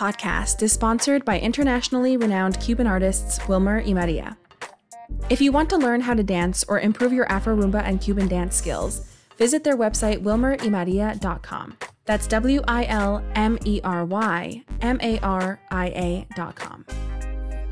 podcast 0.00 0.62
is 0.62 0.72
sponsored 0.72 1.26
by 1.26 1.38
internationally 1.38 2.16
renowned 2.16 2.58
Cuban 2.58 2.86
artists 2.86 3.38
Wilmer 3.46 3.82
y 3.84 3.92
Maria. 3.92 4.34
If 5.28 5.42
you 5.42 5.52
want 5.52 5.68
to 5.70 5.76
learn 5.76 6.00
how 6.00 6.14
to 6.14 6.22
dance 6.22 6.64
or 6.68 6.80
improve 6.80 7.12
your 7.12 7.30
Afro 7.30 7.54
Rumba 7.54 7.82
and 7.84 8.00
Cuban 8.00 8.26
dance 8.26 8.56
skills, 8.56 9.06
visit 9.36 9.62
their 9.62 9.76
website 9.76 10.22
wilmerymaria.com. 10.22 11.76
That's 12.06 12.26
W 12.28 12.62
I 12.66 12.86
L 12.86 13.22
M 13.34 13.58
E 13.66 13.82
R 13.84 14.06
Y 14.06 14.64
M 14.80 14.98
A 15.02 15.18
R 15.18 15.60
I 15.70 15.88
A.com. 15.88 16.86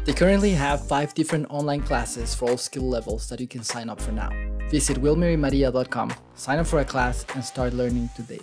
They 0.04 0.12
currently 0.12 0.50
have 0.50 0.86
five 0.86 1.14
different 1.14 1.46
online 1.48 1.80
classes 1.80 2.34
for 2.34 2.50
all 2.50 2.58
skill 2.58 2.90
levels 2.90 3.30
that 3.30 3.40
you 3.40 3.48
can 3.48 3.62
sign 3.62 3.88
up 3.88 4.02
for 4.02 4.12
now. 4.12 4.28
Visit 4.68 4.98
wilmerymaria.com, 5.00 6.12
sign 6.34 6.58
up 6.58 6.66
for 6.66 6.80
a 6.80 6.84
class, 6.84 7.24
and 7.34 7.42
start 7.42 7.72
learning 7.72 8.10
today. 8.14 8.40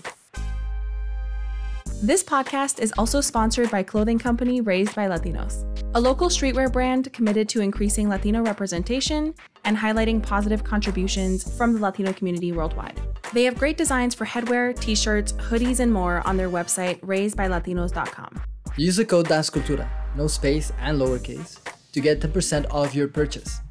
This 2.04 2.24
podcast 2.24 2.80
is 2.80 2.94
also 2.98 3.22
sponsored 3.22 3.72
by 3.72 3.82
clothing 3.82 4.20
company 4.20 4.60
Raised 4.60 4.94
by 4.96 5.08
Latinos, 5.08 5.64
a 5.96 6.00
local 6.00 6.28
streetwear 6.28 6.72
brand 6.72 7.12
committed 7.14 7.48
to 7.50 7.62
increasing 7.62 8.10
Latino 8.10 8.44
representation 8.44 9.34
and 9.64 9.78
highlighting 9.78 10.22
positive 10.22 10.64
contributions 10.64 11.58
from 11.58 11.74
the 11.74 11.80
Latino 11.80 12.12
community 12.12 12.52
worldwide. 12.52 13.00
They 13.34 13.46
have 13.46 13.58
great 13.58 13.78
designs 13.78 14.14
for 14.14 14.26
headwear, 14.26 14.78
t 14.78 14.94
shirts, 14.94 15.34
hoodies, 15.34 15.80
and 15.80 15.92
more 15.92 16.22
on 16.28 16.36
their 16.36 16.50
website, 16.50 17.00
raisedbylatinos.com. 17.00 18.42
Use 18.76 18.98
the 18.98 19.06
code 19.06 19.28
DanceCultura, 19.28 19.88
no 20.18 20.28
space 20.28 20.74
and 20.82 21.00
lowercase, 21.00 21.60
to 21.94 22.02
get 22.02 22.20
10% 22.20 22.72
off 22.72 22.94
your 22.94 23.08
purchase. 23.08 23.62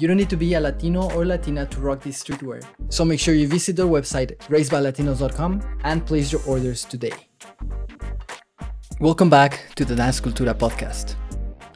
You 0.00 0.08
don't 0.08 0.16
need 0.16 0.30
to 0.30 0.36
be 0.38 0.54
a 0.54 0.60
Latino 0.60 1.10
or 1.14 1.26
Latina 1.26 1.66
to 1.66 1.80
rock 1.80 2.00
this 2.00 2.24
streetwear, 2.24 2.64
so 2.88 3.04
make 3.04 3.20
sure 3.20 3.34
you 3.34 3.46
visit 3.46 3.76
their 3.76 3.84
website, 3.84 4.34
raisedbylatinos.com, 4.48 5.60
and 5.84 6.06
place 6.06 6.32
your 6.32 6.40
orders 6.46 6.86
today. 6.86 7.12
Welcome 8.98 9.28
back 9.28 9.66
to 9.74 9.84
the 9.84 9.94
Dance 9.94 10.18
Cultura 10.18 10.54
podcast. 10.54 11.16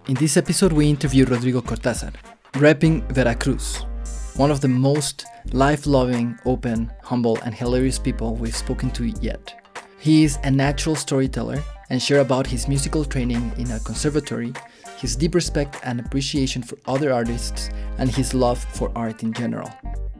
In 0.08 0.14
this 0.14 0.39
episode, 0.39 0.72
we 0.72 0.89
interview 0.89 1.27
Rodrigo 1.27 1.61
Cortázar, 1.61 2.14
repping 2.53 3.06
Veracruz, 3.12 3.84
one 4.36 4.50
of 4.50 4.62
the 4.62 4.69
most 4.69 5.27
life 5.53 5.86
loving, 5.86 6.34
open, 6.47 6.91
humble, 7.03 7.36
and 7.44 7.55
hilarious 7.55 7.98
people 7.98 8.36
we've 8.36 8.56
spoken 8.56 8.91
to 8.92 9.05
yet. 9.20 9.53
He 10.00 10.25
is 10.25 10.38
a 10.44 10.50
natural 10.50 10.97
storyteller 10.97 11.62
and 11.91 12.00
share 12.00 12.20
about 12.20 12.47
his 12.47 12.69
musical 12.69 13.05
training 13.05 13.53
in 13.59 13.70
a 13.72 13.81
conservatory, 13.81 14.55
his 15.05 15.16
deep 15.16 15.34
respect 15.34 15.78
and 15.84 16.00
appreciation 16.00 16.62
for 16.62 16.78
other 16.86 17.12
artists, 17.12 17.69
and 17.98 18.08
his 18.08 18.33
love 18.33 18.58
for 18.58 18.91
art 18.97 19.22
in 19.22 19.34
general. 19.34 19.70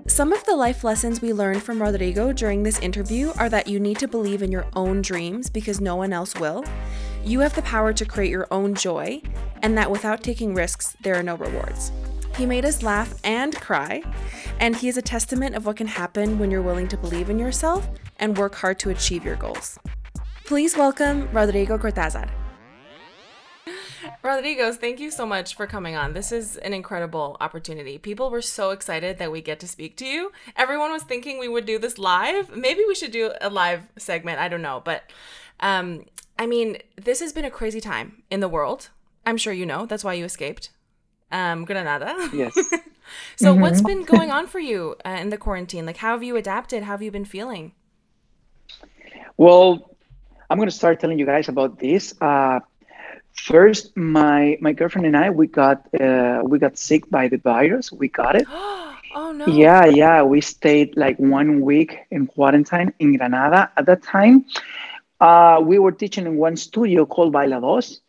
Some 0.07 0.31
of 0.31 0.45
the 0.45 0.55
life 0.55 0.85
lessons 0.85 1.23
we 1.23 1.33
learned 1.33 1.63
from 1.63 1.81
Rodrigo 1.81 2.35
during 2.35 2.63
this 2.63 2.79
interview 2.81 3.33
are 3.39 3.49
that 3.49 3.67
you 3.67 3.81
need 3.81 3.99
to 4.01 4.07
believe 4.07 4.43
in 4.43 4.53
your 4.53 4.67
own 4.77 5.01
dreams 5.01 5.49
because 5.49 5.81
no 5.81 5.97
one 5.97 6.13
else 6.13 6.35
will. 6.35 6.63
You 7.25 7.41
have 7.41 7.55
the 7.55 7.63
power 7.63 7.95
to 7.95 8.05
create 8.05 8.29
your 8.29 8.47
own 8.51 8.75
joy, 8.75 9.23
and 9.63 9.79
that 9.79 9.91
without 9.91 10.23
taking 10.23 10.53
risks, 10.53 10.95
there 11.01 11.15
are 11.15 11.23
no 11.23 11.37
rewards. 11.37 11.91
He 12.37 12.45
made 12.45 12.67
us 12.67 12.83
laugh 12.83 13.19
and 13.25 13.59
cry, 13.59 14.03
and 14.61 14.77
he 14.77 14.89
is 14.89 14.99
a 14.99 15.03
testament 15.03 15.55
of 15.55 15.65
what 15.65 15.79
can 15.79 15.87
happen 15.87 16.39
when 16.39 16.51
you're 16.51 16.61
willing 16.61 16.89
to 16.89 16.99
believe 16.99 17.31
in 17.31 17.39
yourself 17.39 17.89
and 18.19 18.37
work 18.37 18.55
hard 18.57 18.79
to 18.81 18.91
achieve 18.91 19.25
your 19.25 19.37
goals. 19.37 19.79
Please 20.45 20.77
welcome 20.77 21.27
Rodrigo 21.33 21.79
Cortázar. 21.79 22.29
Rodriguez, 24.23 24.77
thank 24.77 25.01
you 25.01 25.11
so 25.11 25.27
much 25.27 25.55
for 25.55 25.67
coming 25.67 25.97
on. 25.97 26.13
This 26.13 26.33
is 26.33 26.57
an 26.59 26.73
incredible 26.73 27.37
opportunity. 27.41 27.99
People 27.99 28.31
were 28.31 28.43
so 28.43 28.71
excited 28.71 29.19
that 29.19 29.31
we 29.31 29.41
get 29.41 29.61
to 29.61 29.69
speak 29.69 29.97
to 29.99 30.07
you. 30.07 30.33
Everyone 30.57 30.93
was 30.93 31.03
thinking 31.03 31.39
we 31.39 31.49
would 31.49 31.67
do 31.67 31.79
this 31.79 31.99
live. 31.99 32.55
Maybe 32.57 32.83
we 32.87 32.95
should 32.95 33.13
do 33.13 33.33
a 33.41 33.51
live 33.51 33.83
segment. 33.99 34.39
I 34.39 34.49
don't 34.49 34.63
know. 34.63 34.83
But 34.85 35.11
um, 35.61 36.07
I 36.39 36.47
mean, 36.47 36.79
this 36.97 37.21
has 37.21 37.33
been 37.33 37.45
a 37.45 37.51
crazy 37.51 37.81
time 37.81 38.23
in 38.31 38.41
the 38.41 38.49
world. 38.49 38.91
I'm 39.27 39.37
sure 39.37 39.53
you 39.53 39.67
know. 39.67 39.87
That's 39.87 40.05
why 40.05 40.15
you 40.15 40.25
escaped 40.25 40.71
um, 41.31 41.65
Granada. 41.65 42.31
Yes. 42.33 42.55
so, 43.37 43.53
mm-hmm. 43.53 43.61
what's 43.61 43.83
been 43.83 44.05
going 44.05 44.31
on 44.31 44.47
for 44.47 44.59
you 44.59 44.97
uh, 45.05 45.19
in 45.21 45.31
the 45.31 45.39
quarantine? 45.39 45.87
Like, 45.87 45.99
how 45.99 46.13
have 46.13 46.23
you 46.23 46.37
adapted? 46.37 46.85
How 46.85 46.93
have 46.93 47.03
you 47.03 47.11
been 47.11 47.25
feeling? 47.25 47.73
Well, 49.37 49.97
I'm 50.49 50.59
going 50.59 50.69
to 50.69 50.75
start 50.75 51.01
telling 51.01 51.19
you 51.19 51.27
guys 51.27 51.49
about 51.49 51.79
this. 51.79 52.15
Uh, 52.21 52.61
First, 53.35 53.97
my 53.97 54.57
my 54.61 54.73
girlfriend 54.73 55.07
and 55.07 55.17
I 55.17 55.31
we 55.31 55.47
got 55.49 55.87
uh, 56.01 56.43
we 56.45 56.59
got 56.59 56.79
sick 56.79 57.11
by 57.11 57.29
the 57.29 57.39
virus. 57.39 57.91
We 57.91 58.09
got 58.09 58.37
it. 58.37 58.47
oh 58.51 59.35
no. 59.37 59.47
Yeah, 59.47 59.87
yeah. 59.87 60.23
We 60.23 60.41
stayed 60.41 60.97
like 60.97 61.19
one 61.19 61.61
week 61.61 61.99
in 62.11 62.27
quarantine 62.27 62.95
in 63.01 63.17
Granada. 63.17 63.71
At 63.77 63.87
that 63.87 64.03
time, 64.03 64.47
uh, 65.21 65.61
we 65.63 65.79
were 65.79 65.93
teaching 65.93 66.27
in 66.27 66.37
one 66.37 66.57
studio 66.57 67.05
called 67.05 67.33
Baila 67.33 67.61
Dos, 67.61 68.01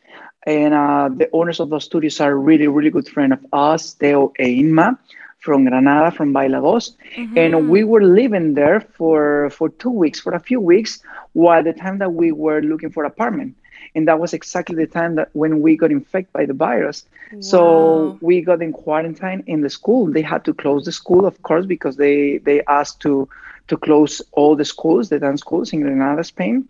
and 0.46 0.74
uh, 0.75 1.09
the 1.12 1.28
owners 1.34 1.59
of 1.59 1.69
those 1.69 1.86
studios 1.86 2.22
are 2.22 2.38
really 2.38 2.68
really 2.68 2.92
good 2.92 3.09
friend 3.09 3.34
of 3.34 3.44
us, 3.52 3.96
Teo 3.96 4.31
e 4.40 4.62
Inma 4.62 4.97
from 5.40 5.66
Granada, 5.66 6.12
from 6.12 6.34
Baila 6.34 6.62
Dos. 6.62 6.96
Mm-hmm. 7.16 7.38
And 7.38 7.69
we 7.69 7.84
were 7.84 8.03
living 8.03 8.53
there 8.53 8.80
for, 8.81 9.52
for 9.52 9.69
two 9.69 9.92
weeks, 9.92 10.19
for 10.19 10.34
a 10.34 10.40
few 10.40 10.59
weeks, 10.59 11.03
while 11.34 11.63
the 11.63 11.72
time 11.72 12.00
that 12.00 12.12
we 12.12 12.31
were 12.31 12.62
looking 12.62 12.90
for 12.90 13.06
apartment 13.06 13.56
and 13.95 14.07
that 14.07 14.19
was 14.19 14.33
exactly 14.33 14.75
the 14.75 14.88
time 14.88 15.16
that 15.16 15.29
when 15.33 15.61
we 15.61 15.75
got 15.78 15.91
infected 15.91 16.33
by 16.33 16.45
the 16.45 16.53
virus. 16.53 17.06
Wow. 17.31 17.39
so 17.41 18.17
we 18.22 18.41
got 18.41 18.61
in 18.61 18.73
quarantine 18.73 19.44
in 19.47 19.61
the 19.61 19.69
school. 19.69 20.11
They 20.11 20.22
had 20.22 20.44
to 20.45 20.53
close 20.53 20.85
the 20.85 20.91
school 20.91 21.25
of 21.25 21.41
course 21.41 21.66
because 21.66 21.95
they 21.97 22.38
they 22.39 22.61
asked 22.66 23.00
to 23.01 23.28
to 23.67 23.78
close 23.78 24.22
all 24.33 24.56
the 24.56 24.66
schools 24.66 25.09
the 25.09 25.19
dance 25.19 25.41
schools 25.41 25.73
in 25.73 25.81
granada 25.81 26.23
spain. 26.23 26.67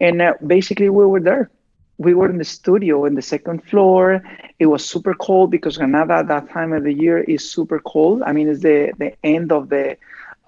And 0.00 0.22
uh, 0.22 0.34
basically 0.46 0.88
we 0.88 1.04
were 1.06 1.20
there. 1.20 1.50
We 1.98 2.14
were 2.14 2.30
in 2.30 2.38
the 2.38 2.44
studio 2.44 3.06
in 3.06 3.14
the 3.16 3.22
second 3.22 3.64
floor. 3.64 4.22
It 4.60 4.66
was 4.66 4.84
super 4.84 5.14
cold 5.14 5.50
because 5.50 5.76
granada 5.78 6.14
at 6.14 6.28
that 6.28 6.48
time 6.50 6.72
of 6.72 6.84
the 6.84 6.92
year 6.92 7.18
is 7.18 7.50
super 7.50 7.80
cold. 7.80 8.22
I 8.22 8.32
mean 8.32 8.48
it's 8.48 8.62
the 8.62 8.92
the 8.98 9.12
end 9.24 9.50
of 9.52 9.68
the 9.68 9.96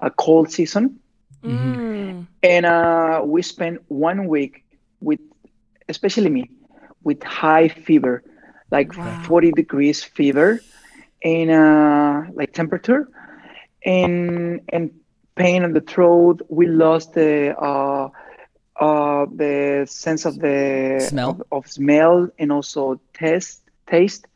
uh, 0.01 0.11
cold 0.11 0.51
season. 0.53 1.01
Mm. 1.43 2.27
and 2.43 2.67
uh, 2.67 3.23
we 3.25 3.41
spent 3.41 3.81
one 3.89 4.27
week 4.27 4.63
with 5.01 5.21
especially 5.91 6.31
me, 6.31 6.51
with 7.03 7.23
high 7.23 7.69
fever, 7.69 8.23
like 8.71 8.97
wow. 8.97 9.23
40 9.25 9.53
degrees 9.53 10.03
fever, 10.03 10.61
and 11.23 11.51
uh, 11.51 12.23
like 12.33 12.53
temperature, 12.53 13.09
and 13.85 14.61
and 14.69 14.91
pain 15.35 15.63
in 15.65 15.73
the 15.73 15.81
throat. 15.81 16.41
We 16.49 16.67
lost 16.67 17.15
the 17.15 17.55
uh, 17.59 18.09
uh, 18.81 19.27
the 19.35 19.87
sense 19.91 20.25
of 20.25 20.39
the 20.39 21.05
smell 21.07 21.31
of, 21.31 21.43
of 21.53 21.71
smell 21.71 22.29
and 22.39 22.53
also 22.53 23.01
taste 23.13 23.63
taste, 23.87 24.27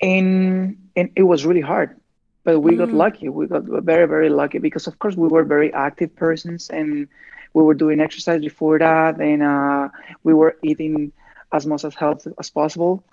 and 0.00 0.78
and 0.96 1.10
it 1.16 1.24
was 1.24 1.44
really 1.44 1.60
hard 1.60 1.98
but 2.44 2.60
we 2.60 2.72
mm. 2.72 2.78
got 2.78 2.92
lucky. 2.92 3.28
We 3.28 3.46
got 3.46 3.64
very 3.64 4.06
very 4.06 4.28
lucky 4.28 4.58
because 4.58 4.86
of 4.86 4.98
course 4.98 5.16
we 5.16 5.28
were 5.28 5.44
very 5.44 5.72
active 5.72 6.14
persons 6.16 6.70
and 6.70 7.08
we 7.54 7.62
were 7.62 7.74
doing 7.74 8.00
exercise 8.00 8.40
before 8.40 8.78
that 8.78 9.20
and 9.20 9.42
uh, 9.42 9.88
we 10.24 10.34
were 10.34 10.56
eating 10.62 11.12
as 11.52 11.66
much 11.66 11.84
as 11.84 11.94
healthy 11.94 12.30
as 12.38 12.50
possible. 12.50 13.04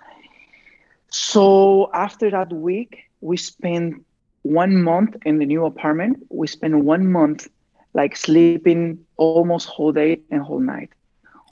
So 1.08 1.90
after 1.92 2.30
that 2.30 2.52
week 2.52 3.10
we 3.20 3.36
spent 3.36 4.04
one 4.42 4.82
month 4.82 5.16
in 5.26 5.38
the 5.38 5.46
new 5.46 5.66
apartment. 5.66 6.26
We 6.30 6.46
spent 6.46 6.74
one 6.76 7.10
month 7.12 7.48
like 7.92 8.16
sleeping 8.16 9.04
almost 9.16 9.68
whole 9.68 9.92
day 9.92 10.20
and 10.30 10.42
whole 10.42 10.60
night. 10.60 10.90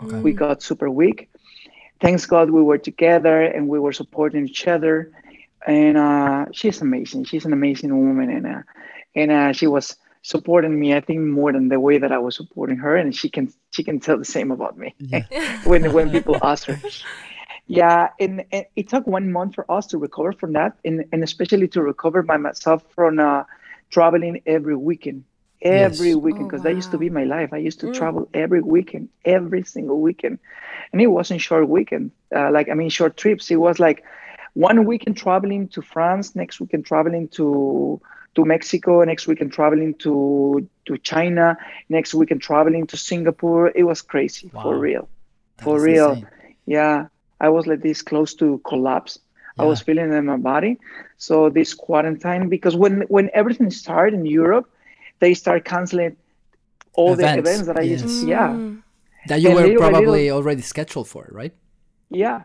Okay. 0.03 0.21
we 0.21 0.33
got 0.33 0.63
super 0.63 0.89
weak. 0.89 1.29
Thanks 2.01 2.27
god 2.27 2.51
we 2.51 2.63
were 2.63 2.79
together 2.79 3.43
and 3.43 3.69
we 3.69 3.79
were 3.79 3.93
supporting 3.93 4.47
each 4.47 4.67
other 4.69 5.11
and 5.67 5.97
uh, 5.97 6.47
she's 6.53 6.81
amazing 6.81 7.25
she's 7.25 7.45
an 7.45 7.53
amazing 7.53 7.97
woman 7.97 8.31
and 8.31 8.47
uh, 8.47 8.63
and 9.15 9.31
uh, 9.31 9.53
she 9.53 9.67
was 9.67 9.97
supporting 10.23 10.79
me 10.79 10.95
i 10.95 11.01
think 11.01 11.21
more 11.21 11.53
than 11.53 11.69
the 11.69 11.81
way 11.81 11.99
that 11.99 12.13
i 12.13 12.19
was 12.19 12.37
supporting 12.37 12.77
her 12.77 12.97
and 12.97 13.15
she 13.15 13.29
can 13.29 13.53
she 13.71 13.85
can 13.85 14.01
tell 14.01 14.19
the 14.19 14.25
same 14.25 14.51
about 14.51 14.77
me 14.77 14.95
yeah. 14.99 15.25
when 15.65 15.93
when 15.93 16.11
people 16.11 16.37
ask 16.43 16.67
her 16.67 16.79
yeah 17.67 18.09
and, 18.19 18.45
and, 18.53 18.67
it 18.77 18.89
took 18.89 19.07
one 19.07 19.31
month 19.31 19.55
for 19.55 19.71
us 19.71 19.87
to 19.87 19.99
recover 19.99 20.33
from 20.33 20.53
that 20.55 20.77
and, 20.85 21.05
and 21.13 21.23
especially 21.23 21.69
to 21.69 21.83
recover 21.83 22.23
by 22.23 22.37
myself 22.37 22.83
from 22.95 23.19
uh, 23.19 23.45
traveling 23.91 24.43
every 24.47 24.77
weekend 24.77 25.25
every 25.63 26.09
yes. 26.09 26.17
weekend 26.17 26.49
because 26.49 26.61
oh, 26.61 26.65
wow. 26.65 26.71
that 26.71 26.77
used 26.77 26.91
to 26.91 26.99
be 26.99 27.11
my 27.11 27.25
life 27.25 27.53
i 27.53 27.57
used 27.57 27.81
to 27.81 27.87
mm. 27.87 27.95
travel 27.95 28.29
every 28.33 28.61
weekend 28.61 29.09
every 29.25 29.63
single 29.65 30.01
weekend 30.01 30.39
and 30.93 31.01
it 31.01 31.09
wasn't 31.09 31.41
short 31.41 31.69
weekend 31.69 32.11
uh, 32.35 32.51
like 32.51 32.69
i 32.69 32.75
mean 32.75 32.89
short 32.89 33.17
trips 33.17 33.51
it 33.51 33.57
was 33.57 33.79
like 33.79 34.05
one 34.55 34.85
weekend 34.85 35.17
traveling 35.17 35.69
to 35.69 35.83
france 35.83 36.35
next 36.35 36.61
weekend 36.61 36.85
traveling 36.85 37.29
to 37.29 38.01
to 38.39 38.45
Mexico. 38.45 39.03
Next 39.05 39.27
weekend 39.27 39.53
traveling 39.53 39.95
to 40.05 40.67
to 40.87 40.99
China. 40.99 41.57
Next 41.89 42.15
weekend 42.15 42.41
traveling 42.41 42.87
to 42.87 42.97
Singapore. 42.97 43.73
It 43.75 43.85
was 43.85 44.01
crazy 44.03 44.51
wow. 44.53 44.63
for 44.63 44.79
real, 44.79 45.09
that 45.57 45.65
for 45.65 45.81
real. 45.81 46.13
Insane. 46.13 46.27
Yeah, 46.67 47.07
I 47.41 47.49
was 47.49 47.67
like 47.67 47.83
this 47.83 48.01
close 48.03 48.35
to 48.35 48.59
collapse. 48.71 49.19
Yeah. 49.57 49.65
I 49.65 49.67
was 49.67 49.81
feeling 49.81 50.13
in 50.13 50.27
my 50.27 50.37
body. 50.37 50.79
So 51.17 51.51
this 51.51 51.75
quarantine 51.75 52.49
because 52.49 52.75
when 52.77 53.03
when 53.09 53.27
everything 53.35 53.71
started 53.71 54.15
in 54.15 54.25
Europe, 54.27 54.67
they 55.19 55.35
start 55.35 55.65
canceling 55.65 56.17
all 56.95 57.15
events. 57.15 57.35
the 57.35 57.39
events 57.43 57.67
that 57.69 57.79
I 57.79 57.83
yes. 57.83 58.03
used. 58.03 58.23
To, 58.23 58.29
yeah. 58.29 58.49
Mm. 58.49 58.83
That 59.29 59.41
you 59.43 59.49
and 59.49 59.57
were 59.57 59.67
little 59.67 59.83
probably 59.83 60.23
little, 60.25 60.39
already 60.39 60.63
scheduled 60.63 61.09
for, 61.09 61.29
right? 61.33 61.55
Yeah. 62.09 62.43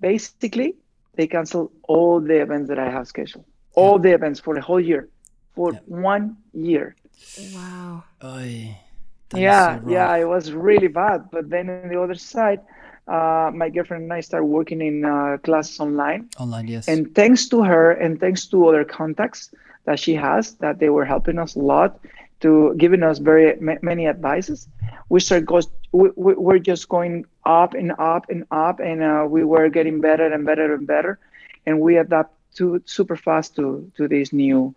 Yep. 0.00 0.10
Basically, 0.10 0.74
they 1.16 1.26
cancel 1.26 1.72
all 1.84 2.20
the 2.20 2.40
events 2.40 2.68
that 2.68 2.78
I 2.78 2.90
have 2.90 3.06
scheduled, 3.08 3.44
all 3.74 3.98
the 3.98 4.12
events 4.12 4.40
for 4.40 4.54
the 4.54 4.60
whole 4.60 4.80
year, 4.80 5.08
for 5.54 5.72
Yep. 5.72 5.82
one 5.86 6.36
year. 6.52 6.94
Wow. 7.54 8.04
Oy, 8.22 8.76
yeah, 9.34 9.80
so 9.80 9.90
yeah, 9.90 10.16
it 10.16 10.26
was 10.26 10.52
really 10.52 10.88
bad. 10.88 11.30
But 11.30 11.50
then 11.50 11.68
on 11.68 11.88
the 11.88 12.00
other 12.00 12.14
side, 12.14 12.60
uh, 13.06 13.50
my 13.54 13.68
girlfriend 13.68 14.04
and 14.04 14.12
I 14.12 14.20
started 14.20 14.46
working 14.46 14.80
in 14.80 15.04
uh, 15.04 15.38
classes 15.42 15.80
online. 15.80 16.28
Online, 16.38 16.68
yes. 16.68 16.88
And 16.88 17.14
thanks 17.14 17.48
to 17.48 17.62
her 17.62 17.92
and 17.92 18.20
thanks 18.20 18.46
to 18.46 18.66
other 18.68 18.84
contacts 18.84 19.50
that 19.84 19.98
she 19.98 20.14
has, 20.14 20.54
that 20.56 20.78
they 20.78 20.90
were 20.90 21.04
helping 21.04 21.38
us 21.38 21.56
a 21.56 21.60
lot 21.60 21.98
to 22.40 22.74
giving 22.76 23.02
us 23.02 23.18
very 23.18 23.56
ma- 23.60 23.80
many 23.82 24.06
advices, 24.06 24.68
we 25.08 25.20
started 25.20 25.46
goes 25.46 25.68
we, 25.92 26.10
we, 26.16 26.34
we're 26.34 26.58
just 26.58 26.88
going 26.88 27.24
up 27.44 27.74
and 27.74 27.92
up 27.98 28.28
and 28.30 28.44
up, 28.50 28.80
and 28.80 29.02
uh, 29.02 29.26
we 29.28 29.42
were 29.44 29.68
getting 29.68 30.00
better 30.00 30.26
and 30.32 30.44
better 30.44 30.74
and 30.74 30.86
better, 30.86 31.18
and 31.66 31.80
we 31.80 31.96
adapt 31.96 32.34
to 32.56 32.82
super 32.86 33.16
fast 33.16 33.56
to 33.56 33.90
to 33.96 34.06
this 34.08 34.32
new 34.32 34.74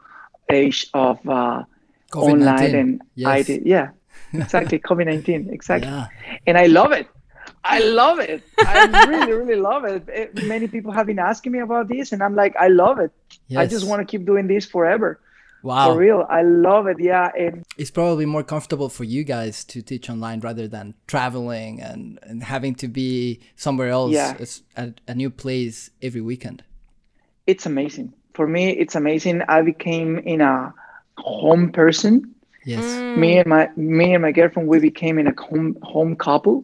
age 0.50 0.88
of 0.94 1.20
uh, 1.28 1.64
online 2.16 2.76
and 2.76 3.02
Yes. 3.16 3.50
IT. 3.50 3.66
Yeah, 3.66 3.90
exactly. 4.34 4.80
COVID 4.88 5.06
nineteen, 5.06 5.50
exactly 5.52 5.90
Yeah. 5.90 6.08
and 6.48 6.58
I 6.58 6.66
love 6.68 6.92
it. 6.92 7.08
I 7.64 7.80
love 7.80 8.20
it. 8.20 8.42
I 8.60 8.86
really, 9.08 9.34
really 9.34 9.56
love 9.62 9.84
it. 9.86 10.04
It- 10.08 10.44
Many 10.44 10.68
people 10.68 10.92
have 10.92 11.06
been 11.06 11.20
asking 11.20 11.52
me 11.52 11.60
about 11.60 11.88
this, 11.90 12.12
and 12.12 12.24
I'm 12.24 12.36
like, 12.36 12.56
I 12.56 12.68
love 12.70 13.00
it. 13.00 13.12
I 13.56 13.66
just 13.68 13.86
want 13.86 14.00
to 14.02 14.06
keep 14.06 14.26
doing 14.26 14.48
this 14.48 14.66
forever. 14.66 15.20
Wow. 15.64 15.94
For 15.94 16.00
real, 16.00 16.26
I 16.30 16.42
love 16.42 16.88
it. 16.88 16.98
Yeah, 17.00 17.30
and 17.38 17.64
It's 17.78 17.92
probably 17.92 18.26
more 18.26 18.44
comfortable 18.44 18.90
for 18.90 19.04
you 19.04 19.24
guys 19.24 19.64
to 19.66 19.82
teach 19.82 20.10
online 20.10 20.40
rather 20.40 20.68
than 20.68 20.96
traveling 21.08 21.82
and, 21.82 22.18
and 22.24 22.44
having 22.44 22.74
to 22.76 22.88
be 22.88 23.40
somewhere 23.56 23.90
else 23.90 24.14
Yeah. 24.14 24.36
it's 24.40 24.64
at 24.76 25.02
a 25.08 25.14
new 25.14 25.30
place 25.30 25.92
every 26.02 26.22
weekend. 26.22 26.64
it's 27.48 27.66
amazing. 27.66 28.14
For 28.34 28.48
me, 28.48 28.70
it's 28.72 28.96
amazing. 28.96 29.42
I 29.50 29.62
became 29.62 30.18
in 30.20 30.40
a 30.42 30.74
home 31.18 31.72
person. 31.72 32.34
Yes. 32.66 32.84
Mm. 32.84 33.18
Me 33.18 33.38
and 33.40 33.48
my 33.48 33.70
me 33.76 34.14
and 34.14 34.22
my 34.22 34.32
girlfriend, 34.32 34.70
we 34.70 34.80
became 34.80 35.20
in 35.20 35.28
a 35.28 35.34
home 35.42 35.76
home 35.84 36.16
couple, 36.16 36.64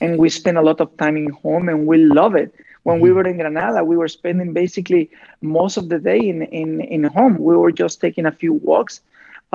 and 0.00 0.18
we 0.18 0.28
spend 0.30 0.58
a 0.58 0.62
lot 0.62 0.80
of 0.80 0.88
time 0.96 1.16
in 1.16 1.30
home, 1.30 1.68
and 1.68 1.86
we 1.86 1.98
love 1.98 2.34
it. 2.34 2.52
When 2.86 3.00
we 3.00 3.10
were 3.10 3.26
in 3.26 3.36
Granada, 3.42 3.80
we 3.84 3.96
were 3.96 4.08
spending 4.18 4.52
basically 4.52 5.10
most 5.42 5.76
of 5.76 5.84
the 5.92 5.98
day 6.10 6.20
in 6.32 6.38
in 6.60 6.80
in 6.96 7.02
home. 7.18 7.34
We 7.48 7.54
were 7.62 7.74
just 7.84 8.00
taking 8.00 8.26
a 8.26 8.34
few 8.40 8.52
walks, 8.70 8.94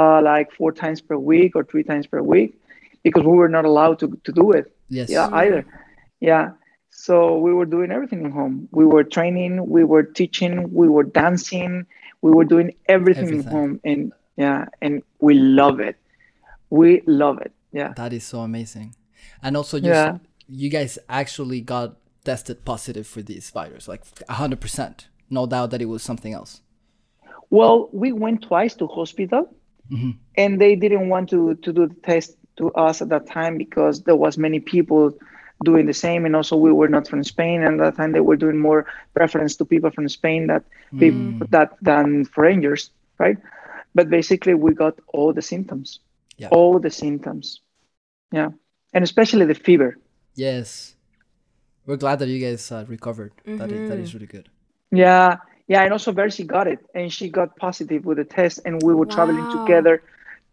uh, 0.01 0.19
like 0.31 0.47
four 0.59 0.71
times 0.83 0.99
per 1.07 1.17
week 1.17 1.51
or 1.55 1.63
three 1.63 1.85
times 1.91 2.05
per 2.11 2.21
week, 2.33 2.49
because 3.05 3.23
we 3.23 3.35
were 3.41 3.53
not 3.57 3.65
allowed 3.71 3.97
to 3.99 4.07
to 4.25 4.31
do 4.41 4.51
it. 4.51 4.65
Yes. 4.89 5.09
Yeah, 5.15 5.29
either. 5.43 5.61
Yeah. 6.19 6.45
So 6.89 7.15
we 7.45 7.51
were 7.57 7.65
doing 7.75 7.89
everything 7.97 8.21
in 8.25 8.31
home. 8.31 8.67
We 8.79 8.85
were 8.85 9.05
training, 9.17 9.53
we 9.75 9.83
were 9.93 10.03
teaching, 10.03 10.53
we 10.81 10.87
were 10.95 11.07
dancing, 11.23 11.87
we 12.21 12.31
were 12.37 12.43
doing 12.43 12.75
everything, 12.95 13.29
in 13.39 13.43
home. 13.55 13.79
And 13.89 14.11
yeah, 14.35 14.65
and 14.83 15.01
we 15.19 15.33
love 15.61 15.79
it. 15.79 15.95
We 16.69 17.01
love 17.07 17.39
it. 17.39 17.53
Yeah. 17.71 17.93
That 17.95 18.11
is 18.11 18.23
so 18.25 18.41
amazing. 18.41 18.93
And 19.41 19.55
also 19.55 19.77
you 19.77 19.95
Yeah. 19.95 20.19
you 20.63 20.69
guys 20.69 20.99
actually 21.07 21.61
got 21.61 21.95
tested 22.23 22.63
positive 22.65 23.07
for 23.07 23.21
this 23.21 23.49
virus, 23.49 23.87
like 23.87 24.03
100%. 24.29 25.05
No 25.29 25.45
doubt 25.45 25.71
that 25.71 25.81
it 25.81 25.85
was 25.85 26.03
something 26.03 26.33
else. 26.33 26.61
Well, 27.49 27.89
we 27.91 28.11
went 28.11 28.43
twice 28.43 28.75
to 28.75 28.87
hospital 28.87 29.53
Mhm. 29.91 30.17
and 30.37 30.59
they 30.61 30.75
didn't 30.75 31.09
want 31.09 31.29
to, 31.29 31.55
to 31.55 31.73
do 31.73 31.87
the 31.87 31.95
test 31.95 32.37
to 32.57 32.71
us 32.73 33.01
at 33.01 33.09
that 33.09 33.27
time 33.27 33.57
because 33.57 34.03
there 34.03 34.15
was 34.15 34.37
many 34.37 34.59
people 34.59 35.13
doing 35.63 35.85
the 35.85 35.93
same 35.93 36.25
and 36.25 36.35
also 36.35 36.55
we 36.55 36.71
were 36.71 36.87
not 36.87 37.07
from 37.07 37.23
Spain 37.23 37.61
and 37.61 37.79
at 37.79 37.83
that 37.83 37.97
time 37.97 38.11
they 38.13 38.19
were 38.21 38.35
doing 38.37 38.57
more 38.57 38.85
preference 39.13 39.55
to 39.57 39.65
people 39.65 39.91
from 39.91 40.07
Spain 40.09 40.47
that 40.47 40.63
people 40.97 41.45
that 41.49 41.69
than 41.81 42.25
foreigners, 42.25 42.89
right? 43.19 43.37
But 43.93 44.09
basically 44.09 44.53
we 44.53 44.73
got 44.73 44.95
all 45.13 45.33
the 45.33 45.41
symptoms. 45.41 45.99
Yeah. 46.37 46.49
All 46.51 46.79
the 46.79 46.89
symptoms. 46.89 47.61
Yeah. 48.31 48.51
And 48.93 49.03
especially 49.03 49.45
the 49.45 49.55
fever. 49.55 49.97
Yes. 50.35 50.95
We're 51.85 51.97
glad 51.97 52.19
that 52.19 52.27
you 52.29 52.39
guys 52.39 52.71
uh, 52.71 52.85
recovered. 52.87 53.33
That 53.45 53.71
is 53.71 53.89
that 53.89 53.97
is 53.97 54.13
really 54.13 54.27
good. 54.27 54.49
Yeah. 54.91 55.37
Yeah. 55.67 55.83
And 55.83 55.91
also 55.93 56.11
Versi 56.11 56.45
got 56.45 56.67
it 56.67 56.79
and 56.93 57.11
she 57.11 57.29
got 57.29 57.55
positive 57.55 58.05
with 58.05 58.17
the 58.17 58.25
test 58.25 58.59
and 58.65 58.81
we 58.83 58.93
were 58.93 59.05
traveling 59.05 59.49
together 59.51 60.03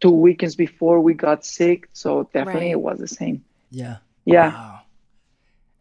two 0.00 0.10
weekends 0.12 0.54
before 0.56 1.00
we 1.00 1.12
got 1.14 1.44
sick. 1.44 1.88
So 1.92 2.30
definitely 2.32 2.70
Right. 2.72 2.78
it 2.78 2.80
was 2.80 2.98
the 2.98 3.08
same. 3.08 3.44
Yeah. 3.70 3.96
Yeah. 4.24 4.50
Wow. 4.52 4.80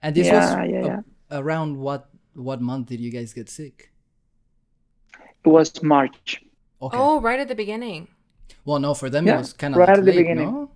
And 0.01 0.15
this 0.15 0.27
Yeah, 0.27 0.35
was 0.61 0.69
yeah, 0.69 0.79
a- 0.79 0.85
yeah. 0.85 1.01
around 1.31 1.77
what 1.77 2.09
what 2.33 2.61
month 2.61 2.87
did 2.89 2.99
you 2.99 3.11
guys 3.11 3.33
get 3.33 3.49
sick? 3.49 3.91
It 5.45 5.49
was 5.49 5.71
March. 5.81 6.43
Okay. 6.81 6.97
Oh, 6.97 7.21
right 7.21 7.39
at 7.39 7.47
the 7.47 7.55
beginning. 7.55 8.07
Well, 8.65 8.79
no, 8.79 8.93
for 8.93 9.09
them 9.09 9.25
Yeah, 9.25 9.35
it 9.35 9.37
was 9.39 9.53
kind 9.53 9.73
of 9.73 9.79
right 9.79 9.89
like 9.89 9.97
at 9.99 10.05
the 10.05 10.11
beginning. 10.11 10.51
no? 10.51 10.71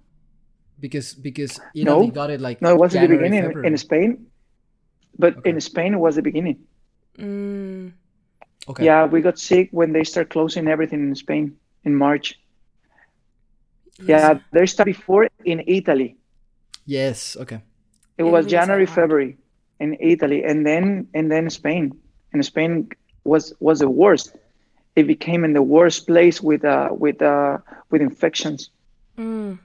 Because 0.79 1.13
because 1.13 1.59
Italy 1.75 2.07
No. 2.07 2.11
got 2.11 2.29
it 2.31 2.41
like 2.41 2.61
No, 2.61 2.69
it 2.71 2.77
wasn't 2.79 3.01
the 3.01 3.07
January, 3.07 3.29
beginning 3.29 3.49
February. 3.49 3.67
in 3.67 3.77
Spain, 3.77 4.25
but 5.17 5.37
Okay. 5.37 5.49
in 5.49 5.61
Spain 5.61 5.93
it 5.93 5.99
was 5.99 6.15
the 6.15 6.21
beginning. 6.21 6.59
Mm. 7.17 7.93
Okay. 8.69 8.85
Yeah, 8.85 9.05
we 9.05 9.21
got 9.21 9.39
sick 9.39 9.69
when 9.71 9.91
they 9.93 10.03
start 10.03 10.29
closing 10.29 10.67
everything 10.67 11.01
in 11.01 11.15
Spain 11.15 11.57
in 11.83 11.95
March. 11.95 12.39
Yeah, 14.03 14.39
they 14.51 14.65
start 14.65 14.85
before 14.87 15.27
in 15.45 15.63
Italy. 15.67 16.17
Yes. 16.85 17.37
Okay. 17.37 17.61
It 18.17 18.23
Italy 18.23 18.31
was 18.31 18.45
was 18.45 18.51
January, 18.51 18.85
hard. 18.85 18.95
February 18.95 19.37
in 19.79 19.97
Italy, 19.99 20.43
and 20.43 20.65
then 20.65 21.07
and 21.13 21.31
then 21.31 21.49
Spain. 21.49 21.91
And 22.33 22.43
Spain 22.45 22.89
was 23.23 23.53
was 23.59 23.79
the 23.79 23.89
worst. 23.89 24.35
It 24.95 25.07
became 25.07 25.43
in 25.43 25.53
the 25.53 25.61
worst 25.63 26.07
place 26.07 26.41
with 26.41 26.63
uh 26.65 26.89
with 26.91 27.21
uh 27.21 27.57
with 27.89 28.01
infections. 28.01 28.69
Mm. 29.17 29.59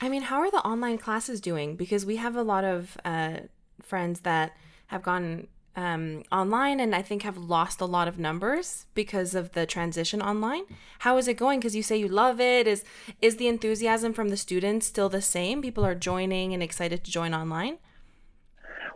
I 0.00 0.08
mean, 0.08 0.22
how 0.22 0.38
are 0.40 0.50
the 0.50 0.58
online 0.58 0.98
classes 0.98 1.40
doing? 1.40 1.76
Because 1.76 2.06
we 2.06 2.16
have 2.16 2.36
a 2.36 2.42
lot 2.42 2.64
of 2.64 2.96
uh, 3.04 3.40
friends 3.82 4.20
that 4.20 4.56
have 4.88 5.02
gone 5.02 5.48
um, 5.78 6.24
online 6.32 6.80
and 6.80 6.92
I 6.92 7.02
think 7.02 7.22
have 7.22 7.38
lost 7.38 7.80
a 7.80 7.84
lot 7.84 8.08
of 8.08 8.18
numbers 8.18 8.86
because 8.94 9.36
of 9.36 9.52
the 9.52 9.64
transition 9.64 10.20
online. 10.20 10.64
How 11.00 11.16
is 11.18 11.28
it 11.28 11.34
going? 11.34 11.60
Because 11.60 11.76
you 11.76 11.84
say 11.84 11.96
you 11.96 12.08
love 12.08 12.40
it. 12.40 12.66
Is 12.66 12.84
is 13.22 13.36
the 13.36 13.46
enthusiasm 13.46 14.12
from 14.12 14.30
the 14.30 14.36
students 14.36 14.86
still 14.86 15.08
the 15.08 15.22
same? 15.22 15.62
People 15.62 15.86
are 15.86 15.94
joining 15.94 16.52
and 16.52 16.62
excited 16.62 17.04
to 17.04 17.10
join 17.10 17.32
online. 17.32 17.78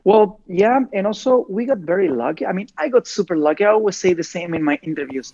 Well, 0.02 0.40
yeah, 0.48 0.80
and 0.92 1.06
also 1.06 1.46
we 1.48 1.66
got 1.66 1.78
very 1.78 2.08
lucky. 2.08 2.44
I 2.46 2.52
mean, 2.52 2.68
I 2.76 2.88
got 2.88 3.06
super 3.06 3.36
lucky. 3.36 3.64
I 3.64 3.70
always 3.70 3.96
say 3.96 4.14
the 4.14 4.24
same 4.24 4.52
in 4.52 4.64
my 4.64 4.76
interviews. 4.82 5.32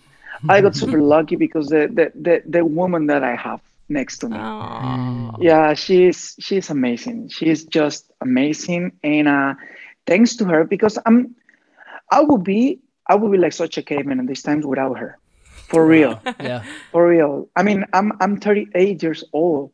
I 0.48 0.60
got 0.60 0.76
super 0.76 1.00
lucky 1.14 1.36
because 1.36 1.68
the 1.68 1.88
the 1.98 2.12
the, 2.14 2.42
the 2.46 2.64
woman 2.64 3.06
that 3.06 3.24
I 3.24 3.34
have 3.36 3.62
next 3.88 4.18
to 4.18 4.28
me. 4.28 4.36
Oh, 4.38 5.32
Yeah, 5.38 5.74
she's 5.74 6.34
she's 6.38 6.70
amazing. 6.70 7.28
She's 7.28 7.64
just 7.64 8.10
amazing, 8.20 8.92
and 9.02 9.28
uh, 9.28 9.54
thanks 10.06 10.36
to 10.36 10.44
her, 10.46 10.64
because 10.64 10.98
I'm, 11.06 11.34
I 12.10 12.20
would 12.20 12.44
be 12.44 12.80
I 13.08 13.14
would 13.14 13.32
be 13.32 13.38
like 13.38 13.52
such 13.52 13.78
a 13.78 13.82
caveman 13.82 14.20
at 14.20 14.26
these 14.26 14.42
times 14.42 14.66
without 14.66 14.98
her, 14.98 15.18
for 15.68 15.86
real, 15.86 16.20
Yeah. 16.40 16.62
for 16.92 17.08
real. 17.08 17.48
I 17.56 17.62
mean, 17.62 17.84
I'm 17.92 18.12
I'm 18.20 18.38
38 18.40 19.02
years 19.02 19.24
old, 19.32 19.72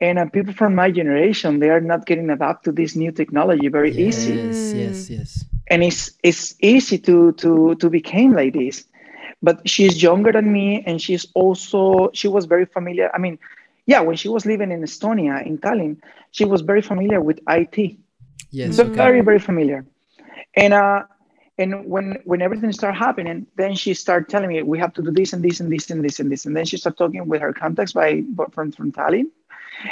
and 0.00 0.18
uh, 0.18 0.26
people 0.26 0.52
from 0.54 0.74
my 0.74 0.90
generation 0.90 1.58
they 1.60 1.70
are 1.70 1.80
not 1.80 2.06
getting 2.06 2.30
adapted 2.30 2.76
to 2.76 2.82
this 2.82 2.96
new 2.96 3.12
technology 3.12 3.68
very 3.68 3.92
easy, 3.96 4.32
Yes. 4.34 4.74
Yes. 4.74 5.10
Yes. 5.10 5.44
and 5.68 5.82
it's 5.84 6.12
it's 6.22 6.54
easy 6.60 6.98
to 6.98 7.32
to 7.32 7.74
to 7.76 7.90
become 7.90 8.32
like 8.32 8.52
this. 8.54 8.84
But 9.42 9.68
she's 9.68 10.02
younger 10.02 10.32
than 10.32 10.52
me, 10.52 10.82
and 10.86 11.00
she's 11.00 11.26
also 11.34 12.10
she 12.12 12.28
was 12.28 12.44
very 12.46 12.66
familiar. 12.66 13.10
I 13.14 13.18
mean, 13.18 13.38
yeah, 13.86 14.00
when 14.00 14.16
she 14.16 14.28
was 14.28 14.44
living 14.46 14.70
in 14.70 14.82
Estonia 14.82 15.44
in 15.46 15.58
Tallinn, 15.58 15.96
she 16.30 16.44
was 16.44 16.60
very 16.62 16.82
familiar 16.82 17.20
with 17.20 17.40
IT. 17.48 17.96
Yes. 18.50 18.76
So 18.76 18.84
Okay. 18.84 18.96
very 18.96 19.20
very 19.22 19.38
familiar 19.38 19.84
and 20.54 20.72
uh 20.74 21.04
and 21.58 21.84
when 21.86 22.18
when 22.24 22.42
everything 22.42 22.72
started 22.72 22.96
happening 22.98 23.46
then 23.56 23.74
she 23.74 23.94
started 23.94 24.28
telling 24.28 24.48
me 24.48 24.62
we 24.62 24.78
have 24.78 24.92
to 24.94 25.02
do 25.02 25.10
this 25.10 25.32
and 25.32 25.42
this 25.44 25.60
and 25.60 25.70
this 25.72 25.90
and 25.90 26.04
this 26.04 26.18
and 26.20 26.30
this 26.30 26.46
and 26.46 26.56
then 26.56 26.64
she 26.64 26.76
started 26.76 26.96
talking 26.98 27.26
with 27.28 27.40
her 27.40 27.52
contacts 27.52 27.92
by 27.92 28.22
from 28.52 28.72
from 28.72 28.92
Tallinn 28.92 29.26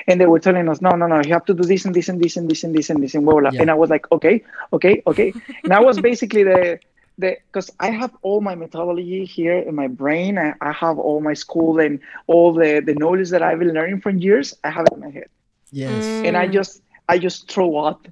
and 0.07 0.21
they 0.21 0.27
were 0.27 0.39
telling 0.41 0.69
us 0.69 0.81
no 0.81 0.91
no 0.91 1.07
no 1.07 1.21
you 1.21 1.33
have 1.33 1.45
to 1.47 1.55
do 1.55 1.63
this 1.63 1.85
and 1.85 1.95
this 1.95 2.09
and 2.09 2.21
this 2.23 2.37
and 2.37 2.49
this 2.51 2.65
and 2.65 2.75
this 2.75 2.91
and 2.91 3.03
this 3.03 3.15
and 3.15 3.27
were 3.27 3.43
like, 3.43 3.55
Yeah. 3.55 3.61
and 3.61 3.71
I 3.71 3.75
was 3.75 3.91
like 3.91 4.11
okay 4.13 4.43
okay 4.73 5.03
okay 5.07 5.35
and 5.65 5.73
I 5.73 5.81
was 5.81 5.99
basically 5.99 6.45
the 6.45 6.79
because 7.19 7.71
I 7.81 7.91
have 7.91 8.13
all 8.23 8.41
my 8.41 8.55
methodology 8.55 9.25
here 9.25 9.59
in 9.59 9.75
my 9.75 9.89
brain 9.89 10.39
I, 10.39 10.55
I 10.61 10.73
have 10.73 10.99
all 10.99 11.21
my 11.21 11.35
school 11.35 11.81
and 11.81 12.01
all 12.27 12.53
the 12.53 12.81
the 12.85 12.95
knowledge 12.95 13.31
that 13.31 13.43
I've 13.43 13.59
been 13.59 13.75
learning 13.75 14.01
for 14.01 14.11
years 14.11 14.55
I 14.63 14.71
have 14.71 14.87
it 14.87 14.93
in 14.93 15.01
my 15.01 15.11
head 15.11 15.29
Yes. 15.71 16.21
and 16.25 16.37
I 16.37 16.47
just 16.47 16.83
I 17.09 17.19
just 17.19 17.51
throw 17.51 17.85
out 17.85 18.07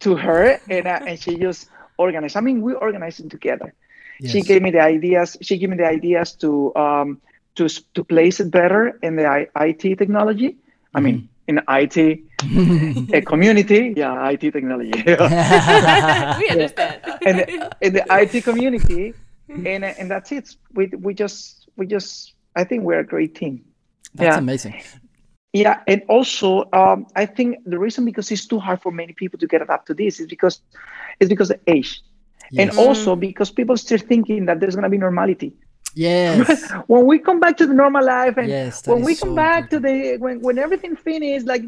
to 0.00 0.16
her 0.16 0.60
and 0.68 0.86
uh, 0.86 1.00
and 1.06 1.18
she 1.20 1.36
just 1.36 1.68
organized. 1.96 2.36
I 2.36 2.40
mean, 2.40 2.60
we 2.62 2.74
organized 2.74 3.20
it 3.20 3.30
together. 3.30 3.74
She 4.24 4.40
gave 4.42 4.62
me 4.62 4.70
the 4.70 4.80
ideas. 4.80 5.36
She 5.42 5.58
gave 5.58 5.70
me 5.70 5.76
the 5.76 5.86
ideas 5.86 6.32
to 6.42 6.74
um 6.76 7.20
to 7.56 7.68
to 7.94 8.04
place 8.04 8.40
it 8.40 8.50
better 8.50 8.98
in 9.02 9.16
the 9.16 9.26
I- 9.26 9.48
IT 9.56 9.98
technology. 9.98 10.56
I 10.94 11.00
mean, 11.00 11.28
in 11.46 11.60
IT, 11.68 12.20
a 13.12 13.20
community. 13.26 13.94
Yeah, 13.96 14.28
IT 14.30 14.40
technology. 14.40 14.92
we 15.06 16.48
understand. 16.48 17.00
and 17.26 17.40
in 17.80 17.92
the 17.92 18.04
IT 18.10 18.42
community, 18.44 19.14
and 19.48 19.84
and 19.84 20.10
that's 20.10 20.32
it. 20.32 20.56
We 20.74 20.86
we 20.98 21.14
just 21.14 21.68
we 21.76 21.86
just 21.86 22.34
I 22.56 22.64
think 22.64 22.84
we're 22.84 23.00
a 23.00 23.06
great 23.06 23.34
team. 23.34 23.64
That's 24.14 24.34
Yeah. 24.34 24.38
amazing. 24.38 24.74
Yeah, 25.52 25.82
and 25.86 26.02
also 26.08 26.68
um, 26.72 27.06
I 27.14 27.26
think 27.26 27.58
the 27.64 27.78
reason 27.78 28.04
because 28.04 28.30
it's 28.32 28.46
too 28.46 28.58
hard 28.58 28.82
for 28.82 28.90
many 28.90 29.12
people 29.12 29.38
to 29.38 29.46
get 29.46 29.62
adapt 29.62 29.86
to 29.86 29.94
this 29.94 30.18
is 30.18 30.26
because 30.26 30.60
it's 31.20 31.28
because 31.28 31.50
of 31.50 31.60
age, 31.68 32.02
and 32.58 32.70
also 32.76 33.14
because 33.14 33.52
people 33.52 33.76
still 33.76 33.98
thinking 33.98 34.46
that 34.46 34.58
there's 34.58 34.74
gonna 34.74 34.90
be 34.90 34.98
normality. 34.98 35.54
Yes. 35.94 36.70
when 36.86 37.06
we 37.06 37.18
come 37.18 37.40
back 37.40 37.56
to 37.58 37.66
the 37.66 37.74
normal 37.74 38.04
life, 38.04 38.36
and 38.36 38.48
Yes, 38.48 38.82
that 38.82 38.92
when 38.92 39.00
is 39.02 39.06
we 39.06 39.14
come 39.16 39.30
so 39.30 39.34
back 39.36 39.70
to 39.70 39.78
the 39.80 40.16
when 40.18 40.40
when 40.40 40.58
everything 40.58 40.96
finished, 40.96 41.46
like, 41.46 41.62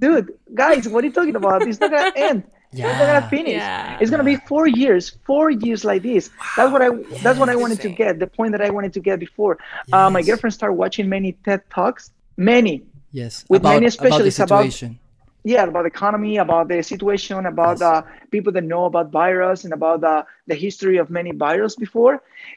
dude, 0.00 0.32
guys, 0.54 0.88
what 0.88 1.02
are 1.04 1.06
you 1.08 1.12
talking 1.12 1.36
about? 1.36 1.62
It's 1.62 1.80
not 1.80 1.90
gonna 1.90 2.12
end. 2.16 2.44
Yeah. 2.72 2.90
It's 2.90 2.98
not 2.98 3.06
gonna 3.06 3.28
finish. 3.30 3.54
Yeah. 3.54 3.98
It's 4.00 4.10
gonna 4.10 4.24
be 4.24 4.36
four 4.36 4.66
years, 4.66 5.16
four 5.24 5.50
years 5.50 5.84
like 5.84 6.02
this. 6.02 6.30
That's 6.56 6.70
what 6.72 6.82
I. 6.82 6.90
That's 7.22 7.38
what 7.38 7.48
I 7.48 7.56
wanted 7.56 7.80
to 7.80 7.88
get. 7.88 8.18
The 8.18 8.26
point 8.26 8.52
that 8.52 8.60
I 8.62 8.70
wanted 8.70 8.92
to 8.94 9.00
get 9.00 9.18
before. 9.18 9.58
Uh, 9.92 10.10
my 10.10 10.22
girlfriend 10.22 10.54
started 10.54 10.74
watching 10.74 11.08
many 11.08 11.32
TED 11.44 11.62
talks, 11.70 12.10
many 12.36 12.82
Yes. 13.12 13.44
with 13.48 13.62
about, 13.62 13.68
many 13.74 13.86
about 13.86 13.86
the 13.86 13.90
specialists 13.92 14.40
about- 14.40 14.64
situation. 14.64 14.98
yeah 15.44 15.62
about 15.62 15.82
the 15.86 15.92
economy 15.96 16.34
about 16.46 16.66
the 16.68 16.82
situation 16.82 17.46
about 17.46 17.78
Yes. 17.78 17.82
uh, 17.90 18.02
people 18.34 18.52
that 18.56 18.64
know 18.72 18.84
about 18.90 19.06
virus 19.12 19.64
and 19.64 19.72
about 19.72 19.98
the, 20.06 20.26
the 20.50 20.56
history 20.56 20.96
of 21.02 21.06
many 21.08 21.30
virus 21.46 21.76
before 21.76 22.14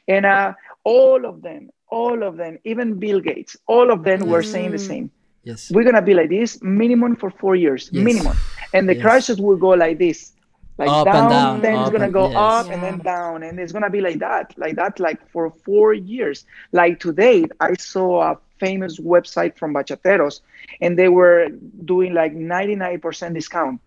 and 0.08 0.26
uh, 0.26 0.54
all 0.84 1.26
of 1.26 1.42
them 1.42 1.70
all 1.90 2.24
of 2.24 2.38
them 2.38 2.58
even 2.64 3.00
bill 3.00 3.20
gates 3.20 3.58
all 3.68 3.92
of 3.92 4.04
them 4.04 4.20
were 4.30 4.44
saying 4.44 4.72
the 4.72 4.78
Mm. 4.78 4.88
same 4.88 5.12
Yes. 5.44 5.72
we're 5.72 5.84
gonna 5.84 6.02
be 6.02 6.14
like 6.14 6.30
this 6.30 6.62
minimum 6.62 7.16
for 7.16 7.30
four 7.30 7.56
years 7.56 7.90
Yes. 7.92 8.04
minimum 8.04 8.38
and 8.74 8.88
the 8.88 8.94
Yes. 8.96 9.04
crisis 9.04 9.40
will 9.40 9.58
go 9.58 9.70
like 9.70 9.98
this 9.98 10.34
like 10.78 10.90
Up 10.90 11.06
down, 11.06 11.16
and 11.24 11.30
down, 11.30 11.62
then 11.62 11.80
it's 11.82 11.90
gonna 11.90 12.06
and- 12.06 12.14
go 12.14 12.28
yes. 12.30 12.38
up 12.38 12.70
and 12.72 12.82
then 12.82 13.00
down 13.00 13.44
and 13.44 13.60
it's 13.60 13.74
gonna 13.74 13.90
be 13.90 14.02
like 14.02 14.20
that 14.20 14.54
like 14.58 14.76
that 14.76 15.00
like 15.00 15.20
for 15.34 15.50
four 15.66 15.94
years 15.94 16.46
like 16.72 17.00
today 17.00 17.44
i 17.60 17.74
saw 17.74 18.32
a 18.32 18.38
famous 18.60 19.00
website 19.00 19.58
from 19.58 19.74
bachateros 19.74 20.42
and 20.82 20.98
they 21.00 21.10
were 21.10 21.48
doing 21.86 22.14
like 22.14 22.34
99% 22.34 23.34
discount 23.34 23.80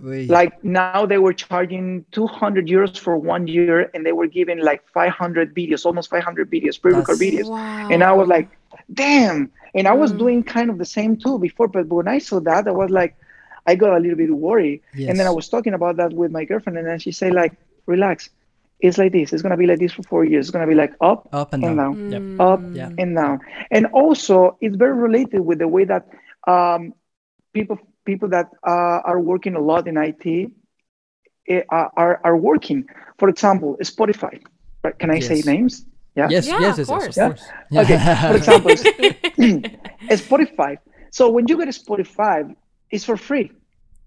Wait. 0.00 0.28
like 0.30 0.62
now 0.64 1.06
they 1.06 1.18
were 1.18 1.32
charging 1.32 2.04
200 2.12 2.66
euros 2.66 2.96
for 2.98 3.16
one 3.16 3.46
year 3.46 3.90
and 3.94 4.04
they 4.04 4.12
were 4.12 4.26
giving 4.26 4.58
like 4.58 4.82
500 4.88 5.54
videos 5.54 5.84
almost 5.84 6.10
500 6.10 6.50
videos 6.50 6.80
pre-record 6.80 7.18
videos 7.18 7.46
Wow. 7.48 7.88
and 7.90 8.02
i 8.02 8.12
was 8.12 8.26
like 8.28 8.48
damn 8.92 9.50
and 9.74 9.86
i 9.86 9.92
was 9.92 10.12
Mm. 10.12 10.18
doing 10.18 10.42
kind 10.42 10.70
of 10.70 10.78
the 10.78 10.84
same 10.84 11.16
too 11.16 11.38
before 11.38 11.68
but 11.68 11.86
when 11.88 12.08
i 12.08 12.18
saw 12.18 12.40
that 12.40 12.66
i 12.66 12.70
was 12.72 12.90
like 12.90 13.14
i 13.66 13.74
got 13.74 13.96
a 13.96 14.00
little 14.00 14.16
bit 14.16 14.30
worried 14.30 14.80
and 15.08 15.18
then 15.18 15.26
i 15.26 15.30
was 15.30 15.48
talking 15.48 15.74
about 15.74 15.96
that 15.96 16.12
with 16.12 16.30
my 16.32 16.44
girlfriend 16.44 16.78
and 16.78 16.86
then 16.86 16.98
she 16.98 17.12
said 17.12 17.32
like 17.34 17.52
relax 17.86 18.30
it's 18.80 18.98
like 18.98 19.12
this 19.12 19.32
it's 19.32 19.42
going 19.42 19.50
to 19.50 19.56
be 19.56 19.66
like 19.66 19.78
this 19.78 19.92
for 19.92 20.02
four 20.02 20.24
years 20.24 20.46
it's 20.46 20.50
going 20.50 20.66
to 20.66 20.70
be 20.70 20.74
like 20.74 20.94
up 21.00 21.28
up 21.32 21.52
and 21.52 21.64
and 21.64 21.76
down. 21.76 21.92
down 21.92 21.98
Yep. 22.08 22.22
Mm. 22.38 22.52
up 22.52 22.70
Yeah. 22.72 22.90
and 22.98 23.14
down. 23.14 23.40
And 23.70 23.86
also, 23.86 24.56
it's 24.60 24.74
very 24.76 24.94
related 24.94 25.40
with 25.40 25.58
the 25.60 25.68
way 25.68 25.84
that 25.84 26.08
um, 26.48 26.92
people 27.52 27.78
people 28.04 28.28
that 28.30 28.46
uh, 28.66 29.00
are 29.10 29.20
working 29.20 29.54
a 29.54 29.60
lot 29.60 29.86
in 29.88 29.96
IT 29.96 30.50
eh, 31.48 31.62
are, 31.68 31.90
are 31.96 32.20
are 32.24 32.36
working. 32.36 32.84
For 33.18 33.28
example, 33.28 33.76
Spotify. 33.82 34.42
Right? 34.82 34.98
Can 34.98 35.10
I 35.10 35.20
say 35.20 35.42
names? 35.46 35.84
Yeah. 36.14 36.28
Yes, 36.28 36.46
Yeah, 36.46 36.60
yes, 36.60 36.78
of 36.78 36.88
yes, 36.88 36.88
yes, 36.88 36.88
course. 36.88 37.16
of 37.16 37.24
course. 37.28 37.44
Okay. 37.84 37.98
For 38.30 38.36
example, 38.36 38.70
Spotify. 40.28 40.78
So 41.10 41.30
when 41.30 41.46
you 41.48 41.56
get 41.58 41.68
a 41.68 41.72
Spotify, 41.72 42.54
it's 42.90 43.04
for 43.04 43.16
free. 43.16 43.50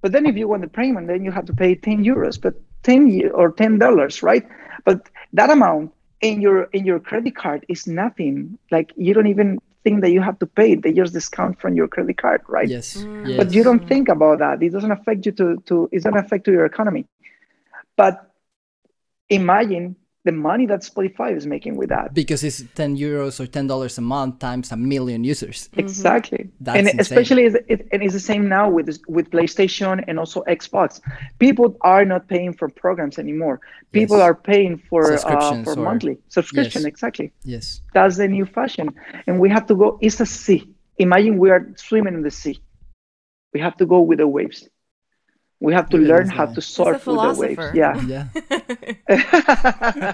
But 0.01 0.11
then 0.11 0.25
if 0.27 0.35
you 0.37 0.47
want 0.47 0.61
the 0.61 0.67
premium, 0.67 1.07
then 1.07 1.23
you 1.23 1.31
have 1.31 1.45
to 1.45 1.53
pay 1.53 1.73
10 1.75 2.03
euros, 2.03 2.39
but 2.39 2.53
10 2.83 3.31
or 3.33 3.51
10 3.51 3.79
dollars, 3.79 4.21
right? 4.21 4.45
But 4.83 5.09
that 5.33 5.49
amount 5.49 5.93
in 6.21 6.41
your 6.41 6.63
in 6.73 6.85
your 6.85 6.99
credit 6.99 7.35
card 7.35 7.65
is 7.67 7.87
nothing. 7.87 8.59
Like 8.69 8.93
you 8.95 9.13
don't 9.15 9.27
even 9.27 9.59
think 9.85 10.01
that 10.01 10.11
you 10.11 10.21
have 10.21 10.39
to 10.39 10.47
pay. 10.47 10.75
They 10.75 10.93
just 10.93 11.13
discount 11.13 11.61
from 11.61 11.75
your 11.75 11.87
credit 11.87 12.17
card, 12.17 12.41
right? 12.49 12.73
yes, 12.73 13.07
Mm. 13.25 13.37
yes. 13.37 13.37
But 13.37 13.53
you 13.53 13.63
don't 13.63 13.87
think 13.87 14.09
about 14.09 14.39
that. 14.39 14.63
It 14.63 14.71
doesn't 14.73 14.91
affect 14.91 15.25
you 15.25 15.33
to 15.33 15.47
to 15.69 15.89
it 15.93 16.03
doesn't 16.03 16.17
affect 16.25 16.45
to 16.45 16.51
your 16.51 16.65
economy. 16.65 17.05
But 17.97 18.31
imagine 19.29 19.95
the 20.25 20.31
money 20.31 20.65
that 20.65 20.81
Spotify 20.81 21.29
is 21.39 21.45
making 21.45 21.75
with 21.77 21.89
that. 21.89 22.13
because 22.13 22.43
it's 22.43 22.63
10 22.75 22.97
euros 22.97 23.39
or 23.39 23.47
10 23.47 23.67
dollars 23.67 23.97
a 23.97 24.01
month 24.01 24.39
times 24.39 24.71
a 24.71 24.75
million 24.77 25.23
users 25.23 25.69
Exactly, 25.77 26.49
That's 26.59 26.77
and 26.77 26.87
insane. 26.87 26.99
especially 26.99 27.43
is 27.49 27.55
it, 27.73 27.87
and 27.91 28.03
it's 28.03 28.13
the 28.13 28.19
same 28.31 28.43
now 28.49 28.65
with 28.75 28.87
with 29.07 29.29
PlayStation 29.29 30.03
and 30.07 30.19
also 30.19 30.43
Xbox. 30.59 30.99
People 31.39 31.67
are 31.81 32.03
not 32.05 32.27
paying 32.27 32.51
for 32.59 32.67
programs 32.83 33.17
anymore. 33.25 33.55
People 33.99 34.17
Yes. 34.17 34.25
are 34.27 34.35
paying 34.51 34.73
for 34.89 35.01
uh, 35.13 35.63
for 35.63 35.73
or- 35.79 35.85
monthly 35.89 36.15
subscription. 36.37 36.81
Yes. 36.81 36.91
Exactly, 36.93 37.27
yes 37.53 37.65
that's 37.95 38.17
the 38.17 38.27
new 38.37 38.45
fashion, 38.59 38.87
and 39.27 39.33
we 39.43 39.47
have 39.55 39.65
to 39.67 39.75
go. 39.81 39.87
It's 40.01 40.19
a 40.19 40.25
sea. 40.25 40.61
Imagine 40.97 41.33
we 41.43 41.49
are 41.55 41.63
swimming 41.87 42.15
in 42.19 42.23
the 42.29 42.31
sea. 42.41 42.55
We 43.53 43.59
have 43.61 43.75
to 43.81 43.85
go 43.93 43.99
with 44.09 44.19
the 44.23 44.27
waves. 44.37 44.59
We 45.59 45.73
have 45.73 45.89
to 45.89 45.97
Really 45.97 46.09
learn 46.09 46.29
how 46.29 46.45
to 46.47 46.61
surf 46.61 47.07
with 47.07 47.15
the 47.15 47.33
waves. 47.39 47.71
Yeah. 47.73 47.99
yeah 48.05 48.27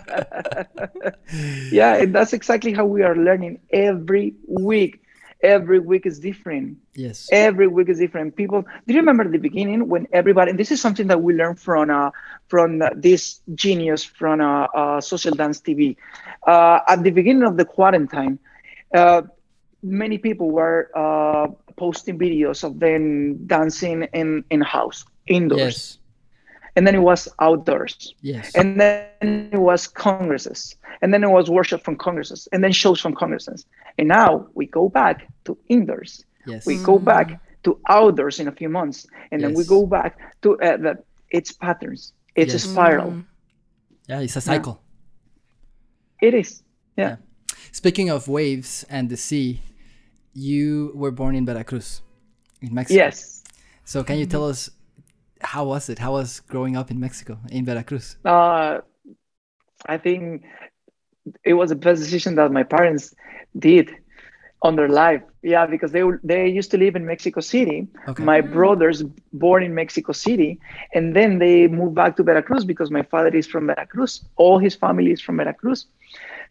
yeah, 1.71 1.95
and 1.95 2.13
that's 2.13 2.33
exactly 2.33 2.73
how 2.73 2.85
we 2.85 3.01
are 3.01 3.15
learning 3.15 3.59
every 3.71 4.35
week. 4.47 4.99
Every 5.43 5.79
week 5.79 6.05
is 6.05 6.19
different. 6.19 6.77
yes 6.93 7.27
Every 7.31 7.67
week 7.67 7.89
is 7.89 7.97
different. 7.97 8.35
People, 8.35 8.61
do 8.85 8.93
you 8.93 8.99
remember 8.99 9.27
the 9.27 9.39
beginning 9.39 9.87
when 9.89 10.07
everybody? 10.13 10.51
And 10.51 10.59
this 10.59 10.69
is 10.71 10.79
something 10.79 11.07
that 11.07 11.23
we 11.23 11.33
learned 11.33 11.59
from 11.59 11.89
uh, 11.89 12.11
from 12.47 12.79
uh, 12.81 12.89
this 12.95 13.41
genius 13.55 14.03
from 14.03 14.41
uh, 14.41 14.65
uh, 14.75 15.01
Social 15.01 15.33
Dance 15.33 15.59
TV. 15.59 15.95
Uh, 16.45 16.79
at 16.87 17.01
the 17.03 17.09
beginning 17.09 17.41
of 17.43 17.57
the 17.57 17.65
quarantine, 17.65 18.37
uh, 18.93 19.23
many 19.81 20.19
people 20.19 20.51
were 20.51 20.91
uh, 20.95 21.47
posting 21.75 22.19
videos 22.19 22.63
of 22.63 22.79
them 22.79 23.37
dancing 23.47 24.03
in 24.13 24.43
in 24.51 24.61
house 24.61 25.03
indoors, 25.27 25.59
yes. 25.59 25.97
And 26.75 26.87
then 26.87 26.95
it 26.95 26.99
was 26.99 27.27
outdoors. 27.39 28.15
Yes. 28.21 28.55
And 28.55 28.79
then 28.79 29.49
it 29.51 29.59
was 29.59 29.87
congresses. 29.87 30.75
And 31.01 31.13
then 31.13 31.21
it 31.23 31.29
was 31.29 31.49
worship 31.49 31.83
from 31.83 31.97
congresses. 31.97 32.47
And 32.53 32.63
then 32.63 32.71
shows 32.71 33.01
from 33.01 33.13
congresses. 33.13 33.65
And 33.97 34.07
now 34.07 34.47
we 34.53 34.67
go 34.67 34.87
back 34.87 35.27
to 35.45 35.57
indoors. 35.67 36.23
Yes. 36.47 36.65
We 36.65 36.77
go 36.77 36.97
back 36.97 37.41
to 37.63 37.77
outdoors 37.89 38.39
in 38.39 38.47
a 38.47 38.51
few 38.53 38.69
months. 38.69 39.05
And 39.31 39.43
then 39.43 39.53
we 39.53 39.65
go 39.65 39.85
back 39.85 40.17
to 40.43 40.57
uh, 40.61 40.77
that 40.77 41.03
it's 41.29 41.51
patterns 41.51 42.13
it's 42.35 42.53
Yes. 42.53 42.65
a 42.65 42.67
spiral. 42.69 43.11
Mm. 43.11 43.25
yeah 44.07 44.19
it's 44.21 44.35
a 44.35 44.41
cycle. 44.41 44.81
It 46.21 46.33
is. 46.33 46.63
Yeah, 46.97 47.09
Yeah. 47.09 47.15
speaking 47.71 48.09
of 48.09 48.27
waves 48.27 48.85
and 48.89 49.09
the 49.09 49.17
sea 49.17 49.59
you 50.33 50.91
were 50.95 51.11
born 51.11 51.35
in 51.35 51.45
veracruz 51.45 52.01
in 52.61 52.73
mexico. 52.73 52.97
Yes. 53.03 53.43
So 53.83 54.03
can 54.03 54.17
you 54.17 54.25
tell 54.25 54.47
us 54.47 54.69
how 55.43 55.65
was 55.65 55.89
it? 55.89 55.99
How 55.99 56.13
was 56.13 56.39
growing 56.41 56.75
up 56.75 56.91
in 56.91 56.99
mexico 56.99 57.37
in 57.49 57.65
veracruz? 57.65 58.17
Uh, 58.25 58.79
i 59.87 59.97
think 59.97 60.43
it 61.43 61.53
was 61.53 61.69
the 61.69 61.75
best 61.75 62.01
decision 62.01 62.35
that 62.35 62.51
my 62.51 62.63
parents 62.63 63.13
did 63.57 63.91
on 64.63 64.75
their 64.75 64.89
life. 64.89 65.23
Yeah 65.41 65.65
because 65.65 65.91
they 65.91 66.03
they 66.23 66.47
used 66.47 66.71
to 66.71 66.77
live 66.77 66.95
in 66.95 67.05
mexico 67.05 67.41
city. 67.41 67.87
Okay. 68.07 68.23
My 68.23 68.41
brothers 68.41 69.03
born 69.33 69.63
in 69.63 69.73
mexico 69.73 70.11
city 70.11 70.59
and 70.93 71.15
then 71.15 71.39
they 71.39 71.67
moved 71.67 71.95
back 71.95 72.15
to 72.17 72.23
veracruz 72.23 72.63
because 72.63 72.91
my 72.91 73.01
father 73.01 73.35
is 73.35 73.47
from 73.47 73.67
veracruz. 73.67 74.23
All 74.35 74.59
his 74.59 74.75
family 74.75 75.11
is 75.11 75.21
from 75.21 75.37
veracruz. 75.37 75.87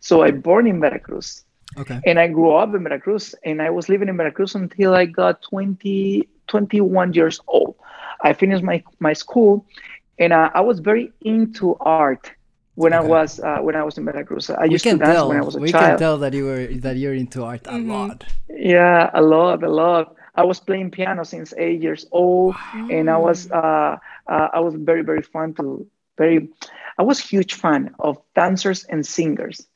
So 0.00 0.22
i 0.22 0.30
born 0.30 0.66
in 0.66 0.80
veracruz. 0.80 1.44
Okay. 1.78 2.00
And 2.04 2.18
i 2.18 2.26
grew 2.26 2.52
up 2.52 2.74
in 2.74 2.82
veracruz 2.82 3.34
and 3.44 3.62
i 3.62 3.70
was 3.70 3.88
living 3.88 4.08
in 4.08 4.16
veracruz 4.16 4.56
until 4.56 4.94
i 4.94 5.04
got 5.04 5.42
20 5.42 6.28
21 6.48 7.12
years 7.12 7.40
old 7.46 7.76
i 8.24 8.32
finished 8.32 8.62
my 8.62 8.82
my 9.00 9.12
school 9.12 9.64
and 10.18 10.32
uh, 10.32 10.50
i 10.54 10.60
was 10.60 10.80
very 10.80 11.12
into 11.22 11.76
art 11.80 12.32
when 12.74 12.92
Okay. 12.92 12.94
i 12.94 13.00
was 13.00 13.38
uh, 13.40 13.58
when 13.58 13.74
i 13.76 13.82
was 13.82 13.96
in 13.98 14.04
veracruz 14.04 14.50
i 14.50 14.64
we 14.66 14.78
used 14.78 14.88
to 14.88 14.98
dance 14.98 15.22
tell 15.22 15.26
when 15.26 15.36
i 15.36 15.42
was 15.42 15.54
a 15.56 15.60
we 15.60 15.72
child 15.72 15.94
can 15.94 15.96
tell 15.96 16.18
that 16.18 16.32
you 16.34 16.44
were 16.44 16.66
that 16.66 16.96
you're 16.96 17.14
into 17.14 17.42
art 17.44 17.66
a 17.68 17.78
Mhm. 17.78 17.86
lot 17.86 18.24
yeah, 18.48 19.10
a 19.14 19.22
lot, 19.22 19.62
a 19.62 19.68
lot. 19.70 20.14
I 20.34 20.44
was 20.44 20.60
playing 20.60 20.90
piano 20.90 21.24
since 21.24 21.52
eight 21.56 21.80
years 21.80 22.06
old, 22.12 22.58
and 22.88 23.10
I 23.10 23.16
was 23.18 23.48
uh, 23.50 23.96
uh, 24.28 24.48
I 24.52 24.60
was 24.60 24.74
very 24.74 25.02
very 25.02 25.22
fun 25.22 25.54
to 25.54 25.86
very. 26.18 26.48
I 26.98 27.02
was 27.02 27.18
huge 27.18 27.54
fan 27.54 27.94
of 27.98 28.18
dancers 28.34 28.84
and 28.84 29.04
singers 29.06 29.66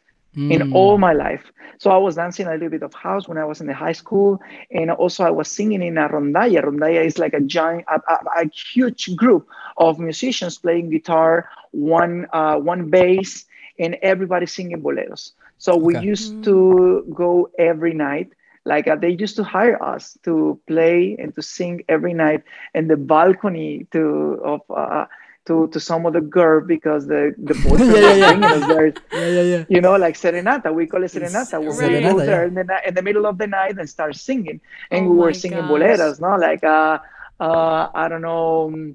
in 0.49 0.63
Mm, 0.63 0.73
all 0.73 0.99
my 0.99 1.13
life. 1.13 1.53
So 1.79 1.91
I 1.91 1.97
was 1.99 2.17
dancing 2.17 2.47
a 2.47 2.53
little 2.53 2.69
bit 2.69 2.83
of 2.83 2.93
house 2.95 3.29
when 3.29 3.39
I 3.39 3.45
was 3.45 3.61
in 3.61 3.67
the 3.67 3.75
high 3.75 3.93
school, 3.93 4.41
and 4.71 4.91
also 4.91 5.25
I 5.25 5.31
was 5.31 5.51
singing 5.51 5.83
in 5.83 5.97
a 5.99 6.09
rondalla. 6.09 6.63
Rondalla 6.65 7.05
is 7.05 7.19
like 7.19 7.35
a 7.35 7.41
giant, 7.41 7.85
a, 7.89 8.01
a, 8.13 8.43
a 8.45 8.51
huge 8.73 9.15
group 9.17 9.47
of 9.79 9.99
musicians 9.99 10.59
playing 10.59 10.91
guitar, 10.91 11.49
one 11.73 12.27
uh, 12.33 12.57
one 12.57 12.91
bass, 12.91 13.45
and 13.79 13.97
everybody 14.03 14.47
singing 14.47 14.83
boleros. 14.83 15.33
So 15.59 15.77
we 15.77 15.95
Okay. 15.95 15.97
used 15.97 16.43
to 16.45 17.05
go 17.15 17.49
every 17.59 17.95
night 17.95 18.29
like 18.65 18.87
uh, 18.89 18.97
they 18.97 19.11
used 19.11 19.37
to 19.37 19.45
hire 19.45 19.83
us 19.83 20.17
to 20.25 20.59
play 20.67 21.17
and 21.19 21.35
to 21.35 21.43
sing 21.43 21.83
every 21.89 22.13
night 22.15 22.43
in 22.75 22.87
the 22.89 22.97
balcony 22.97 23.87
to 23.93 24.39
of 24.45 24.61
uh, 24.71 25.05
to 25.47 25.69
to 25.69 25.81
some 25.81 26.07
other 26.07 26.21
girl 26.21 26.61
because 26.61 27.07
the 27.07 27.35
the 27.45 27.55
boyfriend 27.67 28.01
Yeah, 28.01 28.01
yeah, 28.01 28.15
yeah. 28.15 28.15
was 28.15 28.23
bringing 28.23 28.53
us 28.53 28.65
there. 28.67 28.95
Yeah, 29.13 29.29
yeah, 29.29 29.43
yeah. 29.43 29.65
You 29.69 29.81
know, 29.81 29.97
like 29.97 30.17
serenata. 30.17 30.73
We 30.75 30.87
call 30.87 31.05
it 31.05 31.11
serenata. 31.13 31.61
We 31.63 31.75
Right. 31.75 32.01
go 32.01 32.21
Serenata, 32.21 32.25
there 32.25 32.45
in 32.47 32.55
the, 32.55 32.65
ni- 32.65 32.89
in 32.89 32.95
the 32.95 33.03
middle 33.03 33.27
of 33.27 33.39
the 33.39 33.47
night 33.47 33.79
and 33.79 33.89
start 33.89 34.17
singing, 34.17 34.61
and 34.91 35.07
Oh 35.07 35.11
we 35.11 35.17
were 35.17 35.33
singing 35.33 35.67
gosh. 35.67 35.67
boleras, 35.67 36.21
no? 36.21 36.37
Like 36.37 36.65
uh, 36.65 36.99
uh, 37.41 37.89
I 37.95 38.09
don't 38.09 38.23
know. 38.23 38.95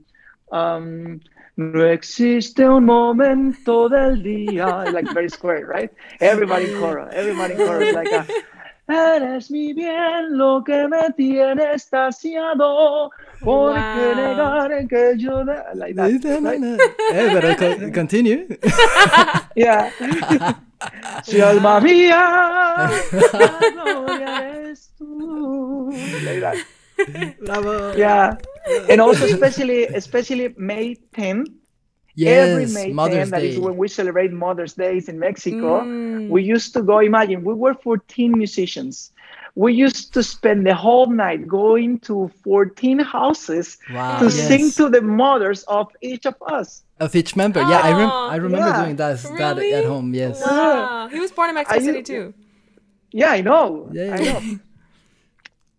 Um, 0.51 1.22
no 1.58 1.86
existe 1.86 2.60
un 2.65 2.86
momento 2.86 3.89
del 3.89 4.24
día, 4.24 4.89
like 4.91 5.10
very 5.12 5.29
square, 5.29 5.65
right? 5.65 5.91
Everybody 6.22 6.65
in 6.65 6.72
chorus, 6.72 7.10
everybody 7.13 7.56
in 7.56 7.62
chorus, 7.62 7.91
like 7.91 8.12
a, 8.12 8.27
Eres 8.89 9.51
mi 9.51 9.74
bien, 9.74 10.38
lo 10.38 10.63
que 10.63 10.88
me 10.88 11.12
tiene 11.15 11.74
estaciado, 11.74 13.12
porque 13.39 13.79
Wow. 13.79 14.15
negar 14.15 14.88
que 14.88 15.13
yo... 15.17 15.46
de-" 15.46 15.63
Like 15.75 15.93
that, 15.96 16.10
right? 16.41 16.79
Hey, 17.12 17.29
but 17.34 17.58
co- 17.58 17.91
continue. 17.93 18.48
Yeah. 19.55 19.91
si 21.24 21.39
alma 21.41 21.79
mía, 21.79 22.89
la 23.34 23.60
gloria 23.74 24.50
eres 24.50 24.91
tú. 24.98 25.91
Like 26.24 26.41
that. 26.41 26.55
Bravo. 27.46 27.93
Yeah. 27.96 28.38
And 28.89 29.00
also 29.01 29.25
especially 29.25 29.84
especially 29.86 30.53
May 30.58 30.98
10, 31.13 31.46
every 32.27 32.63
Yes, 32.63 32.73
May 32.73 32.85
10, 32.88 32.95
Mother's 32.95 33.29
that 33.31 33.39
Day. 33.41 33.49
is 33.49 33.59
when 33.59 33.77
we 33.77 33.88
celebrate 33.88 34.31
Mother's 34.31 34.73
Days 34.73 35.09
in 35.09 35.19
Mexico. 35.19 35.81
Mm. 35.81 36.29
We 36.29 36.43
used 36.43 36.73
to 36.73 36.81
go, 36.81 36.99
imagine, 36.99 37.43
we 37.43 37.53
were 37.53 37.73
14 37.73 38.38
musicians. 38.38 39.11
We 39.55 39.73
used 39.73 40.13
to 40.13 40.23
spend 40.23 40.65
the 40.65 40.75
whole 40.75 41.07
night 41.07 41.47
going 41.47 41.99
to 42.01 42.29
14 42.43 42.99
houses 42.99 43.77
Wow. 43.91 44.19
to 44.19 44.25
yes. 44.25 44.47
sing 44.47 44.71
to 44.71 44.89
the 44.89 45.01
mothers 45.01 45.63
of 45.63 45.88
each 46.01 46.25
of 46.25 46.35
us. 46.47 46.83
of 46.99 47.15
each 47.15 47.35
member. 47.35 47.59
Yeah, 47.61 47.81
I, 47.83 47.91
rem- 47.91 48.09
Oh, 48.11 48.27
I 48.29 48.35
remember 48.35 48.67
yeah. 48.67 48.83
doing 48.83 48.95
that, 48.97 49.17
that 49.21 49.55
Really? 49.57 49.73
at 49.73 49.85
home. 49.85 50.13
Yes. 50.13 50.41
Wow. 50.45 51.07
He 51.11 51.19
was 51.19 51.31
born 51.31 51.49
in 51.49 51.55
Mexico 51.55 51.77
Are 51.79 51.83
City 51.83 51.97
you- 51.99 52.03
too. 52.03 52.33
Yeah, 53.11 53.31
I 53.31 53.41
know. 53.41 53.89
Yeah, 53.91 54.15
I 54.15 54.19
know. 54.23 54.59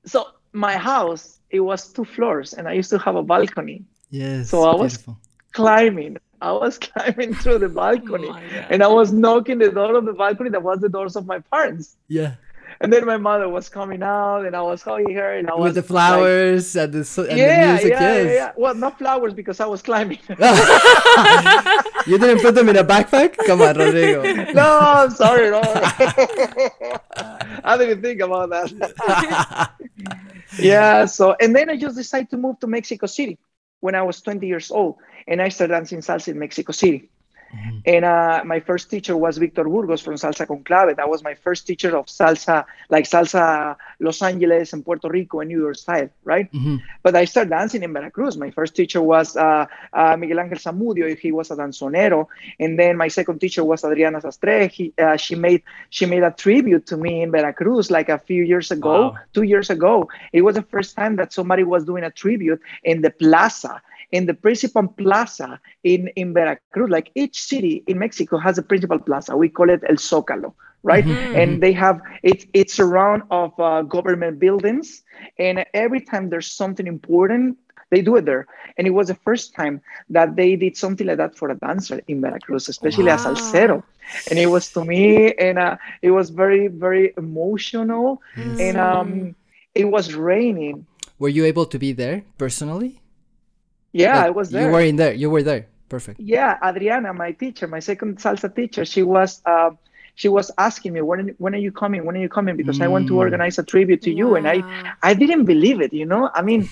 So 0.05 0.27
my 0.53 0.77
house, 0.77 1.39
it 1.51 1.61
was 1.61 1.93
two 1.93 2.05
floors, 2.05 2.55
and 2.55 2.67
I 2.69 2.73
used 2.73 2.91
to 2.91 2.99
have 2.99 3.17
a 3.17 3.23
balcony. 3.23 3.85
Yes. 4.11 4.51
So 4.51 4.65
I 4.65 4.75
was- 4.75 4.97
beautiful. 4.99 5.19
Climbing, 5.53 6.17
I 6.41 6.53
was 6.53 6.79
climbing 6.87 7.35
through 7.35 7.59
the 7.59 7.69
balcony, 7.69 8.29
Oh 8.31 8.37
and 8.71 8.83
I 8.83 8.87
was 8.89 9.13
knocking 9.13 9.59
the 9.59 9.71
door 9.71 9.97
of 9.97 10.05
the 10.05 10.13
balcony 10.13 10.51
that 10.51 10.63
was 10.63 10.81
the 10.81 10.89
doors 10.89 11.17
of 11.17 11.27
my 11.27 11.41
parents. 11.41 11.97
Yeah. 12.09 12.35
And 12.83 12.91
then 12.91 13.05
my 13.05 13.19
mother 13.19 13.47
was 13.47 13.69
coming 13.69 14.03
out, 14.03 14.47
and 14.47 14.57
I 14.57 14.63
was 14.63 14.81
hugging 14.81 15.15
her, 15.15 15.35
and 15.35 15.51
I 15.51 15.55
was 15.55 15.65
With 15.65 15.75
the 15.75 15.81
like, 15.81 15.89
flowers 15.89 16.77
and 16.77 16.93
the 16.95 17.27
and 17.29 17.39
yeah, 17.39 17.67
the 17.67 17.73
music. 17.73 17.91
yeah, 17.91 18.01
yes. 18.01 18.27
yeah, 18.27 18.33
yeah. 18.33 18.53
Well, 18.57 18.75
not 18.75 18.97
flowers 18.97 19.35
because 19.35 19.61
I 19.61 19.67
was 19.67 19.83
climbing. 19.83 20.19
you 22.07 22.17
didn't 22.17 22.41
put 22.41 22.55
them 22.55 22.71
in 22.71 22.77
a 22.77 22.85
backpack? 22.85 23.37
Come 23.45 23.61
on, 23.61 23.77
Rodrigo. 23.77 24.23
no, 24.55 24.79
I'm 24.81 25.11
sorry, 25.11 25.51
no. 25.51 25.61
I 27.65 27.77
didn't 27.77 28.01
think 28.01 28.23
about 28.23 28.49
that. 28.49 29.71
yeah. 30.59 31.05
So, 31.05 31.37
and 31.39 31.55
then 31.55 31.69
I 31.69 31.77
just 31.77 31.97
decided 31.97 32.31
to 32.31 32.39
move 32.39 32.61
to 32.61 32.67
Mexico 32.67 33.05
City 33.07 33.39
when 33.81 33.95
I 33.95 34.03
was 34.03 34.21
20 34.21 34.47
years 34.47 34.71
old, 34.71 34.97
and 35.27 35.41
I 35.43 35.49
started 35.49 35.75
dancing 35.75 36.01
salsa 36.01 36.29
in 36.29 36.39
Mexico 36.39 36.73
City. 36.73 37.09
Mhm. 37.55 37.83
And 37.85 38.05
uh, 38.05 38.43
my 38.45 38.61
first 38.61 38.91
teacher 38.91 39.17
was 39.17 39.39
Victor 39.39 39.65
Burgos 39.65 40.01
from 40.03 40.15
Salsa 40.15 40.47
Conclave. 40.47 40.97
That 40.97 41.09
was 41.09 41.23
my 41.25 41.35
first 41.35 41.67
teacher 41.67 41.97
of 41.97 42.07
salsa, 42.07 42.65
like 42.91 43.05
salsa 43.07 43.77
Los 43.99 44.23
Angeles 44.23 44.73
and 44.73 44.85
Puerto 44.85 45.09
Rico 45.09 45.41
and 45.41 45.49
New 45.49 45.61
York 45.61 45.77
style, 45.77 46.09
right? 46.25 46.51
Mhm. 46.53 46.81
But 47.03 47.17
I 47.17 47.25
started 47.25 47.51
dancing 47.51 47.83
in 47.83 47.93
Veracruz. 47.93 48.37
My 48.37 48.51
first 48.51 48.77
teacher 48.77 49.03
was 49.03 49.37
uh, 49.37 49.67
uh, 49.93 50.17
Miguel 50.17 50.39
Ángel 50.39 50.59
Zamudio. 50.61 51.17
He 51.19 51.33
was 51.33 51.51
a 51.51 51.57
danzonero, 51.57 52.27
and 52.61 52.79
then 52.79 52.97
my 52.97 53.09
second 53.09 53.41
teacher 53.41 53.65
was 53.65 53.85
Adriana 53.85 54.21
Sastre. 54.21 54.69
He, 54.71 54.93
uh, 54.99 55.17
she 55.17 55.35
made 55.35 55.63
she 55.91 56.07
made 56.07 56.23
a 56.23 56.31
tribute 56.31 56.87
to 56.87 56.97
me 56.97 57.23
in 57.23 57.31
Veracruz 57.33 57.91
like 57.91 58.09
a 58.09 58.19
few 58.19 58.43
years 58.45 58.71
ago, 58.71 59.11
Wow. 59.11 59.19
two 59.35 59.43
years 59.43 59.71
ago. 59.71 60.09
It 60.33 60.43
was 60.43 60.55
the 60.55 60.63
first 60.63 60.95
time 60.97 61.17
that 61.17 61.33
somebody 61.33 61.65
was 61.65 61.85
doing 61.85 62.05
a 62.05 62.11
tribute 62.11 62.61
in 62.85 63.03
the 63.03 63.11
plaza, 63.11 63.81
in 64.13 64.27
the 64.27 64.35
principal 64.35 64.87
plaza 64.89 65.61
in 65.85 66.09
in 66.17 66.33
Veracruz. 66.35 66.91
Like 66.91 67.11
each 67.15 67.41
city 67.43 67.83
in 67.87 67.99
Mexico 67.99 68.39
has 68.39 68.59
a 68.59 68.63
principal 68.63 68.99
plaza. 68.99 69.37
We 69.37 69.49
call 69.49 69.71
it 69.71 69.83
El 69.89 69.97
Zócalo, 69.97 70.55
right? 70.83 71.07
Mhm. 71.07 71.35
And 71.35 71.61
they 71.63 71.73
have 71.73 72.01
it. 72.23 72.45
It's 72.53 72.79
around 72.79 73.23
of 73.31 73.53
uh, 73.59 73.83
government 73.83 74.39
buildings, 74.39 75.03
and 75.39 75.65
every 75.75 76.01
time 76.01 76.29
there's 76.31 76.51
something 76.51 76.87
important, 76.87 77.57
they 77.91 78.03
do 78.03 78.17
it 78.17 78.25
there. 78.25 78.47
And 78.77 78.87
it 78.87 78.91
was 78.91 79.09
the 79.09 79.15
first 79.27 79.55
time 79.55 79.81
that 80.11 80.37
they 80.37 80.57
did 80.57 80.77
something 80.77 81.07
like 81.07 81.19
that 81.19 81.37
for 81.37 81.51
a 81.51 81.57
dancer 81.57 82.01
in 82.09 82.21
Veracruz, 82.21 82.69
especially 82.69 83.09
a 83.09 83.17
Wow. 83.17 83.17
salsero. 83.17 83.83
And 84.29 84.39
it 84.39 84.47
was 84.47 84.71
to 84.71 84.85
me, 84.85 85.33
and 85.35 85.59
uh, 85.59 85.77
it 86.03 86.11
was 86.11 86.31
very, 86.31 86.69
very 86.69 87.13
emotional. 87.17 88.21
And 88.59 88.77
um, 88.77 89.35
it 89.75 89.85
was 89.85 90.15
raining. 90.15 90.87
Were 91.19 91.29
you 91.29 91.45
able 91.45 91.67
to 91.67 91.79
be 91.79 91.93
there 91.93 92.23
personally? 92.39 93.00
Yeah, 93.93 94.17
Like, 94.17 94.27
I 94.27 94.31
was 94.31 94.51
there. 94.51 94.67
You 94.67 94.73
were 94.73 94.81
in 94.81 94.97
there. 94.97 95.13
You 95.13 95.31
were 95.31 95.43
there. 95.43 95.67
Perfect. 95.89 96.21
Yeah, 96.21 96.57
Adriana, 96.65 97.13
my 97.13 97.33
teacher, 97.33 97.67
my 97.67 97.81
second 97.81 98.19
salsa 98.19 98.55
teacher, 98.55 98.85
she 98.85 99.03
was 99.03 99.43
uh, 99.45 99.71
she 100.15 100.29
was 100.29 100.51
asking 100.59 100.93
me 100.93 101.01
when 101.01 101.35
when 101.39 101.55
are 101.55 101.59
you 101.59 101.73
coming? 101.73 102.05
When 102.05 102.17
are 102.17 102.21
you 102.21 102.29
coming? 102.29 102.57
Because 102.57 102.81
I 102.81 102.87
want 102.89 103.07
to 103.09 103.15
Mm. 103.15 103.19
organize 103.25 103.59
a 103.59 103.65
tribute 103.65 104.03
to 104.03 104.13
you, 104.13 104.37
and 104.37 104.47
I 104.47 104.65
I 105.03 105.15
didn't 105.15 105.45
believe 105.47 105.81
it. 105.81 105.93
You 105.93 106.07
know, 106.07 106.31
I 106.35 106.43
mean, 106.43 106.71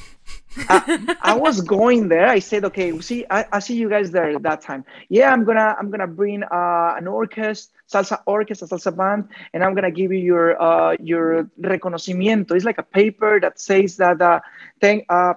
I, 0.69 0.83
I 1.23 1.35
was 1.47 1.61
going 1.63 2.09
there. 2.09 2.27
I 2.29 2.41
said, 2.41 2.65
okay, 2.65 2.99
see, 3.01 3.25
I, 3.31 3.45
I 3.53 3.59
see 3.61 3.75
you 3.77 3.89
guys 3.89 4.11
there 4.11 4.31
at 4.37 4.43
that 4.43 4.61
time. 4.61 4.85
Yeah, 5.09 5.33
I'm 5.33 5.45
gonna 5.45 5.75
I'm 5.79 5.91
gonna 5.91 6.07
bring 6.07 6.43
uh, 6.45 6.95
an 6.99 7.07
orchestra, 7.09 7.73
salsa 7.91 8.21
orchestra, 8.27 8.69
salsa 8.69 8.95
band, 8.97 9.29
and 9.53 9.65
I'm 9.65 9.75
gonna 9.75 9.91
give 9.91 10.13
you 10.13 10.19
your 10.19 10.61
uh, 10.61 10.97
your 11.01 11.45
reconocimiento. 11.61 12.53
It's 12.53 12.65
like 12.65 12.79
a 12.79 12.83
paper 13.01 13.41
that 13.41 13.59
says 13.59 13.97
that 13.97 14.21
uh, 14.21 14.41
thank 14.81 15.07
uh, 15.09 15.35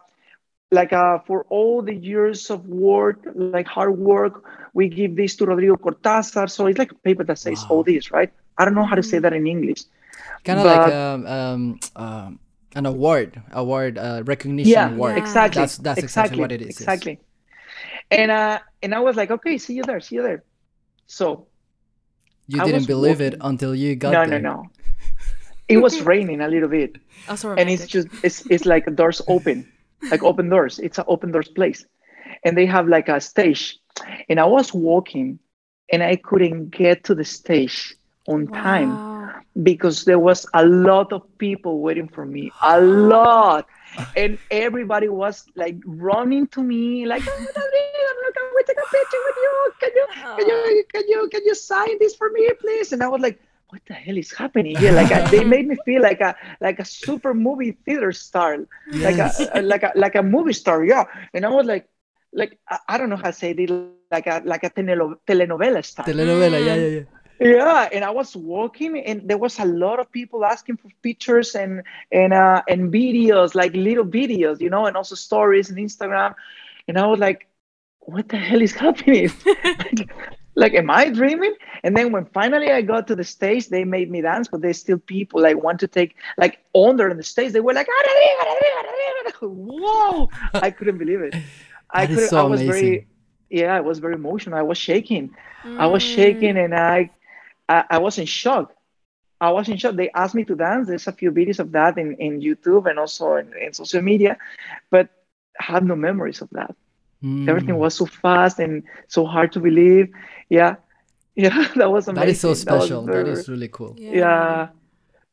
like 0.72 0.94
uh, 0.94 1.20
for 1.28 1.46
all 1.50 1.82
the 1.82 1.94
years 1.94 2.50
of 2.50 2.66
work, 2.68 3.20
like 3.36 3.68
hard 3.68 3.98
work, 3.98 4.44
we 4.74 4.88
give 4.88 5.16
this 5.18 5.36
to 5.36 5.46
Rodrigo 5.46 5.76
Cortázar. 5.76 6.50
So 6.50 6.66
it's 6.68 6.80
like 6.80 6.92
a 6.94 6.96
paper 6.96 7.24
that 7.26 7.38
says 7.38 7.62
Wow. 7.64 7.68
all 7.78 7.84
this, 7.84 8.12
right? 8.12 8.32
I 8.58 8.64
don't 8.66 8.74
know 8.76 8.86
how 8.86 8.96
to 8.96 9.04
say 9.04 9.20
that 9.20 9.34
in 9.34 9.46
English. 9.48 9.84
Kind 10.46 10.60
of 10.60 10.66
like 10.66 10.80
But- 10.88 10.94
um, 10.94 11.28
um, 11.28 11.80
um, 11.96 12.40
an 12.74 12.86
award, 12.86 13.42
award 13.52 13.98
uh, 13.98 14.24
recognition 14.26 14.72
Yeah, 14.72 14.92
award. 14.94 15.18
Yeah. 15.18 15.24
exactly. 15.24 15.62
That's 15.62 15.78
that's 15.78 16.00
exactly, 16.00 16.40
what 16.40 16.54
it 16.54 16.62
is. 16.62 16.70
Exactly. 16.70 17.20
And 18.10 18.32
uh, 18.32 18.60
and 18.82 18.96
I 18.96 19.00
was 19.00 19.16
like, 19.18 19.30
okay, 19.32 19.58
see 19.58 19.74
you 19.74 19.84
there, 19.84 20.00
see 20.00 20.16
you 20.16 20.24
there. 20.24 20.44
So 21.08 21.48
You 22.48 22.62
I 22.62 22.66
didn't 22.66 22.88
was 22.88 22.88
believe 22.88 23.20
it 23.20 23.36
until 23.42 23.76
you 23.76 23.96
got 23.98 24.14
no, 24.14 24.26
there. 24.26 24.40
no, 24.40 24.50
no. 24.56 24.62
No. 24.64 24.70
It 25.68 25.78
was 25.78 26.02
raining 26.12 26.40
a 26.42 26.48
little 26.48 26.70
bit, 26.70 26.96
Also 27.28 27.56
and 27.56 27.70
it's 27.70 27.88
just 27.88 28.08
it's 28.24 28.46
it's 28.48 28.66
like 28.66 28.88
doors 28.96 29.22
open, 29.28 29.71
like 30.10 30.24
open 30.24 30.50
doors. 30.50 30.80
It's 30.80 30.98
an 30.98 31.06
open 31.08 31.32
doors 31.32 31.50
place, 31.50 31.86
and 32.44 32.58
they 32.58 32.66
have 32.66 32.88
like 32.88 33.10
a 33.10 33.20
stage. 33.22 33.78
And 34.30 34.40
I 34.40 34.46
was 34.46 34.74
walking, 34.74 35.40
and 35.92 36.02
I 36.02 36.16
couldn't 36.16 36.70
get 36.70 37.04
to 37.06 37.16
the 37.16 37.26
stage 37.26 37.96
on 38.28 38.48
time 38.48 38.98
because 39.64 40.06
there 40.06 40.20
was 40.20 40.46
a 40.54 40.66
lot 40.66 41.12
of 41.12 41.22
people 41.38 41.82
waiting 41.82 42.08
for 42.08 42.26
me. 42.26 42.52
A 42.64 42.80
lot. 42.82 43.68
And 44.16 44.38
everybody 44.50 45.10
was 45.10 45.46
like 45.56 45.76
running 45.86 46.48
to 46.48 46.64
me 46.64 47.06
like 47.06 47.24
"Oh, 47.28 48.32
can 48.34 48.50
we 48.56 48.64
take 48.64 48.78
a 48.78 48.90
picture 48.90 49.22
with 49.28 49.36
you. 49.36 49.74
Can 49.80 49.92
you 49.96 50.06
can 50.38 50.48
you 50.48 50.84
can 50.94 51.04
you 51.08 51.30
can 51.30 51.42
you 51.46 51.56
sign 51.56 51.98
this 52.00 52.16
for 52.16 52.30
me 52.30 52.50
please? 52.60 52.94
And 52.94 53.04
i 53.04 53.08
was 53.08 53.22
like 53.22 53.40
what 53.72 53.82
the 53.88 53.94
hell 53.94 54.18
is 54.18 54.32
happening 54.34 54.76
here 54.76 54.92
like 54.92 55.12
I, 55.12 55.30
they 55.32 55.44
made 55.56 55.66
me 55.66 55.78
feel 55.86 56.02
like 56.02 56.20
a 56.20 56.36
like 56.60 56.80
a 56.80 56.86
super 56.86 57.34
movie 57.34 57.72
theater 57.86 58.12
star 58.12 58.58
like 58.92 59.18
a, 59.18 59.62
like 59.62 59.84
a 59.84 59.92
like 59.96 60.16
a 60.16 60.24
movie 60.24 60.52
star 60.54 60.84
yeah 60.84 61.06
and 61.34 61.46
i 61.46 61.50
was 61.50 61.66
like 61.66 61.88
like 62.34 62.60
i, 62.70 62.78
I 62.90 62.98
don't 62.98 63.10
know 63.10 63.16
how 63.16 63.32
to 63.32 63.34
say 63.34 63.52
it 63.52 63.72
like 64.12 64.28
a 64.28 64.42
like 64.44 64.64
a 64.66 64.70
telenovela 64.70 65.84
star 65.86 66.06
Telenovela, 66.06 66.60
yeah, 66.66 66.76
yeah, 66.76 67.04
yeah. 67.40 67.58
yeah, 67.58 67.90
and 67.94 68.04
I 68.04 68.10
was 68.10 68.36
walking, 68.36 69.00
and 69.00 69.28
there 69.28 69.38
was 69.38 69.58
a 69.58 69.66
lot 69.66 70.00
of 70.00 70.12
people 70.12 70.44
asking 70.46 70.78
for 70.78 70.90
pictures 71.02 71.56
and 71.56 71.82
and 72.12 72.34
uh, 72.34 72.62
and 72.68 72.92
videos, 72.92 73.56
like 73.56 73.74
little 73.74 74.06
videos, 74.06 74.60
you 74.60 74.70
know, 74.70 74.86
and 74.86 74.98
also 74.98 75.16
stories 75.16 75.70
and 75.70 75.80
Instagram. 75.80 76.36
And 76.88 77.00
I 77.00 77.08
was 77.08 77.20
like, 77.20 77.48
"What 78.00 78.28
the 78.28 78.38
hell 78.38 78.62
is 78.62 78.74
happening? 78.74 79.32
like, 79.64 80.10
like, 80.56 80.74
am 80.74 80.90
I 80.90 81.10
dreaming?" 81.10 81.54
And 81.84 81.96
then 81.96 82.12
when 82.12 82.26
finally 82.26 82.72
I 82.72 82.82
got 82.82 83.08
to 83.08 83.16
the 83.16 83.24
stage, 83.24 83.70
they 83.70 83.84
made 83.84 84.10
me 84.12 84.22
dance, 84.22 84.48
but 84.48 84.62
there's 84.62 84.80
still 84.80 84.98
people 85.00 85.42
like 85.42 85.62
want 85.62 85.80
to 85.82 85.88
take 85.88 86.16
like 86.38 86.60
under 86.76 87.10
in 87.10 87.18
the 87.18 87.24
stage. 87.24 87.52
They 87.54 87.62
were 87.62 87.74
like, 87.74 87.88
"Ah, 87.90 88.02
"Rodrigo, 88.08 88.44
Rodrigo, 88.50 88.80
Rodrigo." 89.18 89.48
"Whoa!" 89.72 90.30
I 90.54 90.72
couldn't 90.72 90.98
believe 90.98 91.22
it. 91.22 91.36
I 91.92 92.06
That 92.06 92.12
is 92.12 92.16
couldn't. 92.16 92.30
so 92.30 92.40
I 92.40 92.44
was 92.44 92.62
amazing. 92.62 92.66
very, 92.66 93.08
yeah, 93.50 93.76
I 93.76 93.82
was 93.82 94.00
very 94.00 94.16
emotional. 94.16 94.58
I 94.58 94.62
was 94.64 94.78
shaking. 94.78 95.32
I 95.78 95.88
was 95.88 96.04
shaking 96.04 96.56
Mm. 96.56 96.66
and 96.66 96.76
I, 96.76 97.10
I, 97.70 97.84
I 97.92 97.98
was 98.00 98.18
in 98.18 98.26
shock. 98.26 98.74
I 99.40 99.52
was 99.52 99.68
in 99.70 99.78
shock. 99.78 99.96
They 99.96 100.10
asked 100.12 100.36
me 100.36 100.44
to 100.46 100.56
dance. 100.56 100.88
There's 100.88 101.08
a 101.08 101.12
few 101.12 101.32
videos 101.32 101.60
of 101.60 101.72
that 101.74 101.98
in, 101.98 102.14
in 102.16 102.40
YouTube 102.42 102.90
and 102.90 103.00
also 103.00 103.36
in, 103.36 103.52
in 103.58 103.74
social 103.74 104.02
media, 104.02 104.38
but 104.90 105.10
I 105.60 105.64
had 105.74 105.84
no 105.86 105.96
memories 105.96 106.42
of 106.42 106.50
that. 106.52 106.76
Mm. 107.24 107.48
Everything 107.48 107.78
was 107.78 107.96
so 107.96 108.06
fast 108.06 108.60
and 108.60 108.84
so 109.08 109.26
hard 109.26 109.52
to 109.54 109.60
believe. 109.60 110.10
Yeah. 110.50 110.76
Yeah, 111.34 111.66
that 111.78 111.90
was 111.90 112.10
amazing. 112.10 112.28
That 112.28 112.30
is 112.30 112.42
so 112.42 112.54
special. 112.54 113.04
That, 113.04 113.12
very, 113.14 113.24
that 113.24 113.32
is 113.32 113.48
really 113.48 113.70
cool. 113.70 113.96
Yeah. 113.98 114.12
yeah. 114.12 114.68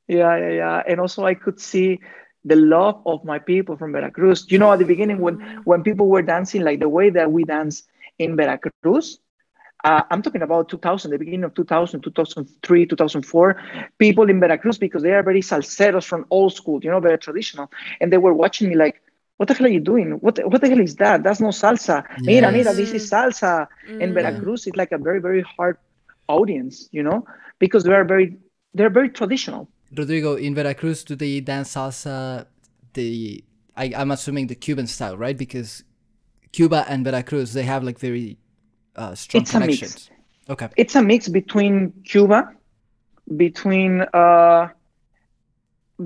Yeah, 0.07 0.37
yeah, 0.37 0.51
yeah. 0.51 0.83
And 0.87 1.01
also 1.01 1.27
I 1.27 1.35
could 1.35 1.59
see 1.61 1.98
the 2.44 2.55
love 2.55 3.03
of 3.05 3.24
my 3.24 3.40
people 3.40 3.77
from 3.77 3.90
Veracruz. 3.92 4.46
You 4.48 4.59
know, 4.59 4.72
at 4.72 4.79
the 4.79 4.85
beginning 4.85 5.18
when 5.18 5.38
mm. 5.38 5.62
when 5.64 5.83
people 5.83 6.07
were 6.09 6.22
dancing 6.22 6.62
like 6.62 6.79
the 6.79 6.88
way 6.88 7.11
that 7.11 7.33
we 7.33 7.42
dance 7.42 7.83
in 8.20 8.37
Veracruz, 8.37 9.18
uh, 9.85 10.03
I'm 10.11 10.22
talking 10.22 10.42
about 10.42 10.68
2000, 10.68 11.11
the 11.11 11.18
beginning 11.18 11.44
of 11.44 11.55
2000, 11.55 12.01
2003, 12.01 12.87
2004. 12.87 13.62
People 13.98 14.29
in 14.29 14.40
Veracruz, 14.40 14.79
because 14.79 15.03
they 15.03 15.12
are 15.12 15.22
very 15.22 15.40
salseros 15.40 16.05
from 16.05 16.27
old 16.31 16.53
school, 16.53 16.81
you 16.83 16.90
know, 16.90 17.01
very 17.01 17.18
traditional. 17.18 17.70
And 18.01 18.12
they 18.12 18.18
were 18.18 18.35
watching 18.35 18.68
me 18.68 18.74
like, 18.74 19.01
what 19.38 19.48
the 19.48 19.55
hell 19.55 19.66
are 19.66 19.70
you 19.70 19.81
doing? 19.81 20.12
What, 20.20 20.38
what 20.51 20.61
the 20.61 20.68
hell 20.68 20.81
is 20.81 20.96
that? 20.96 21.22
That's 21.22 21.40
no 21.40 21.48
salsa. 21.48 22.05
Yes. 22.09 22.27
Mira, 22.27 22.53
mira, 22.53 22.74
this 22.74 22.90
is 22.90 23.11
salsa. 23.11 23.66
Mm. 23.88 24.03
And 24.03 24.14
Veracruz 24.14 24.66
is 24.66 24.77
like 24.77 24.92
a 24.92 24.98
very, 24.98 25.20
very 25.20 25.42
hard 25.42 25.79
audience, 26.29 26.88
you 26.92 27.03
know, 27.03 27.24
because 27.59 27.85
they 27.85 27.92
are 27.92 28.05
very, 28.05 28.37
they're 28.74 28.90
very 28.90 29.09
traditional. 29.09 29.68
Rodrigo, 29.96 30.35
in 30.35 30.55
Veracruz, 30.55 31.05
do 31.05 31.14
they 31.16 31.40
dance 31.40 31.74
salsa? 31.74 32.46
The 32.94 33.44
I, 33.77 33.92
I'm 33.96 34.11
assuming 34.11 34.48
the 34.48 34.57
Cuban 34.57 34.88
style, 34.88 35.16
right? 35.16 35.38
Because 35.38 35.85
Cuba 36.53 36.85
and 36.88 37.05
Veracruz, 37.05 37.53
they 37.53 37.62
have 37.62 37.85
like 37.85 37.98
very 37.98 38.38
uh, 38.96 39.14
strong 39.14 39.42
it's 39.42 39.53
connections. 39.53 40.09
A 40.09 40.11
mix. 40.11 40.11
Okay. 40.51 40.68
It's 40.77 40.96
a 40.96 41.03
mix 41.03 41.29
between 41.29 41.92
Cuba, 42.05 42.53
between 43.37 44.03
uh, 44.12 44.68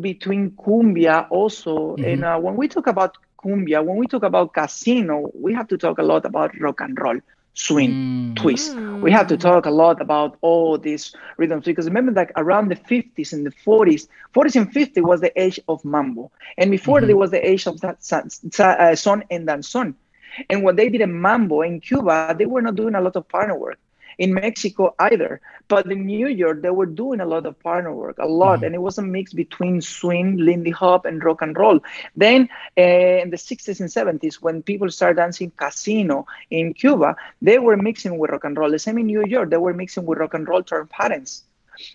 between 0.01 0.51
cumbia 0.53 1.27
also, 1.31 1.97
mm-hmm. 1.97 2.05
and 2.05 2.25
uh, 2.25 2.39
when 2.39 2.57
we 2.57 2.69
talk 2.69 2.87
about 2.87 3.17
cumbia, 3.43 3.85
when 3.85 3.97
we 3.97 4.07
talk 4.07 4.23
about 4.23 4.55
casino, 4.55 5.31
we 5.35 5.53
have 5.53 5.69
to 5.69 5.79
talk 5.79 5.99
a 5.99 6.03
lot 6.03 6.25
about 6.25 6.59
rock 6.61 6.81
and 6.81 6.99
roll 7.01 7.19
swing, 7.55 7.91
mm. 7.91 8.37
twist. 8.37 8.75
We 8.75 9.11
have 9.11 9.27
to 9.29 9.37
talk 9.37 9.67
a 9.67 9.71
lot 9.71 10.01
about 10.01 10.39
all 10.41 10.79
these 10.79 11.15
rhythms 11.37 11.65
because 11.65 11.87
remember 11.87 12.13
that 12.13 12.33
around 12.37 12.69
the 12.69 12.77
50s 12.77 13.33
and 13.33 13.45
the 13.45 13.51
40s, 13.51 14.09
40s 14.35 14.57
and 14.57 14.73
50s 14.73 15.03
was 15.03 15.21
the 15.21 15.39
age 15.41 15.61
of 15.69 15.85
mambo. 15.85 16.31
And 16.57 16.71
before 16.71 16.99
mm-hmm. 16.99 17.09
there 17.09 17.17
was 17.17 17.31
the 17.31 17.47
age 17.47 17.67
of 17.67 17.81
that 17.81 18.03
son, 18.03 18.31
uh, 18.59 18.95
son 18.95 19.25
and 19.31 19.47
danzón. 19.47 19.95
And 20.49 20.63
when 20.63 20.77
they 20.77 20.89
did 20.89 21.03
a 21.03 21.07
mambo 21.07 21.61
in 21.61 21.81
Cuba, 21.81 22.35
they 22.39 22.47
were 22.47 22.63
not 22.63 22.75
doing 22.75 22.95
a 22.95 23.01
lot 23.01 23.17
of 23.17 23.29
partner 23.29 23.59
work. 23.59 23.79
In 24.19 24.35
Mexico 24.35 24.95
either, 24.99 25.41
but 25.69 25.91
in 25.91 26.07
New 26.07 26.29
York 26.29 26.63
they 26.63 26.71
were 26.71 26.87
doing 26.87 27.21
a 27.21 27.27
lot 27.27 27.47
of 27.47 27.59
partner 27.61 27.93
work, 27.95 28.19
a 28.19 28.27
lot, 28.27 28.57
mm-hmm. 28.57 28.65
and 28.65 28.75
it 28.75 28.83
was 28.83 28.99
a 28.99 29.03
mix 29.03 29.33
between 29.33 29.81
swing, 29.81 30.37
Lindy 30.37 30.71
Hop, 30.71 31.05
and 31.05 31.23
rock 31.23 31.43
and 31.43 31.57
roll. 31.57 31.81
Then 32.17 32.49
uh, 32.79 33.23
in 33.23 33.31
the 33.31 33.37
60s 33.37 33.81
and 33.81 34.21
70s, 34.21 34.37
when 34.37 34.63
people 34.63 34.91
started 34.91 35.17
dancing 35.17 35.53
casino 35.57 36.27
in 36.51 36.75
Cuba, 36.75 37.17
they 37.41 37.59
were 37.59 37.77
mixing 37.77 38.19
with 38.19 38.31
rock 38.31 38.45
and 38.45 38.57
roll. 38.57 38.71
The 38.71 38.79
same 38.79 38.99
in 38.99 39.07
New 39.07 39.25
York, 39.25 39.51
they 39.51 39.57
were 39.57 39.75
mixing 39.75 40.05
with 40.07 40.19
rock 40.19 40.35
and 40.35 40.49
roll 40.49 40.63
turn 40.63 40.87
patterns. 40.87 41.45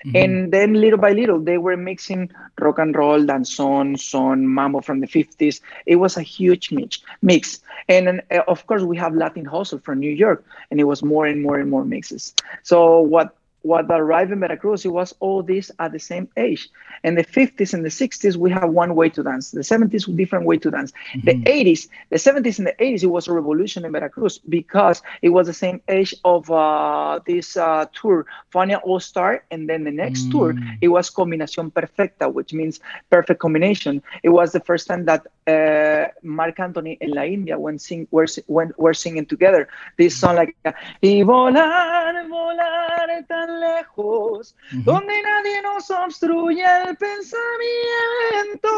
Mm-hmm. 0.05 0.15
And 0.15 0.51
then 0.51 0.73
little 0.73 0.99
by 0.99 1.13
little, 1.13 1.39
they 1.39 1.57
were 1.57 1.77
mixing 1.77 2.31
rock 2.59 2.79
and 2.79 2.95
roll, 2.95 3.19
danzón, 3.19 3.99
son, 3.99 4.47
mambo 4.47 4.81
from 4.81 4.99
the 4.99 5.07
50s. 5.07 5.61
It 5.85 5.97
was 5.97 6.17
a 6.17 6.21
huge 6.21 6.71
mix. 6.71 6.99
mix. 7.21 7.59
And 7.87 8.07
then, 8.07 8.21
uh, 8.31 8.41
of 8.47 8.65
course, 8.67 8.83
we 8.83 8.97
have 8.97 9.15
Latin 9.15 9.45
hustle 9.45 9.79
from 9.79 9.99
New 9.99 10.11
York, 10.11 10.45
and 10.71 10.79
it 10.79 10.85
was 10.85 11.03
more 11.03 11.25
and 11.25 11.41
more 11.41 11.57
and 11.57 11.69
more 11.69 11.85
mixes. 11.85 12.33
So 12.63 12.99
what 12.99 13.35
what 13.61 13.85
arrived 13.89 14.31
in 14.31 14.39
Veracruz, 14.39 14.85
it 14.85 14.89
was 14.89 15.13
all 15.19 15.43
this 15.43 15.71
at 15.79 15.91
the 15.91 15.99
same 15.99 16.27
age. 16.37 16.69
In 17.03 17.15
the 17.15 17.23
50s 17.23 17.73
and 17.73 17.83
the 17.83 17.89
60s, 17.89 18.35
we 18.35 18.49
have 18.51 18.69
one 18.69 18.95
way 18.95 19.09
to 19.09 19.23
dance. 19.23 19.51
The 19.51 19.61
70s, 19.61 20.15
different 20.15 20.45
way 20.45 20.57
to 20.57 20.71
dance. 20.71 20.93
Mm-hmm. 21.13 21.25
The 21.25 21.51
80s, 21.51 21.87
the 22.09 22.17
70s 22.17 22.57
and 22.59 22.67
the 22.67 22.75
80s, 22.79 23.03
it 23.03 23.07
was 23.07 23.27
a 23.27 23.33
revolution 23.33 23.85
in 23.85 23.91
Veracruz 23.91 24.37
because 24.37 25.01
it 25.21 25.29
was 25.29 25.47
the 25.47 25.53
same 25.53 25.81
age 25.87 26.13
of 26.23 26.49
uh, 26.49 27.19
this 27.25 27.57
uh, 27.57 27.85
tour, 27.93 28.25
Fania 28.53 28.79
All 28.83 28.99
Star, 28.99 29.43
and 29.51 29.69
then 29.69 29.83
the 29.83 29.91
next 29.91 30.23
mm. 30.25 30.31
tour, 30.31 30.55
it 30.81 30.87
was 30.87 31.09
Combinación 31.09 31.73
Perfecta, 31.73 32.29
which 32.29 32.53
means 32.53 32.79
perfect 33.09 33.39
combination. 33.39 34.01
It 34.23 34.29
was 34.29 34.51
the 34.51 34.59
first 34.61 34.87
time 34.87 35.05
that 35.05 35.27
uh, 35.47 36.11
Marc 36.23 36.59
Anthony 36.59 36.97
and 37.01 37.11
La 37.11 37.23
India 37.23 37.59
when 37.59 37.79
sing, 37.79 38.07
were, 38.11 38.27
when, 38.47 38.73
were 38.77 38.93
singing 38.93 39.25
together. 39.25 39.67
This 39.97 40.17
song 40.17 40.35
like, 40.35 40.55
y 41.01 41.23
volar, 41.23 42.27
volar 42.27 43.27
tan 43.27 43.56
lejos, 43.59 44.55
mm-hmm. 44.71 44.83
donde 44.83 45.21
nadie 45.21 45.61
nos 45.61 45.89
obstruye 45.89 46.63
el 46.63 46.95
pensamiento. 46.95 48.69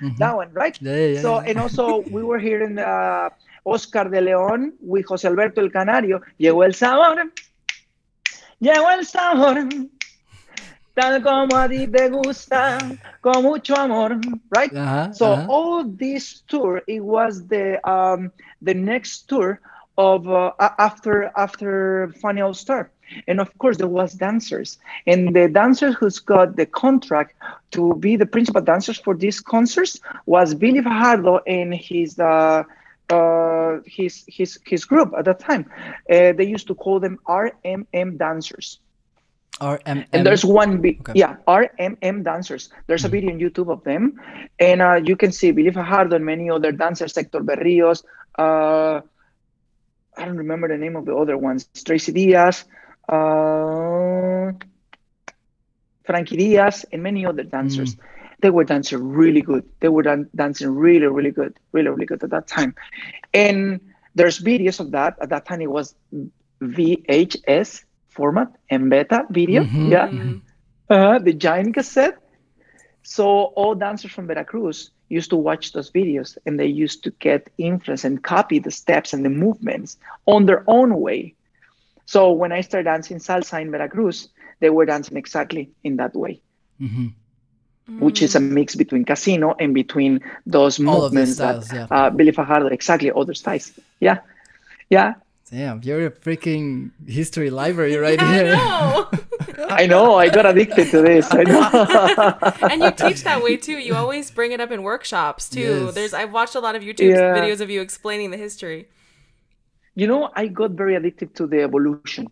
Mm-hmm. 0.00 0.16
That 0.18 0.36
one, 0.36 0.50
right? 0.52 0.78
Yeah, 0.80 0.96
yeah, 0.96 1.20
so, 1.20 1.38
and 1.40 1.58
also 1.58 2.02
we 2.10 2.22
were 2.22 2.38
here 2.38 2.62
in 2.62 2.78
uh, 2.78 3.30
Oscar 3.64 4.08
de 4.08 4.20
León 4.20 4.72
with 4.80 5.06
José 5.06 5.26
Alberto 5.26 5.60
el 5.60 5.70
Canario. 5.70 6.20
Llegó 6.38 6.64
el 6.64 6.74
sabor, 6.74 7.32
llegó 8.60 8.90
el 8.90 9.04
sabor. 9.04 9.68
Tal 10.94 11.22
como 11.22 11.56
a 11.56 11.68
ti 11.68 11.86
te 11.86 12.08
gusta, 12.08 12.76
con 13.22 13.44
mucho 13.44 13.76
amor, 13.76 14.18
right? 14.50 14.72
Uh-huh, 14.72 15.12
so 15.12 15.32
uh-huh. 15.32 15.46
all 15.48 15.84
this 15.84 16.42
tour, 16.48 16.82
it 16.88 16.98
was 16.98 17.46
the 17.46 17.78
um, 17.88 18.32
the 18.62 18.74
next 18.74 19.28
tour 19.28 19.60
of 19.96 20.28
uh, 20.28 20.50
after 20.58 21.30
after 21.36 22.12
Fania 22.20 22.46
All 22.46 22.52
Star. 22.52 22.90
And 23.26 23.40
of 23.40 23.56
course, 23.58 23.76
there 23.76 23.88
was 23.88 24.12
dancers, 24.14 24.78
and 25.06 25.34
the 25.34 25.48
dancers 25.48 25.94
who's 25.94 26.18
got 26.18 26.56
the 26.56 26.66
contract 26.66 27.34
to 27.72 27.94
be 27.94 28.16
the 28.16 28.26
principal 28.26 28.62
dancers 28.62 28.98
for 28.98 29.14
these 29.14 29.40
concerts 29.40 30.00
was 30.26 30.54
Billy 30.54 30.82
Fajardo 30.82 31.40
and 31.46 31.74
his 31.74 32.18
uh, 32.18 32.64
uh, 33.10 33.78
his 33.86 34.24
his 34.28 34.58
his 34.66 34.84
group 34.84 35.12
at 35.16 35.24
that 35.24 35.40
time. 35.40 35.70
Uh, 36.10 36.32
they 36.32 36.44
used 36.44 36.66
to 36.66 36.74
call 36.74 37.00
them 37.00 37.18
RMM 37.26 38.18
dancers. 38.18 38.80
RMM. 39.60 40.06
And 40.12 40.26
there's 40.26 40.44
one, 40.44 40.80
be- 40.80 40.98
okay. 41.00 41.12
yeah, 41.16 41.36
RMM 41.48 42.22
dancers. 42.22 42.70
There's 42.86 43.04
a 43.04 43.08
mm-hmm. 43.08 43.12
video 43.12 43.32
on 43.32 43.40
YouTube 43.40 43.72
of 43.72 43.82
them, 43.82 44.20
and 44.58 44.80
uh, 44.80 45.00
you 45.04 45.16
can 45.16 45.32
see 45.32 45.50
Billy 45.50 45.72
Fajardo 45.72 46.16
and 46.16 46.24
many 46.24 46.50
other 46.50 46.70
dancers, 46.70 47.14
Hector 47.14 47.40
Berrios. 47.40 48.04
Uh, 48.38 49.00
I 50.16 50.24
don't 50.24 50.36
remember 50.36 50.68
the 50.68 50.76
name 50.76 50.96
of 50.96 51.06
the 51.06 51.16
other 51.16 51.36
ones. 51.36 51.68
Tracy 51.84 52.12
Diaz 52.12 52.64
uh, 53.08 54.52
Frankie 56.04 56.36
Diaz, 56.36 56.84
and 56.92 57.02
many 57.02 57.26
other 57.26 57.42
dancers. 57.42 57.94
Mm. 57.94 58.00
They 58.40 58.50
were 58.50 58.64
dancing 58.64 59.02
really 59.08 59.42
good. 59.42 59.64
They 59.80 59.88
were 59.88 60.02
dan- 60.02 60.30
dancing 60.34 60.70
really, 60.70 61.06
really 61.06 61.32
good, 61.32 61.58
really, 61.72 61.88
really 61.88 62.06
good 62.06 62.22
at 62.22 62.30
that 62.30 62.46
time. 62.46 62.74
And 63.34 63.80
there's 64.14 64.38
videos 64.38 64.80
of 64.80 64.92
that. 64.92 65.16
At 65.20 65.30
that 65.30 65.44
time, 65.46 65.60
it 65.60 65.70
was 65.70 65.94
VHS 66.62 67.84
format 68.08 68.52
and 68.70 68.90
beta 68.90 69.26
video. 69.30 69.64
Mm-hmm. 69.64 69.92
Yeah. 69.92 70.08
Mm-hmm. 70.08 70.38
Uh, 70.88 71.18
the 71.18 71.32
giant 71.32 71.74
cassette. 71.74 72.18
So 73.02 73.26
all 73.56 73.74
dancers 73.74 74.12
from 74.12 74.26
Veracruz 74.26 74.90
used 75.08 75.30
to 75.30 75.36
watch 75.36 75.72
those 75.72 75.90
videos 75.90 76.36
and 76.44 76.60
they 76.60 76.66
used 76.66 77.02
to 77.04 77.10
get 77.18 77.50
influence 77.58 78.04
and 78.04 78.22
copy 78.22 78.58
the 78.58 78.70
steps 78.70 79.12
and 79.12 79.24
the 79.24 79.30
movements 79.30 79.96
on 80.26 80.46
their 80.46 80.64
own 80.66 81.00
way 81.00 81.34
so 82.08 82.32
when 82.32 82.52
I 82.52 82.62
started 82.62 82.84
dancing 82.84 83.18
salsa 83.18 83.60
in 83.60 83.70
Veracruz, 83.70 84.30
they 84.60 84.70
were 84.70 84.86
dancing 84.86 85.18
exactly 85.18 85.68
in 85.84 85.96
that 85.96 86.14
way, 86.14 86.40
mm-hmm. 86.80 87.08
which 88.00 88.22
is 88.22 88.34
a 88.34 88.40
mix 88.40 88.74
between 88.74 89.04
casino 89.04 89.54
and 89.60 89.74
between 89.74 90.20
those 90.46 90.80
All 90.80 91.02
movements 91.02 91.34
styles, 91.34 91.68
that 91.68 91.90
yeah. 91.90 91.96
uh, 91.96 92.08
Billy 92.08 92.32
Fajardo, 92.32 92.68
exactly 92.68 93.12
other 93.14 93.34
styles. 93.34 93.78
Yeah, 94.00 94.20
yeah. 94.88 95.16
Damn, 95.50 95.82
you're 95.82 96.06
a 96.06 96.10
freaking 96.10 96.92
history 97.06 97.50
library 97.50 97.96
right 97.96 98.18
here. 98.32 98.54
I 98.54 98.56
know. 98.56 99.10
I 99.68 99.86
know. 99.86 100.14
I 100.14 100.30
got 100.30 100.46
addicted 100.46 100.90
to 100.92 101.02
this. 101.02 101.28
I 101.30 101.42
know. 101.42 102.38
and 102.70 102.82
you 102.84 102.90
teach 102.90 103.22
that 103.24 103.42
way 103.42 103.58
too. 103.58 103.76
You 103.76 103.94
always 103.96 104.30
bring 104.30 104.52
it 104.52 104.62
up 104.62 104.70
in 104.70 104.82
workshops 104.82 105.50
too. 105.50 105.84
Yes. 105.84 105.94
There's 105.94 106.14
I've 106.14 106.32
watched 106.32 106.54
a 106.54 106.60
lot 106.60 106.74
of 106.74 106.82
YouTube 106.82 107.10
yeah. 107.10 107.36
videos 107.36 107.60
of 107.60 107.68
you 107.68 107.82
explaining 107.82 108.30
the 108.30 108.38
history 108.38 108.88
you 109.98 110.06
know, 110.06 110.30
I 110.36 110.46
got 110.46 110.70
very 110.82 110.94
addicted 110.94 111.34
to 111.34 111.48
the 111.48 111.62
evolution. 111.62 112.28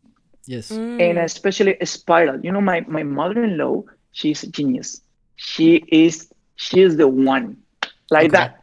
Yes. 0.47 0.71
Mm. 0.71 1.03
And 1.03 1.19
especially 1.19 1.77
a 1.81 1.87
spiral. 1.87 2.39
You 2.45 2.53
know, 2.53 2.61
my, 2.61 2.83
my 2.87 3.03
mother-in-law, 3.03 3.83
she's 4.13 4.45
a 4.45 4.47
genius. 4.47 5.03
She 5.35 5.85
is 5.89 6.33
she 6.55 6.81
is 6.81 6.97
the 6.97 7.09
one. 7.09 7.57
Like 8.09 8.27
okay. 8.27 8.37
that. 8.37 8.61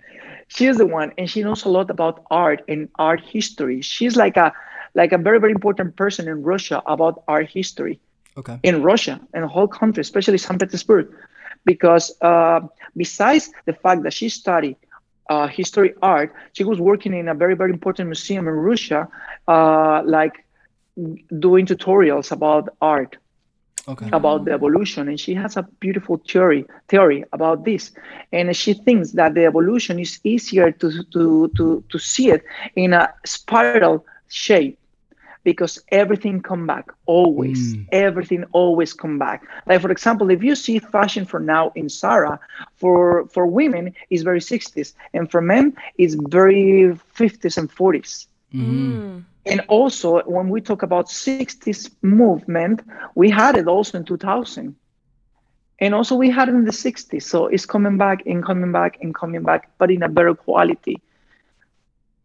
She 0.48 0.68
is 0.68 0.78
the 0.78 0.86
one. 0.86 1.12
And 1.18 1.30
she 1.30 1.44
knows 1.44 1.66
a 1.66 1.70
lot 1.70 1.90
about 1.90 2.24
art 2.32 2.64
and 2.70 2.88
art 2.98 3.20
history. 3.20 3.82
She's 3.82 4.16
like 4.16 4.38
a 4.38 4.54
like 4.96 5.12
a 5.12 5.18
very, 5.18 5.40
very 5.40 5.52
important 5.52 5.98
person 5.98 6.30
in 6.30 6.42
Russia 6.42 6.82
about 6.86 7.24
art 7.28 7.50
history. 7.50 8.00
Okay. 8.38 8.58
In 8.64 8.84
Russia 8.84 9.20
and 9.34 9.44
the 9.44 9.50
whole 9.50 9.68
country, 9.68 10.00
especially 10.00 10.38
St. 10.38 10.58
Petersburg. 10.58 11.14
Because 11.66 12.16
uh, 12.22 12.62
besides 12.96 13.52
the 13.66 13.74
fact 13.74 14.04
that 14.04 14.14
she 14.14 14.30
studied 14.30 14.78
uh, 15.30 15.48
history 15.48 15.94
art. 16.02 16.34
She 16.54 16.64
was 16.64 16.80
working 16.80 17.14
in 17.14 17.28
a 17.28 17.34
very, 17.34 17.56
very 17.56 17.72
important 17.72 18.10
museum 18.10 18.48
in 18.48 18.54
Russia, 18.54 19.08
uh, 19.48 20.02
like 20.06 20.46
doing 21.40 21.66
tutorials 21.66 22.32
about 22.32 22.70
art. 22.82 23.18
Okay. 23.86 24.08
about 24.14 24.46
the 24.46 24.52
evolution 24.54 25.10
and 25.10 25.20
she 25.20 25.34
has 25.34 25.58
a 25.58 25.64
beautiful 25.82 26.16
theory 26.26 26.64
theory 26.88 27.26
about 27.34 27.66
this 27.66 27.92
and 28.32 28.56
she 28.56 28.74
thinks 28.74 29.12
that 29.12 29.34
the 29.34 29.44
evolution 29.44 30.00
is 30.00 30.22
easier 30.24 30.72
to 30.72 31.04
to 31.12 31.52
to, 31.58 31.84
to 31.90 32.00
see 32.00 32.30
it 32.30 32.46
in 32.78 32.94
a 32.94 33.14
spiral 33.26 34.06
shape 34.30 34.80
because 35.44 35.80
everything 35.92 36.42
come 36.42 36.66
back 36.68 36.86
always 37.06 37.78
Mm. 37.78 37.90
everything 37.92 38.44
always 38.52 38.94
come 38.94 39.18
back 39.18 39.44
like 39.68 39.82
for 39.82 39.92
example 39.92 40.30
if 40.30 40.44
you 40.44 40.56
see 40.56 40.80
fashion 40.80 41.26
for 41.26 41.40
now 41.40 41.72
in 41.76 41.90
Zara 41.90 42.40
for 42.76 43.26
for 43.34 43.46
women 43.48 43.94
is 44.10 44.24
very 44.24 44.42
60s 44.42 44.94
and 45.14 45.30
for 45.32 45.42
men 45.42 45.74
it's 45.98 46.16
very 46.16 46.94
50s 47.14 47.58
and 47.58 47.72
40s 47.72 48.28
Mhm. 48.54 49.02
and 49.46 49.62
also, 49.68 50.22
when 50.26 50.50
we 50.50 50.62
talk 50.62 50.84
about 50.84 51.10
60s 51.10 51.80
movement, 51.92 52.70
we 53.16 53.18
had 53.30 53.56
it 53.56 53.68
also 53.68 53.90
in 53.90 53.98
2000. 54.06 54.76
And 55.80 55.94
also, 55.94 56.16
we 56.16 56.30
had 56.30 56.48
it 56.50 56.56
in 56.56 56.66
the 56.66 56.72
60s. 56.72 57.26
So 57.26 57.48
it's 57.48 57.66
coming 57.66 57.98
back 57.98 58.24
and 58.26 58.44
coming 58.44 58.72
back 58.72 58.98
and 59.02 59.14
coming 59.14 59.44
back, 59.44 59.70
but 59.78 59.92
in 59.92 60.04
a 60.04 60.10
better 60.10 60.34
quality, 60.34 61.02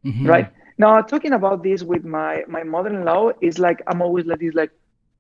Mhm. 0.05 0.25
right? 0.25 0.47
Now, 0.79 1.03
talking 1.03 1.33
about 1.33 1.63
this 1.63 1.83
with 1.83 2.05
my, 2.05 2.45
my 2.49 2.63
mother 2.63 2.91
in 2.91 3.05
law 3.05 3.33
is 3.41 3.59
like, 3.59 3.83
I'm 3.87 4.01
always 4.01 4.27
like 4.27 4.39
this, 4.39 4.55
like, 4.55 4.71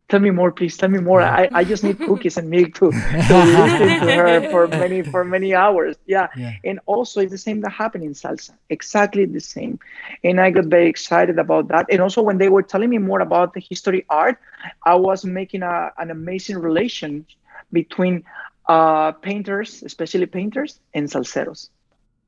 tell 0.08 0.20
me 0.20 0.30
more, 0.30 0.50
please, 0.52 0.76
tell 0.76 0.88
me 0.88 1.00
more. 1.00 1.20
I, 1.20 1.48
I 1.52 1.64
just 1.64 1.84
need 1.84 1.98
cookies 1.98 2.36
and 2.38 2.48
milk 2.48 2.74
to, 2.74 2.90
to 2.90 2.96
listen 3.44 4.06
to 4.06 4.14
her 4.14 4.50
for 4.50 4.68
many, 4.68 5.02
for 5.02 5.24
many 5.24 5.54
hours. 5.54 5.96
Yeah. 6.06 6.28
Yeah. 6.36 6.52
And 6.64 6.80
also, 6.86 7.20
it's 7.20 7.32
the 7.32 7.38
same 7.38 7.60
that 7.62 7.70
happened 7.70 8.04
in 8.04 8.12
salsa, 8.12 8.52
exactly 8.70 9.24
the 9.26 9.40
same. 9.40 9.78
And 10.24 10.40
I 10.40 10.50
got 10.50 10.66
very 10.66 10.88
excited 10.88 11.38
about 11.38 11.68
that. 11.68 11.86
And 11.90 12.00
also, 12.00 12.22
when 12.22 12.38
they 12.38 12.48
were 12.48 12.62
telling 12.62 12.90
me 12.90 12.98
more 12.98 13.20
about 13.20 13.52
the 13.52 13.60
history 13.60 14.06
art, 14.08 14.38
I 14.84 14.94
was 14.94 15.24
making 15.24 15.62
a, 15.62 15.92
an 15.98 16.10
amazing 16.10 16.58
relation 16.58 17.26
between 17.72 18.24
uh, 18.68 19.12
painters, 19.12 19.82
especially 19.82 20.26
painters, 20.26 20.80
and 20.94 21.08
salseros. 21.08 21.68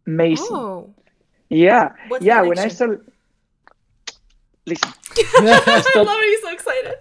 Amazing. 0.07 0.47
Oh. 0.51 0.95
Yeah. 1.49 1.93
What's 2.09 2.25
yeah. 2.25 2.43
When 2.43 2.59
I 2.59 2.69
connection? 2.69 2.77
started, 2.77 3.13
listen, 4.71 4.93
I 5.19 5.93
love 5.97 6.21
it. 6.21 6.29
He's 6.31 6.43
so 6.43 6.53
excited. 6.53 6.95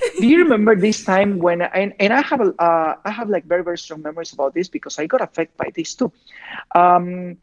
do 0.20 0.26
you 0.26 0.38
remember 0.38 0.74
this 0.76 1.04
time 1.04 1.38
when 1.38 1.62
and, 1.62 1.94
and 2.00 2.12
i 2.12 2.20
have 2.22 2.40
a 2.40 2.52
uh, 2.60 2.96
i 3.04 3.10
have 3.10 3.28
like 3.28 3.44
very 3.44 3.64
very 3.64 3.78
strong 3.78 4.02
memories 4.02 4.32
about 4.32 4.54
this 4.54 4.68
because 4.68 4.98
i 4.98 5.06
got 5.06 5.20
affected 5.20 5.56
by 5.56 5.70
this 5.74 5.94
too 5.94 6.12
um 6.74 7.36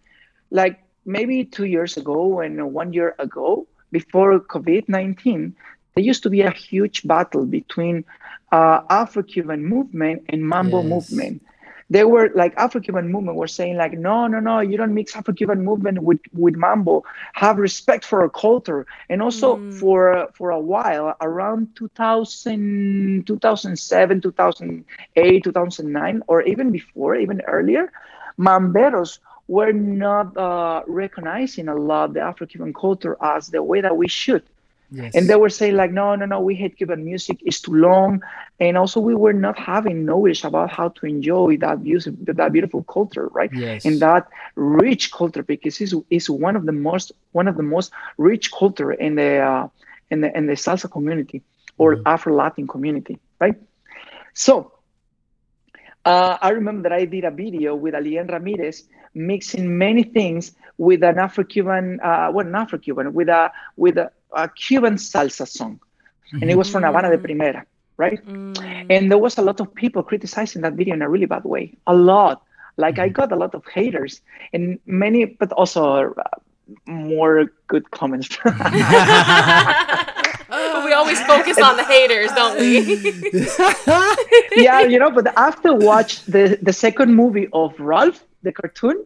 like 0.52 0.80
maybe 1.06 1.44
two 1.46 1.66
years 1.66 1.98
ago 1.98 2.40
and 2.40 2.74
one 2.74 2.94
year 2.94 3.16
ago 3.20 3.68
before 3.92 4.40
covid-19 4.40 5.54
there 5.96 6.04
used 6.04 6.24
to 6.24 6.30
be 6.30 6.42
a 6.42 6.52
huge 6.52 7.08
battle 7.08 7.46
between 7.46 8.06
uh, 8.52 8.82
afro-cuban 8.90 9.66
movement 9.66 10.24
and 10.30 10.42
mambo 10.44 10.82
Yes. 10.82 10.90
movement 10.90 11.42
they 11.90 12.04
were 12.04 12.30
like 12.36 12.54
Afro-Cuban 12.58 13.12
movement 13.12 13.38
were 13.38 13.48
saying 13.48 13.78
like, 13.78 13.94
no, 13.94 14.28
no, 14.28 14.40
no, 14.40 14.60
you 14.60 14.78
don't 14.78 14.94
mix 14.94 15.16
Afro-Cuban 15.16 15.64
movement 15.64 16.02
with, 16.02 16.20
with 16.34 16.56
mambo. 16.56 17.04
Have 17.34 17.58
respect 17.58 18.06
for 18.06 18.22
our 18.22 18.30
culture. 18.30 18.86
And 19.10 19.22
also 19.22 19.64
Mm. 19.64 19.70
for 19.70 20.28
for 20.34 20.52
a 20.52 20.60
while, 20.60 21.16
around 21.22 21.76
2000, 21.76 23.26
2007, 23.26 24.22
2008, 24.22 25.44
2009, 25.44 26.22
or 26.28 26.42
even 26.44 26.72
before, 26.72 27.16
even 27.16 27.42
earlier, 27.48 27.92
mamberos 28.40 29.20
were 29.48 29.72
not 29.72 30.36
uh, 30.38 30.82
recognizing 30.88 31.68
a 31.68 31.76
lot 31.76 32.14
the 32.14 32.22
Afro-Cuban 32.22 32.74
culture 32.74 33.18
as 33.22 33.48
the 33.48 33.62
way 33.64 33.82
that 33.82 33.96
we 33.98 34.08
should 34.08 34.44
Yes. 34.92 35.14
and 35.14 35.30
they 35.30 35.36
were 35.36 35.50
saying 35.50 35.76
like 35.76 35.92
no 35.92 36.16
no 36.16 36.26
no 36.26 36.40
we 36.40 36.56
hate 36.56 36.78
cuban 36.78 37.04
music 37.04 37.38
it's 37.42 37.62
too 37.62 37.74
long 37.74 38.22
and 38.60 38.78
also 38.78 39.00
we 39.00 39.16
were 39.16 39.34
not 39.34 39.58
having 39.58 40.06
knowledge 40.06 40.44
about 40.44 40.70
how 40.72 40.90
to 40.90 41.06
enjoy 41.06 41.58
that 41.58 41.82
music 41.82 42.14
that 42.26 42.52
beautiful 42.52 42.84
culture 42.84 43.28
right 43.34 43.52
Yes. 43.52 43.84
and 43.84 44.02
that 44.02 44.28
rich 44.56 45.12
culture 45.12 45.44
because 45.44 45.80
it's, 45.82 45.94
it's 46.10 46.30
one 46.30 46.56
of 46.56 46.66
the 46.66 46.72
most 46.72 47.12
one 47.32 47.48
of 47.48 47.56
the 47.58 47.64
most 47.64 47.92
rich 48.18 48.52
culture 48.52 48.92
in 48.92 49.16
the 49.16 49.38
uh, 49.40 49.68
in 50.10 50.22
the 50.22 50.36
in 50.38 50.46
the 50.48 50.54
salsa 50.54 50.90
community 50.92 51.42
or 51.78 51.98
Mhm. 51.98 52.04
afro 52.06 52.34
latin 52.36 52.68
community 52.68 53.18
right 53.40 53.56
so 54.34 54.72
uh, 56.06 56.38
I 56.42 56.50
remember 56.52 56.90
that 56.90 56.94
I 56.94 57.06
did 57.06 57.24
a 57.26 57.32
video 57.32 57.76
with 57.76 57.96
Alien 57.96 58.28
Ramirez 58.28 58.84
mixing 59.14 59.78
many 59.78 60.04
things 60.04 60.52
with 60.78 61.04
an 61.04 61.18
Afro-Cuban, 61.20 62.00
uh, 62.04 62.30
well, 62.34 62.46
an 62.46 62.56
Afro-Cuban, 62.56 63.14
with 63.14 63.30
a 63.30 63.52
with 63.76 63.98
a, 63.98 64.12
a 64.34 64.50
Cuban 64.50 64.96
salsa 64.96 65.48
song, 65.48 65.80
and 66.32 66.50
it 66.50 66.58
was 66.58 66.70
from 66.70 66.84
Habana 66.84 67.10
de 67.10 67.18
Mm. 67.18 67.24
Primera, 67.24 67.66
right? 67.98 68.26
Mm. 68.26 68.86
And 68.90 69.12
there 69.12 69.18
was 69.18 69.38
a 69.38 69.42
lot 69.42 69.60
of 69.60 69.74
people 69.74 70.04
criticizing 70.04 70.62
that 70.62 70.74
video 70.74 70.94
in 70.94 71.02
a 71.02 71.10
really 71.10 71.26
bad 71.26 71.44
way, 71.44 71.78
a 71.88 71.96
lot. 71.96 72.44
Like 72.78 72.98
I 73.00 73.10
got 73.10 73.32
a 73.32 73.36
lot 73.36 73.56
of 73.56 73.66
haters 73.66 74.22
and 74.54 74.80
many, 74.86 75.26
but 75.26 75.52
also 75.52 76.14
uh, 76.14 76.24
more 76.86 77.52
good 77.68 77.92
comments. 77.92 78.38
but 80.50 80.86
we 80.86 80.94
always 80.94 81.20
focus 81.22 81.58
on 81.60 81.78
the 81.78 81.84
haters, 81.84 82.32
don't 82.32 82.60
we? 82.60 82.80
yeah, 84.64 84.82
you 84.82 85.00
know. 85.00 85.12
But 85.12 85.28
after 85.38 85.74
watch 85.74 86.26
the 86.26 86.58
the 86.62 86.74
second 86.74 87.16
movie 87.16 87.48
of 87.54 87.80
Ralph, 87.80 88.24
the 88.44 88.52
cartoon, 88.52 89.06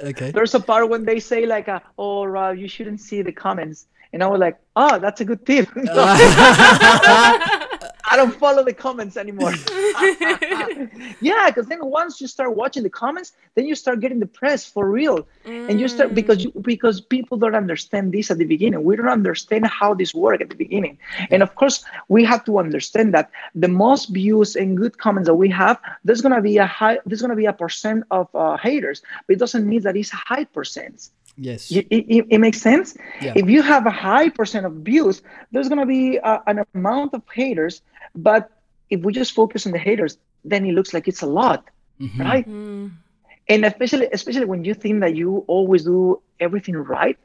okay. 0.00 0.30
there's 0.30 0.54
a 0.54 0.60
part 0.60 0.88
when 0.88 1.04
they 1.04 1.20
say 1.20 1.46
like, 1.46 1.68
uh, 1.68 1.80
"Oh, 1.98 2.24
Ralph, 2.24 2.58
you 2.58 2.68
shouldn't 2.68 3.00
see 3.00 3.22
the 3.22 3.32
comments," 3.32 3.86
and 4.14 4.22
I 4.22 4.28
was 4.28 4.38
like, 4.38 4.56
"Oh, 4.76 4.98
that's 5.00 5.20
a 5.20 5.24
good 5.24 5.44
tip." 5.44 5.68
I 8.06 8.16
don't 8.16 8.34
follow 8.34 8.62
the 8.62 8.72
comments 8.72 9.16
anymore. 9.16 9.52
yeah, 11.20 11.50
because 11.50 11.66
then 11.66 11.84
once 11.84 12.20
you 12.20 12.28
start 12.28 12.54
watching 12.54 12.84
the 12.84 12.90
comments, 12.90 13.32
then 13.56 13.66
you 13.66 13.74
start 13.74 13.98
getting 13.98 14.20
depressed 14.20 14.72
for 14.72 14.88
real, 14.88 15.26
and 15.44 15.80
you 15.80 15.88
start 15.88 16.14
because 16.14 16.44
you, 16.44 16.52
because 16.60 17.00
people 17.00 17.36
don't 17.36 17.56
understand 17.56 18.12
this 18.12 18.30
at 18.30 18.38
the 18.38 18.44
beginning. 18.44 18.84
We 18.84 18.94
don't 18.94 19.08
understand 19.08 19.66
how 19.66 19.94
this 19.94 20.14
works 20.14 20.42
at 20.42 20.50
the 20.50 20.54
beginning, 20.54 20.96
and 21.32 21.42
of 21.42 21.56
course, 21.56 21.84
we 22.08 22.24
have 22.24 22.44
to 22.44 22.58
understand 22.58 23.14
that 23.14 23.32
the 23.56 23.68
most 23.68 24.10
views 24.10 24.54
and 24.54 24.76
good 24.76 24.96
comments 24.96 25.26
that 25.26 25.34
we 25.34 25.48
have, 25.48 25.80
there's 26.04 26.20
gonna 26.20 26.40
be 26.40 26.58
a 26.58 26.66
high, 26.66 26.98
there's 27.04 27.20
gonna 27.20 27.34
be 27.34 27.46
a 27.46 27.52
percent 27.52 28.04
of 28.12 28.32
uh, 28.36 28.56
haters, 28.58 29.02
but 29.26 29.34
it 29.34 29.40
doesn't 29.40 29.66
mean 29.66 29.82
that 29.82 29.96
it's 29.96 30.12
a 30.12 30.22
high 30.30 30.44
percent. 30.44 31.10
Yes. 31.36 31.70
It, 31.70 31.86
it, 31.90 32.26
it 32.30 32.38
makes 32.38 32.60
sense. 32.60 32.96
Yeah. 33.20 33.32
If 33.34 33.48
you 33.48 33.62
have 33.62 33.86
a 33.86 33.90
high 33.90 34.28
percent 34.28 34.66
of 34.66 34.72
views, 34.74 35.22
there's 35.50 35.68
gonna 35.68 35.86
be 35.86 36.16
a, 36.18 36.42
an 36.46 36.64
amount 36.74 37.14
of 37.14 37.22
haters. 37.32 37.82
But 38.14 38.50
if 38.90 39.00
we 39.00 39.12
just 39.12 39.32
focus 39.32 39.66
on 39.66 39.72
the 39.72 39.78
haters, 39.78 40.18
then 40.44 40.64
it 40.66 40.72
looks 40.72 40.92
like 40.94 41.08
it's 41.08 41.22
a 41.22 41.26
lot, 41.26 41.64
Mhm. 42.00 42.18
right? 42.18 42.48
Mm. 42.48 42.92
And 43.48 43.64
especially 43.64 44.08
especially 44.12 44.44
when 44.46 44.64
you 44.64 44.74
think 44.74 45.00
that 45.00 45.16
you 45.16 45.44
always 45.48 45.84
do 45.84 46.20
everything 46.40 46.76
right, 46.76 47.18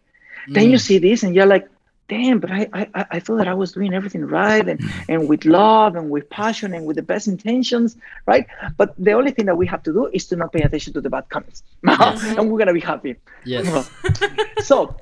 then 0.48 0.70
you 0.72 0.78
Mm. 0.78 0.82
see 0.88 0.98
this 0.98 1.24
and 1.24 1.36
you're 1.36 1.46
like, 1.46 1.68
damn, 2.10 2.40
but 2.40 2.52
I, 2.52 2.68
I 2.74 3.06
I 3.12 3.20
thought 3.20 3.38
that 3.38 3.48
I 3.48 3.54
was 3.54 3.72
doing 3.72 3.94
everything 3.94 4.26
right 4.26 4.68
and, 4.68 4.80
and 5.08 5.30
with 5.30 5.46
love 5.46 5.96
and 5.96 6.10
with 6.10 6.30
passion 6.30 6.74
and 6.74 6.86
with 6.86 6.98
the 6.98 7.08
best 7.14 7.28
intentions, 7.28 7.96
right? 8.26 8.46
But 8.78 8.94
the 8.98 9.14
only 9.14 9.32
thing 9.32 9.46
that 9.46 9.56
we 9.56 9.68
have 9.68 9.84
to 9.84 9.94
do 9.94 10.10
is 10.12 10.28
to 10.28 10.36
not 10.36 10.52
pay 10.52 10.62
attention 10.62 10.92
to 10.94 11.02
the 11.02 11.10
bad 11.10 11.30
comments. 11.30 11.64
and 11.84 12.52
we're 12.52 12.60
gonna 12.60 12.74
be 12.74 12.88
happy. 12.94 13.16
Yes. 13.46 13.90
so 14.60 14.98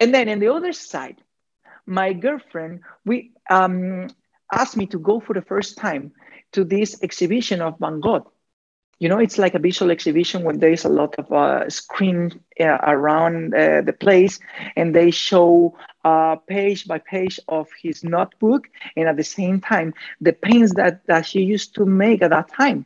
and 0.00 0.14
then 0.14 0.28
in 0.28 0.38
the 0.38 0.48
other 0.48 0.72
side 0.72 1.20
my 1.86 2.12
girlfriend 2.12 2.80
we 3.04 3.32
um 3.50 4.08
asked 4.52 4.76
me 4.76 4.86
to 4.86 4.98
go 4.98 5.20
for 5.20 5.34
the 5.34 5.42
first 5.42 5.76
time 5.76 6.12
to 6.52 6.64
this 6.64 7.02
exhibition 7.02 7.60
of 7.60 7.78
van 7.78 8.00
gogh 8.00 8.30
you 8.98 9.08
know 9.08 9.18
it's 9.18 9.38
like 9.38 9.54
a 9.54 9.58
visual 9.58 9.90
exhibition 9.90 10.44
when 10.44 10.58
there's 10.58 10.84
a 10.84 10.88
lot 10.88 11.14
of 11.18 11.30
uh, 11.32 11.68
screen 11.70 12.40
uh, 12.60 12.78
around 12.82 13.54
uh, 13.54 13.80
the 13.82 13.92
place 13.92 14.40
and 14.76 14.94
they 14.94 15.10
show 15.10 15.76
uh, 16.08 16.34
page 16.56 16.80
by 16.90 16.98
page 17.16 17.36
of 17.58 17.66
his 17.84 17.96
notebook 18.16 18.62
and 18.96 19.04
at 19.10 19.16
the 19.16 19.28
same 19.38 19.56
time 19.72 19.88
the 20.26 20.32
paints 20.48 20.72
that, 20.78 20.94
that 21.10 21.24
he 21.32 21.40
used 21.54 21.70
to 21.76 21.82
make 22.04 22.20
at 22.22 22.30
that 22.36 22.48
time 22.62 22.80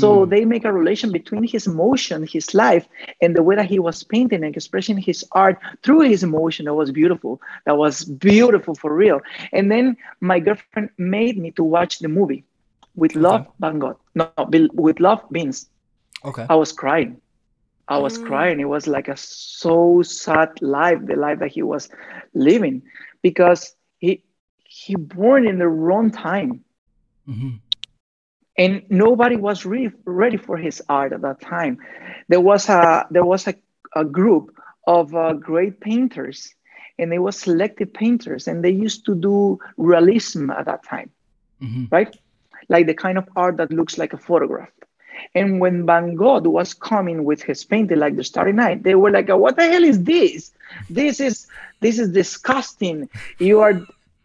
so 0.00 0.08
Mhm. 0.08 0.30
they 0.32 0.44
make 0.54 0.64
a 0.64 0.72
relation 0.80 1.10
between 1.18 1.44
his 1.54 1.66
emotion, 1.66 2.18
his 2.36 2.46
life, 2.64 2.86
and 3.22 3.30
the 3.36 3.42
way 3.46 3.54
that 3.56 3.70
he 3.74 3.78
was 3.88 4.02
painting 4.14 4.42
and 4.44 4.56
expressing 4.56 4.98
his 5.08 5.24
art 5.44 5.56
through 5.82 6.02
his 6.12 6.22
emotion. 6.30 6.62
That 6.66 6.74
was 6.82 6.90
beautiful. 7.00 7.40
That 7.66 7.76
was 7.84 8.04
beautiful 8.30 8.74
for 8.82 8.90
real. 9.04 9.20
And 9.56 9.70
then 9.72 9.96
my 10.30 10.38
girlfriend 10.46 10.90
made 10.98 11.36
me 11.44 11.50
to 11.58 11.64
watch 11.64 11.98
the 12.00 12.08
movie 12.08 12.42
with 12.96 13.14
Love 13.14 13.44
Van 13.60 13.78
Gogh. 13.78 13.98
No, 14.16 14.24
no, 14.34 14.68
with 14.74 14.98
Love 15.00 15.22
Beans. 15.30 15.68
Okay. 16.24 16.46
I 16.48 16.56
was 16.56 16.72
crying. 16.72 17.20
I 17.88 17.98
was 17.98 18.16
Mm. 18.16 18.18
crying. 18.18 18.60
It 18.60 18.68
was 18.68 18.86
like 18.86 19.08
a 19.08 19.16
so 19.16 20.02
sad 20.02 20.50
life, 20.62 20.98
the 21.06 21.16
life 21.16 21.40
that 21.40 21.52
he 21.52 21.62
was 21.62 21.88
living, 22.34 22.82
because 23.22 23.74
he 23.98 24.22
he 24.64 24.94
born 24.96 25.46
in 25.46 25.58
the 25.58 25.68
wrong 25.68 26.10
time 26.10 26.64
Mhm. 27.26 27.60
and 28.58 28.82
nobody 28.90 29.36
was 29.36 29.64
really 29.64 29.90
ready 30.04 30.36
for 30.36 30.56
his 30.56 30.82
art 30.88 31.12
at 31.12 31.22
that 31.22 31.40
time. 31.40 31.78
There 32.28 32.40
was 32.40 32.68
a 32.68 33.06
there 33.10 33.24
was 33.24 33.46
a, 33.46 33.54
a 33.94 34.04
group 34.04 34.50
of 34.86 35.14
uh, 35.14 35.32
great 35.34 35.80
painters, 35.80 36.54
and 36.98 37.10
they 37.12 37.18
were 37.18 37.32
selected 37.32 37.92
painters, 37.94 38.46
and 38.48 38.64
they 38.64 38.70
used 38.70 39.04
to 39.06 39.14
do 39.14 39.58
realism 39.76 40.50
at 40.50 40.66
that 40.66 40.84
time. 40.84 41.10
right? 41.90 42.14
Like 42.68 42.86
the 42.86 42.94
kind 42.94 43.18
of 43.18 43.28
art 43.36 43.56
that 43.58 43.72
looks 43.72 43.98
like 43.98 44.12
a 44.12 44.18
photograph. 44.18 44.70
And 45.34 45.60
when 45.60 45.86
Van 45.86 46.14
Gogh 46.14 46.40
was 46.40 46.74
coming 46.74 47.24
with 47.24 47.42
his 47.42 47.64
painting, 47.64 47.98
like 47.98 48.16
the 48.16 48.24
Starry 48.24 48.52
Night, 48.52 48.82
they 48.82 48.94
were 48.94 49.10
like, 49.10 49.28
"What 49.28 49.56
the 49.56 49.66
hell 49.66 49.84
is 49.84 50.02
this? 50.02 50.52
This 50.88 51.20
is 51.20 51.46
this 51.80 51.98
is 51.98 52.10
disgusting. 52.10 53.08
You 53.38 53.60
are 53.60 53.80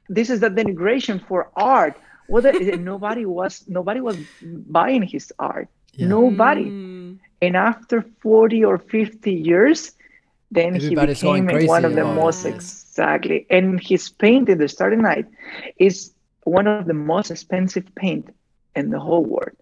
this 0.10 0.30
is 0.30 0.40
the 0.40 0.50
denigration 0.50 1.26
for 1.28 1.50
art." 1.56 1.98
What 2.28 2.44
the, 2.44 2.78
nobody 2.92 3.26
was 3.26 3.64
nobody 3.68 4.02
was 4.02 4.18
buying 4.42 5.04
his 5.04 5.32
art. 5.40 5.68
Yeah. 5.94 6.08
Nobody. 6.08 6.66
Mm. 6.66 7.20
And 7.42 7.58
after 7.58 8.06
40 8.22 8.64
or 8.64 8.78
50 8.78 9.34
years, 9.34 9.92
then 10.50 10.76
Everybody's 10.76 11.20
he 11.20 11.28
going 11.28 11.46
became 11.46 11.68
one 11.68 11.84
of 11.84 11.96
the 11.96 12.04
about 12.04 12.16
most 12.16 12.46
exactly. 12.46 13.46
And 13.50 13.80
his 13.80 14.10
painting, 14.10 14.60
The 14.60 14.70
Starry 14.70 14.98
Night, 14.98 15.26
is 15.78 16.14
one 16.44 16.68
of 16.68 16.86
the 16.86 16.94
most 16.94 17.32
expensive 17.32 17.94
paint 17.96 18.30
in 18.76 18.90
the 18.90 19.00
whole 19.00 19.24
world. 19.24 19.58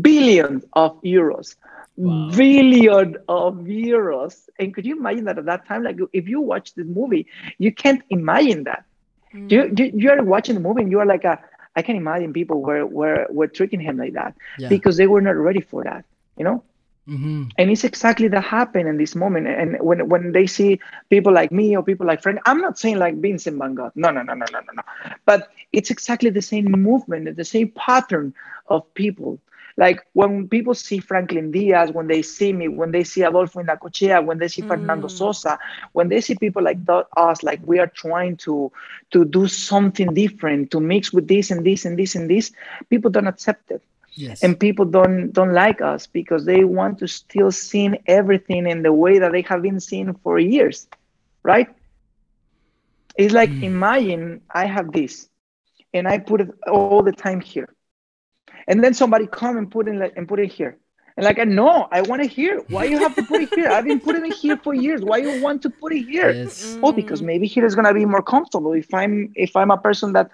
Billions 0.00 0.64
of 0.72 1.00
euros. 1.02 1.56
Wow. 1.96 2.30
Billion 2.36 3.16
of 3.28 3.54
euros. 3.64 4.48
And 4.58 4.74
could 4.74 4.84
you 4.86 4.96
imagine 4.98 5.24
that 5.24 5.38
at 5.38 5.46
that 5.46 5.66
time? 5.66 5.82
Like 5.82 5.96
if 6.12 6.28
you 6.28 6.40
watch 6.40 6.74
this 6.74 6.86
movie, 6.86 7.26
you 7.58 7.72
can't 7.72 8.02
imagine 8.10 8.64
that. 8.64 8.84
Mm. 9.34 9.50
You, 9.50 9.72
you 9.76 9.90
you 9.94 10.10
are 10.10 10.22
watching 10.22 10.54
the 10.54 10.60
movie 10.60 10.82
and 10.82 10.90
you 10.90 11.00
are 11.00 11.06
like 11.06 11.24
a 11.24 11.38
I 11.76 11.82
can 11.82 11.96
imagine 11.96 12.32
people 12.32 12.62
were 12.62 12.86
were 12.86 13.26
were 13.30 13.46
tricking 13.48 13.80
him 13.80 13.96
like 13.98 14.14
that 14.14 14.34
Yeah. 14.56 14.68
because 14.68 14.96
they 14.96 15.06
were 15.06 15.20
not 15.20 15.36
ready 15.36 15.60
for 15.60 15.84
that, 15.84 16.04
you 16.36 16.44
know? 16.44 16.62
hmm 17.06 17.44
and 17.58 17.70
it's 17.70 17.84
exactly 17.84 18.28
that 18.28 18.42
happened 18.42 18.88
in 18.88 18.96
this 18.96 19.14
moment 19.14 19.46
and 19.46 19.76
when 19.80 20.08
when 20.08 20.32
they 20.32 20.46
see 20.46 20.78
people 21.10 21.32
like 21.32 21.50
me 21.52 21.76
or 21.76 21.82
people 21.82 22.06
like 22.06 22.22
frank 22.22 22.38
i'm 22.46 22.58
not 22.60 22.78
saying 22.78 22.98
like 22.98 23.14
vincent 23.20 23.58
van 23.58 23.74
gogh 23.74 23.90
no 23.94 24.10
no 24.10 24.22
no 24.22 24.34
no 24.34 24.46
no 24.52 24.58
no 24.60 24.72
no 24.78 24.82
but 25.26 25.48
it's 25.72 25.90
exactly 25.90 26.30
the 26.30 26.42
same 26.42 26.64
movement 26.88 27.36
the 27.36 27.44
same 27.44 27.68
pattern 27.70 28.32
of 28.68 28.82
people 28.94 29.38
like 29.76 30.00
when 30.12 30.48
people 30.48 30.74
see 30.74 30.98
franklin 30.98 31.50
diaz 31.50 31.90
when 31.92 32.06
they 32.06 32.22
see 32.22 32.52
me 32.52 32.68
when 32.68 32.90
they 32.92 33.02
see 33.04 33.22
adolfo 33.22 33.60
in 33.60 33.66
Indacochea, 33.66 34.24
when 34.24 34.38
they 34.38 34.48
see 34.48 34.62
fernando 34.62 35.06
Mm. 35.06 35.08
sosa 35.08 35.58
when 35.92 36.08
they 36.08 36.20
see 36.20 36.34
people 36.34 36.62
like 36.62 36.78
us 37.16 37.42
like 37.42 37.60
we 37.66 37.78
are 37.78 37.86
trying 37.88 38.36
to 38.36 38.70
to 39.10 39.24
do 39.24 39.46
something 39.46 40.12
different 40.14 40.70
to 40.70 40.80
mix 40.80 41.12
with 41.12 41.26
this 41.28 41.50
and 41.50 41.64
this 41.64 41.84
and 41.84 41.98
this 41.98 42.14
and 42.14 42.30
this 42.30 42.52
people 42.90 43.10
don't 43.10 43.26
accept 43.26 43.70
it 43.70 43.82
Yes. 44.14 44.42
and 44.42 44.58
people 44.58 44.84
don't 44.84 45.32
don't 45.32 45.52
like 45.52 45.80
us 45.80 46.06
because 46.06 46.44
they 46.44 46.64
want 46.64 46.98
to 46.98 47.06
still 47.08 47.50
see 47.50 47.90
everything 48.06 48.66
in 48.66 48.82
the 48.82 48.92
way 48.92 49.18
that 49.18 49.32
they 49.32 49.42
have 49.42 49.62
been 49.62 49.80
seen 49.80 50.14
for 50.22 50.38
years 50.38 50.86
right 51.44 51.68
it's 53.16 53.34
like 53.34 53.56
Mm. 53.56 53.62
imagine 53.62 54.40
i 54.54 54.64
have 54.66 54.92
this 54.92 55.28
and 55.94 56.08
i 56.08 56.18
put 56.18 56.40
it 56.40 56.50
all 56.68 57.02
the 57.02 57.12
time 57.12 57.40
here 57.40 57.73
and 58.66 58.82
then 58.82 58.94
somebody 58.94 59.26
come 59.26 59.56
and 59.56 59.70
put 59.70 59.88
it 59.88 59.94
like, 59.94 60.12
and 60.16 60.28
put 60.28 60.40
it 60.40 60.52
here. 60.52 60.78
And 61.16 61.24
like 61.24 61.38
no 61.46 61.86
i 61.92 62.02
want 62.02 62.22
it 62.22 62.30
here. 62.30 62.58
Why 62.68 62.84
you 62.84 62.98
have 62.98 63.14
to 63.14 63.22
put 63.22 63.40
it 63.40 63.54
here? 63.54 63.68
I've 63.68 63.84
been 63.84 64.00
putting 64.00 64.26
it 64.26 64.34
here 64.34 64.56
for 64.56 64.74
years. 64.74 65.00
Why 65.00 65.18
you 65.18 65.40
want 65.40 65.62
to 65.62 65.70
put 65.70 65.92
it 65.92 66.02
here? 66.02 66.32
Yes. 66.32 66.76
oh 66.82 66.90
because 66.90 67.22
maybe 67.22 67.46
here 67.46 67.64
is 67.64 67.76
going 67.76 67.86
to 67.86 67.94
be 67.94 68.04
more 68.04 68.22
comfortable. 68.22 68.72
If 68.72 68.92
i'm 68.92 69.32
if 69.36 69.54
i'm 69.54 69.70
a 69.70 69.78
person 69.78 70.12
that 70.14 70.28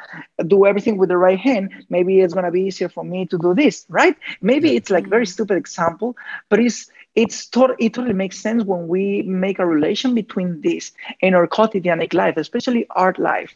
do 0.47 0.64
everything 0.64 0.97
with 0.97 1.11
the 1.11 1.19
right 1.19 1.38
hand 1.38 1.71
maybe 1.90 2.21
it's 2.21 2.33
going 2.33 2.47
to 2.47 2.51
be 2.51 2.62
easier 2.62 2.88
for 2.88 3.05
me 3.05 3.27
to 3.27 3.37
do 3.37 3.55
this 3.55 3.85
right? 3.90 4.16
Maybe 4.40 4.75
it's 4.75 4.88
like 4.88 5.07
very 5.07 5.27
stupid 5.27 5.57
example 5.59 6.16
but 6.49 6.61
it's 6.61 6.90
it's 7.14 7.47
tot- 7.47 7.77
it 7.79 7.93
totally 7.93 8.14
makes 8.14 8.38
sense 8.40 8.64
when 8.64 8.88
we 8.88 9.23
make 9.23 9.59
a 9.59 9.66
relation 9.66 10.14
between 10.14 10.62
this 10.62 10.93
and 11.21 11.35
our 11.35 11.47
quotidian 11.47 12.01
life 12.14 12.38
especially 12.38 12.87
art 12.90 13.19
life. 13.19 13.55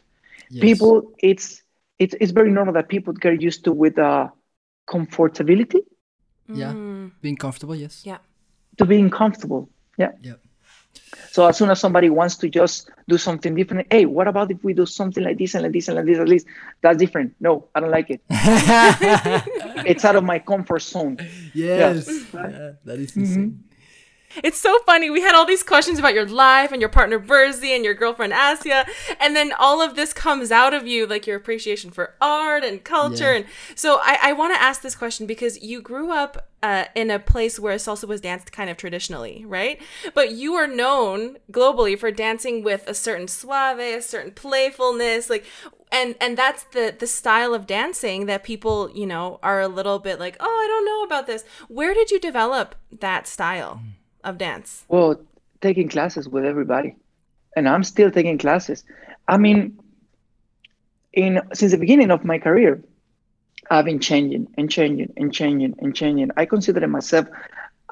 Yes. 0.51 0.61
people 0.61 1.11
it's 1.17 1.63
it's 1.97 2.13
it's 2.21 2.31
very 2.31 2.51
normal 2.51 2.75
that 2.75 2.87
people 2.87 3.13
get 3.13 3.41
used 3.41 3.63
to 3.63 3.71
with 3.71 3.97
uh 3.97 4.29
comfortability 4.87 5.81
Yeah. 6.47 6.73
Mm. 6.73 7.11
being 7.21 7.37
comfortable. 7.37 7.75
Yes. 7.75 8.03
Yeah. 8.05 8.19
to 8.77 8.85
being 8.85 9.09
comfortable 9.09 9.69
yeah 9.97 10.11
Yeah. 10.21 10.35
So 11.31 11.45
as 11.47 11.57
soon 11.57 11.69
as 11.69 11.79
somebody 11.79 12.09
wants 12.09 12.35
to 12.37 12.47
just 12.49 12.89
do 13.07 13.17
something 13.17 13.53
different, 13.55 13.87
hey, 13.91 14.05
what 14.05 14.27
about 14.27 14.49
if 14.51 14.63
we 14.63 14.73
do 14.73 14.85
something 14.85 15.23
like 15.23 15.37
this 15.37 15.53
and 15.55 15.63
like 15.63 15.73
this 15.73 15.87
and 15.89 15.97
like 15.97 16.05
this, 16.05 16.19
at 16.19 16.27
least 16.27 16.47
that's 16.81 16.97
different. 16.97 17.35
No, 17.41 17.67
I 17.75 17.79
don't 17.81 17.91
like 17.91 18.09
it. 18.09 18.21
It's 19.85 20.03
out 20.05 20.15
of 20.15 20.23
my 20.23 20.39
comfort 20.39 20.81
zone. 20.81 21.17
yes. 21.53 22.07
Yeah, 22.33 22.71
that 22.85 22.99
is 22.99 23.15
insane. 23.17 23.63
It's 24.43 24.59
so 24.59 24.77
funny. 24.85 25.09
We 25.09 25.21
had 25.21 25.35
all 25.35 25.45
these 25.45 25.63
questions 25.63 25.99
about 25.99 26.13
your 26.13 26.25
life 26.25 26.71
and 26.71 26.81
your 26.81 26.89
partner 26.89 27.19
Berzi 27.19 27.75
and 27.75 27.85
your 27.85 27.93
girlfriend 27.93 28.33
Asia, 28.33 28.85
and 29.19 29.35
then 29.35 29.53
all 29.57 29.81
of 29.81 29.95
this 29.95 30.13
comes 30.13 30.51
out 30.51 30.73
of 30.73 30.85
you, 30.85 31.07
like 31.07 31.27
your 31.27 31.37
appreciation 31.37 31.91
for 31.91 32.15
art 32.21 32.63
and 32.63 32.83
culture. 32.83 33.31
Yeah. 33.31 33.37
And 33.37 33.45
so 33.75 33.99
I, 34.01 34.17
I 34.21 34.33
want 34.33 34.53
to 34.55 34.61
ask 34.61 34.81
this 34.81 34.95
question 34.95 35.25
because 35.25 35.61
you 35.61 35.81
grew 35.81 36.11
up 36.11 36.49
uh, 36.63 36.85
in 36.95 37.11
a 37.11 37.19
place 37.19 37.59
where 37.59 37.75
salsa 37.75 38.07
was 38.07 38.21
danced 38.21 38.51
kind 38.51 38.69
of 38.69 38.77
traditionally, 38.77 39.45
right? 39.45 39.79
But 40.13 40.31
you 40.31 40.55
are 40.55 40.67
known 40.67 41.37
globally 41.51 41.97
for 41.97 42.11
dancing 42.11 42.63
with 42.63 42.87
a 42.87 42.93
certain 42.93 43.27
suave, 43.27 43.79
a 43.79 44.01
certain 44.01 44.31
playfulness, 44.31 45.29
like. 45.29 45.45
And, 45.91 46.15
and 46.19 46.35
that's 46.35 46.63
the 46.63 46.93
the 46.97 47.07
style 47.07 47.53
of 47.53 47.67
dancing 47.67 48.25
that 48.25 48.43
people 48.43 48.89
you 48.91 49.05
know 49.05 49.39
are 49.43 49.61
a 49.61 49.67
little 49.67 49.99
bit 49.99 50.19
like 50.19 50.35
oh 50.39 50.45
I 50.45 50.67
don't 50.67 50.85
know 50.85 51.03
about 51.03 51.27
this. 51.27 51.45
Where 51.69 51.93
did 51.93 52.09
you 52.11 52.19
develop 52.19 52.75
that 52.91 53.27
style 53.27 53.81
of 54.25 54.37
dance? 54.37 54.83
Well, 54.89 55.21
taking 55.61 55.87
classes 55.87 56.27
with 56.27 56.43
everybody, 56.43 56.95
and 57.55 57.69
I'm 57.69 57.83
still 57.83 58.11
taking 58.11 58.37
classes. 58.37 58.83
I 59.27 59.37
mean, 59.37 59.79
in 61.13 61.41
since 61.53 61.71
the 61.71 61.77
beginning 61.77 62.11
of 62.11 62.25
my 62.25 62.39
career, 62.39 62.83
I've 63.69 63.85
been 63.85 63.99
changing 63.99 64.47
and 64.57 64.69
changing 64.69 65.13
and 65.15 65.33
changing 65.33 65.75
and 65.79 65.95
changing. 65.95 66.31
I 66.35 66.45
consider 66.45 66.85
myself 66.87 67.27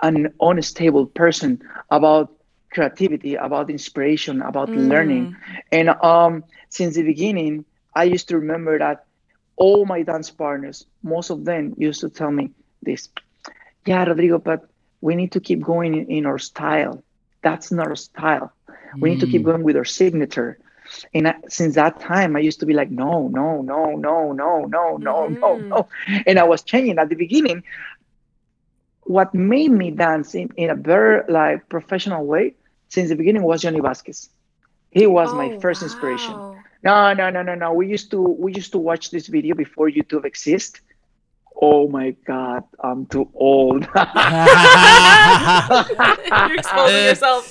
an 0.02 0.34
unstable 0.42 1.06
person 1.06 1.62
about 1.90 2.32
creativity, 2.72 3.36
about 3.36 3.70
inspiration, 3.70 4.42
about 4.42 4.70
learning. 4.70 5.36
And 5.72 5.90
um, 5.90 6.44
since 6.70 6.96
the 6.96 7.04
beginning, 7.04 7.66
I 7.96 8.04
used 8.06 8.28
to 8.30 8.40
remember 8.40 8.80
that 8.80 9.06
all 9.56 9.86
my 9.86 10.02
dance 10.02 10.30
partners, 10.32 10.86
most 11.04 11.30
of 11.30 11.46
them 11.46 11.76
used 11.78 12.02
to 12.02 12.10
tell 12.10 12.32
me 12.32 12.50
this. 12.82 13.10
Yeah, 13.86 14.04
Rodrigo, 14.06 14.40
but 14.40 14.68
we 15.04 15.16
need 15.16 15.34
to 15.34 15.42
keep 15.42 15.62
going 15.62 15.94
in, 15.94 16.06
in 16.08 16.26
our 16.26 16.40
style. 16.40 17.04
That's 17.42 17.74
not 17.74 17.88
our 17.88 17.96
style. 17.98 18.54
We 18.98 19.10
mm. 19.10 19.12
need 19.12 19.20
to 19.20 19.28
keep 19.28 19.42
mm. 19.42 19.50
going 19.50 19.64
with 19.64 19.76
our 19.76 19.84
signature. 19.84 20.58
And 21.14 21.34
since 21.50 21.76
that 21.76 22.00
time, 22.00 22.38
I 22.38 22.40
used 22.40 22.62
to 22.62 22.66
be 22.66 22.74
like, 22.74 22.90
no, 22.90 23.28
no, 23.28 23.62
no, 23.62 23.98
no, 23.98 24.32
no, 24.32 24.64
no, 24.66 24.98
no, 24.98 25.16
mm. 25.28 25.40
no, 25.42 25.58
no. 25.58 25.88
And 26.26 26.40
I 26.40 26.44
was 26.44 26.62
changing 26.64 27.00
at 27.00 27.10
the 27.10 27.16
beginning. 27.16 27.64
What 29.02 29.34
made 29.34 29.72
me 29.72 29.92
dance 29.92 30.34
in, 30.36 30.50
in 30.56 30.70
a 30.70 30.76
very 30.76 31.22
like, 31.28 31.68
professional 31.68 32.26
way 32.26 32.56
since 32.88 33.10
the 33.10 33.18
beginning 33.18 33.44
was 33.44 33.62
Johnny 33.62 33.82
Vasquez. 33.82 34.30
He 34.92 35.06
was 35.06 35.30
oh, 35.32 35.36
my 35.36 35.60
first 35.60 35.82
wow. 35.82 35.88
inspiration. 35.88 36.34
No, 36.82 37.14
no, 37.14 37.30
no, 37.30 37.42
no, 37.42 37.56
no. 37.56 37.74
We 37.74 37.88
used 37.88 38.10
to 38.12 38.22
we 38.22 38.54
used 38.54 38.72
to 38.72 38.78
watch 38.78 39.12
this 39.12 39.28
video 39.28 39.54
before 39.56 39.90
YouTube 39.90 40.24
exists 40.24 40.80
Oh 41.66 41.88
my 41.88 42.12
God, 42.28 42.64
I'm 42.84 43.06
too 43.06 43.30
old. 43.34 43.88
You're 43.96 44.02
exposing 46.60 47.04
yourself. 47.06 47.44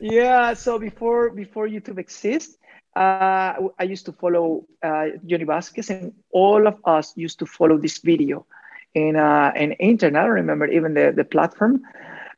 yeah. 0.00 0.54
So 0.54 0.78
before 0.78 1.28
before 1.28 1.68
YouTube 1.68 1.98
exists, 1.98 2.56
uh, 2.96 3.52
I 3.78 3.82
used 3.82 4.06
to 4.06 4.12
follow 4.12 4.64
uh, 4.82 5.08
Johnny 5.26 5.44
Vasquez, 5.44 5.90
and 5.90 6.14
all 6.30 6.66
of 6.66 6.80
us 6.86 7.12
used 7.16 7.38
to 7.40 7.46
follow 7.46 7.76
this 7.76 7.98
video 7.98 8.46
in 8.94 9.16
uh, 9.16 9.52
in 9.54 9.72
internet. 9.72 10.22
I 10.22 10.24
don't 10.24 10.34
remember 10.34 10.66
even 10.66 10.94
the 10.94 11.12
the 11.14 11.24
platform, 11.24 11.82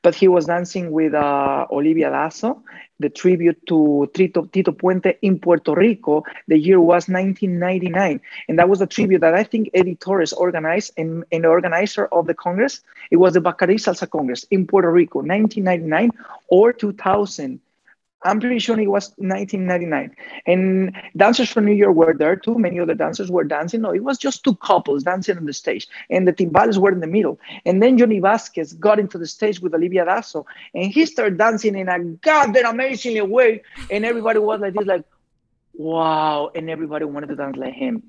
but 0.03 0.15
he 0.15 0.29
was 0.29 0.47
dancing 0.47 0.91
with 0.91 1.15
uh, 1.15 1.67
Olivia 1.71 2.11
Dazo, 2.11 2.63
the 2.99 3.11
tribute 3.11 3.59
to 3.67 4.11
Tito, 4.15 4.45
Tito 4.47 4.73
Puente 4.73 5.17
in 5.23 5.39
Puerto 5.39 5.75
Rico. 5.75 6.25
The 6.49 6.59
year 6.59 6.81
was 6.81 7.09
1999, 7.09 8.21
and 8.49 8.59
that 8.59 8.69
was 8.69 8.81
a 8.81 8.87
tribute 8.87 9.21
that 9.21 9.35
I 9.35 9.45
think 9.45 9.71
Eddie 9.75 9.97
Torres 9.97 10.33
organized 10.33 10.93
and, 10.97 11.25
and 11.33 11.45
the 11.45 11.49
organizer 11.49 12.07
of 12.07 12.27
the 12.27 12.35
Congress. 12.35 12.81
It 13.11 13.17
was 13.17 13.35
the 13.35 13.41
Bacardi 13.41 13.77
Salsa 13.77 14.09
Congress 14.09 14.45
in 14.51 14.67
Puerto 14.67 14.91
Rico, 14.91 15.19
1999 15.19 16.11
or 16.49 16.73
2000. 16.73 17.61
I'm 18.23 18.39
pretty 18.39 18.59
sure 18.59 18.79
it 18.79 18.89
was 18.89 19.15
1999. 19.17 20.15
And 20.47 20.95
dancers 21.17 21.51
from 21.51 21.65
New 21.65 21.73
York 21.73 21.95
were 21.95 22.15
there 22.15 22.37
too. 22.37 22.59
Many 22.59 22.79
other 22.79 22.95
dancers 22.95 23.31
were 23.31 23.45
dancing. 23.45 23.81
No, 23.81 23.93
it 23.93 24.05
was 24.05 24.19
just 24.19 24.45
two 24.45 24.55
couples 24.57 25.05
dancing 25.05 25.39
on 25.39 25.47
the 25.47 25.53
stage, 25.53 25.89
and 26.11 26.29
the 26.29 26.33
timbales 26.33 26.77
were 26.77 26.93
in 26.93 27.01
the 27.01 27.07
middle. 27.07 27.39
And 27.65 27.83
then 27.83 27.97
Johnny 27.97 28.19
Vasquez 28.21 28.75
got 28.75 28.99
into 28.99 29.17
the 29.17 29.27
stage 29.27 29.61
with 29.61 29.75
Olivia 29.75 30.05
Dazo, 30.05 30.45
and 30.75 30.93
he 30.93 31.07
started 31.07 31.39
dancing 31.39 31.77
in 31.77 31.89
a 31.89 31.99
goddamn 31.99 32.67
amazingly 32.67 33.23
way. 33.23 33.63
And 33.91 34.05
everybody 34.05 34.39
was 34.39 34.61
like 34.61 34.75
this, 34.75 34.87
like, 34.87 35.05
wow. 35.75 36.51
And 36.55 36.69
everybody 36.69 37.07
wanted 37.07 37.29
to 37.29 37.37
dance 37.37 37.57
like 37.57 37.73
him. 37.73 38.03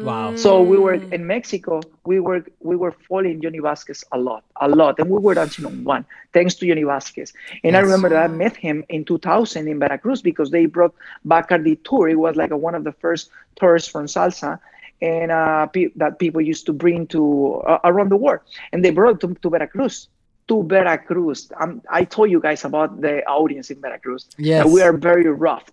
Wow. 0.00 0.34
So 0.36 0.62
we 0.62 0.78
were 0.78 0.98
Mm. 0.98 1.12
in 1.12 1.26
Mexico. 1.26 1.80
We 2.06 2.20
were 2.20 2.44
we 2.60 2.76
were 2.76 2.92
following 3.08 3.40
Johnny 3.42 3.58
Vasquez 3.58 4.04
a 4.12 4.18
lot, 4.18 4.44
a 4.60 4.68
lot, 4.68 4.98
and 5.00 5.10
we 5.10 5.18
were 5.18 5.34
dancing 5.34 5.66
on 5.66 5.82
one 5.84 6.04
thanks 6.32 6.54
to 6.56 6.66
Johnny 6.68 6.84
Vasquez. 6.84 7.32
And 7.64 7.76
I 7.76 7.80
remember 7.80 8.08
that 8.10 8.22
I 8.24 8.28
met 8.28 8.56
him 8.56 8.84
in 8.88 9.04
2000 9.04 9.66
in 9.68 9.78
Veracruz 9.80 10.22
because 10.22 10.50
they 10.50 10.66
brought 10.66 10.94
Bacardi 11.26 11.76
tour. 11.82 12.08
It 12.08 12.18
was 12.18 12.36
like 12.36 12.50
a, 12.52 12.56
one 12.56 12.74
of 12.76 12.84
the 12.84 12.92
first 12.92 13.30
tours 13.56 13.88
from 13.88 14.06
salsa, 14.06 14.60
and 15.02 15.32
uh, 15.32 15.66
pe- 15.66 15.90
that 15.96 16.18
people 16.20 16.40
used 16.40 16.66
to 16.66 16.72
bring 16.72 17.06
to 17.08 17.54
uh, 17.66 17.78
around 17.84 18.10
the 18.10 18.16
world, 18.16 18.40
and 18.72 18.84
they 18.84 18.90
brought 18.90 19.20
to, 19.22 19.34
to 19.42 19.50
Veracruz. 19.50 20.08
To 20.48 20.62
Veracruz. 20.62 21.50
Um, 21.60 21.82
I 21.90 22.04
told 22.04 22.30
you 22.30 22.40
guys 22.40 22.64
about 22.64 23.00
the 23.00 23.22
audience 23.26 23.70
in 23.70 23.80
Veracruz. 23.80 24.28
Yes. 24.38 24.64
we 24.66 24.80
are 24.80 24.96
very 24.96 25.28
rough, 25.28 25.64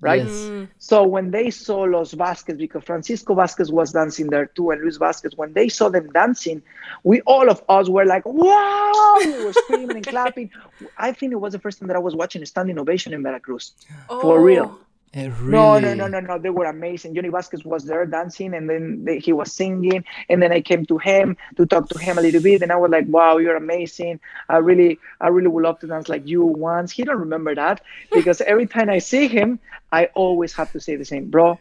right? 0.00 0.24
Yes. 0.24 0.30
Mm. 0.30 0.68
So 0.78 1.04
when 1.04 1.30
they 1.30 1.50
saw 1.50 1.80
Los 1.80 2.12
Vasquez, 2.12 2.56
because 2.56 2.84
Francisco 2.84 3.34
Vasquez 3.34 3.70
was 3.70 3.92
dancing 3.92 4.28
there 4.28 4.46
too, 4.46 4.70
and 4.70 4.80
Luis 4.82 4.96
Vasquez, 4.96 5.36
when 5.36 5.52
they 5.52 5.68
saw 5.68 5.88
them 5.88 6.10
dancing, 6.12 6.62
we 7.04 7.20
all 7.22 7.50
of 7.50 7.62
us 7.68 7.88
were 7.88 8.04
like, 8.04 8.24
"Wow!" 8.26 9.16
We 9.20 9.44
were 9.44 9.52
screaming 9.52 9.96
and 9.96 10.06
clapping. 10.14 10.50
I 10.96 11.12
think 11.12 11.32
it 11.32 11.40
was 11.40 11.52
the 11.52 11.58
first 11.58 11.78
time 11.78 11.88
that 11.88 11.96
I 11.96 12.00
was 12.00 12.14
watching 12.14 12.42
a 12.42 12.46
standing 12.46 12.78
ovation 12.78 13.12
in 13.12 13.22
Veracruz. 13.22 13.72
For 14.08 14.40
real. 14.40 14.78
It 15.12 15.32
No, 15.42 15.74
really. 15.74 15.80
no, 15.80 15.94
no, 15.94 16.06
no, 16.06 16.20
no. 16.20 16.38
They 16.38 16.50
were 16.50 16.66
amazing. 16.66 17.14
Johnny 17.16 17.30
Vasquez 17.30 17.64
was 17.64 17.84
there 17.84 18.06
dancing, 18.06 18.54
and 18.54 18.70
then 18.70 19.04
they, 19.04 19.18
he 19.18 19.32
was 19.32 19.52
singing. 19.52 20.04
And 20.28 20.40
then 20.40 20.52
I 20.52 20.60
came 20.60 20.86
to 20.86 20.98
him 20.98 21.36
to 21.56 21.66
talk 21.66 21.88
to 21.88 21.98
him 21.98 22.16
a 22.18 22.20
little 22.22 22.40
bit, 22.40 22.62
and 22.62 22.70
I 22.70 22.76
was 22.76 22.90
like, 22.92 23.06
"Wow, 23.08 23.38
you're 23.38 23.56
amazing. 23.56 24.20
I 24.48 24.58
really, 24.58 25.00
I 25.20 25.28
really 25.28 25.48
would 25.48 25.64
love 25.64 25.80
to 25.80 25.88
dance 25.88 26.08
like 26.08 26.28
you 26.28 26.44
once." 26.44 26.92
He 26.92 27.02
don't 27.02 27.18
remember 27.18 27.54
that 27.56 27.80
because 28.14 28.40
every 28.42 28.66
time 28.66 28.88
I 28.88 28.98
see 28.98 29.26
him, 29.26 29.58
I 29.90 30.06
always 30.14 30.52
have 30.54 30.70
to 30.72 30.80
say 30.80 30.94
the 30.94 31.04
same, 31.04 31.28
bro. 31.28 31.58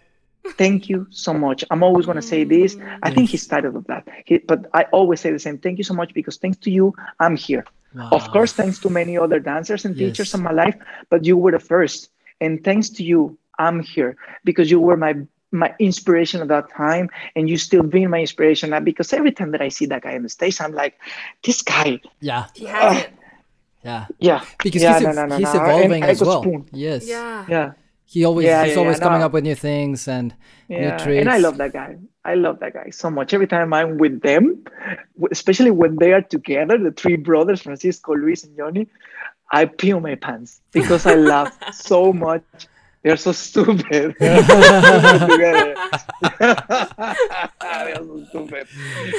Thank 0.58 0.88
you 0.88 1.08
so 1.10 1.34
much. 1.34 1.66
I'm 1.72 1.82
always 1.84 2.06
gonna 2.06 2.22
say 2.22 2.44
this. 2.44 2.78
I 3.04 3.10
think 3.10 3.30
he's 3.30 3.46
tired 3.48 3.66
of 3.66 3.86
that. 3.88 4.08
He, 4.26 4.38
but 4.38 4.70
I 4.76 4.84
always 4.92 5.20
say 5.22 5.32
the 5.32 5.40
same. 5.40 5.58
Thank 5.58 5.80
you 5.80 5.84
so 5.84 5.94
much 5.96 6.14
because 6.14 6.38
thanks 6.38 6.58
to 6.60 6.70
you, 6.72 6.94
I'm 7.20 7.36
here. 7.36 7.66
Of 8.12 8.30
course, 8.30 8.54
thanks 8.54 8.78
to 8.80 8.90
many 8.92 9.18
other 9.18 9.40
dancers 9.40 9.86
and 9.86 9.96
Yes. 9.98 10.10
teachers 10.10 10.34
in 10.36 10.42
my 10.44 10.52
life, 10.52 10.76
but 11.10 11.26
you 11.26 11.36
were 11.36 11.52
the 11.52 11.60
first. 11.60 12.12
And 12.42 12.64
thanks 12.64 12.90
to 12.90 13.04
you, 13.04 13.38
I'm 13.58 13.82
here 13.82 14.16
because 14.44 14.72
you 14.72 14.80
were 14.80 14.98
my 14.98 15.16
my 15.52 15.74
inspiration 15.80 16.42
at 16.42 16.48
that 16.50 16.70
time, 16.70 17.10
and 17.36 17.50
you 17.50 17.58
still 17.58 17.84
being 17.84 18.10
my 18.10 18.20
inspiration 18.20 18.70
now. 18.70 18.80
Because 18.80 19.12
every 19.14 19.32
time 19.32 19.52
that 19.52 19.62
I 19.62 19.70
see 19.70 19.86
that 19.88 20.04
guy 20.04 20.16
on 20.16 20.24
the 20.24 20.30
stage, 20.30 20.62
I'm 20.62 20.74
like, 20.74 21.00
this 21.44 21.62
guy, 21.62 22.00
Yeah. 22.20 22.46
He 22.56 22.66
has 22.66 22.98
uh, 22.98 23.00
it. 23.00 23.14
Yeah. 23.84 24.06
yeah, 24.20 24.46
Because 24.62 24.82
yeah, 24.82 25.00
he's, 25.00 25.04
no, 25.08 25.12
no, 25.14 25.26
no, 25.26 25.38
he's 25.38 25.54
evolving 25.54 26.04
as 26.04 26.22
well. 26.22 26.42
Spoon. 26.42 26.68
Yes. 26.74 27.08
Yeah. 27.08 27.46
yeah, 27.48 27.72
He 28.06 28.26
always 28.26 28.46
Yeah, 28.46 28.66
he's 28.66 28.74
yeah, 28.74 28.80
always 28.80 28.98
yeah, 28.98 29.04
coming 29.04 29.20
no. 29.22 29.26
up 29.28 29.32
with 29.32 29.46
new 29.46 29.56
things 29.56 30.08
and 30.08 30.36
yeah. 30.68 30.98
new 30.98 31.04
tricks. 31.04 31.22
And 31.22 31.30
I 31.30 31.38
love 31.38 31.58
that 31.58 31.72
guy. 31.72 31.98
I 32.26 32.36
love 32.36 32.60
that 32.60 32.74
guy 32.74 32.90
so 32.90 33.10
much. 33.10 33.34
Every 33.34 33.48
time 33.48 33.74
I'm 33.74 33.98
with 33.98 34.22
them, 34.22 34.66
especially 35.32 35.72
when 35.72 35.96
they 35.96 36.12
are 36.12 36.22
together, 36.22 36.78
the 36.78 36.92
three 36.92 37.16
brothers, 37.16 37.62
Francisco, 37.62 38.14
Luis, 38.14 38.44
and 38.44 38.56
Johnny, 38.58 38.88
I 39.52 39.66
pee 39.66 39.94
my 39.94 40.16
pants 40.16 40.62
because 40.72 41.06
I 41.06 41.16
laugh 41.16 41.58
so 41.74 42.14
much. 42.14 42.44
They're 43.04 43.18
so 43.18 43.32
stupid. 43.32 44.16
They're 44.20 44.36
so 47.96 48.26
stupid. 48.30 48.68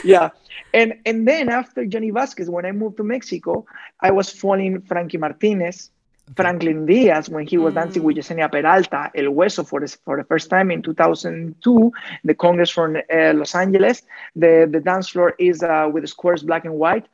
Yeah. 0.05 0.31
And 0.75 0.95
and 1.07 1.27
then 1.27 1.49
after 1.49 1.87
Johnny 1.87 2.11
Vasquez, 2.11 2.51
when 2.51 2.67
I 2.67 2.73
moved 2.73 2.99
to 2.99 3.05
Mexico, 3.05 3.65
I 4.01 4.11
was 4.11 4.31
following 4.31 4.83
Frankie 4.83 5.17
Martinez, 5.17 5.91
Franklin 6.37 6.87
Diaz 6.87 7.29
when 7.29 7.47
he 7.47 7.59
was 7.59 7.75
dancing 7.75 8.03
with 8.03 8.17
Yesenia 8.17 8.51
Peralta, 8.51 9.11
El 9.15 9.33
Hueso 9.33 9.67
for 9.67 9.81
the, 9.81 9.89
for 10.05 10.17
the 10.17 10.25
first 10.25 10.51
time 10.51 10.71
in 10.71 10.83
2002, 10.83 11.93
the 12.25 12.35
Congress 12.35 12.71
from 12.71 12.97
uh, 12.97 13.33
Los 13.35 13.55
Angeles. 13.55 14.03
The, 14.37 14.69
the 14.71 14.81
dance 14.81 15.09
floor 15.09 15.35
is 15.39 15.63
uh, 15.63 15.89
with 15.93 16.05
the 16.05 16.09
squares 16.09 16.43
black 16.43 16.65
and 16.65 16.75
white. 16.75 17.07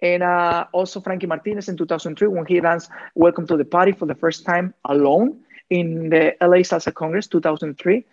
And 0.00 0.22
uh, 0.22 0.66
also 0.72 1.00
Frankie 1.00 1.26
Martinez 1.26 1.68
in 1.68 1.76
2003 1.76 2.28
when 2.28 2.46
he 2.46 2.60
danced 2.60 2.90
Welcome 3.14 3.46
to 3.48 3.56
the 3.56 3.64
Party 3.64 3.92
for 3.92 4.06
the 4.06 4.14
first 4.14 4.44
time 4.44 4.74
alone 4.84 5.40
in 5.70 6.10
the 6.10 6.34
LA 6.40 6.58
Salsa 6.58 6.94
Congress 6.94 7.26
2003. 7.26 8.04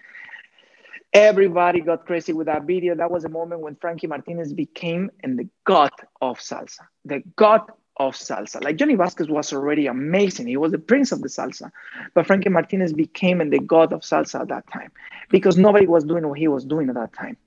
Everybody 1.14 1.80
got 1.80 2.06
crazy 2.06 2.34
with 2.34 2.48
that 2.48 2.64
video. 2.64 2.96
That 2.96 3.10
was 3.10 3.24
a 3.24 3.30
moment 3.30 3.62
when 3.62 3.76
Frankie 3.76 4.08
Martinez 4.08 4.52
became 4.52 5.12
and 5.24 5.40
the 5.40 5.48
god 5.64 5.92
of 6.22 6.40
salsa, 6.40 6.82
the 7.06 7.24
god 7.38 7.72
of 7.98 8.16
salsa. 8.16 8.62
Like 8.62 8.76
Johnny 8.76 8.96
Vasquez 8.96 9.30
was 9.30 9.54
already 9.54 9.88
amazing. 9.88 10.48
He 10.48 10.58
was 10.58 10.74
the 10.74 10.78
prince 10.78 11.14
of 11.14 11.22
the 11.22 11.30
salsa. 11.30 11.72
But 12.14 12.28
Frankie 12.28 12.50
Martinez 12.50 12.92
became 12.92 13.40
and 13.40 13.54
the 13.54 13.60
god 13.60 13.94
of 13.94 14.02
salsa 14.02 14.42
at 14.42 14.50
that 14.50 14.70
time 14.72 14.92
because 15.30 15.58
nobody 15.58 15.86
was 15.86 16.04
doing 16.04 16.28
what 16.28 16.38
he 16.38 16.50
was 16.50 16.66
doing 16.66 16.90
at 16.90 16.96
that 16.96 17.14
time. 17.14 17.38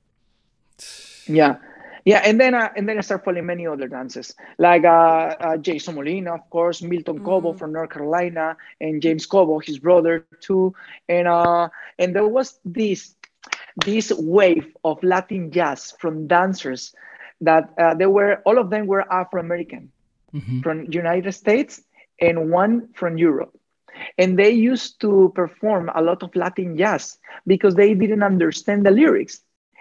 Yeah. 1.26 1.56
Yeah, 2.04 2.20
and 2.24 2.40
then 2.40 2.54
uh, 2.54 2.68
and 2.76 2.88
then 2.88 2.98
I 2.98 3.00
started 3.00 3.24
following 3.24 3.46
many 3.46 3.66
other 3.66 3.88
dances 3.88 4.34
like 4.58 4.84
uh, 4.84 5.34
uh, 5.40 5.56
Jason 5.58 5.94
Molina, 5.94 6.34
of 6.34 6.48
course, 6.50 6.82
Milton 6.82 7.20
Cobo 7.20 7.52
from 7.52 7.72
North 7.72 7.90
Carolina, 7.90 8.56
and 8.80 9.02
James 9.02 9.26
Cobo, 9.26 9.58
his 9.58 9.78
brother 9.78 10.20
too, 10.26 10.60
and 10.94 11.14
uh, 11.14 11.56
and 11.84 12.02
there 12.02 12.14
was 12.14 12.48
this 12.64 13.14
this 13.76 14.12
wave 14.12 14.66
of 14.84 15.02
Latin 15.02 15.50
jazz 15.50 15.92
from 15.98 16.26
dancers 16.26 16.94
that 17.40 17.70
uh, 17.78 17.94
they 17.94 18.06
were 18.06 18.40
all 18.44 18.58
of 18.58 18.70
them 18.70 18.86
were 18.86 19.04
Afro 19.12 19.40
American 19.40 19.90
Mhm. 20.34 20.62
from 20.62 20.86
United 20.90 21.32
States 21.32 21.82
and 22.20 22.50
one 22.50 22.88
from 22.94 23.16
Europe. 23.18 23.56
And 24.18 24.38
they 24.38 24.50
used 24.50 25.00
to 25.00 25.32
perform 25.34 25.90
a 25.94 26.02
lot 26.02 26.22
of 26.22 26.34
Latin 26.34 26.76
jazz 26.76 27.18
because 27.46 27.74
they 27.74 27.94
didn't 27.94 28.22
understand 28.22 28.84
the 28.86 28.90
lyrics. 28.90 29.40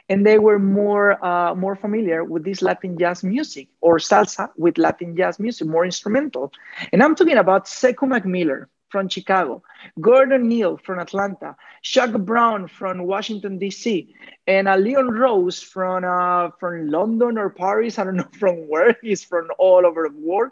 And 0.10 0.26
they 0.26 0.40
were 0.40 0.60
more 0.60 1.24
uh, 1.24 1.54
more 1.56 1.76
familiar 1.76 2.24
with 2.24 2.44
this 2.44 2.62
Latin 2.62 2.98
jazz 2.98 3.24
music 3.24 3.68
or 3.82 3.98
salsa 3.98 4.50
with 4.58 4.78
Latin 4.78 5.16
jazz 5.16 5.40
music, 5.40 5.68
more 5.68 5.86
instrumental. 5.86 6.52
And 6.92 7.04
I'm 7.04 7.16
talking 7.16 7.38
about 7.38 7.66
Sekou 7.66 8.08
McMiller 8.08 8.68
from 8.90 9.10
Chicago, 9.10 9.62
Gordon 10.00 10.48
Neal 10.48 10.78
from 10.78 11.00
Atlanta, 11.00 11.56
Chuck 11.82 12.12
Brown 12.22 12.68
from 12.68 13.04
Washington 13.04 13.58
D.C., 13.58 14.14
and 14.48 14.68
uh, 14.68 14.76
Leon 14.76 15.10
Rose 15.12 15.62
from 15.62 16.04
uh, 16.06 16.52
from 16.60 16.90
London 16.90 17.38
or 17.38 17.50
Paris. 17.50 18.00
I 18.00 18.06
don't 18.06 18.16
know 18.18 18.28
from 18.40 18.68
where. 18.68 18.96
He's 19.02 19.24
from 19.24 19.50
all 19.58 19.86
over 19.86 20.08
the 20.10 20.18
world, 20.20 20.52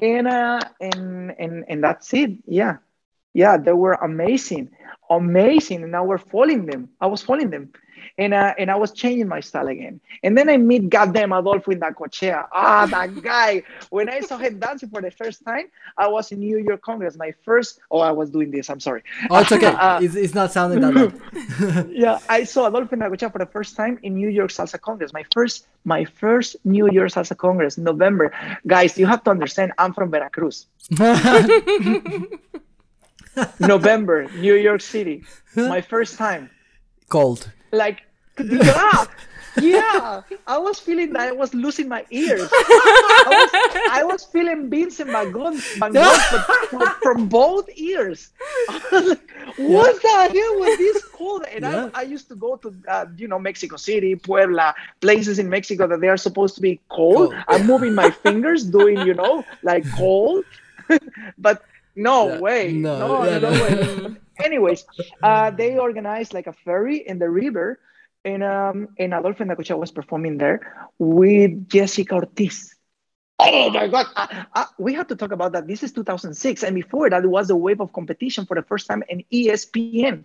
and 0.00 0.26
uh, 0.26 0.60
and 0.80 1.32
and 1.38 1.64
and 1.68 1.82
that's 1.82 2.12
it. 2.14 2.32
Yeah, 2.46 2.76
yeah, 3.34 3.56
they 3.56 3.72
were 3.72 3.94
amazing, 3.94 4.70
amazing, 5.10 5.82
and 5.82 5.94
I 5.96 6.00
was 6.00 6.20
following 6.30 6.66
them. 6.66 6.88
I 7.00 7.06
was 7.06 7.22
following 7.22 7.50
them, 7.50 7.72
and 8.18 8.32
uh, 8.32 8.54
and 8.58 8.70
I 8.70 8.76
was 8.76 8.92
changing 8.92 9.28
my 9.28 9.40
style 9.40 9.68
again. 9.68 10.00
And 10.22 10.36
then 10.36 10.48
I 10.48 10.56
meet 10.56 10.88
goddamn 10.88 11.32
Adolfo 11.32 11.70
Indacochea. 11.72 12.48
Ah, 12.52 12.86
that 12.86 13.22
guy. 13.22 13.62
When 13.90 14.08
I 14.08 14.20
saw 14.20 14.38
him 14.38 14.58
dancing 14.58 14.88
for 14.88 15.02
the 15.02 15.10
first 15.10 15.44
time, 15.44 15.66
I 15.98 16.08
was 16.08 16.32
in 16.32 16.40
New 16.40 16.58
York 16.58 16.82
Congress. 16.82 17.16
My 17.16 17.32
first. 17.44 17.80
Oh, 17.90 18.00
I 18.00 18.10
was 18.12 18.30
doing 18.30 18.50
this. 18.50 18.70
I'm 18.70 18.80
sorry. 18.80 19.02
Oh, 19.30 19.38
it's 19.38 19.52
okay. 19.52 19.66
Uh, 19.86 20.00
it's, 20.02 20.14
it's 20.14 20.34
not 20.34 20.50
sounding 20.52 20.80
that 20.80 20.94
loud. 20.94 21.90
yeah, 21.92 22.18
I 22.28 22.44
saw 22.44 22.66
Adolfo 22.66 22.96
Indacochea 22.96 23.30
for 23.30 23.38
the 23.38 23.46
first 23.46 23.76
time 23.76 23.98
in 24.02 24.14
New 24.14 24.28
York 24.28 24.50
Salsa 24.50 24.80
Congress. 24.80 25.12
My 25.12 25.24
first, 25.34 25.66
my 25.84 26.04
first 26.04 26.56
New 26.64 26.90
York 26.90 27.10
Salsa 27.10 27.36
Congress, 27.36 27.76
November. 27.76 28.32
Guys, 28.66 28.96
you 28.96 29.06
have 29.06 29.22
to 29.24 29.30
understand, 29.30 29.72
I'm 29.76 29.92
from 29.92 30.10
Veracruz. 30.10 30.66
November, 33.60 34.28
New 34.36 34.54
York 34.54 34.80
City. 34.80 35.24
My 35.54 35.82
first 35.82 36.16
time. 36.16 36.50
Cold. 37.08 37.50
Like, 37.72 38.05
yeah, 38.44 39.04
yeah. 39.60 40.20
I 40.46 40.58
was 40.58 40.78
feeling 40.78 41.12
that 41.14 41.28
I 41.28 41.32
was 41.32 41.54
losing 41.54 41.88
my 41.88 42.04
ears. 42.10 42.48
I 42.52 43.24
was, 43.28 43.50
I 43.90 44.04
was 44.04 44.24
feeling 44.24 44.68
Vincent 44.68 45.10
Van 45.10 45.30
Gogh, 45.32 45.56
Van 45.78 45.92
Gogh 45.92 46.18
but 46.72 46.96
from, 47.02 47.28
both 47.28 47.68
ears. 47.76 48.30
Like, 48.92 49.20
what 49.68 50.02
the 50.02 50.08
hell 50.08 50.54
was 50.60 50.76
this 50.78 51.04
cold? 51.12 51.44
And 51.50 51.62
Yeah. 51.64 51.88
I, 51.94 52.00
I 52.00 52.02
used 52.02 52.28
to 52.28 52.34
go 52.36 52.56
to, 52.56 52.74
uh, 52.88 53.06
you 53.16 53.26
know, 53.28 53.38
Mexico 53.38 53.76
City, 53.76 54.14
Puebla, 54.14 54.74
places 55.00 55.38
in 55.38 55.48
Mexico 55.48 55.86
that 55.86 56.00
they 56.00 56.08
are 56.08 56.16
supposed 56.18 56.56
to 56.56 56.60
be 56.60 56.80
cold. 56.90 57.30
Cold. 57.32 57.34
I'm 57.48 57.64
moving 57.66 57.94
my 57.94 58.10
fingers, 58.26 58.64
doing, 58.64 58.98
you 59.06 59.14
know, 59.14 59.44
like 59.62 59.84
cold. 59.92 60.44
but 61.38 61.62
no 61.94 62.28
Yeah. 62.34 62.40
way. 62.40 62.72
No, 62.72 62.98
No, 62.98 63.24
yeah, 63.24 63.38
no, 63.38 63.50
no. 63.50 63.62
way. 63.62 64.16
Anyways, 64.44 64.84
uh, 65.22 65.50
they 65.50 65.78
organized 65.78 66.34
like 66.34 66.46
a 66.46 66.52
ferry 66.52 66.98
in 66.98 67.18
the 67.18 67.30
river, 67.30 67.78
and 68.26 68.42
um, 68.42 68.88
and 68.98 69.14
Adolfo 69.14 69.44
Indacochea 69.44 69.78
was 69.78 69.92
performing 69.92 70.36
there 70.36 70.90
with 70.98 71.68
Jessica 71.68 72.16
Ortiz. 72.16 72.74
Oh 73.38 73.70
my 73.70 73.86
God! 73.86 74.06
Uh, 74.16 74.44
uh, 74.54 74.64
we 74.78 74.94
have 74.94 75.06
to 75.08 75.16
talk 75.16 75.30
about 75.30 75.52
that. 75.52 75.66
This 75.66 75.82
is 75.82 75.92
2006, 75.92 76.62
and 76.62 76.74
before 76.74 77.08
that, 77.08 77.22
it 77.22 77.28
was 77.28 77.48
a 77.50 77.56
wave 77.56 77.80
of 77.80 77.92
competition 77.92 78.44
for 78.44 78.56
the 78.56 78.62
first 78.62 78.88
time 78.88 79.02
in 79.08 79.24
ESPN, 79.32 80.24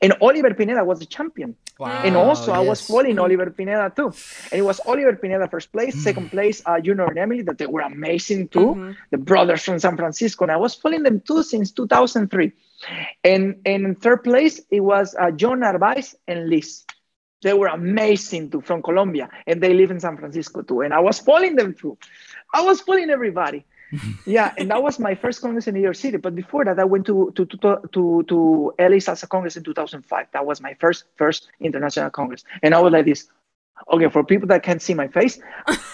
and 0.00 0.14
Oliver 0.20 0.54
Pineda 0.54 0.84
was 0.84 1.00
the 1.00 1.06
champion. 1.06 1.56
Wow. 1.78 2.02
And 2.04 2.16
also, 2.16 2.52
I 2.52 2.60
was 2.60 2.80
yes. 2.80 2.86
following 2.86 3.18
Oliver 3.18 3.50
Pineda 3.50 3.92
too. 3.96 4.12
And 4.52 4.60
it 4.60 4.62
was 4.62 4.78
Oliver 4.86 5.16
Pineda 5.16 5.48
first 5.48 5.72
place, 5.72 6.00
second 6.04 6.30
place, 6.30 6.62
uh, 6.64 6.80
Junior 6.80 7.06
and 7.06 7.18
Emily, 7.18 7.42
that 7.42 7.58
they 7.58 7.66
were 7.66 7.80
amazing 7.80 8.48
too. 8.48 8.94
The 9.10 9.18
brothers 9.18 9.64
from 9.64 9.80
San 9.80 9.96
Francisco. 9.96 10.44
And 10.44 10.52
I 10.52 10.56
was 10.56 10.76
following 10.76 11.02
them 11.02 11.20
too 11.20 11.42
since 11.42 11.72
2003. 11.72 12.52
And, 13.24 13.60
and 13.66 13.84
in 13.84 13.94
third 13.96 14.22
place, 14.22 14.60
it 14.70 14.80
was 14.80 15.16
uh, 15.18 15.32
John 15.32 15.60
Narvaez 15.60 16.14
and 16.28 16.48
Liz. 16.48 16.84
They 17.44 17.52
were 17.52 17.68
amazing 17.68 18.50
too 18.50 18.62
from 18.62 18.82
Colombia. 18.82 19.28
And 19.46 19.62
they 19.62 19.74
live 19.74 19.90
in 19.90 20.00
San 20.00 20.16
Francisco 20.16 20.62
too. 20.62 20.80
And 20.80 20.92
I 20.92 21.00
was 21.00 21.20
following 21.20 21.54
them 21.54 21.74
too. 21.74 21.96
I 22.52 22.62
was 22.62 22.80
following 22.80 23.10
everybody. 23.10 23.64
yeah, 24.26 24.52
and 24.58 24.70
that 24.70 24.82
was 24.82 24.98
my 24.98 25.14
first 25.14 25.40
congress 25.40 25.66
in 25.66 25.74
New 25.74 25.80
York 25.80 25.94
City. 25.94 26.16
But 26.16 26.34
before 26.34 26.64
that, 26.64 26.78
I 26.80 26.84
went 26.84 27.06
to 27.06 27.32
to 27.36 27.44
to 27.46 27.56
to, 27.92 28.24
to 28.28 28.74
LA 28.78 28.98
Salsa 28.98 29.28
Congress 29.28 29.56
in 29.56 29.62
2005. 29.62 30.26
That 30.32 30.46
was 30.46 30.60
my 30.60 30.74
first 30.80 31.04
first 31.16 31.48
international 31.60 32.10
congress, 32.10 32.44
and 32.62 32.74
I 32.74 32.80
was 32.80 32.92
like 32.92 33.04
this. 33.04 33.28
Okay, 33.92 34.08
for 34.08 34.24
people 34.24 34.48
that 34.48 34.62
can't 34.62 34.80
see 34.80 34.94
my 34.94 35.08
face, 35.08 35.38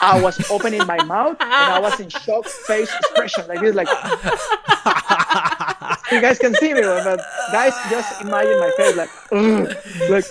I 0.01 0.21
was 0.23 0.51
opening 0.51 0.87
my 0.87 1.03
mouth 1.05 1.37
and 1.41 1.51
I 1.51 1.81
was 1.81 1.99
in 1.99 2.11
shock 2.11 2.45
face 2.47 2.95
expression 2.95 3.49
like 3.49 3.61
this, 3.61 3.75
like 3.75 3.89
you 6.13 6.21
guys 6.21 6.39
can 6.39 6.55
see 6.55 6.75
me, 6.75 6.83
but 6.83 7.21
guys, 7.53 7.75
just 7.91 8.21
imagine 8.23 8.59
my 8.59 8.71
face, 8.77 8.97
like, 8.97 9.11
like 10.11 10.25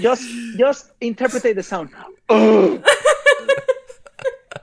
just 0.00 0.28
just 0.56 0.92
interpret 1.00 1.42
the 1.42 1.62
sound. 1.62 1.90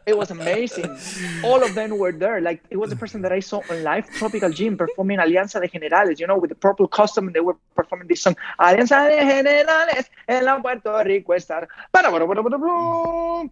It 0.04 0.18
was 0.18 0.32
amazing. 0.32 0.98
All 1.44 1.64
of 1.64 1.76
them 1.76 1.96
were 1.98 2.12
there. 2.12 2.42
Like 2.42 2.64
it 2.72 2.78
was 2.78 2.90
the 2.90 2.96
person 2.96 3.22
that 3.22 3.32
I 3.32 3.40
saw 3.40 3.62
on 3.70 3.84
live 3.84 4.10
Tropical 4.10 4.50
Gym 4.50 4.76
performing 4.76 5.20
Alianza 5.20 5.62
de 5.62 5.68
Generales, 5.68 6.20
you 6.20 6.26
know, 6.26 6.38
with 6.38 6.50
the 6.50 6.56
purple 6.56 6.88
costume, 6.88 7.28
and 7.28 7.36
they 7.36 7.40
were 7.40 7.56
performing 7.76 8.08
this 8.08 8.24
song, 8.24 8.36
Alianza 8.60 9.08
de 9.08 9.18
Generales 9.18 10.10
en 10.28 10.44
la 10.44 10.60
Puerto 10.60 11.04
Rico 11.04 11.34
estar. 11.34 11.68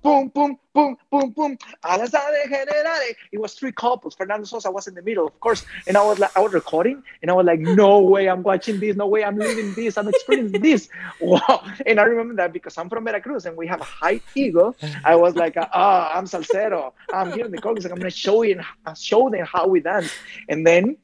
Boom, 0.01 0.59
boom, 0.79 0.97
boom, 1.11 1.31
boom, 1.31 1.31
boom. 1.31 1.57
Alianza 1.83 2.19
de 2.31 2.49
Generales. 2.49 3.15
It 3.31 3.39
was 3.39 3.53
three 3.53 3.71
couples. 3.71 4.15
Fernando 4.15 4.45
Sosa 4.45 4.71
was 4.71 4.87
in 4.87 4.95
the 4.95 5.01
middle, 5.01 5.27
of 5.27 5.39
course. 5.39 5.65
And 5.87 5.97
I 5.97 6.03
was 6.03 6.19
like, 6.19 6.35
I 6.35 6.39
was 6.39 6.53
recording, 6.53 7.03
and 7.21 7.31
I 7.31 7.33
was 7.33 7.45
like, 7.45 7.59
no 7.59 7.99
way, 7.99 8.29
I'm 8.29 8.43
watching 8.43 8.79
this. 8.79 8.95
No 8.95 9.07
way, 9.07 9.23
I'm 9.23 9.37
living 9.37 9.73
this. 9.73 9.97
I'm 9.97 10.07
experiencing 10.07 10.61
this. 10.61 10.89
Wow. 11.21 11.65
And 11.85 11.99
I 11.99 12.03
remember 12.03 12.35
that 12.35 12.53
because 12.53 12.77
I'm 12.77 12.89
from 12.89 13.03
Veracruz 13.03 13.45
and 13.45 13.57
we 13.57 13.67
have 13.67 13.81
a 13.81 13.83
high 13.83 14.21
ego. 14.35 14.75
I 15.03 15.15
was 15.15 15.35
like, 15.35 15.55
ah, 15.57 15.67
oh, 15.73 16.17
I'm 16.17 16.25
salsero. 16.25 16.93
I'm 17.13 17.31
here 17.33 17.45
in 17.45 17.51
the 17.51 17.57
Congress. 17.57 17.85
I'm 17.85 17.91
going 17.91 18.03
to 18.03 18.09
show 18.09 18.41
you, 18.43 18.59
show 18.95 19.29
them 19.29 19.45
how 19.45 19.67
we 19.67 19.79
dance. 19.81 20.11
And 20.47 20.65
then 20.65 20.97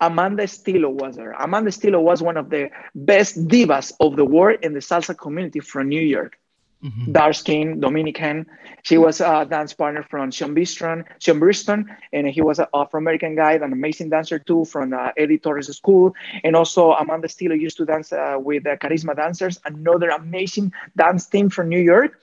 Amanda 0.00 0.44
Stillo 0.44 0.90
was 0.90 1.16
there. 1.16 1.32
Amanda 1.32 1.70
Stillo 1.70 2.00
was 2.02 2.20
one 2.20 2.36
of 2.36 2.50
the 2.50 2.70
best 2.94 3.46
divas 3.46 3.92
of 4.00 4.16
the 4.16 4.24
world 4.24 4.58
in 4.62 4.72
the 4.72 4.80
salsa 4.80 5.16
community 5.16 5.60
from 5.60 5.88
New 5.88 6.00
York. 6.00 6.38
Mm-hmm. 6.82 7.12
Dark 7.12 7.34
skin, 7.34 7.78
Dominican. 7.78 8.46
She 8.82 8.98
was 8.98 9.20
a 9.20 9.46
dance 9.48 9.72
partner 9.72 10.02
from 10.02 10.32
Sean 10.32 10.54
Bistron, 10.54 11.04
Sean 11.20 11.38
Briston, 11.38 11.86
and 12.12 12.26
he 12.26 12.40
was 12.40 12.58
an 12.58 12.66
Afro-American 12.74 13.36
guy, 13.36 13.52
an 13.52 13.72
amazing 13.72 14.10
dancer 14.10 14.40
too 14.40 14.64
from 14.64 14.92
uh, 14.92 15.10
Eddie 15.16 15.38
Torres 15.38 15.74
School. 15.76 16.12
And 16.42 16.56
also 16.56 16.90
Amanda 16.92 17.28
Steele 17.28 17.54
used 17.54 17.76
to 17.76 17.84
dance 17.84 18.12
uh, 18.12 18.36
with 18.38 18.66
uh, 18.66 18.76
Charisma 18.76 19.14
Dancers, 19.14 19.60
another 19.64 20.08
amazing 20.10 20.72
dance 20.96 21.26
team 21.26 21.50
from 21.50 21.68
New 21.68 21.80
York. 21.80 22.18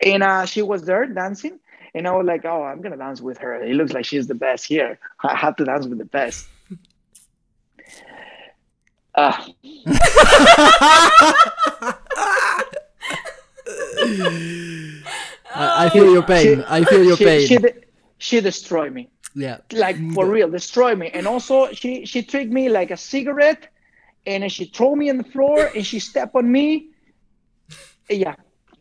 And 0.00 0.22
uh, 0.22 0.46
she 0.46 0.62
was 0.62 0.84
there 0.84 1.04
dancing. 1.06 1.60
And 1.94 2.08
I 2.08 2.12
was 2.12 2.24
like, 2.24 2.46
oh, 2.46 2.62
I'm 2.62 2.80
going 2.80 2.92
to 2.92 2.98
dance 2.98 3.20
with 3.20 3.36
her. 3.38 3.62
It 3.62 3.74
looks 3.74 3.92
like 3.92 4.06
she's 4.06 4.26
the 4.26 4.34
best 4.34 4.64
here. 4.64 4.98
I 5.22 5.36
have 5.36 5.56
to 5.56 5.66
dance 5.66 5.86
with 5.86 5.98
the 5.98 6.06
best. 6.06 6.48
Uh. 9.14 9.46
I, 15.54 15.86
I, 15.86 15.90
feel 15.90 16.12
your 16.12 16.22
pain. 16.22 16.58
She, 16.58 16.64
I 16.66 16.84
feel 16.84 17.04
your 17.04 17.16
she, 17.16 17.24
pain. 17.24 17.46
She, 17.46 17.58
she 18.18 18.40
destroyed 18.40 18.92
me. 18.92 19.10
Yeah. 19.34 19.58
Like 19.72 19.96
for 20.12 20.26
real, 20.26 20.50
destroy 20.50 20.94
me. 20.94 21.08
And 21.08 21.26
also 21.26 21.72
she 21.72 22.04
she 22.04 22.22
tricked 22.22 22.52
me 22.52 22.68
like 22.68 22.90
a 22.90 22.96
cigarette 22.96 23.68
and 24.26 24.42
then 24.42 24.50
she 24.50 24.66
threw 24.66 24.96
me 24.96 25.10
on 25.10 25.18
the 25.18 25.24
floor 25.24 25.70
and 25.74 25.86
she 25.86 25.98
stepped 25.98 26.34
on 26.34 26.50
me. 26.50 26.88
Yeah. 28.08 28.34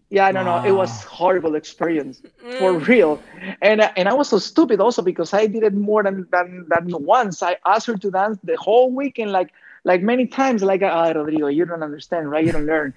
Yeah, 0.09 0.25
I 0.25 0.33
don't 0.33 0.45
wow. 0.45 0.61
know. 0.61 0.67
It 0.67 0.73
was 0.73 1.03
horrible 1.05 1.55
experience 1.55 2.21
for 2.59 2.73
mm. 2.73 2.85
real, 2.85 3.23
and 3.61 3.79
and 3.95 4.09
I 4.09 4.13
was 4.13 4.27
so 4.27 4.39
stupid 4.39 4.81
also 4.81 5.01
because 5.01 5.33
I 5.33 5.47
did 5.47 5.63
it 5.63 5.73
more 5.73 6.03
than 6.03 6.27
than 6.33 6.67
than 6.67 6.91
once. 7.05 7.41
I 7.41 7.55
asked 7.65 7.87
her 7.87 7.95
to 7.95 8.11
dance 8.11 8.37
the 8.43 8.57
whole 8.57 8.91
weekend, 8.91 9.31
like 9.31 9.53
like 9.85 10.01
many 10.01 10.27
times. 10.27 10.63
Like, 10.63 10.81
ah, 10.83 11.05
oh, 11.05 11.13
Rodrigo, 11.13 11.47
you 11.47 11.63
don't 11.63 11.81
understand, 11.81 12.29
right? 12.29 12.45
You 12.45 12.51
don't 12.51 12.65
learn. 12.65 12.93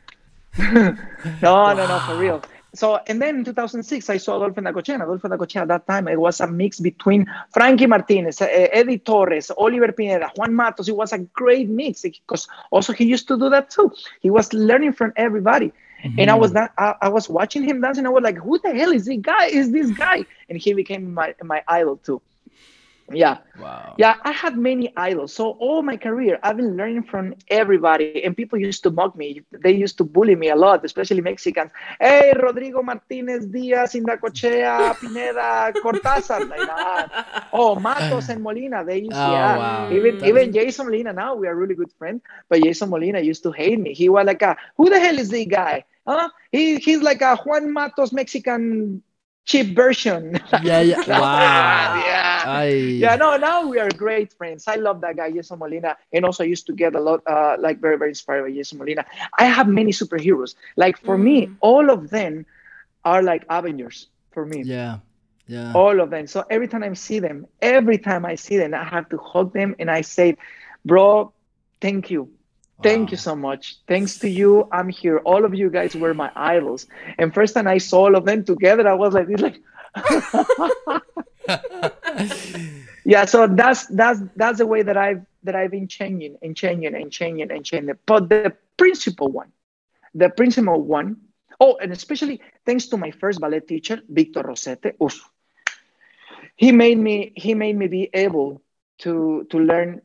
no, 0.58 0.96
wow. 1.42 1.72
no, 1.74 1.86
no, 1.86 1.98
for 2.00 2.16
real. 2.16 2.42
So, 2.74 2.98
and 3.06 3.22
then 3.22 3.36
in 3.36 3.44
2006, 3.44 4.10
I 4.10 4.16
saw 4.16 4.36
Adolfo 4.36 4.60
Indacochea. 4.60 4.96
Adolfo 4.96 5.28
Indacochea 5.28 5.62
at 5.62 5.68
that 5.68 5.86
time, 5.86 6.08
it 6.08 6.18
was 6.18 6.40
a 6.40 6.46
mix 6.46 6.80
between 6.80 7.26
Frankie 7.52 7.86
Martinez, 7.86 8.40
uh, 8.40 8.46
Eddie 8.46 8.98
Torres, 8.98 9.50
Oliver 9.56 9.92
Pineda, 9.92 10.32
Juan 10.36 10.54
Matos. 10.54 10.88
It 10.88 10.96
was 10.96 11.12
a 11.12 11.18
great 11.18 11.68
mix 11.68 12.02
because 12.02 12.48
also 12.72 12.92
he 12.92 13.04
used 13.04 13.28
to 13.28 13.38
do 13.38 13.48
that 13.50 13.70
too. 13.70 13.92
He 14.20 14.30
was 14.30 14.52
learning 14.52 14.94
from 14.94 15.12
everybody. 15.16 15.72
Mm-hmm. 16.02 16.18
And 16.18 16.30
I 16.30 16.34
was 16.34 16.52
not, 16.52 16.72
I, 16.76 16.94
I, 17.02 17.08
was 17.08 17.28
watching 17.28 17.62
him 17.62 17.80
dance 17.80 17.96
and 17.96 18.06
I 18.06 18.10
was 18.10 18.22
like, 18.22 18.36
who 18.36 18.58
the 18.58 18.74
hell 18.74 18.90
is 18.90 19.06
this 19.06 19.18
guy? 19.22 19.46
Is 19.46 19.70
this 19.72 19.90
guy? 19.92 20.24
And 20.48 20.58
he 20.58 20.74
became 20.74 21.14
my, 21.14 21.34
my 21.42 21.62
idol 21.68 21.96
too 21.98 22.20
yeah. 23.12 23.38
Wow. 23.60 23.94
Yeah 23.98 24.16
i 24.24 24.32
had 24.32 24.56
many 24.56 24.92
idols. 24.96 25.32
So 25.32 25.50
all 25.60 25.82
my 25.82 25.96
career 25.96 26.38
i've 26.42 26.56
been 26.56 26.76
learning 26.76 27.04
from 27.04 27.34
everybody 27.48 28.24
and 28.24 28.36
people 28.36 28.58
used 28.58 28.82
to 28.84 28.90
mock 28.90 29.16
me. 29.16 29.42
They 29.52 29.72
used 29.72 29.98
to 29.98 30.04
bully 30.04 30.36
me 30.36 30.48
a 30.48 30.56
lot 30.56 30.84
especially 30.84 31.20
mexicans. 31.20 31.70
Hey 32.00 32.32
rodrigo 32.40 32.82
martinez 32.82 33.46
diaz 33.46 33.94
indacochea 33.94 34.96
pineda 35.00 35.72
cortázar. 35.82 36.48
Like 36.48 36.66
that. 36.66 37.48
Oh 37.52 37.76
matos 37.76 38.28
and 38.28 38.42
molina 38.42 38.84
they 38.84 38.98
used 38.98 39.12
oh, 39.12 39.32
yeah. 39.32 39.56
wow. 39.56 39.92
even 39.92 40.18
That's... 40.18 40.28
even 40.28 40.52
jason 40.52 40.86
molina 40.86 41.12
now 41.12 41.34
we 41.34 41.46
are 41.46 41.54
really 41.54 41.74
good 41.74 41.92
friends 41.98 42.22
but 42.48 42.62
jason 42.62 42.90
molina 42.90 43.20
used 43.20 43.42
to 43.42 43.52
hate 43.52 43.78
me. 43.78 43.92
He 43.94 44.08
was 44.08 44.26
like 44.26 44.42
a, 44.42 44.56
who 44.76 44.90
the 44.90 44.98
hell 44.98 45.18
is 45.18 45.28
this 45.30 45.46
guy? 45.46 45.84
Huh? 46.06 46.28
He, 46.52 46.76
he's 46.76 47.00
like 47.00 47.22
a 47.22 47.36
juan 47.36 47.72
matos 47.72 48.12
mexican 48.12 49.02
cheap 49.44 49.74
version. 49.74 50.40
Yeah, 50.62 50.80
yeah. 50.80 51.04
wow. 51.08 52.02
yeah. 52.06 52.44
I... 52.46 52.66
Yeah, 52.66 53.16
no, 53.16 53.36
now 53.36 53.66
we 53.66 53.78
are 53.78 53.88
great 53.90 54.32
friends. 54.32 54.66
I 54.66 54.76
love 54.76 55.00
that 55.02 55.16
guy, 55.16 55.30
Jason 55.30 55.58
Molina. 55.58 55.96
And 56.12 56.24
also 56.24 56.44
I 56.44 56.46
used 56.46 56.66
to 56.66 56.72
get 56.72 56.94
a 56.94 57.00
lot, 57.00 57.22
uh, 57.26 57.56
like 57.58 57.80
very, 57.80 57.98
very 57.98 58.10
inspired 58.10 58.44
by 58.44 58.52
Jason 58.52 58.78
Molina. 58.78 59.04
I 59.38 59.44
have 59.44 59.68
many 59.68 59.92
superheroes. 59.92 60.54
Like 60.76 60.98
for 60.98 61.16
mm. 61.16 61.22
me, 61.22 61.50
all 61.60 61.90
of 61.90 62.10
them 62.10 62.46
are 63.04 63.22
like 63.22 63.44
Avengers 63.50 64.08
for 64.32 64.46
me. 64.46 64.62
Yeah. 64.62 64.98
Yeah. 65.46 65.72
All 65.74 66.00
of 66.00 66.08
them. 66.10 66.26
So 66.26 66.44
every 66.48 66.68
time 66.68 66.82
I 66.82 66.92
see 66.94 67.18
them, 67.18 67.46
every 67.60 67.98
time 67.98 68.24
I 68.24 68.36
see 68.36 68.56
them, 68.56 68.72
I 68.72 68.84
have 68.84 69.08
to 69.10 69.18
hug 69.18 69.52
them 69.52 69.76
and 69.78 69.90
I 69.90 70.00
say, 70.00 70.38
bro, 70.84 71.32
thank 71.82 72.10
you 72.10 72.30
Thank 72.82 73.10
you 73.12 73.16
so 73.16 73.36
much. 73.36 73.78
Thanks 73.86 74.18
to 74.18 74.28
you, 74.28 74.68
I'm 74.72 74.88
here. 74.88 75.18
All 75.18 75.44
of 75.44 75.54
you 75.54 75.70
guys 75.70 75.94
were 75.94 76.12
my 76.12 76.30
idols. 76.34 76.86
And 77.18 77.32
first 77.32 77.54
time 77.54 77.66
I 77.68 77.78
saw 77.78 78.06
all 78.06 78.16
of 78.16 78.24
them 78.24 78.44
together, 78.44 78.88
I 78.88 78.94
was 78.94 79.14
like, 79.14 79.28
like 79.38 79.60
yeah. 83.04 83.24
So 83.26 83.46
that's 83.46 83.86
that's 83.86 84.20
that's 84.34 84.58
the 84.58 84.66
way 84.66 84.82
that 84.82 84.96
I've 84.96 85.24
that 85.44 85.54
I've 85.54 85.70
been 85.70 85.86
changing 85.86 86.36
and 86.42 86.56
changing 86.56 86.94
and 86.94 87.12
changing 87.12 87.50
and 87.50 87.64
changing. 87.64 87.94
But 88.06 88.28
the 88.28 88.56
principal 88.76 89.28
one, 89.28 89.52
the 90.14 90.28
principal 90.28 90.80
one, 90.80 91.18
oh, 91.60 91.76
and 91.80 91.92
especially 91.92 92.40
thanks 92.66 92.86
to 92.86 92.96
my 92.96 93.12
first 93.12 93.40
ballet 93.40 93.60
teacher, 93.60 94.00
Victor 94.08 94.42
Rosete. 94.42 94.94
Oof, 95.00 95.30
he 96.56 96.72
made 96.72 96.98
me 96.98 97.32
he 97.36 97.54
made 97.54 97.76
me 97.76 97.86
be 97.86 98.10
able 98.12 98.62
to 98.98 99.46
to 99.50 99.58
learn 99.58 100.02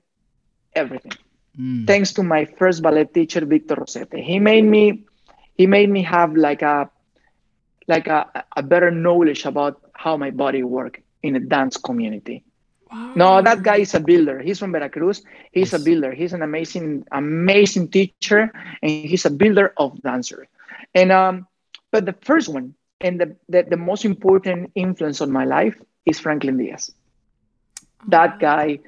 everything 0.75 1.13
mm. 1.59 1.85
thanks 1.85 2.13
to 2.13 2.23
my 2.23 2.45
first 2.45 2.81
ballet 2.81 3.05
teacher, 3.05 3.45
Victor 3.45 3.75
Rosete. 3.75 4.23
He 4.23 4.39
made 4.39 4.63
me 4.63 5.03
he 5.55 5.67
made 5.67 5.89
me 5.89 6.01
have 6.03 6.35
like 6.35 6.61
a 6.61 6.89
like 7.87 8.07
a, 8.07 8.45
a 8.55 8.63
better 8.63 8.91
knowledge 8.91 9.45
about 9.45 9.81
how 9.93 10.15
my 10.15 10.31
body 10.31 10.63
work 10.63 11.01
in 11.23 11.35
a 11.35 11.39
dance 11.39 11.75
community. 11.75 12.43
Wow. 12.91 13.13
No, 13.15 13.41
that 13.41 13.61
guy 13.61 13.77
is 13.77 13.93
a 13.93 13.99
builder. 13.99 14.39
He's 14.39 14.57
from 14.59 14.71
Veracruz. 14.71 15.21
He's 15.51 15.71
yes. 15.73 15.81
a 15.81 15.83
builder. 15.83 16.11
He's 16.11 16.33
an 16.33 16.41
amazing, 16.41 17.05
amazing 17.11 17.89
teacher, 17.89 18.51
and 18.81 18.91
he's 18.91 19.25
a 19.25 19.29
builder 19.29 19.73
of 19.77 20.01
dancers. 20.01 20.47
And 20.95 21.11
um, 21.11 21.47
but 21.91 22.05
the 22.05 22.13
first 22.13 22.49
one 22.49 22.73
and 23.01 23.19
the, 23.19 23.35
the, 23.47 23.63
the 23.63 23.77
most 23.77 24.05
important 24.05 24.71
influence 24.75 25.21
on 25.21 25.31
my 25.31 25.45
life 25.45 25.79
is 26.05 26.19
Franklin 26.19 26.57
Diaz. 26.57 26.91
That 28.07 28.39
guy, 28.39 28.79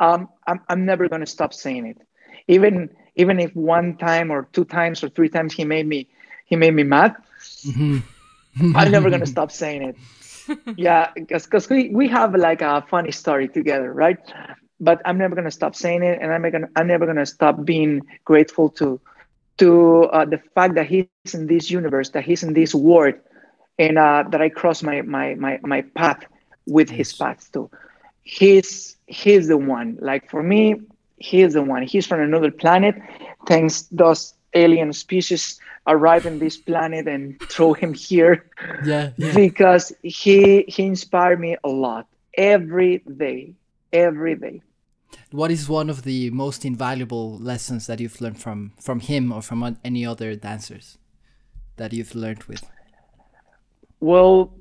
um, 0.00 0.28
I'm, 0.46 0.60
I'm 0.68 0.84
never 0.84 1.08
gonna 1.08 1.26
stop 1.26 1.54
saying 1.54 1.86
it 1.86 1.98
even 2.48 2.90
even 3.16 3.38
if 3.38 3.54
one 3.54 3.96
time 3.96 4.30
or 4.30 4.48
two 4.52 4.64
times 4.64 5.02
or 5.02 5.08
three 5.08 5.28
times 5.28 5.52
he 5.52 5.64
made 5.64 5.86
me 5.86 6.08
he 6.44 6.56
made 6.56 6.74
me 6.74 6.82
mad 6.82 7.14
mm-hmm. 7.66 8.76
i'm 8.76 8.90
never 8.90 9.10
gonna 9.10 9.26
stop 9.36 9.50
saying 9.50 9.82
it 9.82 9.96
yeah 10.76 11.10
because 11.16 11.68
we, 11.70 11.88
we 11.90 12.06
have 12.08 12.34
like 12.34 12.60
a 12.60 12.84
funny 12.88 13.10
story 13.10 13.48
together 13.48 13.92
right 13.92 14.18
but 14.80 15.00
i'm 15.04 15.18
never 15.18 15.34
gonna 15.34 15.50
stop 15.50 15.74
saying 15.74 16.02
it 16.02 16.18
and 16.20 16.32
i'm 16.32 16.42
gonna 16.50 16.68
i'm 16.76 16.86
never 16.86 17.06
gonna 17.06 17.26
stop 17.26 17.64
being 17.64 18.02
grateful 18.24 18.68
to 18.68 19.00
to 19.56 20.04
uh, 20.06 20.24
the 20.24 20.38
fact 20.54 20.74
that 20.74 20.86
he's 20.86 21.06
in 21.32 21.46
this 21.46 21.70
universe 21.70 22.10
that 22.10 22.24
he's 22.24 22.42
in 22.42 22.52
this 22.54 22.74
world 22.74 23.14
and 23.78 23.98
uh, 23.98 24.24
that 24.30 24.42
i 24.42 24.48
cross 24.48 24.82
my 24.82 25.00
my 25.02 25.34
my, 25.36 25.58
my 25.62 25.82
path 25.94 26.24
with 26.66 26.90
yes. 26.90 26.98
his 26.98 27.12
path 27.14 27.52
too 27.52 27.70
he's 28.22 28.96
he's 29.06 29.48
the 29.48 29.56
one 29.56 29.96
like 30.00 30.30
for 30.30 30.42
me 30.42 30.76
he's 31.16 31.52
the 31.54 31.62
one. 31.62 31.82
He's 31.82 32.06
from 32.06 32.20
another 32.20 32.50
planet. 32.50 32.94
Thanks 33.46 33.82
those 33.92 34.34
alien 34.54 34.92
species 34.92 35.58
arrive 35.86 36.24
in 36.26 36.38
this 36.38 36.56
planet 36.56 37.06
and 37.08 37.38
throw 37.50 37.72
him 37.74 37.92
here. 37.94 38.46
Yeah, 38.84 39.10
yeah. 39.16 39.34
Because 39.34 39.92
he 40.02 40.64
he 40.68 40.82
inspired 40.86 41.40
me 41.40 41.56
a 41.64 41.68
lot. 41.68 42.06
every 42.36 42.98
day, 42.98 43.54
every 43.92 44.34
day. 44.34 44.60
What 45.30 45.50
is 45.50 45.68
one 45.68 45.88
of 45.90 46.02
the 46.02 46.30
most 46.30 46.64
invaluable 46.64 47.38
lessons 47.38 47.86
that 47.86 48.00
you've 48.00 48.20
learned 48.20 48.40
from 48.40 48.72
from 48.80 48.98
him 49.00 49.32
or 49.32 49.42
from 49.42 49.76
any 49.84 50.04
other 50.06 50.34
dancers 50.36 50.98
that 51.76 51.92
you've 51.92 52.14
learned 52.14 52.42
with? 52.44 52.62
Well, 54.00 54.52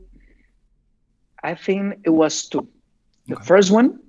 I 1.44 1.56
think 1.56 2.00
it 2.06 2.10
was 2.12 2.48
two. 2.48 2.68
The 3.28 3.36
Okay. 3.36 3.46
first 3.46 3.72
one, 3.72 4.00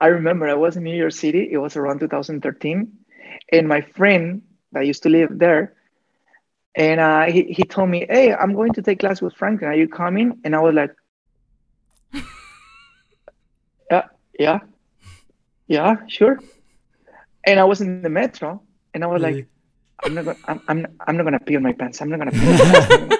I 0.00 0.06
remember 0.08 0.48
I 0.48 0.54
was 0.54 0.76
in 0.76 0.84
New 0.84 0.96
York 0.96 1.12
City. 1.12 1.48
It 1.50 1.58
was 1.58 1.76
around 1.76 2.00
2013, 2.00 2.92
and 3.52 3.68
my 3.68 3.80
friend 3.80 4.42
that 4.72 4.86
used 4.86 5.02
to 5.04 5.08
live 5.08 5.30
there, 5.38 5.74
and 6.74 7.00
uh, 7.00 7.24
he 7.26 7.44
he 7.44 7.64
told 7.64 7.90
me, 7.90 8.06
"Hey, 8.08 8.32
I'm 8.32 8.54
going 8.54 8.72
to 8.74 8.82
take 8.82 9.00
class 9.00 9.20
with 9.20 9.34
Franklin. 9.34 9.70
Are 9.70 9.74
you 9.74 9.88
coming?" 9.88 10.40
And 10.44 10.54
I 10.54 10.60
was 10.60 10.74
like, 10.74 10.94
"Yeah, 13.90 14.04
yeah, 14.38 14.58
yeah, 15.66 15.96
sure." 16.06 16.38
And 17.44 17.58
I 17.58 17.64
was 17.64 17.80
in 17.80 18.02
the 18.02 18.10
metro, 18.10 18.62
and 18.94 19.02
I 19.02 19.06
was 19.06 19.22
like, 19.22 19.48
I'm 20.04 20.14
not 20.14 20.24
gonna, 20.24 20.38
I'm, 20.46 20.60
I'm, 20.68 20.86
I'm 21.06 21.16
not 21.16 21.24
gonna 21.24 21.40
pee 21.40 21.56
on 21.56 21.62
my 21.62 21.72
pants. 21.72 22.00
I'm 22.00 22.08
not 22.08 22.18
gonna 22.18 22.30
pee. 22.30 22.46
On 22.46 22.56
my 22.56 22.86
pants. 22.86 23.16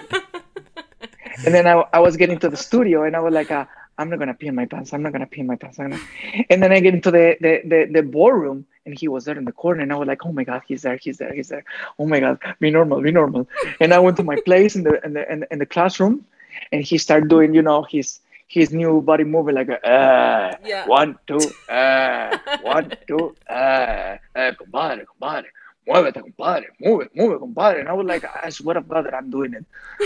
and 1.45 1.55
then 1.55 1.67
I, 1.67 1.83
I 1.93 2.01
was 2.01 2.17
getting 2.17 2.39
to 2.41 2.49
the 2.49 2.57
studio, 2.57 3.05
and 3.05 3.17
I 3.17 3.21
was 3.21 3.35
like, 3.35 3.51
uh, 3.51 3.65
I'm 3.99 4.09
not 4.11 4.19
gonna 4.21 4.35
pee 4.35 4.47
in 4.47 4.55
my 4.55 4.67
pants. 4.67 4.93
I'm 4.93 5.03
not 5.03 5.13
gonna 5.13 5.27
pee 5.27 5.41
in 5.41 5.47
my 5.47 5.57
pants. 5.57 5.79
I'm 5.79 5.91
gonna... 5.91 6.03
And 6.51 6.63
then 6.63 6.73
I 6.73 6.81
get 6.81 6.95
into 6.95 7.11
the, 7.11 7.37
the 7.41 7.53
the 7.73 7.81
the 7.93 8.03
ballroom, 8.03 8.65
and 8.87 8.99
he 8.99 9.09
was 9.09 9.25
there 9.25 9.37
in 9.37 9.45
the 9.45 9.53
corner, 9.53 9.83
and 9.83 9.93
I 9.93 9.97
was 9.97 10.07
like, 10.09 10.25
oh 10.25 10.33
my 10.33 10.45
god, 10.45 10.63
he's 10.69 10.83
there, 10.83 10.97
he's 10.97 11.19
there, 11.19 11.33
he's 11.35 11.49
there. 11.49 11.65
Oh 11.99 12.07
my 12.07 12.21
god, 12.21 12.39
be 12.61 12.71
normal, 12.71 13.01
be 13.03 13.11
normal. 13.11 13.49
And 13.81 13.93
I 13.93 13.99
went 13.99 14.17
to 14.19 14.23
my 14.23 14.37
place 14.49 14.77
in 14.77 14.85
the 14.85 15.05
in 15.05 15.13
the 15.15 15.31
in, 15.33 15.45
in 15.51 15.59
the 15.59 15.67
classroom, 15.67 16.25
and 16.73 16.83
he 16.83 16.97
started 16.99 17.29
doing, 17.29 17.55
you 17.55 17.63
know, 17.63 17.83
his 17.83 18.21
his 18.47 18.73
new 18.73 19.03
body 19.03 19.25
movement 19.25 19.57
like 19.57 19.71
uh, 19.71 20.53
Yeah. 20.65 20.87
one 20.87 21.19
two 21.27 21.41
uh, 21.69 22.39
one 22.63 22.93
two 23.09 23.35
uh, 23.51 24.17
uh, 24.35 24.53
compadre, 24.59 25.05
compadre. 25.07 25.51
Muévete, 25.89 26.21
compadre. 26.23 26.67
Move 26.81 27.03
it, 27.03 27.17
move 27.17 27.33
it, 27.33 27.39
compadre. 27.39 27.81
And 27.81 27.89
I 27.89 27.93
was 27.95 28.07
like, 28.07 28.25
ah, 28.25 28.41
I 28.45 28.51
swear 28.51 28.75
to 28.75 28.83
God 28.83 29.07
that 29.07 29.15
I'm 29.15 29.31
doing 29.31 29.55
it. 29.55 29.65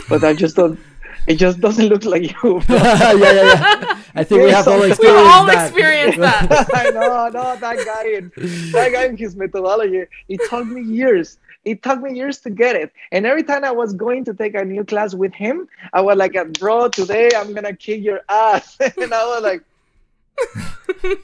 But 0.09 0.23
I 0.25 0.33
just 0.35 0.55
don't, 0.57 0.79
it 1.27 1.37
just 1.37 1.61
doesn't 1.61 1.89
look 1.89 2.05
like 2.05 2.23
you. 2.43 2.63
yeah, 2.69 3.13
yeah, 3.13 3.33
yeah. 3.33 3.99
I 4.15 4.25
think 4.25 4.43
we 4.45 4.51
have 4.51 4.69
all 4.69 4.81
We 4.81 4.87
We 4.87 4.91
experienced 4.93 5.33
all 5.35 5.47
that. 5.47 5.67
experienced 5.69 6.19
that. 6.27 6.69
I 6.75 6.91
know, 6.91 7.29
no, 7.29 7.57
that 7.57 7.77
guy 7.85 8.09
and 8.17 8.31
that 8.73 8.93
guy 8.93 9.05
and 9.07 9.19
his 9.19 9.35
methodology, 9.37 10.05
it 10.29 10.41
took 10.49 10.67
me 10.67 10.83
years. 10.83 11.39
It 11.65 11.83
took 11.83 12.01
me 12.03 12.13
years 12.17 12.39
to 12.41 12.51
get 12.51 12.75
it. 12.75 12.93
And 13.13 13.25
every 13.25 13.45
time 13.45 13.63
I 13.65 13.71
was 13.71 13.93
going 13.93 14.25
to 14.25 14.35
take 14.35 14.55
a 14.57 14.65
new 14.65 14.85
class 14.85 15.15
with 15.15 15.33
him, 15.33 15.69
I 15.93 16.01
was 16.01 16.17
like, 16.19 16.35
bro, 16.59 16.89
today 16.89 17.31
I'm 17.37 17.55
gonna 17.55 17.75
kick 17.77 18.03
your 18.03 18.21
ass. 18.29 18.77
and 18.81 19.15
I 19.15 19.25
was 19.27 19.43
like, 19.43 19.63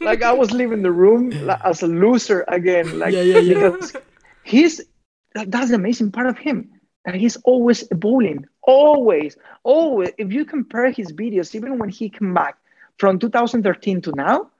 like 0.01 0.23
I 0.23 0.33
was 0.33 0.53
leaving 0.53 0.83
the 0.83 0.93
room 0.93 1.31
like, 1.31 1.61
as 1.65 1.83
a 1.83 1.87
loser 1.89 2.45
again. 2.49 2.99
Like 2.99 3.15
Yeah, 3.15 3.23
yeah, 3.23 3.39
yeah. 3.41 3.55
because 3.71 3.97
he's 4.49 4.81
that- 5.35 5.51
that's 5.51 5.69
the 5.71 5.77
amazing 5.77 6.11
part 6.11 6.27
of 6.27 6.39
him. 6.39 6.71
That 7.05 7.15
he's 7.15 7.37
always 7.45 7.87
evolving. 7.91 8.47
Always, 8.63 9.37
always. 9.63 10.11
If 10.19 10.33
you 10.33 10.45
compare 10.45 10.91
his 10.91 11.13
videos, 11.13 11.55
even 11.55 11.79
when 11.79 11.89
he 11.89 12.09
came 12.11 12.35
back 12.35 12.59
from 12.99 13.19
2013 13.19 14.03
to 14.03 14.13
now, 14.13 14.51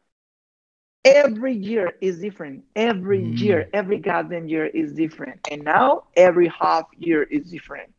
every 1.05 1.55
year 1.55 1.95
is 2.01 2.21
different. 2.21 2.65
Every 2.77 3.21
Mm. 3.21 3.41
year, 3.41 3.69
every 3.73 3.99
goddamn 3.99 4.49
year 4.49 4.67
is 4.67 4.93
different. 4.93 5.41
And 5.51 5.65
now 5.65 6.05
every 6.17 6.49
half 6.49 6.87
year 6.99 7.23
is 7.23 7.51
different. 7.51 7.93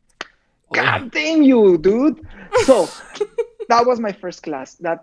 God 0.72 1.10
damn 1.10 1.42
you, 1.42 1.78
dude. 1.78 2.20
So 2.64 2.94
that 3.68 3.86
was 3.86 4.00
my 4.00 4.12
first 4.12 4.42
class. 4.42 4.74
That 4.76 5.00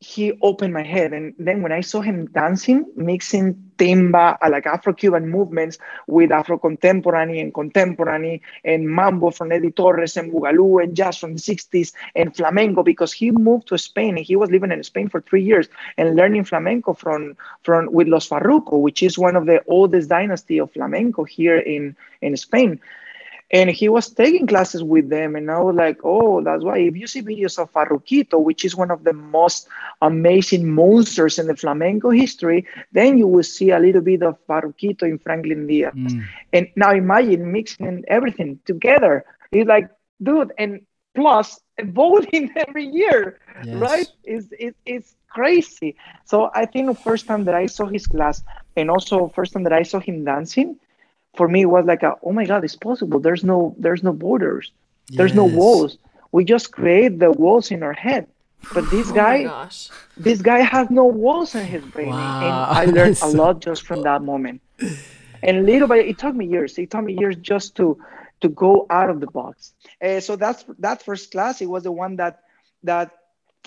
he 0.00 0.32
opened 0.40 0.72
my 0.72 0.82
head. 0.82 1.12
And 1.12 1.34
then 1.38 1.60
when 1.60 1.72
I 1.72 1.82
saw 1.82 2.00
him 2.00 2.24
dancing, 2.26 2.86
mixing 2.96 3.72
timba, 3.76 4.38
like 4.48 4.66
Afro-Cuban 4.66 5.28
movements 5.28 5.76
with 6.06 6.32
Afro-contemporary 6.32 7.38
and 7.38 7.52
contemporary 7.52 8.40
and 8.64 8.88
mambo 8.88 9.30
from 9.30 9.52
Eddie 9.52 9.70
Torres 9.70 10.16
and 10.16 10.32
Boogaloo 10.32 10.82
and 10.82 10.96
jazz 10.96 11.18
from 11.18 11.34
the 11.34 11.40
60s 11.40 11.92
and 12.14 12.34
flamenco 12.34 12.82
because 12.82 13.12
he 13.12 13.30
moved 13.30 13.68
to 13.68 13.76
Spain 13.76 14.16
and 14.16 14.26
he 14.26 14.36
was 14.36 14.50
living 14.50 14.72
in 14.72 14.82
Spain 14.82 15.10
for 15.10 15.20
three 15.20 15.44
years 15.44 15.68
and 15.98 16.16
learning 16.16 16.44
flamenco 16.44 16.94
from, 16.94 17.36
from 17.62 17.92
with 17.92 18.08
Los 18.08 18.26
Farruco, 18.26 18.80
which 18.80 19.02
is 19.02 19.18
one 19.18 19.36
of 19.36 19.44
the 19.44 19.62
oldest 19.66 20.08
dynasty 20.08 20.58
of 20.58 20.72
flamenco 20.72 21.24
here 21.24 21.58
in, 21.58 21.94
in 22.22 22.38
Spain 22.38 22.80
and 23.52 23.68
he 23.70 23.88
was 23.88 24.08
taking 24.08 24.46
classes 24.46 24.82
with 24.82 25.08
them 25.08 25.34
and 25.36 25.50
i 25.50 25.58
was 25.58 25.74
like 25.76 25.98
oh 26.04 26.40
that's 26.42 26.62
why. 26.64 26.78
If 26.78 26.96
you 26.96 27.06
see 27.06 27.22
videos 27.22 27.58
of 27.58 27.72
farruquito 27.72 28.38
which 28.42 28.64
is 28.64 28.76
one 28.76 28.90
of 28.90 29.04
the 29.04 29.12
most 29.12 29.68
amazing 30.02 30.70
monsters 30.70 31.38
in 31.38 31.46
the 31.46 31.56
flamenco 31.56 32.10
history 32.10 32.66
then 32.92 33.18
you 33.18 33.26
will 33.26 33.42
see 33.42 33.70
a 33.70 33.78
little 33.78 34.00
bit 34.02 34.22
of 34.22 34.38
farruquito 34.46 35.02
in 35.02 35.18
franklin 35.18 35.66
diaz. 35.66 35.92
Mm. 35.94 36.24
and 36.52 36.68
now 36.76 36.92
imagine 36.92 37.50
mixing 37.52 38.04
everything 38.08 38.58
together. 38.66 39.24
It's 39.52 39.68
like 39.68 39.90
dude 40.22 40.52
and 40.58 40.80
plus 41.14 41.60
voting 41.84 42.52
every 42.56 42.86
year 42.86 43.38
Yes. 43.64 43.76
right? 43.76 44.08
It's, 44.24 44.46
it, 44.58 44.74
it's 44.86 45.14
crazy. 45.28 45.96
So 46.24 46.50
i 46.54 46.64
think 46.66 46.86
the 46.86 46.94
first 47.08 47.26
time 47.26 47.44
that 47.44 47.54
i 47.54 47.66
saw 47.66 47.86
his 47.86 48.06
class 48.06 48.42
and 48.76 48.90
also 48.90 49.28
first 49.28 49.52
time 49.52 49.64
that 49.64 49.72
i 49.72 49.82
saw 49.82 49.98
him 50.00 50.24
dancing 50.24 50.76
for 51.36 51.48
me 51.48 51.62
it 51.62 51.66
was 51.66 51.84
like 51.86 52.02
a, 52.02 52.14
oh 52.22 52.32
my 52.32 52.44
god 52.44 52.64
it's 52.64 52.76
possible. 52.76 53.20
There's 53.20 53.44
no 53.44 53.74
there's 53.78 54.02
no 54.02 54.12
borders. 54.12 54.72
There's 55.08 55.34
no 55.34 55.44
walls. 55.44 55.98
We 56.32 56.44
just 56.44 56.72
create 56.72 57.18
the 57.18 57.32
walls 57.32 57.70
in 57.70 57.82
our 57.82 57.92
head. 57.92 58.28
But 58.74 58.90
this 58.90 59.10
Oh 59.10 59.14
guy 59.14 59.68
this 60.16 60.42
guy 60.42 60.60
has 60.60 60.90
no 60.90 61.04
walls 61.04 61.54
in 61.54 61.64
his 61.64 61.84
brain. 61.84 62.10
Wow. 62.10 62.40
and 62.44 62.78
i 62.78 62.84
learned 62.84 63.18
a 63.22 63.28
lot 63.42 63.60
just 63.60 63.86
from 63.86 64.02
that 64.02 64.22
moment. 64.22 64.60
And 65.42 65.66
little 65.66 65.88
by 65.88 65.98
it 65.98 66.18
took 66.18 66.34
me 66.34 66.46
years. 66.46 66.78
It 66.78 66.90
took 66.90 67.04
me 67.04 67.16
years 67.18 67.36
just 67.36 67.76
to 67.76 67.98
to 68.42 68.48
go 68.48 68.86
out 68.90 69.10
of 69.10 69.20
the 69.20 69.26
box. 69.26 69.74
Uh, 70.02 70.20
so 70.20 70.36
that's 70.36 70.64
that 70.78 71.02
first 71.02 71.30
class 71.32 71.60
it 71.60 71.66
was 71.66 71.84
the 71.84 71.92
one 71.92 72.16
that 72.16 72.40
that 72.82 73.10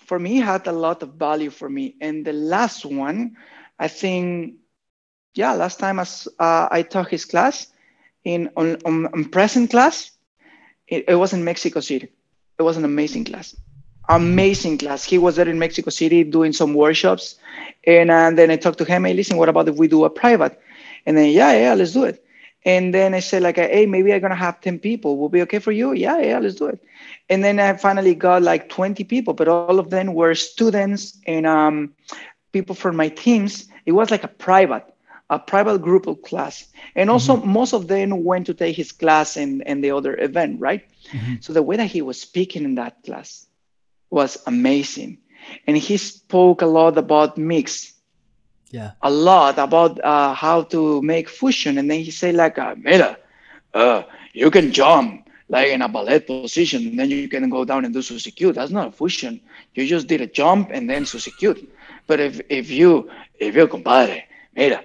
for 0.06 0.20
me 0.20 0.38
had 0.38 0.66
a 0.68 0.72
lot 0.72 1.02
of 1.04 1.14
value 1.14 1.50
for 1.50 1.70
me. 1.70 1.96
And 2.02 2.26
the 2.26 2.34
last 2.34 2.86
one 2.86 3.36
i 3.80 3.88
think 3.88 4.56
yeah 5.34 5.54
last 5.54 5.80
time 5.80 6.00
as 6.00 6.28
uh, 6.40 6.68
i 6.72 6.82
taught 6.82 7.10
his 7.10 7.26
class 7.26 7.68
in 8.24 8.50
on, 8.56 8.78
on, 8.86 9.08
on 9.08 9.26
present 9.26 9.70
class 9.70 10.12
it, 10.88 11.06
it 11.08 11.16
was 11.16 11.34
in 11.34 11.44
mexico 11.44 11.80
city. 11.80 12.10
It 12.60 12.64
was 12.64 12.78
an 12.78 12.86
amazing 12.86 13.26
class. 13.26 13.56
Amazing 14.10 14.78
class. 14.78 15.04
He 15.04 15.18
was 15.18 15.36
there 15.36 15.48
in 15.48 15.58
mexico 15.60 15.90
city 15.90 16.24
doing 16.24 16.54
some 16.54 16.74
workshops. 16.74 17.36
And 17.86 18.12
uh, 18.12 18.32
then 18.32 18.52
i 18.52 18.58
talked 18.58 18.78
to 18.80 18.86
him 18.86 19.06
hey 19.06 19.14
listen 19.14 19.38
what 19.38 19.50
about 19.50 19.68
if 19.70 19.76
we 19.76 19.88
do 19.88 20.04
a 20.06 20.10
private? 20.10 20.60
And 21.06 21.18
then 21.18 21.30
yeah 21.32 21.54
yeah 21.54 21.74
let's 21.74 21.94
do 21.94 22.04
it. 22.04 22.24
And 22.66 22.94
then 22.94 23.14
i 23.14 23.20
said 23.20 23.42
like 23.44 23.56
hey 23.58 23.86
maybe 23.86 24.14
i'm 24.14 24.22
gonna 24.22 24.36
have 24.36 24.62
10 24.62 24.80
people. 24.80 25.18
Will 25.18 25.30
be 25.30 25.42
okay 25.44 25.60
for 25.60 25.72
you? 25.72 25.94
Yeah 25.94 26.20
yeah 26.20 26.40
let's 26.40 26.56
do 26.56 26.68
it. 26.68 26.80
And 27.30 27.44
then 27.44 27.60
i 27.60 27.74
finally 27.74 28.14
got 28.14 28.44
like 28.44 28.70
20 28.70 29.04
people 29.06 29.34
but 29.34 29.48
all 29.48 29.80
of 29.80 29.90
them 29.90 30.14
were 30.14 30.36
students 30.36 31.20
and 31.26 31.48
um, 31.48 31.94
people 32.52 32.76
from 32.76 32.96
my 32.96 33.10
teams. 33.10 33.68
It 33.86 33.94
was 33.94 34.12
like 34.12 34.24
a 34.24 34.30
private 34.30 34.93
a 35.34 35.40
private 35.40 35.80
group 35.80 36.08
of 36.08 36.22
class. 36.22 36.66
And 36.96 37.10
also 37.10 37.38
most 37.38 37.74
of 37.74 37.88
them 37.88 38.24
went 38.24 38.46
to 38.48 38.54
take 38.54 38.76
his 38.76 38.92
class 38.92 39.36
and, 39.36 39.66
and 39.68 39.84
the 39.84 39.92
other 39.92 40.16
event 40.20 40.60
right? 40.60 40.84
So 41.42 41.54
the 41.54 41.64
way 41.64 41.76
that 41.78 41.88
he 41.88 42.02
was 42.02 42.20
speaking 42.20 42.64
in 42.64 42.76
that 42.76 43.04
class 43.04 43.48
was 44.10 44.38
amazing. 44.48 45.18
And 45.68 45.76
he 45.78 45.98
spoke 45.98 46.62
a 46.62 46.66
lot 46.66 46.98
about 46.98 47.38
mix. 47.38 47.92
Yeah. 48.72 48.94
a 49.04 49.12
lot 49.12 49.60
about 49.60 50.04
uh, 50.04 50.34
how 50.34 50.64
to 50.74 51.00
make 51.04 51.30
fusion. 51.30 51.78
And 51.78 51.92
then 51.92 52.00
he 52.00 52.10
said 52.10 52.34
like 52.34 52.58
uh, 52.58 52.74
mira 52.76 53.18
uh, 53.76 54.02
you 54.34 54.50
can 54.50 54.72
jump 54.72 55.30
like 55.48 55.68
in 55.68 55.84
a 55.84 55.88
ballet 55.88 56.22
position 56.22 56.88
and 56.88 56.98
then 56.98 57.12
you 57.12 57.30
can 57.30 57.48
go 57.52 57.66
down 57.66 57.86
and 57.86 57.94
do 57.94 58.00
susicute 58.00 58.56
that's 58.56 58.72
not 58.72 58.88
a 58.88 58.92
fusion. 58.92 59.40
You 59.76 59.86
just 59.86 60.08
did 60.08 60.22
a 60.22 60.28
jump 60.28 60.72
and 60.72 60.90
then 60.90 61.04
susicute 61.04 61.68
but 62.08 62.20
if 62.20 62.42
if 62.50 62.72
you 62.72 63.10
if 63.38 63.56
you 63.56 63.68
compadre 63.68 64.24
mira 64.56 64.84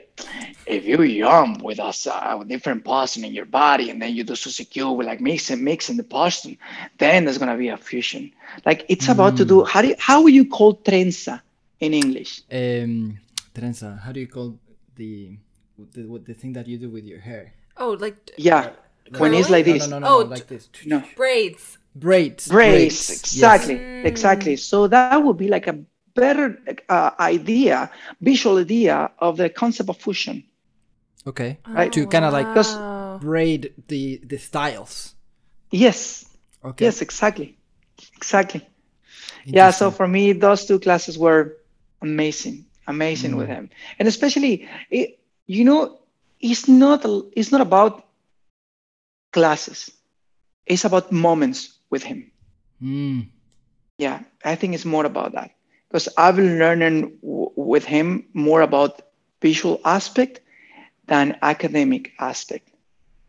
if 0.66 0.84
you 0.86 0.96
jump 1.24 1.62
with 1.62 1.80
us 1.80 2.06
uh, 2.06 2.34
with 2.38 2.48
different 2.48 2.84
posture 2.84 3.24
in 3.24 3.32
your 3.32 3.44
body 3.46 3.90
and 3.90 4.00
then 4.02 4.14
you 4.14 4.22
do 4.24 4.34
susicute 4.34 4.96
with 4.96 5.06
like 5.06 5.20
mixing 5.20 5.62
mixing 5.64 5.96
the 5.96 6.04
posture 6.04 6.56
then 6.98 7.24
there's 7.24 7.38
gonna 7.38 7.56
be 7.56 7.68
a 7.68 7.76
fusion 7.76 8.30
like 8.66 8.84
it's 8.88 9.08
about 9.08 9.36
to 9.36 9.44
do 9.44 9.64
how 9.64 9.80
do 9.82 9.88
you, 9.88 9.96
how 9.98 10.22
will 10.22 10.30
you 10.40 10.46
call 10.56 10.74
trenza 10.76 11.40
in 11.80 11.92
english 11.94 12.42
Um, 12.52 13.18
trenza. 13.54 13.98
How 14.04 14.12
do 14.12 14.20
you 14.20 14.28
call 14.28 14.48
the 14.96 15.36
the, 15.94 16.02
what- 16.04 16.24
the 16.26 16.34
thing 16.34 16.52
that 16.54 16.66
you 16.66 16.76
do 16.76 16.88
with 16.90 17.04
your 17.04 17.20
hair? 17.20 17.52
Oh, 17.76 17.90
like 18.00 18.16
yeah 18.36 18.70
when 19.18 19.32
it's 19.32 19.48
like 19.48 19.64
this 19.64 19.86
No, 19.88 19.98
no, 19.98 19.98
no, 20.00 20.06
Oh, 20.14 20.20
no, 20.22 20.26
like 20.34 20.46
this. 20.48 20.68
no 20.84 21.02
braids. 21.16 21.78
Braids. 21.94 22.46
brace 22.48 23.08
yes. 23.10 23.20
exactly 23.20 23.76
exactly 24.04 24.54
so 24.56 24.86
that 24.88 25.16
would 25.24 25.36
be 25.36 25.48
like 25.48 25.66
a 25.66 25.76
better 26.20 26.46
uh, 26.88 27.10
idea 27.20 27.90
visual 28.20 28.58
idea 28.58 29.10
of 29.18 29.36
the 29.36 29.48
concept 29.48 29.88
of 29.90 29.96
fusion 29.96 30.44
Okay. 31.26 31.58
Right. 31.66 31.92
To 31.92 32.06
kind 32.06 32.24
of 32.24 32.32
like 32.32 32.46
Wow. 32.54 33.18
braid 33.20 33.62
the 33.88 34.20
the 34.30 34.38
styles. 34.38 35.14
yes 35.70 36.24
Okay. 36.64 36.84
yes 36.86 37.02
exactly 37.02 37.48
exactly 38.16 38.62
yeah 39.44 39.70
so 39.70 39.90
for 39.90 40.06
me 40.08 40.32
those 40.32 40.64
two 40.68 40.78
classes 40.86 41.14
were 41.18 41.42
amazing 42.02 42.64
amazing 42.86 43.36
with 43.36 43.48
him 43.48 43.68
and 43.98 44.08
especially 44.08 44.52
it, 44.90 45.18
you 45.46 45.64
know 45.68 45.98
it's 46.40 46.64
not 46.68 47.04
it's 47.38 47.52
not 47.52 47.60
about 47.60 47.92
classes 49.32 49.90
it's 50.66 50.84
about 50.84 51.12
moments 51.12 51.78
with 51.90 52.02
him 52.02 52.30
Mm. 52.80 53.28
yeah 53.98 54.22
i 54.44 54.54
think 54.54 54.72
it's 54.74 54.84
more 54.86 55.04
about 55.04 55.32
that 55.32 55.50
because 55.88 56.08
i've 56.16 56.36
been 56.36 56.58
learning 56.58 57.12
w- 57.22 57.50
with 57.56 57.84
him 57.84 58.24
more 58.34 58.62
about 58.62 59.02
visual 59.42 59.80
aspect 59.84 60.40
than 61.06 61.36
academic 61.42 62.12
aspect 62.18 62.68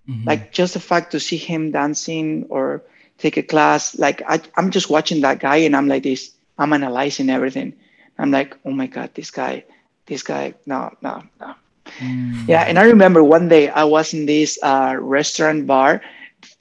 Mhm. 0.08 0.26
like 0.26 0.52
just 0.52 0.74
the 0.74 0.80
fact 0.80 1.12
to 1.12 1.20
see 1.20 1.38
him 1.38 1.72
dancing 1.72 2.46
or 2.50 2.84
take 3.18 3.38
a 3.38 3.44
class 3.44 3.98
like 3.98 4.22
I, 4.28 4.40
i'm 4.58 4.72
just 4.72 4.90
watching 4.90 5.22
that 5.22 5.40
guy 5.40 5.58
and 5.68 5.76
i'm 5.76 5.88
like 5.88 6.04
this 6.04 6.32
i'm 6.58 6.74
analyzing 6.74 7.30
everything 7.30 7.74
i'm 8.18 8.32
like 8.32 8.58
oh 8.66 8.72
my 8.72 8.88
god 8.88 9.12
this 9.16 9.32
guy 9.32 9.64
this 10.08 10.24
guy 10.24 10.54
no 10.66 10.92
no 11.02 11.24
no 11.40 11.56
Mm. 12.02 12.48
yeah 12.48 12.64
and 12.68 12.78
i 12.80 12.84
remember 12.84 13.24
one 13.24 13.48
day 13.50 13.70
i 13.70 13.84
was 13.84 14.14
in 14.14 14.26
this 14.26 14.60
uh, 14.64 14.96
restaurant 15.00 15.68
bar 15.68 16.02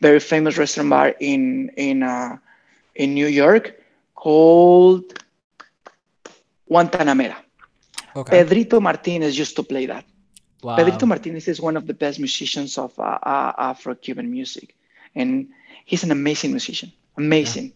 very 0.01 0.21
famous 0.21 0.57
restaurant 0.59 0.91
bar 0.91 1.15
in 1.21 1.71
in 1.77 2.03
uh, 2.03 2.37
in 2.95 3.15
new 3.15 3.27
york 3.27 3.75
called 4.15 5.05
guantanamera 6.71 7.37
Okay. 8.17 8.31
pedrito 8.31 8.81
martinez 8.81 9.39
used 9.39 9.55
to 9.57 9.63
play 9.63 9.87
that 9.87 10.05
Wow. 10.63 10.77
Pedrito 10.77 11.07
Martinez 11.07 11.47
is 11.47 11.61
one 11.61 11.77
of 11.77 11.87
the 11.87 11.95
best 11.95 12.19
musicians 12.19 12.79
of 12.79 12.99
uh, 12.99 13.19
uh, 13.23 13.53
Afro-Cuban 13.59 14.29
music, 14.29 14.75
and 15.15 15.49
he's 15.85 16.03
an 16.03 16.11
amazing 16.11 16.51
musician. 16.51 16.93
Amazing. 17.17 17.75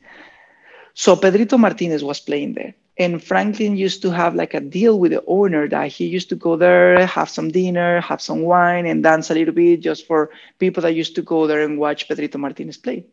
So 0.95 1.15
Pedrito 1.15 1.57
Martinez 1.59 2.03
was 2.03 2.19
playing 2.19 2.55
there, 2.55 2.75
and 2.99 3.23
Franklin 3.23 3.77
used 3.77 4.03
to 4.03 4.11
have 4.11 4.35
like 4.35 4.55
a 4.55 4.61
deal 4.61 4.99
with 4.99 5.13
the 5.13 5.23
owner 5.27 5.69
that 5.69 5.93
he 5.93 6.07
used 6.07 6.29
to 6.31 6.35
go 6.35 6.57
there, 6.57 7.07
have 7.07 7.31
some 7.31 7.53
dinner, 7.53 8.01
have 8.01 8.21
some 8.21 8.43
wine, 8.43 8.87
and 8.87 9.03
dance 9.03 9.31
a 9.31 9.35
little 9.35 9.55
bit 9.55 9.81
just 9.81 10.07
for 10.07 10.31
people 10.59 10.83
that 10.83 10.95
used 10.95 11.15
to 11.15 11.23
go 11.23 11.47
there 11.47 11.63
and 11.63 11.79
watch 11.79 12.09
Pedrito 12.09 12.37
Martinez 12.37 12.79
play. 12.79 13.07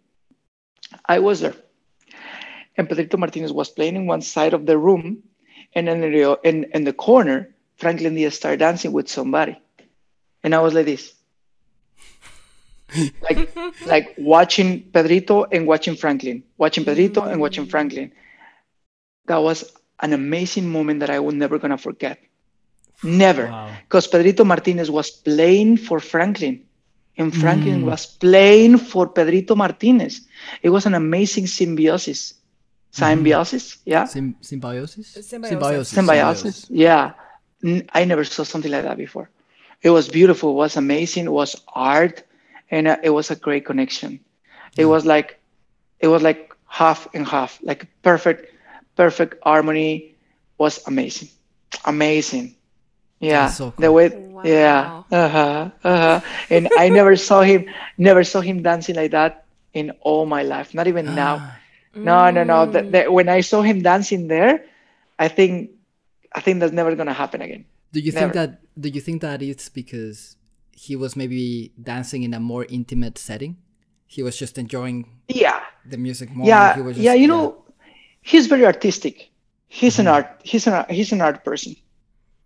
I 1.06 1.20
was 1.20 1.42
there, 1.42 1.56
and 2.76 2.90
Pedrito 2.90 3.18
Martinez 3.18 3.54
was 3.54 3.70
playing 3.70 3.96
in 3.96 4.08
one 4.08 4.24
side 4.24 4.56
of 4.56 4.66
the 4.66 4.80
room, 4.80 5.22
and 5.74 5.88
in 5.90 6.02
the 6.02 6.40
in, 6.44 6.66
in 6.74 6.84
the 6.84 6.94
corner, 6.94 7.54
Franklin 7.78 8.16
Diaz 8.16 8.36
started 8.36 8.60
dancing 8.60 8.92
with 8.92 9.08
somebody, 9.10 9.58
and 10.44 10.54
I 10.56 10.60
was 10.60 10.74
like 10.74 10.86
this, 10.86 11.14
like 13.22 13.56
like 13.86 14.16
watching 14.18 14.84
Pedrito 14.92 15.46
and 15.52 15.68
watching 15.68 15.96
Franklin, 15.96 16.44
watching 16.58 16.86
Pedrito 16.86 17.22
and 17.24 17.40
watching 17.40 17.66
Franklin. 17.66 18.12
That 19.28 19.38
was 19.38 19.72
an 20.00 20.14
amazing 20.14 20.70
moment 20.70 21.02
that 21.02 21.10
I 21.10 21.20
will 21.20 21.34
never 21.36 21.60
gonna 21.60 21.78
forget. 21.78 22.20
Never, 23.04 23.48
Wow. 23.48 23.72
because 23.84 24.08
Pedrito 24.08 24.44
Martinez 24.44 24.90
was 24.92 25.12
playing 25.12 25.78
for 25.78 26.00
Franklin, 26.00 26.66
and 27.18 27.34
Franklin 27.36 27.82
Mm. 27.84 27.86
was 27.86 28.06
playing 28.06 28.78
for 28.78 29.08
Pedrito 29.08 29.56
Martinez. 29.56 30.22
It 30.64 30.70
was 30.70 30.86
an 30.86 30.96
amazing 30.96 31.48
symbiosis. 31.48 32.34
Symbiosis, 32.92 33.78
yeah. 33.86 34.06
Sym- 34.06 34.36
symbiosis? 34.42 35.08
Symbiosis. 35.08 35.90
symbiosis. 35.90 36.66
Yeah, 36.70 37.14
N- 37.64 37.88
I 37.94 38.06
never 38.06 38.24
saw 38.24 38.44
something 38.44 38.72
like 38.72 38.84
that 38.84 38.98
before. 38.98 39.30
It 39.82 39.92
was 39.92 40.10
beautiful. 40.10 40.52
It 40.52 40.56
was 40.56 40.76
amazing. 40.76 41.26
It 41.26 41.32
was 41.32 41.56
art, 41.74 42.24
and 42.72 42.88
uh, 42.88 42.98
it 43.04 43.12
was 43.12 43.32
a 43.32 43.36
great 43.36 43.66
connection. 43.66 44.20
It 44.78 44.86
was 44.86 45.06
like, 45.06 45.40
it 46.00 46.08
was 46.08 46.22
like 46.22 46.54
half 46.68 47.08
and 47.14 47.28
half, 47.28 47.60
like 47.62 47.88
perfect, 48.02 48.54
perfect 48.96 49.36
harmony. 49.44 50.16
Was 50.58 50.86
amazing, 50.88 51.30
amazing. 51.86 52.56
Yeah, 53.20 53.46
That's 53.46 53.58
so 53.58 53.74
the 53.78 53.92
way. 53.92 54.10
Wow. 54.10 54.44
Yeah, 54.44 55.04
uh 55.12 55.30
huh, 55.30 55.70
uh 55.84 56.20
huh. 56.20 56.22
And 56.50 56.70
I 56.78 56.90
never 56.90 57.16
saw 57.16 57.42
him, 57.42 57.66
never 57.98 58.24
saw 58.24 58.42
him 58.42 58.64
dancing 58.64 58.96
like 58.96 59.12
that 59.12 59.46
in 59.74 59.92
all 60.02 60.26
my 60.26 60.44
life. 60.44 60.74
Not 60.74 60.88
even 60.88 61.16
now. 61.16 61.59
No, 61.96 62.30
no, 62.30 62.44
no. 62.44 62.66
The, 62.66 62.82
the, 62.82 62.98
mm. 63.00 63.12
when 63.12 63.30
I 63.30 63.42
saw 63.42 63.62
him 63.62 63.82
dancing 63.82 64.28
there, 64.28 64.66
I 65.18 65.28
think, 65.28 65.72
I 66.34 66.42
think 66.42 66.60
that's 66.60 66.74
never 66.74 66.96
gonna 66.96 67.14
happen 67.14 67.42
again. 67.42 67.66
Do 67.92 68.00
you 68.00 68.12
think 68.12 68.34
that 68.34 68.62
do 68.80 68.90
you 68.90 69.02
think 69.02 69.22
that 69.22 69.42
it's 69.42 69.68
because 69.68 70.38
he 70.72 70.96
was 70.96 71.16
maybe 71.16 71.74
dancing 71.82 72.24
in 72.24 72.34
a 72.34 72.40
more 72.40 72.66
intimate 72.70 73.18
setting? 73.18 73.58
He 74.06 74.24
was 74.24 74.38
just 74.38 74.58
enjoying 74.58 75.10
Yeah, 75.28 75.62
the 75.86 75.98
music 75.98 76.32
more. 76.32 76.48
yeah, 76.48 76.76
he 76.76 76.82
was 76.82 76.96
just, 76.96 77.04
yeah. 77.04 77.14
You 77.14 77.28
know, 77.28 77.64
he's 78.22 78.48
very 78.48 78.66
artistic. 78.66 79.32
He's 79.68 80.00
an 80.00 80.06
mm-hmm. 80.06 80.16
art. 80.16 80.42
He's 80.44 80.68
an 80.68 80.86
he's 80.90 81.12
an 81.12 81.22
art 81.22 81.44
person. 81.44 81.76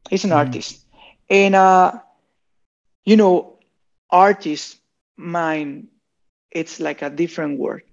He's 0.09 0.23
an 0.23 0.31
mm-hmm. 0.31 0.39
artist, 0.39 0.85
and 1.29 1.55
uh, 1.55 1.99
you 3.05 3.15
know, 3.15 3.59
artist 4.09 4.77
mind. 5.15 5.87
It's 6.51 6.79
like 6.79 7.01
a 7.01 7.09
different 7.09 7.59
word. 7.59 7.83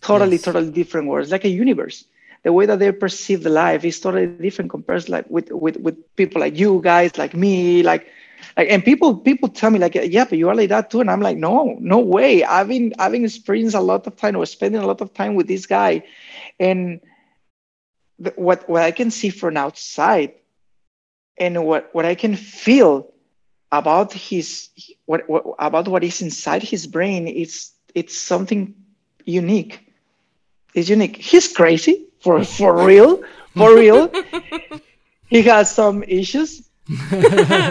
Totally, 0.00 0.38
Yes. 0.38 0.42
totally 0.42 0.70
different 0.70 1.08
words. 1.08 1.30
Like 1.30 1.44
a 1.44 1.48
universe. 1.48 2.04
The 2.42 2.52
way 2.52 2.66
that 2.66 2.78
they 2.78 2.90
perceive 2.92 3.42
the 3.42 3.50
life 3.50 3.84
is 3.84 4.00
totally 4.00 4.26
different 4.26 4.58
compared 4.58 4.96
like 4.96 5.14
with 5.16 5.36
with 5.38 5.76
with 5.76 5.96
people 6.02 6.28
like 6.28 6.46
you 6.46 6.80
guys, 6.82 7.16
like 7.18 7.34
me, 7.34 7.82
like 7.82 8.06
like 8.56 8.68
and 8.70 8.84
people 8.84 9.16
people 9.16 9.48
tell 9.48 9.70
me 9.70 9.78
like 9.78 9.94
yeah 9.94 10.24
but 10.24 10.38
you 10.38 10.48
are 10.48 10.54
like 10.54 10.68
that 10.70 10.90
too 10.90 11.00
and 11.00 11.10
i'm 11.10 11.20
like 11.20 11.36
no 11.36 11.76
no 11.80 11.98
way 11.98 12.42
i've 12.44 12.68
been 12.68 12.92
i've 12.98 13.12
been 13.12 13.24
experienced 13.24 13.76
a 13.76 13.80
lot 13.80 14.06
of 14.06 14.16
time 14.16 14.36
or 14.36 14.46
spending 14.46 14.80
a 14.80 14.86
lot 14.86 15.00
of 15.00 15.12
time 15.14 15.34
with 15.34 15.46
this 15.46 15.66
guy 15.66 16.02
and 16.58 17.00
the, 18.18 18.32
what 18.36 18.68
what 18.68 18.82
i 18.82 18.90
can 18.90 19.10
see 19.10 19.30
from 19.30 19.56
outside 19.56 20.32
and 21.38 21.64
what 21.64 21.88
what 21.94 22.04
i 22.04 22.14
can 22.14 22.36
feel 22.36 23.12
about 23.72 24.12
his 24.12 24.68
what, 25.06 25.28
what 25.28 25.44
about 25.58 25.88
what 25.88 26.04
is 26.04 26.22
inside 26.22 26.62
his 26.62 26.86
brain 26.86 27.26
it's 27.28 27.72
it's 27.94 28.16
something 28.16 28.74
unique 29.24 29.89
it's 30.74 30.88
unique. 30.88 31.16
He's 31.16 31.52
crazy 31.52 32.06
for 32.20 32.44
for 32.58 32.84
real 32.84 33.22
for 33.56 33.74
real. 33.74 34.10
He 35.28 35.42
has 35.42 35.72
some 35.72 36.02
issues. 36.02 36.68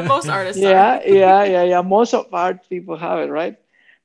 Most 0.08 0.30
artists 0.30 0.64
are. 0.64 0.72
yeah 0.72 1.02
yeah 1.06 1.44
yeah. 1.44 1.64
Yeah 1.64 1.82
most 1.82 2.14
of 2.14 2.34
art 2.34 2.68
people 2.70 2.96
have 2.96 3.20
it 3.20 3.30
right? 3.32 3.58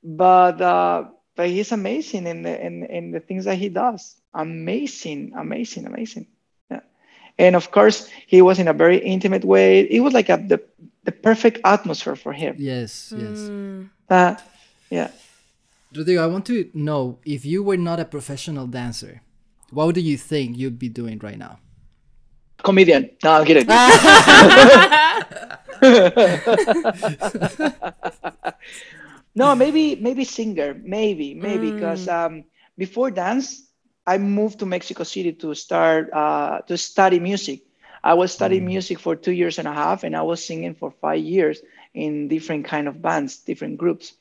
But 0.03 0.61
uh 0.61 1.05
but 1.35 1.47
he's 1.49 1.71
amazing 1.71 2.27
in 2.27 2.43
the 2.43 2.65
in, 2.65 2.83
in 2.85 3.11
the 3.11 3.19
things 3.19 3.45
that 3.45 3.55
he 3.55 3.69
does. 3.69 4.15
Amazing 4.33 5.33
amazing 5.35 5.85
amazing. 5.85 6.27
Yeah. 6.69 6.81
And 7.37 7.55
of 7.55 7.71
course 7.71 8.09
he 8.27 8.41
was 8.41 8.59
in 8.59 8.67
a 8.67 8.73
very 8.73 8.97
intimate 8.97 9.45
way. 9.45 9.81
It 9.81 10.01
was 10.01 10.13
like 10.13 10.29
a 10.29 10.37
the, 10.37 10.61
the 11.03 11.11
perfect 11.11 11.59
atmosphere 11.63 12.15
for 12.15 12.33
him. 12.33 12.55
Yes, 12.59 13.13
yes. 13.15 13.39
Mm. 13.47 13.89
uh, 14.09 14.35
yeah 14.89 15.11
Rodrigo, 15.95 16.23
I 16.23 16.27
want 16.27 16.45
to 16.47 16.69
know 16.73 17.19
if 17.25 17.45
you 17.45 17.63
were 17.63 17.77
not 17.77 17.99
a 17.99 18.05
professional 18.05 18.67
dancer, 18.67 19.21
what 19.71 19.95
do 19.95 20.01
you 20.01 20.17
think 20.17 20.57
you'd 20.57 20.79
be 20.79 20.89
doing 20.89 21.19
right 21.19 21.37
now? 21.37 21.59
comedian. 22.65 23.09
No 23.23 23.31
i'm 23.31 23.45
kidding. 23.45 23.67
No 29.37 29.53
maybe 29.53 29.97
maybe 29.97 30.23
singer. 30.23 30.79
Maybe 30.81 31.35
maybe 31.35 31.71
because 31.71 32.07
um, 32.07 32.45
before 32.77 33.11
dance 33.11 33.67
i 34.07 34.17
moved 34.17 34.59
to 34.59 34.65
mexico 34.65 35.03
city 35.03 35.33
to 35.33 35.53
start 35.53 36.09
uh, 36.13 36.61
to 36.67 36.77
study 36.77 37.19
music. 37.19 37.63
I 38.01 38.13
was 38.13 38.31
studying 38.31 38.65
music 38.65 38.99
for 38.99 39.17
two 39.17 39.33
years 39.33 39.59
and 39.59 39.67
a 39.67 39.73
half 39.73 40.05
and 40.05 40.15
i 40.15 40.21
was 40.21 40.39
singing 40.39 40.73
for 40.73 40.89
five 41.03 41.19
years 41.19 41.59
in 41.93 42.29
different 42.29 42.63
kind 42.63 42.87
of 42.87 43.01
bands 43.01 43.43
different 43.43 43.77
groups. 43.77 44.13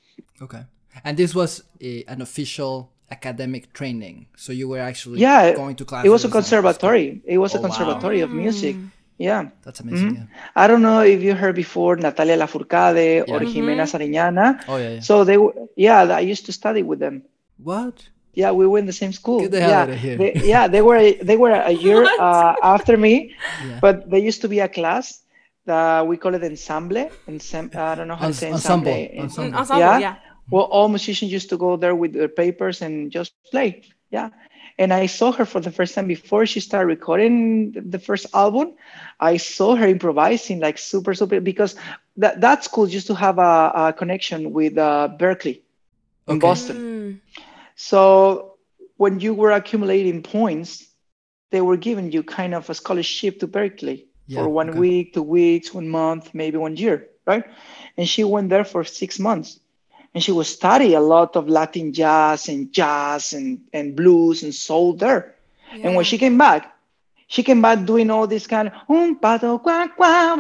Okay. 0.43 0.65
And 1.03 1.17
this 1.17 1.35
was 1.35 1.63
a, 1.81 2.05
an 2.07 2.21
official 2.23 2.91
academic 3.11 3.73
training, 3.73 4.27
so 4.37 4.53
you 4.53 4.67
were 4.69 4.81
actually 4.81 5.21
yeah 5.21 5.53
going 5.55 5.77
to 5.77 5.85
classes. 5.85 6.07
it 6.07 6.11
was 6.11 6.25
a 6.25 6.29
conservatory 6.29 7.21
it 7.25 7.39
was 7.39 7.55
a 7.55 7.59
Oh, 7.59 7.61
wow. 7.61 7.67
conservatory 7.69 8.21
of 8.23 8.31
music 8.31 8.77
yeah 9.19 9.51
That's 9.63 9.81
amazing. 9.81 10.15
Yeah. 10.17 10.27
I 10.63 10.67
don't 10.67 10.83
know 10.83 11.01
if 11.15 11.23
you 11.23 11.35
heard 11.35 11.55
before 11.55 11.97
Natalia 11.97 12.37
Lafourcade 12.43 13.29
or 13.29 13.39
Yeah. 13.43 13.51
Jimena 13.53 13.85
Sariñana. 13.93 14.47
Oh 14.67 14.77
yeah, 14.77 14.95
yeah. 14.95 15.01
So 15.01 15.23
they, 15.29 15.37
were- 15.37 15.55
yeah, 15.77 16.03
I 16.21 16.21
used 16.33 16.47
to 16.47 16.53
study 16.53 16.83
with 16.83 16.99
them. 16.99 17.23
What? 17.63 17.97
Yeah, 18.33 18.51
we 18.51 18.67
were 18.67 18.79
in 18.81 18.87
the 18.87 18.99
same 19.03 19.13
school. 19.13 19.41
Get 19.43 19.53
the 19.53 19.61
hell 19.61 19.71
yeah, 19.71 19.83
outta 19.83 19.95
here. 19.97 20.17
They, 20.17 20.33
yeah, 20.55 20.65
they 20.67 20.83
were 20.83 20.99
they 21.31 21.37
were 21.37 21.53
a 21.53 21.71
year 21.87 22.03
uh, 22.27 22.55
after 22.77 22.97
me, 22.97 23.15
Yeah. 23.69 23.79
but 23.85 24.11
they 24.11 24.19
used 24.31 24.41
to 24.45 24.49
be 24.49 24.59
a 24.59 24.69
class 24.69 25.05
that 25.71 26.07
we 26.09 26.17
call 26.17 26.35
it 26.35 26.43
ensemble. 26.43 27.09
Ensemble. 27.29 27.79
I 27.79 27.95
don't 27.95 28.09
know 28.11 28.17
how 28.17 28.29
to 28.29 28.35
say 28.35 28.51
ensemble. 28.51 28.91
ensemble. 28.91 29.15
Mm, 29.15 29.23
Ensemble. 29.25 29.59
ensemble, 29.61 29.81
Yeah? 29.87 29.99
yeah. 30.07 30.15
Well, 30.51 30.65
all 30.65 30.89
musicians 30.89 31.33
used 31.33 31.49
to 31.51 31.57
go 31.57 31.77
there 31.77 31.95
with 31.95 32.13
their 32.13 32.29
papers 32.29 32.83
and 32.83 33.11
just 33.11 33.33
play. 33.51 33.83
Yeah. 34.11 34.31
And 34.79 34.93
I 34.93 35.07
saw 35.07 35.31
her 35.33 35.45
for 35.45 35.61
the 35.61 35.71
first 35.71 35.95
time 35.95 36.07
before 36.09 36.47
she 36.47 36.61
started 36.61 36.87
recording 36.89 37.73
the- 37.73 37.81
the 37.81 37.99
first 37.99 38.27
album. 38.35 38.75
I 39.21 39.37
saw 39.37 39.77
her 39.77 39.87
improvising 39.87 40.61
like 40.61 40.79
super, 40.79 41.15
super, 41.15 41.41
because 41.41 41.77
that, 42.17 42.41
that 42.41 42.65
school 42.65 42.89
used 42.89 43.07
to 43.07 43.15
have 43.15 43.39
a, 43.39 43.73
a 43.75 43.93
connection 43.93 44.53
with 44.53 44.77
uh, 44.79 45.09
Berklee 45.19 45.63
in 46.27 46.37
Okay. 46.37 46.39
Boston. 46.39 46.77
Mm. 46.77 47.21
So 47.77 48.55
when 48.97 49.21
you 49.21 49.35
were 49.35 49.53
accumulating 49.53 50.23
points, 50.23 50.87
they 51.51 51.61
were 51.61 51.77
giving 51.77 52.11
you 52.13 52.23
kind 52.23 52.55
of 52.55 52.69
a 52.71 52.75
scholarship 52.75 53.39
to 53.41 53.47
Berklee 53.49 54.07
Yeah, 54.27 54.43
for 54.43 54.49
one 54.49 54.71
okay. 54.71 54.79
week, 54.79 55.15
two 55.15 55.23
weeks, 55.23 55.73
one 55.73 55.89
month, 55.89 56.35
maybe 56.35 56.57
one 56.59 56.77
year, 56.77 57.09
right? 57.27 57.45
And 57.97 58.09
she 58.09 58.25
went 58.25 58.49
there 58.51 58.65
for 58.65 58.83
six 58.85 59.19
months. 59.19 59.61
And 60.15 60.23
she 60.23 60.33
would 60.33 60.47
study 60.47 60.95
a 60.95 61.01
lot 61.01 61.37
of 61.37 61.49
Latin 61.49 61.93
jazz 61.93 62.49
and 62.49 62.73
jazz 62.73 63.33
and, 63.33 63.61
and 63.73 63.97
blues 63.97 64.43
and 64.43 64.55
soul 64.55 64.95
there. 64.95 65.35
And 65.73 65.97
when 65.97 66.05
she 66.05 66.19
came 66.19 66.39
back, 66.39 66.73
she 67.27 67.43
came 67.43 67.61
back 67.61 67.85
doing 67.85 68.11
all 68.11 68.27
this 68.27 68.47
kind 68.47 68.69
of 68.69 68.75
um 68.89 69.19
pato 69.19 69.61
qua 69.61 69.89
qua 69.89 70.37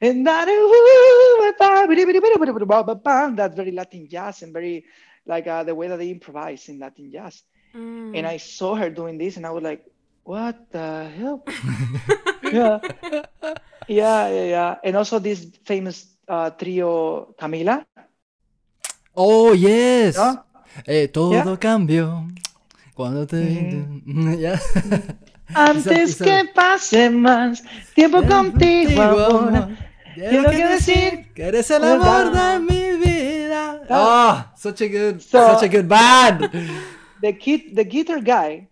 and 0.00 0.18
that 0.22 0.56
that's 3.36 3.56
very 3.56 3.70
Latin 3.70 4.06
jazz 4.08 4.42
and 4.42 4.52
very 4.52 4.84
like 5.24 5.46
uh, 5.46 5.64
the 5.64 5.74
way 5.74 5.88
that 5.88 5.96
they 5.96 6.10
improvise 6.10 6.68
in 6.68 6.78
Latin 6.78 7.10
jazz. 7.10 7.42
Mm. 7.74 8.16
And 8.16 8.26
I 8.26 8.36
saw 8.36 8.74
her 8.74 8.90
doing 8.90 9.18
this, 9.18 9.36
and 9.36 9.46
I 9.46 9.50
was 9.50 9.62
like, 9.62 9.84
"What 10.26 10.56
the 10.70 11.08
hell?" 11.16 11.42
yeah, 12.52 12.80
yeah, 13.88 14.28
yeah, 14.28 14.46
yeah. 14.46 14.78
And 14.84 14.96
also 14.96 15.18
this 15.20 15.46
famous 15.64 16.18
uh, 16.28 16.50
trio 16.50 17.34
Camila. 17.38 17.86
Oh, 19.14 19.54
yes. 19.54 20.16
¿no? 20.16 20.44
Eh, 20.86 21.08
todo 21.08 21.32
Yeah. 21.32 21.56
cambió 21.58 22.26
cuando 22.94 23.26
te... 23.26 23.36
Mhm. 24.04 24.38
Yeah. 24.38 24.60
Antes 25.54 26.16
que 26.20 26.44
pase 26.54 27.08
más 27.08 27.62
tiempo 27.94 28.20
contigo, 28.24 29.00
amor. 29.00 29.68
Quiero 30.14 30.50
que 30.50 30.66
decir 30.66 31.32
que 31.34 31.44
eres 31.44 31.70
el 31.70 31.84
amor 31.84 32.32
de 32.32 32.58
mi 32.58 32.96
vida. 32.98 33.80
Ah, 33.88 34.52
such 34.56 34.82
a 34.82 34.88
good, 34.88 35.20
So- 35.20 35.54
such 35.54 35.62
a 35.64 35.68
good 35.68 35.86
band. 35.88 36.50
The 37.22 37.32
kid, 37.38 37.74
the 37.74 37.84
guitar 37.84 38.20
guy, 38.20 38.68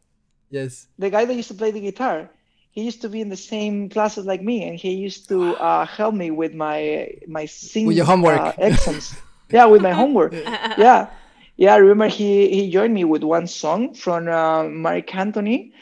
yes. 0.54 0.86
the 0.98 1.10
guy 1.10 1.24
that 1.24 1.34
used 1.34 1.48
to 1.48 1.58
play 1.62 1.70
the 1.70 1.80
guitar, 1.80 2.30
he 2.74 2.82
used 2.82 3.02
to 3.02 3.08
be 3.08 3.20
in 3.20 3.28
the 3.28 3.36
same 3.52 3.88
classes 3.88 4.26
like 4.26 4.42
me, 4.42 4.56
and 4.66 4.78
he 4.78 4.92
used 4.94 5.28
to 5.28 5.54
uh, 5.56 5.86
help 5.86 6.14
me 6.14 6.30
with 6.30 6.54
my 6.54 7.10
my 7.26 7.46
singing 7.46 7.88
With 7.88 7.96
your 7.96 8.06
homework. 8.06 8.40
uh, 8.40 8.52
exams. 8.58 9.14
yeah, 9.50 9.66
with 9.66 9.82
my 9.82 9.92
homework. 9.92 10.32
yeah, 10.86 11.10
yeah. 11.56 11.74
I 11.74 11.78
remember 11.78 12.08
he 12.08 12.50
he 12.50 12.70
joined 12.70 12.94
me 12.94 13.04
with 13.04 13.22
one 13.22 13.46
song 13.46 13.94
from 13.94 14.28
uh, 14.28 14.64
Marc 14.64 15.14
Anthony. 15.14 15.72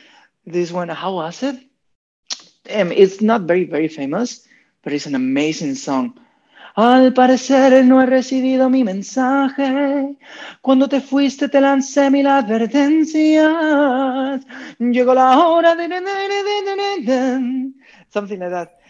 This 0.45 0.71
one, 0.71 0.89
how 0.89 1.15
was 1.15 1.43
it? 1.43 1.57
Damn, 2.65 2.93
it's 2.93 3.21
not 3.21 3.43
very 3.43 3.65
very 3.65 3.89
famous, 3.89 4.47
but 4.83 4.93
it's 4.93 5.07
an 5.07 5.15
amazing 5.15 5.77
song. 5.77 6.21
Al 6.75 7.13
parecer 7.13 7.85
no 7.85 8.01
he 8.01 8.07
recibido 8.07 8.71
mi 8.71 8.83
mensaje. 8.85 10.17
Cuando 10.61 10.89
te 10.89 11.01
fuiste 11.01 11.49
te 11.49 11.61
lancé 11.61 12.11
mil 12.11 12.27
advertencias. 12.27 13.51
Llegó 14.79 15.15
la 15.15 15.39
hora 15.47 15.75
de... 15.75 17.73
Something 18.09 18.39
like 18.39 18.51
that. 18.51 18.82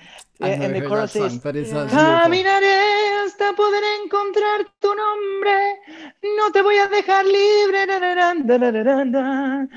Yeah, 0.42 0.62
and 0.62 0.74
the 0.74 0.82
chorus 0.88 1.12
that 1.12 1.30
song, 1.30 1.54
is... 1.56 1.72
Caminaré 1.92 3.22
hasta 3.24 3.52
poder 3.54 3.82
encontrar 4.02 4.66
tu 4.80 4.94
nombre. 4.94 5.78
No 6.22 6.50
te 6.52 6.62
voy 6.62 6.76
a 6.78 6.88
dejar 6.88 7.24
libre. 7.24 7.86
na, 7.86 9.04
na. 9.04 9.68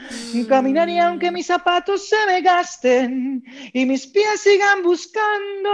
Caminaré 0.47 0.99
aunque 0.99 1.32
mis 1.32 1.47
zapatos 1.47 2.09
se 2.09 2.26
me 2.28 2.41
gasten 2.41 3.43
y 3.74 3.86
mis 3.86 4.07
pies 4.07 4.41
sigan 4.41 4.84
buscando 4.84 5.72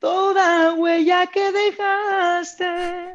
toda 0.00 0.74
huella 0.74 1.26
que 1.26 1.52
dejaste. 1.52 2.64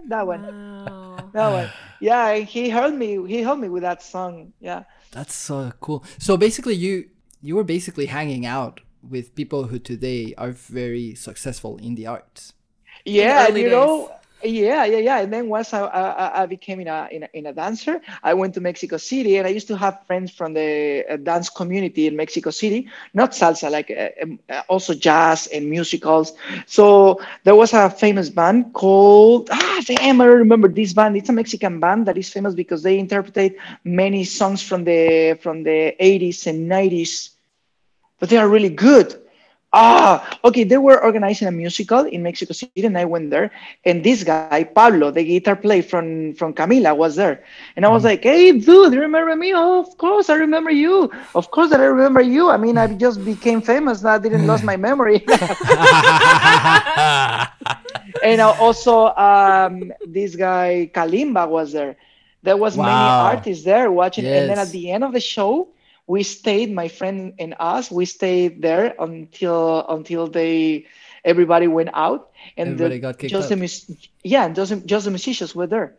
That 0.08 0.26
one. 0.26 0.44
Wow. 0.44 1.32
That 1.34 1.52
one. 1.52 1.70
Yeah, 2.00 2.36
and 2.36 2.48
he 2.48 2.70
helped 2.70 2.98
me. 2.98 3.18
He 3.28 3.42
helped 3.42 3.62
me 3.62 3.70
with 3.70 3.84
that 3.84 4.02
song. 4.02 4.54
Yeah. 4.60 4.84
That's 5.12 5.36
so 5.36 5.72
cool. 5.80 6.04
So 6.20 6.38
basically, 6.38 6.76
you 6.76 7.10
you 7.42 7.56
were 7.56 7.64
basically 7.64 8.06
hanging 8.06 8.46
out 8.46 8.82
with 9.10 9.36
people 9.36 9.64
who 9.66 9.80
today 9.80 10.34
are 10.38 10.52
very 10.52 11.16
successful 11.16 11.78
in 11.78 11.96
the 11.96 12.08
arts. 12.08 12.54
yeah 13.06 13.48
and 13.48 13.52
early 13.52 13.64
you 13.64 13.70
know 13.70 14.12
yeah 14.44 14.86
yeah 14.86 14.98
yeah. 14.98 15.20
And 15.20 15.34
then 15.34 15.50
once 15.50 15.74
i 15.74 15.82
i, 15.82 16.44
I 16.44 16.46
became 16.46 16.80
in 16.80 16.88
a, 16.88 17.08
in 17.12 17.24
a 17.24 17.30
in 17.34 17.46
a 17.48 17.54
dancer 17.54 18.00
i 18.24 18.34
went 18.34 18.54
to 18.54 18.62
mexico 18.62 18.98
city 18.98 19.38
and 19.38 19.48
i 19.48 19.50
used 19.50 19.68
to 19.68 19.76
have 19.76 20.06
friends 20.06 20.32
from 20.32 20.54
the 20.54 21.06
uh, 21.10 21.18
dance 21.18 21.50
community 21.50 22.06
in 22.06 22.16
mexico 22.16 22.52
city 22.52 22.88
not 23.16 23.32
salsa 23.32 23.72
like 23.72 23.90
uh, 23.90 24.10
um, 24.22 24.40
uh, 24.50 24.62
also 24.68 24.94
jazz 24.94 25.48
and 25.48 25.70
musicals. 25.70 26.34
So 26.68 27.20
there 27.46 27.56
was 27.56 27.74
a 27.74 27.90
famous 27.90 28.30
band 28.30 28.74
called 28.74 29.50
ah 29.52 29.82
damn 29.86 30.22
i 30.22 30.26
remember 30.26 30.68
this 30.68 30.94
band. 30.94 31.18
It's 31.18 31.30
a 31.30 31.34
mexican 31.34 31.80
band 31.80 32.06
that 32.08 32.18
is 32.18 32.30
famous 32.30 32.54
because 32.54 32.84
they 32.84 33.00
interpret 33.00 33.58
many 33.84 34.24
songs 34.24 34.62
from 34.62 34.84
the 34.84 35.38
from 35.42 35.64
the 35.64 35.96
80s 36.00 36.46
and 36.46 36.70
90s 36.70 37.37
but 38.20 38.30
they 38.30 38.38
are 38.38 38.48
really 38.48 38.70
good 38.70 39.16
Ah, 39.74 40.40
okay. 40.46 40.64
They 40.64 40.78
were 40.78 41.04
organizing 41.04 41.48
a 41.48 41.52
musical 41.52 42.06
in 42.06 42.24
Mexico 42.24 42.54
City, 42.54 42.86
and 42.86 42.98
I 42.98 43.04
went 43.04 43.30
there. 43.30 43.52
And 43.84 44.02
this 44.02 44.24
guy, 44.24 44.64
Pablo, 44.64 45.12
the 45.12 45.24
guitar 45.24 45.56
player 45.56 45.84
from 45.84 46.34
from 46.34 46.54
Camila, 46.54 46.96
was 46.96 47.16
there. 47.16 47.44
And 47.76 47.86
I 47.86 47.90
was 47.90 48.06
like, 48.06 48.24
"Hey, 48.24 48.52
dude, 48.56 48.94
you 48.94 49.02
remember 49.02 49.36
me? 49.36 49.52
Oh, 49.54 49.84
of 49.84 49.98
course, 49.98 50.30
I 50.30 50.36
remember 50.36 50.72
you. 50.72 51.12
Of 51.36 51.52
course, 51.52 51.70
that 51.72 51.82
I 51.82 51.92
remember 51.92 52.22
you. 52.22 52.50
I 52.50 52.56
mean, 52.56 52.78
I 52.78 52.88
just 52.96 53.24
became 53.26 53.62
famous. 53.62 54.06
I 54.06 54.18
didn't 54.18 54.48
lose 54.48 54.64
my 54.64 54.78
memory." 54.78 55.26
and 58.24 58.40
also, 58.42 59.12
um, 59.20 59.92
this 60.08 60.36
guy 60.36 60.90
Kalimba 60.96 61.48
was 61.48 61.74
there. 61.74 61.98
There 62.42 62.58
was 62.58 62.80
many 62.80 63.14
artists 63.20 63.66
there 63.66 63.92
watching. 63.92 64.32
And 64.32 64.50
then 64.50 64.58
at 64.58 64.72
the 64.72 64.92
end 64.92 65.04
of 65.04 65.12
the 65.12 65.20
show, 65.20 65.68
we 66.08 66.24
stayed 66.24 66.72
my 66.74 66.88
friend 66.88 67.34
and 67.38 67.54
us 67.60 67.92
we 67.92 68.06
stayed 68.06 68.62
there 68.62 68.96
until 69.00 69.86
until 69.88 70.28
they 70.28 70.86
everybody 71.26 71.68
went 71.68 71.90
out 71.94 72.32
and 72.56 72.78
the- 72.78 72.86
Everybody 72.86 73.00
got 73.00 73.18
kicked 73.20 73.32
just 73.32 73.50
the 73.50 73.56
out. 73.56 73.60
mus- 73.62 73.92
yeah 74.24 74.46
and 74.46 74.56
just, 74.56 74.72
just 74.86 75.04
the 75.06 75.12
musicians 75.12 75.54
were 75.54 75.68
there 75.68 75.96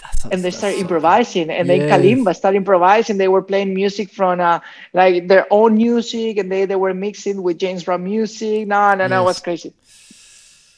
That's- 0.00 0.24
and 0.30 0.38
they 0.44 0.50
that's 0.50 0.58
started 0.58 0.78
improvising 0.78 1.50
and 1.50 1.68
then 1.68 1.80
Yes. 1.80 1.90
kalimba 1.90 2.32
started 2.36 2.58
improvising 2.62 3.18
they 3.18 3.26
were 3.36 3.42
playing 3.42 3.74
music 3.74 4.10
from 4.10 4.38
uh, 4.40 4.60
like 4.94 5.26
their 5.26 5.46
own 5.50 5.74
music 5.76 6.38
and 6.38 6.46
they, 6.52 6.64
they 6.70 6.76
were 6.76 6.94
mixing 6.94 7.42
with 7.42 7.58
james 7.58 7.82
brown 7.82 8.04
music 8.04 8.68
no 8.68 8.94
no 8.94 9.06
no 9.08 9.22
it 9.22 9.24
was 9.24 9.40
crazy 9.40 9.72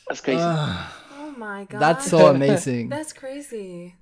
that's 0.08 0.22
crazy 0.24 0.40
Ah, 0.42 0.96
Oh 1.20 1.30
my 1.36 1.64
god. 1.64 1.80
that's 1.80 2.06
so 2.10 2.26
amazing. 2.34 2.88
That's 2.88 3.12
crazy. 3.12 3.94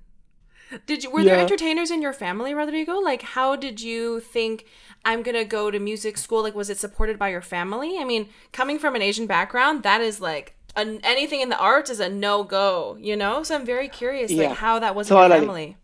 Did 0.85 1.03
you 1.03 1.11
were 1.11 1.23
there 1.23 1.39
entertainers 1.39 1.91
in 1.91 2.01
your 2.01 2.13
family, 2.13 2.53
Rodrigo? 2.53 2.99
Like 2.99 3.21
how 3.21 3.55
did 3.55 3.81
you 3.81 4.19
think 4.19 4.65
I'm 5.05 5.23
gonna 5.23 5.45
go 5.45 5.71
to 5.71 5.79
music 5.79 6.17
school? 6.17 6.43
Like 6.43 6.55
was 6.55 6.69
it 6.69 6.77
supported 6.77 7.17
by 7.17 7.29
your 7.29 7.41
family? 7.41 7.97
I 7.99 8.03
mean, 8.03 8.29
coming 8.51 8.79
from 8.79 8.95
an 8.95 9.01
Asian 9.01 9.25
background, 9.27 9.83
that 9.83 10.01
is 10.01 10.21
like 10.21 10.55
an, 10.75 10.99
anything 11.03 11.41
in 11.41 11.49
the 11.49 11.57
arts 11.57 11.89
is 11.89 11.99
a 11.99 12.09
no 12.09 12.43
go, 12.43 12.97
you 12.99 13.15
know? 13.15 13.43
So 13.43 13.55
I'm 13.55 13.65
very 13.65 13.87
curious 13.89 14.31
Yeah, 14.31 14.49
like 14.49 14.57
how 14.57 14.79
that 14.79 14.95
was 14.95 15.09
in 15.09 15.17
your 15.17 15.23
totally. 15.27 15.39
family. 15.39 15.77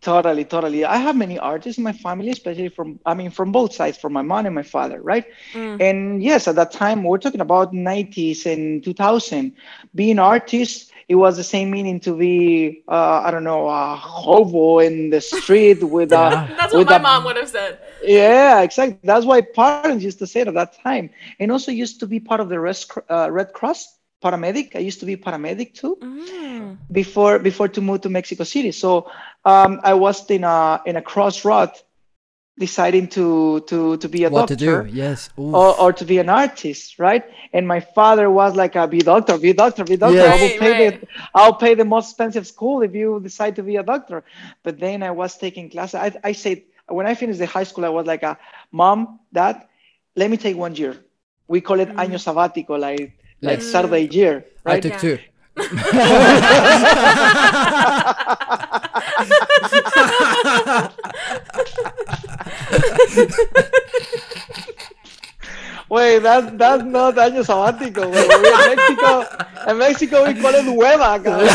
Totally, 0.00 0.44
totally. 0.44 0.84
I 0.84 0.98
have 0.98 1.16
many 1.16 1.38
artists 1.38 1.78
in 1.78 1.84
my 1.84 1.94
family, 1.94 2.28
especially 2.28 2.68
from, 2.68 3.00
I 3.06 3.14
mean, 3.14 3.30
from 3.30 3.52
both 3.52 3.72
sides, 3.72 3.96
from 3.96 4.12
my 4.12 4.20
mom 4.20 4.44
and 4.44 4.54
my 4.54 4.62
father, 4.62 5.00
right? 5.00 5.24
Mm. 5.54 5.80
And 5.80 6.22
yes, 6.22 6.46
at 6.46 6.56
that 6.56 6.72
time, 6.72 7.04
we're 7.04 7.16
talking 7.16 7.40
about 7.40 7.72
90s 7.72 8.44
and 8.44 8.84
2000. 8.84 9.54
Being 9.94 10.18
artist, 10.18 10.92
it 11.08 11.14
was 11.14 11.36
the 11.36 11.44
same 11.44 11.70
meaning 11.70 12.00
to 12.00 12.16
be, 12.16 12.82
uh, 12.88 13.22
I 13.24 13.30
don't 13.30 13.44
know, 13.44 13.68
a 13.68 13.96
hobo 13.96 14.78
in 14.80 15.10
the 15.10 15.20
street 15.20 15.82
with 15.82 16.12
a. 16.12 16.40
That's 16.56 16.72
with 16.72 16.86
what 16.86 16.88
my 16.88 16.96
a- 16.96 17.00
mom 17.00 17.24
would 17.24 17.36
have 17.36 17.48
said. 17.48 17.78
Yeah, 18.02 18.62
exactly. 18.62 18.96
That's 18.96 19.16
why 19.24 19.40
parents 19.40 19.86
used 19.86 20.02
to 20.04 20.10
say 20.10 20.28
it 20.28 20.34
at 20.34 20.40
that 20.40 20.58
time. 20.82 20.94
And 21.22 21.38
also 21.38 21.58
used 21.58 21.88
to 21.88 21.90
be 21.90 22.08
part 22.08 22.28
of 22.28 22.38
the 22.48 22.48
Res- 22.52 22.86
uh, 23.08 23.28
Red 23.30 23.52
Cross 23.52 23.86
paramedic. 24.22 24.74
I 24.74 24.78
used 24.80 25.00
to 25.00 25.06
be 25.06 25.16
paramedic 25.16 25.74
too 25.74 25.96
Mm. 26.00 26.76
before 26.90 27.38
before 27.38 27.68
to 27.68 27.80
move 27.80 28.00
to 28.02 28.08
Mexico 28.10 28.44
City. 28.44 28.72
So 28.72 29.10
um, 29.44 29.80
I 29.82 29.94
was 29.94 30.28
in 30.30 30.44
a 30.44 30.80
in 30.86 30.96
a 30.96 31.02
crossroad, 31.02 31.70
deciding 32.58 33.08
to 33.08 33.60
to 33.66 33.96
to 33.96 34.08
be 34.08 34.24
a 34.24 34.30
what 34.30 34.48
to 34.48 34.56
doctor 34.56 34.84
do? 34.84 34.92
Yes. 34.92 35.30
Or, 35.36 35.78
or 35.78 35.92
to 35.92 36.04
be 36.04 36.18
an 36.18 36.28
artist, 36.28 36.98
right? 36.98 37.24
And 37.52 37.66
my 37.66 37.80
father 37.80 38.30
was 38.30 38.54
like, 38.54 38.76
a, 38.76 38.86
"Be 38.86 38.98
doctor, 38.98 39.38
be 39.38 39.52
doctor, 39.52 39.84
be 39.84 39.96
doctor. 39.96 40.16
Yes. 40.16 40.38
I 40.38 40.42
will 40.42 40.58
pay 40.60 40.88
right. 40.90 41.00
the 41.00 41.06
I'll 41.34 41.54
pay 41.54 41.74
the 41.74 41.84
most 41.84 42.10
expensive 42.10 42.46
school 42.46 42.82
if 42.82 42.94
you 42.94 43.20
decide 43.20 43.56
to 43.56 43.62
be 43.62 43.76
a 43.76 43.82
doctor." 43.82 44.22
But 44.62 44.78
then 44.78 45.02
I 45.02 45.10
was 45.10 45.36
taking 45.36 45.70
classes. 45.70 45.96
I 45.96 46.12
I 46.22 46.32
said 46.32 46.62
when 46.86 47.06
I 47.06 47.14
finished 47.14 47.38
the 47.38 47.46
high 47.46 47.64
school, 47.64 47.84
I 47.84 47.88
was 47.88 48.06
like, 48.06 48.22
a, 48.22 48.38
"Mom, 48.70 49.18
Dad, 49.32 49.66
let 50.14 50.30
me 50.30 50.36
take 50.36 50.56
one 50.56 50.74
year. 50.76 50.96
We 51.48 51.60
call 51.60 51.80
it 51.80 51.88
año 51.90 52.18
mm. 52.18 52.22
sabático, 52.22 52.78
like 52.78 53.18
like 53.42 53.60
Yes. 53.60 53.70
Saturday 53.70 54.06
mm. 54.06 54.14
year, 54.14 54.44
I 54.64 54.80
took 54.80 54.92
Yeah. 54.92 54.98
two. 54.98 55.18
Wait, 65.88 66.18
that, 66.20 66.56
that's 66.58 66.82
not 66.82 67.14
año 67.16 67.44
sabático, 67.44 68.08
güey. 68.08 68.24
En 68.24 68.42
México, 68.76 69.26
en 69.66 69.78
México, 69.78 70.24
we 70.24 70.34
call 70.34 70.54
it 70.54 70.66
hueva, 70.66 71.22
cabrón? 71.22 71.48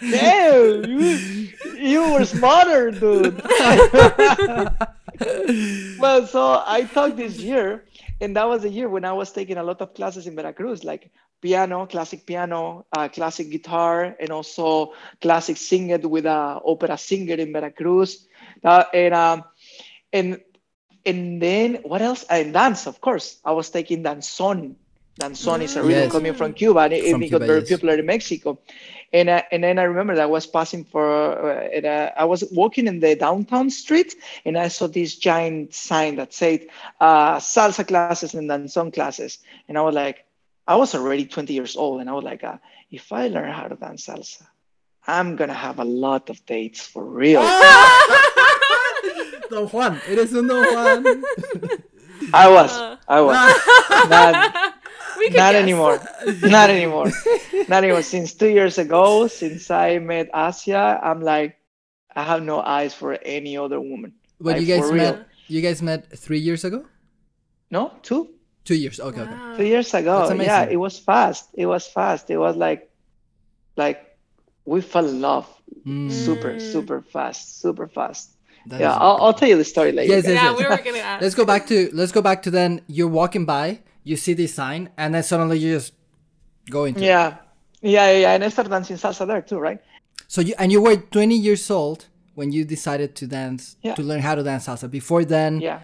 Damn, 0.00 0.84
you, 0.84 1.48
you 1.76 2.12
were 2.12 2.24
smarter, 2.24 2.90
dude. 2.90 3.40
well, 5.98 6.26
so 6.26 6.62
I 6.66 6.88
taught 6.92 7.16
this 7.16 7.38
year, 7.38 7.84
and 8.20 8.36
that 8.36 8.48
was 8.48 8.64
a 8.64 8.68
year 8.68 8.88
when 8.88 9.04
I 9.04 9.12
was 9.12 9.32
taking 9.32 9.56
a 9.56 9.62
lot 9.62 9.80
of 9.80 9.94
classes 9.94 10.26
in 10.26 10.34
Veracruz, 10.36 10.84
like 10.84 11.10
piano, 11.44 11.86
classic 11.86 12.24
piano, 12.24 12.86
uh, 12.96 13.08
classic 13.12 13.50
guitar, 13.52 14.16
and 14.18 14.30
also 14.32 14.94
classic 15.20 15.58
singing 15.58 16.00
with 16.08 16.24
a 16.24 16.60
opera 16.64 16.96
singer 16.96 17.36
in 17.36 17.52
Veracruz. 17.52 18.26
Uh, 18.64 18.84
and 18.94 19.12
um, 19.14 19.44
and 20.12 20.40
and 21.04 21.42
then 21.42 21.74
what 21.84 22.00
else? 22.00 22.24
And 22.30 22.54
dance, 22.54 22.86
of 22.86 23.00
course. 23.00 23.38
I 23.44 23.52
was 23.52 23.68
taking 23.68 24.02
danzón. 24.02 24.76
Danzón 25.20 25.60
is 25.62 25.76
a 25.76 25.82
rhythm 25.82 26.08
Yes. 26.08 26.10
coming 26.10 26.34
from 26.34 26.54
Cuba, 26.54 26.80
and 26.80 26.92
it, 26.94 27.10
From 27.10 27.22
it 27.22 27.28
got 27.30 27.42
Cuba, 27.42 27.46
very 27.46 27.60
yes. 27.60 27.70
popular 27.70 27.94
in 28.00 28.06
Mexico. 28.06 28.58
And 29.12 29.28
uh, 29.28 29.42
and 29.52 29.62
then 29.62 29.78
I 29.78 29.84
remember 29.84 30.14
that 30.16 30.22
I 30.24 30.26
was 30.26 30.46
passing 30.46 30.84
for, 30.84 31.06
uh, 31.06 31.68
and, 31.76 31.84
uh, 31.86 32.10
I 32.16 32.24
was 32.24 32.42
walking 32.50 32.88
in 32.88 32.98
the 32.98 33.14
downtown 33.14 33.70
street, 33.70 34.16
and 34.44 34.56
I 34.58 34.68
saw 34.68 34.88
this 34.88 35.14
giant 35.16 35.74
sign 35.74 36.16
that 36.16 36.32
said 36.32 36.66
uh, 37.00 37.36
salsa 37.38 37.86
classes 37.86 38.34
and 38.34 38.50
danzón 38.50 38.92
classes, 38.92 39.38
and 39.68 39.78
I 39.78 39.82
was 39.82 39.94
like, 39.94 40.23
I 40.66 40.76
was 40.76 40.94
already 40.94 41.26
20 41.26 41.52
years 41.52 41.76
old, 41.76 42.00
and 42.00 42.08
I 42.08 42.12
was 42.14 42.24
like, 42.24 42.42
uh, 42.44 42.56
if 42.90 43.12
I 43.12 43.28
learn 43.28 43.52
how 43.52 43.68
to 43.68 43.76
dance 43.76 44.06
salsa, 44.06 44.46
I'm 45.06 45.36
gonna 45.36 45.52
have 45.54 45.78
a 45.78 45.84
lot 45.84 46.30
of 46.30 46.44
dates 46.46 46.80
for 46.86 47.04
real. 47.04 47.42
Don 49.50 49.66
Juan, 49.68 50.00
eres 50.08 50.34
un 50.34 50.46
Don 50.46 50.64
Juan. 50.64 51.04
I 52.32 52.48
was, 52.48 52.72
I 53.08 53.20
was. 53.20 53.36
Not, 54.08 54.74
not 55.32 55.54
anymore. 55.54 56.00
Not 56.42 56.70
anymore. 56.70 57.10
Not 57.68 57.84
anymore. 57.84 58.02
Since 58.02 58.34
two 58.34 58.48
years 58.48 58.78
ago, 58.78 59.26
since 59.26 59.70
I 59.70 59.98
met 59.98 60.30
Asia, 60.34 60.98
I'm 61.02 61.20
like, 61.20 61.56
I 62.16 62.22
have 62.22 62.42
no 62.42 62.60
eyes 62.60 62.94
for 62.94 63.14
any 63.14 63.58
other 63.58 63.80
woman. 63.80 64.14
But 64.40 64.56
Like, 64.56 64.60
you 64.62 64.66
guys 64.66 64.88
for 64.88 64.94
real. 64.94 65.12
met. 65.12 65.26
You 65.48 65.60
guys 65.60 65.82
met 65.82 66.16
three 66.16 66.38
years 66.38 66.64
ago. 66.64 66.84
No, 67.70 67.92
two, 68.02 68.30
Two 68.64 68.74
years. 68.74 68.98
Okay. 69.00 69.20
Okay. 69.20 69.56
Two 69.56 69.64
years 69.66 69.92
ago. 69.94 70.32
Yeah, 70.40 70.64
it 70.64 70.76
was 70.76 70.98
fast. 70.98 71.50
It 71.54 71.66
was 71.66 71.86
fast. 71.86 72.30
It 72.30 72.38
was 72.38 72.56
like, 72.56 72.90
like 73.76 74.16
we 74.64 74.80
fell 74.80 75.06
in 75.06 75.20
love 75.20 75.46
Mm, 75.86 76.10
super, 76.10 76.52
Mm. 76.54 76.72
super 76.72 77.02
fast, 77.02 77.60
super 77.60 77.88
fast. 77.88 78.30
that 78.68 78.80
yeah, 78.80 78.92
I'll, 78.94 79.18
I'll 79.20 79.34
tell 79.34 79.48
you 79.48 79.56
the 79.58 79.64
story 79.64 79.92
later. 79.92 80.14
Yes, 80.14 80.24
yes, 80.24 80.34
Yeah, 80.34 80.50
yes. 80.50 80.58
we 80.58 80.64
were 80.64 80.82
gonna 80.82 80.98
ask. 81.04 81.22
Let's 81.22 81.34
go 81.34 81.44
back 81.44 81.66
to 81.66 81.90
let's 81.92 82.12
go 82.12 82.22
back 82.22 82.42
to 82.44 82.50
then 82.50 82.80
you're 82.86 83.08
walking 83.22 83.44
by, 83.44 83.80
you 84.04 84.16
see 84.16 84.32
this 84.34 84.54
sign, 84.54 84.88
and 84.96 85.14
then 85.14 85.22
suddenly 85.22 85.58
you 85.58 85.74
just 85.74 85.92
go 86.70 86.84
into. 86.84 87.00
Yeah, 87.04 87.36
yeah, 87.82 88.10
yeah, 88.12 88.18
yeah. 88.24 88.32
And 88.34 88.42
I 88.44 88.48
started 88.48 88.70
dancing 88.70 88.96
salsa 88.96 89.26
there 89.26 89.42
too, 89.42 89.58
right? 89.58 89.80
So 90.28 90.40
you 90.40 90.54
and 90.58 90.72
you 90.72 90.80
were 90.80 90.96
20 90.96 91.34
years 91.36 91.70
old 91.70 92.06
when 92.34 92.52
you 92.52 92.64
decided 92.64 93.14
to 93.16 93.26
dance 93.26 93.76
Yeah. 93.82 93.94
to 93.96 94.02
learn 94.02 94.20
how 94.20 94.34
to 94.34 94.42
dance 94.42 94.66
salsa. 94.66 94.88
Before 94.90 95.24
then, 95.26 95.60
Yeah. 95.60 95.80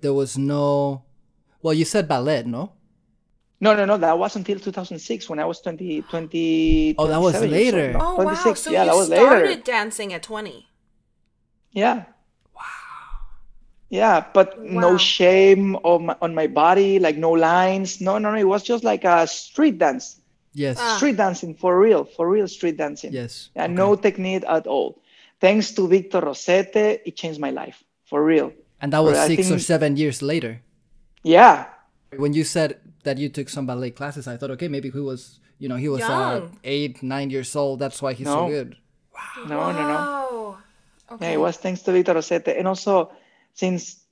there 0.00 0.14
was 0.14 0.36
no. 0.36 1.02
Well, 1.64 1.72
you 1.72 1.86
said 1.86 2.06
ballet, 2.06 2.42
no? 2.44 2.72
No, 3.58 3.74
no, 3.74 3.86
no. 3.86 3.96
That 3.96 4.18
was 4.18 4.36
until 4.36 4.58
2006 4.60 5.30
when 5.30 5.38
I 5.38 5.46
was 5.46 5.62
20, 5.62 6.02
20 6.02 6.94
Oh, 6.98 7.06
that 7.06 7.16
was 7.16 7.32
27 7.32 7.48
years 7.58 7.72
old. 7.72 7.82
later. 7.82 7.92
No, 7.94 8.00
Oh 8.04 8.14
wow! 8.16 8.24
26. 8.36 8.60
So 8.60 8.70
yeah, 8.70 8.84
you 8.84 8.90
that 8.90 8.96
was 8.96 9.06
started 9.06 9.48
later. 9.48 9.62
dancing 9.62 10.12
at 10.12 10.22
twenty. 10.22 10.68
Yeah. 11.72 12.04
Wow. 12.54 12.62
Yeah, 13.88 14.24
but 14.34 14.58
Wow. 14.58 14.80
no 14.84 14.96
shame 14.98 15.76
on 15.76 16.06
my, 16.06 16.16
on 16.20 16.34
my 16.34 16.46
body, 16.46 16.98
like 16.98 17.16
no 17.16 17.30
lines. 17.32 18.00
No, 18.00 18.18
no, 18.18 18.30
no. 18.32 18.36
It 18.38 18.44
was 18.54 18.62
just 18.62 18.84
like 18.84 19.04
a 19.04 19.26
street 19.26 19.78
dance, 19.78 20.20
Yes. 20.52 20.76
Ah. 20.78 20.96
street 20.98 21.16
dancing 21.16 21.54
for 21.54 21.78
real, 21.80 22.04
for 22.04 22.28
real 22.28 22.46
street 22.48 22.76
dancing. 22.76 23.12
Yes. 23.12 23.48
And 23.56 23.72
okay. 23.72 23.76
no 23.82 23.96
technique 23.96 24.44
at 24.46 24.66
all. 24.66 25.00
Thanks 25.40 25.72
to 25.72 25.88
Victor 25.88 26.20
Rosete, 26.20 27.00
it 27.08 27.16
changed 27.16 27.40
my 27.40 27.50
life 27.50 27.82
for 28.04 28.22
real. 28.22 28.52
And 28.80 28.92
that 28.92 29.00
was 29.00 29.16
I 29.16 29.26
six 29.28 29.50
or 29.50 29.58
seven 29.58 29.96
years 29.96 30.20
later. 30.20 30.60
Yeah. 31.24 31.66
When 32.16 32.32
you 32.32 32.44
said 32.44 32.78
that 33.02 33.18
you 33.18 33.28
took 33.28 33.48
some 33.48 33.66
ballet 33.66 33.90
classes, 33.90 34.28
I 34.28 34.36
thought, 34.36 34.52
okay, 34.52 34.68
maybe 34.68 34.90
he 34.90 35.00
was, 35.00 35.40
you 35.58 35.68
know, 35.68 35.76
he 35.76 35.88
was 35.88 36.02
uh, 36.02 36.48
eight, 36.62 37.02
nine 37.02 37.30
years 37.30 37.56
old. 37.56 37.80
That's 37.80 38.00
why 38.00 38.12
he's 38.12 38.28
so 38.28 38.46
No. 38.46 38.48
good. 38.48 38.76
No, 39.48 39.72
no, 39.72 39.72
no. 39.72 39.88
Wow. 39.88 40.58
Yeah, 41.10 41.14
Okay. 41.14 41.32
it 41.34 41.40
was 41.40 41.56
thanks 41.56 41.82
to 41.82 41.92
Victor 41.92 42.14
Rosete. 42.14 42.56
And 42.58 42.68
also, 42.68 43.10
since 43.54 44.04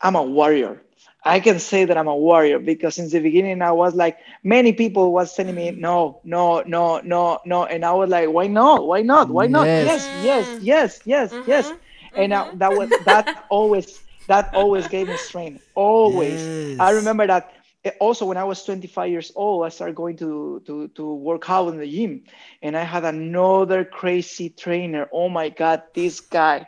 I'm 0.00 0.14
a 0.14 0.22
warrior, 0.22 0.82
I 1.24 1.40
can 1.40 1.58
say 1.58 1.84
that 1.84 1.96
I'm 1.96 2.08
a 2.08 2.16
warrior 2.16 2.58
because 2.58 2.96
since 2.96 3.12
the 3.12 3.20
beginning, 3.20 3.62
I 3.62 3.70
was 3.72 3.94
like, 3.94 4.18
many 4.42 4.72
people 4.72 5.12
was 5.12 5.34
telling 5.34 5.54
me, 5.54 5.70
no, 5.70 6.20
no, 6.24 6.62
no, 6.66 7.00
no, 7.00 7.38
no. 7.44 7.64
And 7.64 7.84
I 7.84 7.92
was 7.92 8.10
like, 8.10 8.28
why 8.28 8.46
not? 8.48 8.86
Why 8.86 9.02
not? 9.02 9.28
Why 9.28 9.46
not? 9.46 9.66
Yes. 9.66 10.04
Yes, 10.24 10.24
yes, 10.24 11.00
yes, 11.04 11.32
yes, 11.32 11.44
yes. 11.46 11.72
And 12.16 12.34
I, 12.34 12.54
that 12.56 12.72
was, 12.76 12.90
mm-hmm. 12.90 13.04
that 13.04 13.44
always, 13.50 14.00
that 14.26 14.50
always 14.54 14.88
gave 14.88 15.08
me 15.08 15.16
strength. 15.16 15.62
Always. 15.74 16.50
I 16.78 16.90
remember 16.90 17.26
that 17.26 17.52
eh, 17.84 17.92
also 18.00 18.26
when 18.26 18.36
I 18.36 18.44
was 18.44 18.64
25 18.64 19.10
years 19.10 19.32
old, 19.34 19.64
I 19.64 19.68
started 19.68 19.96
going 19.96 20.16
to, 20.18 20.62
to, 20.66 20.88
to 20.88 21.14
work 21.14 21.48
out 21.50 21.68
in 21.68 21.78
the 21.78 21.86
gym 21.88 22.24
and 22.62 22.76
I 22.76 22.82
had 22.84 23.04
another 23.04 23.84
crazy 23.84 24.50
trainer. 24.50 25.08
Oh 25.12 25.28
my 25.28 25.48
God, 25.50 25.82
this 25.94 26.20
guy. 26.20 26.66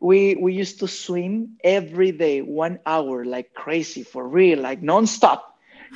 We, 0.00 0.36
we 0.36 0.52
used 0.54 0.80
to 0.80 0.88
swim 0.88 1.56
every 1.64 2.12
day, 2.12 2.42
one 2.42 2.80
hour, 2.86 3.24
like 3.24 3.54
crazy 3.54 4.02
for 4.02 4.26
real, 4.28 4.60
like 4.60 4.82
nonstop, 4.82 5.40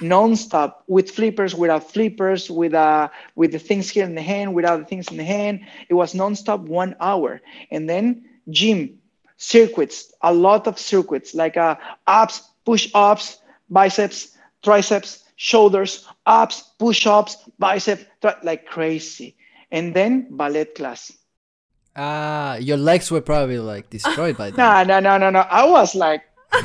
nonstop 0.01 0.75
with 0.87 1.11
flippers, 1.11 1.55
without 1.55 1.91
flippers, 1.93 2.51
with 2.51 2.75
uh, 2.75 3.09
with 3.35 3.53
the 3.53 3.59
things 3.59 3.91
here 3.91 4.05
in 4.05 4.15
the 4.15 4.23
hand, 4.23 4.55
without 4.55 4.79
the 4.79 4.87
things 4.87 5.11
in 5.11 5.19
the 5.19 5.25
hand. 5.25 5.61
It 5.89 5.95
was 5.95 6.15
nonstop, 6.15 6.61
one 6.67 6.97
hour, 7.01 7.41
and 7.71 7.89
then 7.89 8.25
gym 8.49 9.00
circuits, 9.41 10.13
a 10.21 10.33
lot 10.33 10.67
of 10.67 10.79
circuits, 10.79 11.35
like 11.35 11.57
uh, 11.57 11.75
abs, 12.07 12.43
push 12.65 12.91
ups, 12.95 13.39
biceps, 13.71 14.37
triceps, 14.63 15.25
shoulders, 15.37 16.07
abs, 16.27 16.63
push 16.79 17.07
ups, 17.07 17.39
bicep, 17.59 18.07
tri- 18.21 18.37
like 18.43 18.67
crazy. 18.67 19.35
And 19.73 19.95
then 19.95 20.29
ballet 20.37 20.67
class. 20.67 21.11
Ah, 21.97 22.57
your 22.57 22.77
legs 22.77 23.11
were 23.11 23.23
probably 23.23 23.59
like 23.59 23.89
destroyed 23.89 24.37
by 24.37 24.51
that. 24.53 24.87
No, 24.87 25.01
no, 25.01 25.01
no, 25.01 25.17
no, 25.19 25.31
no. 25.31 25.41
I 25.41 25.65
was 25.67 25.95
like, 25.95 26.23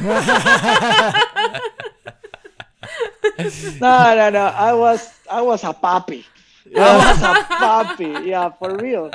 no, 3.80 4.16
no, 4.20 4.30
no. 4.30 4.46
I 4.52 4.74
was, 4.74 5.14
I 5.32 5.42
was 5.42 5.64
a 5.64 5.72
puppy. 5.74 6.26
I 6.76 6.98
was 6.98 7.22
a 7.22 7.44
puppy. 7.48 8.28
Yeah, 8.30 8.50
for 8.50 8.76
real. 8.76 9.12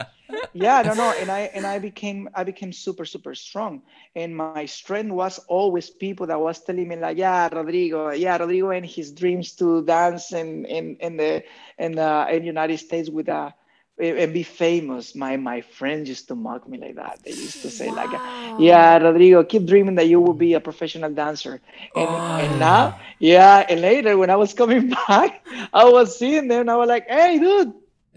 Yeah, 0.52 0.82
no, 0.82 0.94
no. 0.94 1.14
And 1.18 1.30
I, 1.30 1.50
and 1.54 1.66
I 1.66 1.78
became, 1.78 2.28
I 2.34 2.44
became 2.44 2.72
super, 2.72 3.04
super 3.04 3.34
strong. 3.34 3.82
And 4.14 4.36
my 4.36 4.66
strength 4.66 5.10
was 5.10 5.38
always 5.48 5.90
people 5.90 6.26
that 6.26 6.40
was 6.40 6.60
telling 6.62 6.88
me 6.88 6.96
like, 6.96 7.18
yeah, 7.18 7.48
Rodrigo, 7.52 8.10
yeah, 8.10 8.36
Rodrigo, 8.36 8.70
and 8.70 8.84
his 8.84 9.12
dreams 9.12 9.52
to 9.56 9.84
dance 9.84 10.32
in, 10.32 10.64
in, 10.64 10.96
in 10.96 11.16
the, 11.16 11.44
in 11.78 11.92
the, 11.92 12.26
in 12.30 12.44
United 12.44 12.78
States 12.78 13.08
with 13.08 13.28
a, 13.28 13.54
and 14.00 14.32
be 14.32 14.42
famous. 14.42 15.14
My, 15.14 15.36
my 15.36 15.60
friends 15.60 16.08
used 16.08 16.28
to 16.28 16.34
mock 16.34 16.68
me 16.68 16.78
like 16.78 16.96
that. 16.96 17.20
They 17.22 17.32
used 17.32 17.62
to 17.62 17.70
say 17.70 17.90
like, 17.90 18.10
yeah, 18.58 18.96
Rodrigo, 18.98 19.44
keep 19.44 19.66
dreaming 19.66 19.96
that 19.96 20.08
you 20.08 20.20
will 20.20 20.34
be 20.34 20.54
a 20.54 20.60
professional 20.60 21.12
dancer. 21.12 21.60
And, 21.94 22.08
and 22.08 22.54
ah. 22.54 22.58
now, 22.58 23.00
yeah, 23.18 23.66
and 23.68 23.80
later 23.80 24.16
when 24.16 24.30
I 24.30 24.36
was 24.36 24.54
coming 24.54 24.88
back, 25.08 25.46
I 25.72 25.84
was 25.84 26.18
seeing 26.18 26.48
them 26.48 26.62
and 26.62 26.70
I 26.70 26.76
was 26.76 26.88
like, 26.88 27.08
hey, 27.08 27.38
dude, 27.38 27.74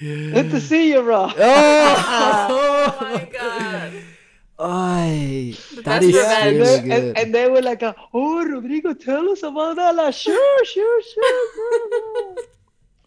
good 0.00 0.50
to 0.50 0.60
see 0.60 0.92
you, 0.92 1.02
bro. 1.02 1.30
Oh 1.36 2.96
Oh, 2.98 2.98
my 3.00 3.24
god. 3.32 3.92
Ay, 4.58 5.54
that 5.84 5.84
best 5.84 6.06
revenge. 6.06 6.16
and, 6.46 6.56
really 6.56 6.80
they, 6.80 6.80
good. 6.80 6.90
and, 7.08 7.18
and 7.18 7.34
they 7.34 7.48
were 7.50 7.60
like, 7.60 7.82
uh, 7.82 7.92
oh, 8.14 8.42
Rodrigo, 8.44 8.94
tell 8.94 9.28
us 9.28 9.42
about 9.42 9.76
that. 9.76 9.94
Like, 9.94 10.14
sure, 10.14 10.64
sure, 10.64 11.02
sure. 11.02 11.48
bro." 11.54 12.34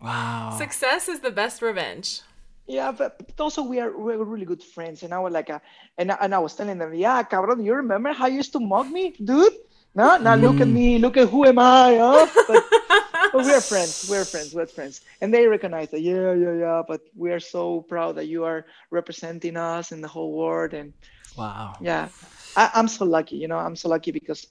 wow. 0.02 0.56
Success 0.58 1.08
is 1.10 1.20
the 1.22 1.32
best 1.32 1.62
revenge. 1.62 2.22
Yeah, 2.68 2.92
but, 2.92 3.18
but 3.18 3.40
also 3.42 3.64
we 3.64 3.80
are 3.80 3.98
we're 3.98 4.24
really 4.24 4.46
good 4.46 4.62
friends, 4.62 5.02
and 5.02 5.12
I 5.12 5.18
was 5.20 5.34
like, 5.34 5.50
uh, 5.50 5.58
and 5.98 6.12
I- 6.12 6.18
and 6.22 6.36
I 6.36 6.38
was 6.38 6.54
telling 6.54 6.78
them, 6.78 6.94
yeah, 6.94 7.24
cabrón, 7.24 7.66
you 7.66 7.74
remember 7.74 8.14
how 8.14 8.28
you 8.28 8.36
used 8.38 8.54
to 8.54 8.60
mock 8.60 8.88
me, 8.88 9.16
dude? 9.24 9.54
No, 9.96 10.18
now 10.18 10.36
look 10.36 10.62
at 10.62 10.68
Mm. 10.68 10.74
me, 10.74 10.98
look 11.00 11.18
at 11.18 11.30
who 11.30 11.46
am 11.46 11.60
I, 11.60 11.98
huh? 11.98 12.28
But, 12.48 12.64
but 13.34 13.44
we're 13.44 13.62
friends, 13.62 14.04
we're 14.04 14.26
friends, 14.26 14.54
we're 14.54 14.68
friends, 14.68 15.02
and 15.22 15.34
they 15.34 15.48
recognize 15.48 15.90
that, 15.92 16.02
yeah, 16.02 16.34
yeah, 16.34 16.54
yeah. 16.54 16.82
But 16.88 17.02
we 17.16 17.32
are 17.32 17.40
so 17.40 17.82
proud 17.82 18.16
that 18.18 18.28
you 18.28 18.46
are 18.46 18.66
representing 18.92 19.58
us 19.58 19.92
in 19.92 20.02
the 20.02 20.08
whole 20.08 20.32
world, 20.34 20.74
and 20.74 20.94
Wow. 21.36 21.76
yeah, 21.82 22.10
I, 22.56 22.70
I'm 22.74 22.88
so 22.88 23.06
lucky, 23.06 23.38
you 23.38 23.48
know, 23.48 23.58
I'm 23.58 23.76
so 23.76 23.90
lucky 23.90 24.12
because 24.12 24.46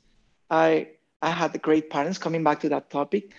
I 0.51 0.89
I 1.21 1.31
had 1.31 1.61
great 1.63 1.91
parents. 1.91 2.19
Coming 2.19 2.45
back 2.45 2.61
to 2.61 2.69
that 2.71 2.91
topic, 2.91 3.35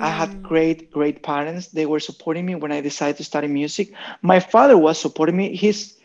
I 0.00 0.08
Mm. 0.10 0.16
had 0.20 0.42
great, 0.42 0.90
great 0.90 1.22
parents. 1.22 1.68
They 1.68 1.84
were 1.86 2.00
supporting 2.00 2.46
me 2.46 2.54
when 2.54 2.72
I 2.72 2.80
decided 2.80 3.16
to 3.18 3.24
study 3.24 3.48
music. 3.48 3.92
My 4.22 4.40
father 4.40 4.76
was 4.78 4.98
supporting 4.98 5.36
me. 5.36 5.54
He's, 5.54 5.98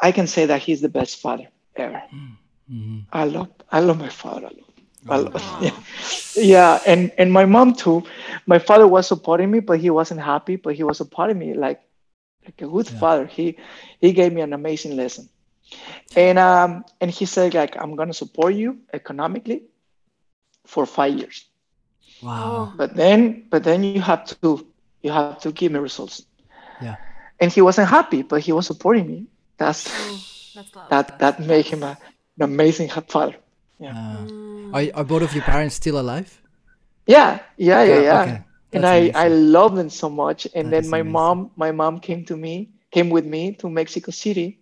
I 0.00 0.12
can 0.12 0.26
say 0.26 0.46
that 0.46 0.62
he's 0.62 0.80
the 0.80 0.88
best 0.88 1.20
father 1.20 1.48
ever. 1.76 2.02
Mhm. 2.70 3.06
I 3.12 3.24
love, 3.24 3.48
I 3.70 3.80
love 3.80 3.98
my 3.98 4.08
father. 4.08 4.50
I 5.08 5.16
love, 5.16 5.36
I 5.36 5.64
yeah. 5.64 5.80
yeah, 6.36 6.80
and 6.86 7.12
and 7.18 7.32
my 7.32 7.46
mom 7.46 7.74
too. 7.74 8.02
My 8.46 8.58
father 8.58 8.86
was 8.86 9.06
supporting 9.06 9.50
me, 9.50 9.60
but 9.60 9.80
he 9.80 9.90
wasn't 9.90 10.20
happy. 10.20 10.56
But 10.56 10.74
he 10.74 10.82
was 10.82 10.98
supporting 10.98 11.38
me. 11.38 11.54
Like, 11.54 11.80
like 12.44 12.60
a 12.60 12.66
good 12.66 12.90
yeah. 12.90 12.98
father. 12.98 13.26
He 13.26 13.56
he 14.00 14.12
gave 14.12 14.32
me 14.32 14.42
an 14.42 14.52
amazing 14.52 14.96
lesson, 14.96 15.28
and 16.16 16.38
um 16.38 16.84
and 17.00 17.10
he 17.10 17.24
said 17.24 17.54
like 17.54 17.76
I'm 17.80 17.96
gonna 17.96 18.12
support 18.12 18.54
you 18.54 18.78
economically 18.92 19.62
for 20.66 20.84
five 20.84 21.14
years. 21.16 21.46
Wow. 22.22 22.72
But 22.76 22.94
then 22.94 23.46
but 23.50 23.64
then 23.64 23.84
you 23.84 24.00
have 24.00 24.24
to 24.40 24.66
you 25.02 25.10
have 25.10 25.40
to 25.40 25.52
give 25.52 25.72
me 25.72 25.78
results. 25.78 26.26
Yeah. 26.80 26.96
And 27.40 27.52
he 27.52 27.62
wasn't 27.62 27.88
happy, 27.88 28.22
but 28.22 28.40
he 28.40 28.52
was 28.52 28.66
supporting 28.66 29.06
me. 29.06 29.26
That's, 29.56 29.84
That's 30.54 30.70
that 30.90 31.18
that 31.18 31.40
made 31.40 31.66
him 31.66 31.82
a, 31.82 31.96
an 32.38 32.44
amazing 32.44 32.88
father. 32.88 33.36
Yeah. 33.78 33.90
Uh, 33.90 34.26
mm. 34.26 34.74
are, 34.74 34.98
are 34.98 35.04
both 35.04 35.22
of 35.22 35.34
your 35.34 35.44
parents 35.44 35.74
still 35.74 35.98
alive? 35.98 36.40
Yeah, 37.06 37.40
yeah, 37.56 37.82
yeah, 37.82 38.00
yeah. 38.00 38.22
Okay. 38.22 38.42
and 38.72 38.86
I, 38.86 38.96
amazing. 38.96 39.16
I 39.16 39.28
love 39.28 39.76
them 39.76 39.90
so 39.90 40.10
much. 40.10 40.46
And 40.54 40.72
that 40.72 40.82
then 40.82 40.90
my 40.90 40.98
amazing. 40.98 41.12
mom, 41.12 41.50
my 41.56 41.72
mom 41.72 42.00
came 42.00 42.24
to 42.26 42.36
me, 42.36 42.70
came 42.90 43.10
with 43.10 43.24
me 43.24 43.52
to 43.54 43.70
Mexico 43.70 44.10
City 44.10 44.58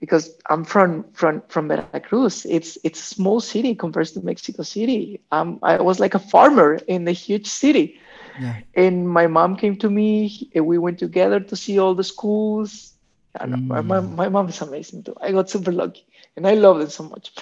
because 0.00 0.34
I'm 0.48 0.64
from 0.64 1.04
from 1.12 1.42
from 1.48 1.68
Veracruz. 1.68 2.46
It's 2.46 2.78
it's 2.84 3.00
a 3.00 3.14
small 3.14 3.40
city 3.40 3.74
compared 3.74 4.06
to 4.08 4.20
Mexico 4.22 4.62
City. 4.62 5.20
Um, 5.30 5.58
I 5.62 5.80
was 5.82 6.00
like 6.00 6.14
a 6.14 6.18
farmer 6.18 6.76
in 6.86 7.06
a 7.06 7.12
huge 7.12 7.46
city. 7.46 8.00
Yeah. 8.40 8.60
And 8.74 9.08
my 9.08 9.26
mom 9.26 9.56
came 9.56 9.76
to 9.78 9.90
me 9.90 10.48
and 10.54 10.64
we 10.64 10.78
went 10.78 10.98
together 10.98 11.40
to 11.40 11.56
see 11.56 11.78
all 11.78 11.94
the 11.94 12.04
schools. 12.04 12.94
Mm. 13.38 13.66
My, 13.66 13.80
my, 13.82 14.00
my 14.00 14.28
mom 14.28 14.48
is 14.48 14.60
amazing 14.62 15.02
too. 15.02 15.14
I 15.20 15.32
got 15.32 15.50
super 15.50 15.72
lucky 15.72 16.06
and 16.36 16.46
I 16.46 16.54
love 16.54 16.80
it 16.80 16.90
so 16.90 17.04
much. 17.04 17.32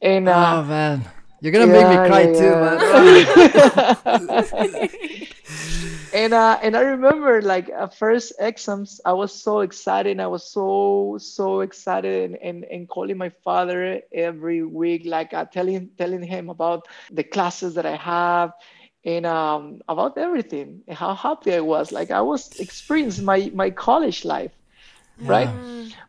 And 0.00 0.28
uh, 0.28 0.60
oh 0.60 0.64
man, 0.64 1.04
you're 1.40 1.52
gonna 1.52 1.66
yeah, 1.66 1.72
make 1.72 1.88
me 1.88 1.96
cry 2.08 2.22
yeah, 2.22 2.32
too, 2.40 2.50
man. 4.90 5.28
and 6.14 6.34
uh, 6.34 6.58
and 6.62 6.76
I 6.76 6.80
remember 6.80 7.42
like 7.42 7.68
at 7.70 7.94
first 7.94 8.32
exams, 8.38 9.00
I 9.04 9.12
was 9.12 9.32
so 9.32 9.60
excited. 9.60 10.20
I 10.20 10.26
was 10.26 10.44
so 10.44 11.18
so 11.20 11.60
excited 11.60 12.30
and, 12.30 12.36
and, 12.42 12.64
and 12.64 12.88
calling 12.88 13.16
my 13.16 13.30
father 13.42 14.02
every 14.12 14.62
week, 14.62 15.02
like 15.04 15.32
uh, 15.34 15.44
telling 15.46 15.90
telling 15.98 16.22
him 16.22 16.50
about 16.50 16.88
the 17.10 17.24
classes 17.24 17.74
that 17.74 17.86
I 17.86 17.96
have 17.96 18.52
and 19.04 19.26
um, 19.26 19.82
about 19.88 20.16
everything 20.16 20.82
and 20.86 20.96
how 20.96 21.14
happy 21.14 21.54
I 21.54 21.60
was. 21.60 21.92
Like 21.92 22.10
I 22.10 22.20
was 22.20 22.60
experiencing 22.60 23.24
my 23.24 23.50
my 23.54 23.70
college 23.70 24.24
life, 24.24 24.52
yeah. 25.22 25.28
right? 25.28 25.50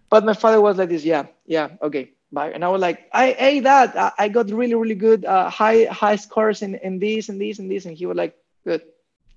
But 0.10 0.26
my 0.26 0.34
father 0.34 0.62
was 0.62 0.78
like 0.78 0.90
this, 0.90 1.04
yeah, 1.04 1.26
yeah, 1.46 1.70
okay, 1.82 2.12
bye. 2.32 2.52
And 2.52 2.64
I 2.64 2.68
was 2.68 2.82
like, 2.82 3.10
I 3.14 3.32
hey 3.32 3.60
that 3.62 3.98
I, 3.98 4.12
I 4.18 4.28
got 4.30 4.52
really 4.52 4.76
really 4.76 4.96
good 4.96 5.26
uh, 5.26 5.50
high 5.50 5.86
high 5.86 6.18
scores 6.18 6.62
in 6.62 6.76
in 6.76 7.00
this 7.00 7.30
and 7.30 7.40
this 7.40 7.60
and 7.60 7.70
this, 7.70 7.86
and 7.86 7.98
he 7.98 8.06
was 8.06 8.18
like, 8.18 8.36
good, 8.64 8.82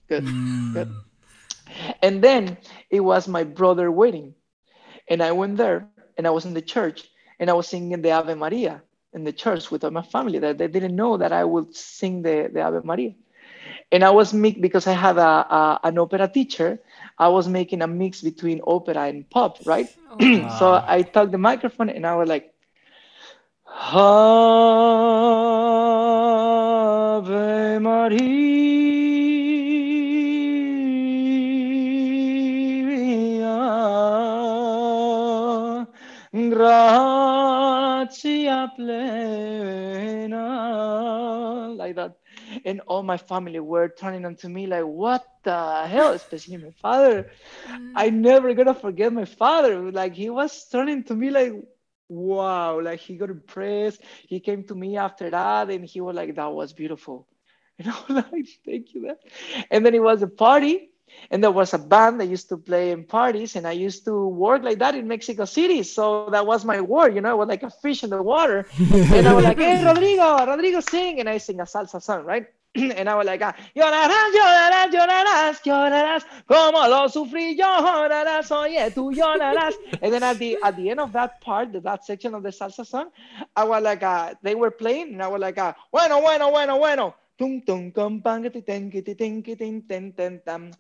good, 0.08 0.24
mm. 0.24 0.74
good. 0.74 0.90
And 2.02 2.22
then 2.22 2.58
it 2.90 3.00
was 3.00 3.28
my 3.28 3.44
brother 3.44 3.90
wedding, 3.90 4.34
and 5.08 5.22
I 5.22 5.32
went 5.32 5.56
there 5.56 5.88
and 6.16 6.26
I 6.26 6.30
was 6.30 6.44
in 6.44 6.54
the 6.54 6.62
church 6.62 7.08
and 7.38 7.50
I 7.50 7.52
was 7.52 7.68
singing 7.68 8.02
the 8.02 8.12
Ave 8.12 8.34
Maria 8.34 8.82
in 9.12 9.24
the 9.24 9.32
church 9.32 9.70
with 9.70 9.82
my 9.84 10.02
family 10.02 10.38
that 10.38 10.58
they 10.58 10.68
didn't 10.68 10.96
know 10.96 11.16
that 11.16 11.32
I 11.32 11.44
would 11.44 11.74
sing 11.74 12.22
the, 12.22 12.50
the 12.52 12.62
Ave 12.62 12.80
Maria. 12.84 13.14
And 13.92 14.04
I 14.04 14.10
was 14.10 14.34
mix 14.34 14.58
because 14.58 14.86
I 14.86 14.92
had 14.92 15.16
a, 15.16 15.22
a, 15.22 15.80
an 15.84 15.98
opera 15.98 16.28
teacher. 16.28 16.80
I 17.18 17.28
was 17.28 17.48
making 17.48 17.82
a 17.82 17.86
mix 17.86 18.20
between 18.22 18.60
opera 18.66 19.06
and 19.08 19.28
pop, 19.30 19.58
right? 19.64 19.88
Oh, 20.10 20.18
so 20.48 20.74
ah. 20.74 20.84
I 20.86 21.02
took 21.02 21.30
the 21.32 21.38
microphone 21.38 21.88
and 21.90 22.06
I 22.06 22.16
was 22.16 22.28
like, 22.28 22.52
Ave 23.68 24.06
Maria, 27.78 28.66
gratia 36.50 38.72
plena, 38.76 40.16
like 40.20 40.30
that 40.30 40.55
and 42.64 42.80
all 42.86 43.02
my 43.02 43.16
family 43.16 43.60
were 43.60 43.88
turning 43.88 44.24
onto 44.24 44.48
me 44.48 44.66
like, 44.66 44.84
what 44.84 45.24
the 45.44 45.86
hell? 45.86 46.12
Especially 46.12 46.56
my 46.56 46.70
father. 46.70 47.30
Mm. 47.68 47.92
I 47.94 48.10
never 48.10 48.54
gonna 48.54 48.74
forget 48.74 49.12
my 49.12 49.24
father. 49.24 49.90
Like 49.90 50.14
he 50.14 50.30
was 50.30 50.68
turning 50.68 51.04
to 51.04 51.14
me 51.14 51.30
like, 51.30 51.52
wow, 52.08 52.80
like 52.80 53.00
he 53.00 53.16
got 53.16 53.30
impressed. 53.30 54.02
He 54.26 54.40
came 54.40 54.64
to 54.64 54.74
me 54.74 54.96
after 54.96 55.30
that 55.30 55.70
and 55.70 55.84
he 55.84 56.00
was 56.00 56.16
like, 56.16 56.34
that 56.36 56.52
was 56.52 56.72
beautiful. 56.72 57.26
And 57.78 57.88
I 57.88 57.94
was 58.08 58.24
like, 58.32 58.46
thank 58.64 58.94
you. 58.94 59.02
Man. 59.02 59.16
And 59.70 59.84
then 59.84 59.94
it 59.94 60.02
was 60.02 60.22
a 60.22 60.28
party 60.28 60.90
and 61.30 61.42
there 61.42 61.50
was 61.50 61.74
a 61.74 61.78
band 61.78 62.20
that 62.20 62.26
used 62.26 62.48
to 62.48 62.56
play 62.56 62.90
in 62.90 63.04
parties 63.04 63.56
and 63.56 63.66
i 63.66 63.72
used 63.72 64.04
to 64.04 64.28
work 64.28 64.62
like 64.62 64.78
that 64.78 64.94
in 64.94 65.06
mexico 65.06 65.44
city 65.44 65.82
so 65.82 66.28
that 66.30 66.46
was 66.46 66.64
my 66.64 66.80
work 66.80 67.14
you 67.14 67.20
know 67.20 67.30
i 67.30 67.34
was 67.34 67.48
like 67.48 67.62
a 67.62 67.70
fish 67.70 68.02
in 68.02 68.10
the 68.10 68.22
water 68.22 68.66
and 68.78 69.26
i 69.26 69.32
was 69.32 69.44
like 69.44 69.58
hey 69.58 69.84
rodrigo 69.88 70.44
rodrigo 70.46 70.80
sing 70.80 71.20
and 71.20 71.28
i 71.28 71.38
sing 71.38 71.60
a 71.60 71.64
salsa 71.64 72.00
song 72.02 72.24
right 72.24 72.46
and 72.96 73.08
I 73.08 73.14
was 73.14 73.26
like, 73.26 73.40
llorarás, 73.40 74.32
llorarás, 74.34 74.90
llorarás, 74.92 75.62
llorarás, 75.64 76.26
como 76.46 76.86
lo 76.86 77.08
sufrí, 77.08 77.56
llorarás, 77.56 78.50
oye, 78.50 78.90
tú 78.90 79.12
llorarás. 79.12 79.74
And 80.02 80.12
then 80.12 80.22
at 80.22 80.38
the 80.38 80.58
at 80.62 80.76
the 80.76 80.90
end 80.90 81.00
of 81.00 81.12
that 81.12 81.40
part, 81.40 81.72
that 81.72 82.04
section 82.04 82.34
of 82.34 82.42
the 82.42 82.50
salsa 82.50 82.84
song, 82.84 83.10
I 83.54 83.64
was 83.64 83.82
like, 83.82 84.02
uh, 84.02 84.34
they 84.42 84.54
were 84.54 84.70
playing, 84.70 85.14
and 85.14 85.22
I 85.22 85.28
was 85.28 85.40
like, 85.40 85.58
uh, 85.58 85.72
bueno, 85.90 86.20
bueno, 86.20 86.50
bueno, 86.50 86.78
bueno. 86.78 87.14
Tum, 87.38 87.62
tum, 87.62 87.92
tum, 87.92 88.20
pang, 88.22 88.50
ti, 88.50 88.60
ten, 88.60 88.90
ti, 88.90 89.02
ten, 89.02 89.42
ti, 89.42 89.54
ten, 89.54 89.82
ten, 89.82 90.12
ten, 90.12 90.40
ten. 90.44 90.72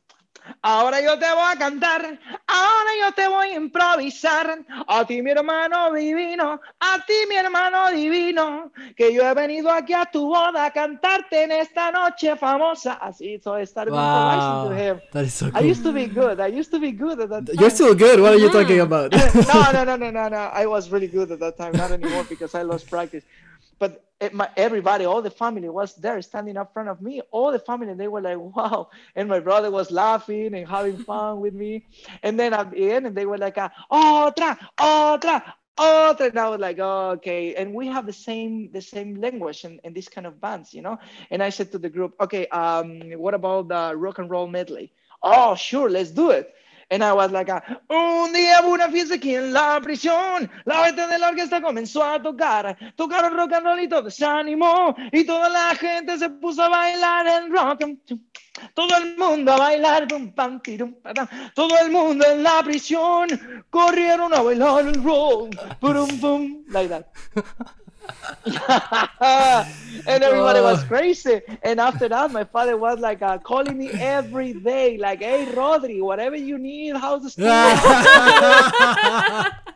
Ahora 0.62 1.00
yo 1.00 1.18
te 1.18 1.26
voy 1.26 1.52
a 1.52 1.56
cantar, 1.56 2.18
ahora 2.46 2.90
yo 3.00 3.12
te 3.12 3.28
voy 3.28 3.48
a 3.48 3.54
improvisar. 3.54 4.58
A 4.86 5.04
ti, 5.04 5.22
mi 5.22 5.30
hermano 5.30 5.92
divino, 5.92 6.60
a 6.80 7.04
ti, 7.06 7.12
mi 7.28 7.36
hermano 7.36 7.90
divino, 7.90 8.72
que 8.96 9.12
yo 9.12 9.22
he 9.22 9.34
venido 9.34 9.70
aquí 9.70 9.92
a 9.92 10.04
tu 10.06 10.26
boda 10.28 10.64
a 10.66 10.70
cantarte 10.70 11.44
en 11.44 11.52
esta 11.52 11.90
noche 11.90 12.36
famosa. 12.36 12.94
Así, 12.94 13.38
so 13.42 13.56
I 13.56 13.66
started 13.66 13.92
wow. 13.92 14.00
improvising 14.00 14.68
to 14.68 14.84
him. 14.84 15.00
That 15.12 15.24
is 15.24 15.34
so 15.34 15.50
cool. 15.50 15.62
I 15.62 15.66
used 15.66 15.82
to 15.82 15.92
be 15.92 16.06
good. 16.06 16.40
I 16.40 16.48
used 16.48 16.70
to 16.70 16.80
be 16.80 16.92
good 16.92 17.20
at 17.20 17.28
that 17.30 17.46
time. 17.46 17.56
You're 17.58 17.70
still 17.70 17.94
good. 17.94 18.20
What 18.20 18.32
are 18.32 18.38
you 18.38 18.50
talking 18.50 18.80
about? 18.80 19.12
no, 19.54 19.72
no, 19.72 19.84
no, 19.84 19.96
no, 19.96 20.10
no, 20.10 20.28
no. 20.28 20.36
I 20.52 20.66
was 20.66 20.90
really 20.90 21.08
good 21.08 21.30
at 21.30 21.40
that 21.40 21.56
time. 21.56 21.72
Not 21.72 21.90
anymore 21.90 22.24
because 22.28 22.54
I 22.54 22.62
lost 22.62 22.88
practice 22.88 23.24
but 23.78 24.04
everybody, 24.20 25.04
all 25.04 25.22
the 25.22 25.30
family 25.30 25.68
was 25.68 25.94
there 25.96 26.20
standing 26.22 26.56
up 26.56 26.72
front 26.72 26.88
of 26.88 27.00
me. 27.02 27.20
All 27.30 27.52
the 27.52 27.58
family, 27.58 27.92
they 27.94 28.08
were 28.08 28.20
like, 28.20 28.38
wow. 28.38 28.90
And 29.14 29.28
my 29.28 29.40
brother 29.40 29.70
was 29.70 29.90
laughing 29.90 30.54
and 30.54 30.66
having 30.68 30.98
fun 30.98 31.40
with 31.40 31.54
me. 31.54 31.86
And 32.22 32.38
then 32.38 32.54
at 32.54 32.70
the 32.70 32.90
end, 32.92 33.06
and 33.06 33.16
they 33.16 33.26
were 33.26 33.38
like, 33.38 33.56
otra, 33.56 34.58
otra, 34.78 35.42
otra. 35.78 36.20
And 36.30 36.38
I 36.38 36.48
was 36.48 36.60
like, 36.60 36.78
oh, 36.80 37.10
okay. 37.16 37.54
And 37.54 37.74
we 37.74 37.88
have 37.88 38.06
the 38.06 38.12
same 38.12 38.70
the 38.72 38.80
same 38.80 39.20
language 39.20 39.64
in, 39.64 39.80
in 39.84 39.92
this 39.92 40.08
kind 40.08 40.26
of 40.26 40.40
bands, 40.40 40.72
you 40.72 40.82
know? 40.82 40.98
And 41.30 41.42
I 41.42 41.50
said 41.50 41.72
to 41.72 41.78
the 41.78 41.90
group, 41.90 42.14
okay, 42.20 42.46
um, 42.48 43.00
what 43.12 43.34
about 43.34 43.68
the 43.68 43.94
rock 43.96 44.18
and 44.18 44.30
roll 44.30 44.46
medley? 44.48 44.92
Oh, 45.22 45.54
sure, 45.54 45.90
let's 45.90 46.10
do 46.10 46.30
it. 46.30 46.54
And 46.88 47.02
I 47.02 47.12
was 47.12 47.32
like, 47.32 47.50
un 47.88 48.32
día 48.32 48.60
hubo 48.62 48.74
una 48.74 48.88
fiesta 48.88 49.16
aquí 49.16 49.34
en 49.34 49.52
la 49.52 49.80
prisión. 49.80 50.48
La 50.64 50.84
gente 50.84 51.06
de 51.08 51.18
la 51.18 51.30
orquesta 51.30 51.60
comenzó 51.60 52.04
a 52.04 52.22
tocar. 52.22 52.76
Tocaron 52.94 53.36
rock 53.36 53.54
and 53.54 53.66
roll 53.66 53.80
y 53.80 53.88
todo 53.88 54.08
se 54.08 54.24
animó. 54.24 54.94
Y 55.10 55.24
toda 55.24 55.48
la 55.48 55.74
gente 55.74 56.16
se 56.16 56.30
puso 56.30 56.62
a 56.62 56.68
bailar 56.68 57.26
el 57.26 57.50
rock. 57.50 57.84
Todo 58.74 58.96
el 58.98 59.16
mundo 59.16 59.52
a 59.52 59.56
bailar. 59.58 60.06
Todo 61.54 61.78
el 61.78 61.90
mundo 61.90 62.24
en 62.24 62.44
la 62.44 62.62
prisión. 62.62 63.28
Corrieron 63.68 64.32
a 64.32 64.42
bailar 64.42 64.86
el 64.86 65.02
rock. 65.02 65.56
Pum, 65.80 66.20
pum, 66.20 66.64
like 66.68 66.88
that. 66.88 67.06
and 70.06 70.22
everybody 70.22 70.60
was 70.60 70.84
crazy. 70.84 71.40
And 71.62 71.80
after 71.80 72.08
that, 72.08 72.30
my 72.30 72.44
father 72.44 72.76
was 72.76 73.00
like 73.00 73.22
uh, 73.22 73.38
calling 73.38 73.78
me 73.78 73.88
every 73.90 74.52
day, 74.52 74.98
like, 74.98 75.20
"Hey, 75.20 75.46
Rodri, 75.46 76.02
whatever 76.02 76.36
you 76.36 76.58
need, 76.58 76.96
how's 76.96 77.22
the 77.22 77.30
studio?" 77.36 77.52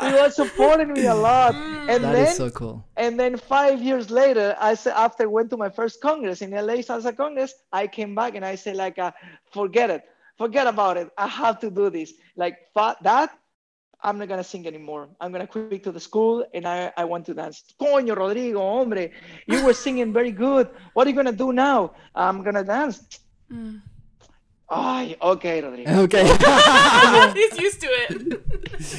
he 0.00 0.12
was 0.14 0.36
supporting 0.36 0.92
me 0.92 1.06
a 1.06 1.14
lot. 1.14 1.54
And 1.54 2.04
that 2.04 2.12
then, 2.12 2.28
is 2.28 2.36
so 2.36 2.50
cool. 2.50 2.84
And 2.96 3.18
then 3.18 3.36
five 3.36 3.82
years 3.82 4.10
later, 4.10 4.56
I 4.60 4.74
said, 4.74 4.94
after 4.96 5.24
I 5.24 5.26
went 5.26 5.50
to 5.50 5.56
my 5.56 5.68
first 5.68 6.00
congress 6.00 6.42
in 6.42 6.50
LA 6.50 6.82
Salsa 6.82 7.16
Congress, 7.16 7.54
I 7.72 7.86
came 7.86 8.14
back 8.14 8.34
and 8.34 8.44
I 8.44 8.54
said, 8.54 8.76
like, 8.76 8.98
uh, 8.98 9.12
forget 9.52 9.90
it, 9.90 10.04
forget 10.38 10.66
about 10.66 10.96
it. 10.96 11.10
I 11.18 11.26
have 11.26 11.58
to 11.60 11.70
do 11.70 11.90
this. 11.90 12.12
Like 12.36 12.56
that 12.74 13.30
I'm 14.02 14.18
not 14.18 14.28
gonna 14.28 14.44
sing 14.44 14.66
anymore. 14.66 15.08
I'm 15.20 15.30
gonna 15.32 15.46
quit 15.46 15.84
to 15.84 15.92
the 15.92 16.00
school 16.00 16.44
and 16.54 16.66
I, 16.66 16.92
I 16.96 17.04
want 17.04 17.26
to 17.26 17.34
dance. 17.34 17.64
Coño, 17.80 18.16
Rodrigo, 18.16 18.60
hombre, 18.60 19.10
you 19.46 19.64
were 19.64 19.74
singing 19.74 20.12
very 20.12 20.32
good. 20.32 20.68
What 20.94 21.06
are 21.06 21.10
you 21.10 21.16
gonna 21.16 21.32
do 21.32 21.52
now? 21.52 21.92
I'm 22.14 22.42
gonna 22.42 22.64
dance. 22.64 23.20
Mm. 23.52 23.82
Oh, 24.70 25.14
okay, 25.32 25.60
Rodrigo. 25.60 26.02
Okay. 26.02 26.22
He's 27.34 27.58
used 27.58 27.80
to 27.80 27.88
it. 27.88 28.42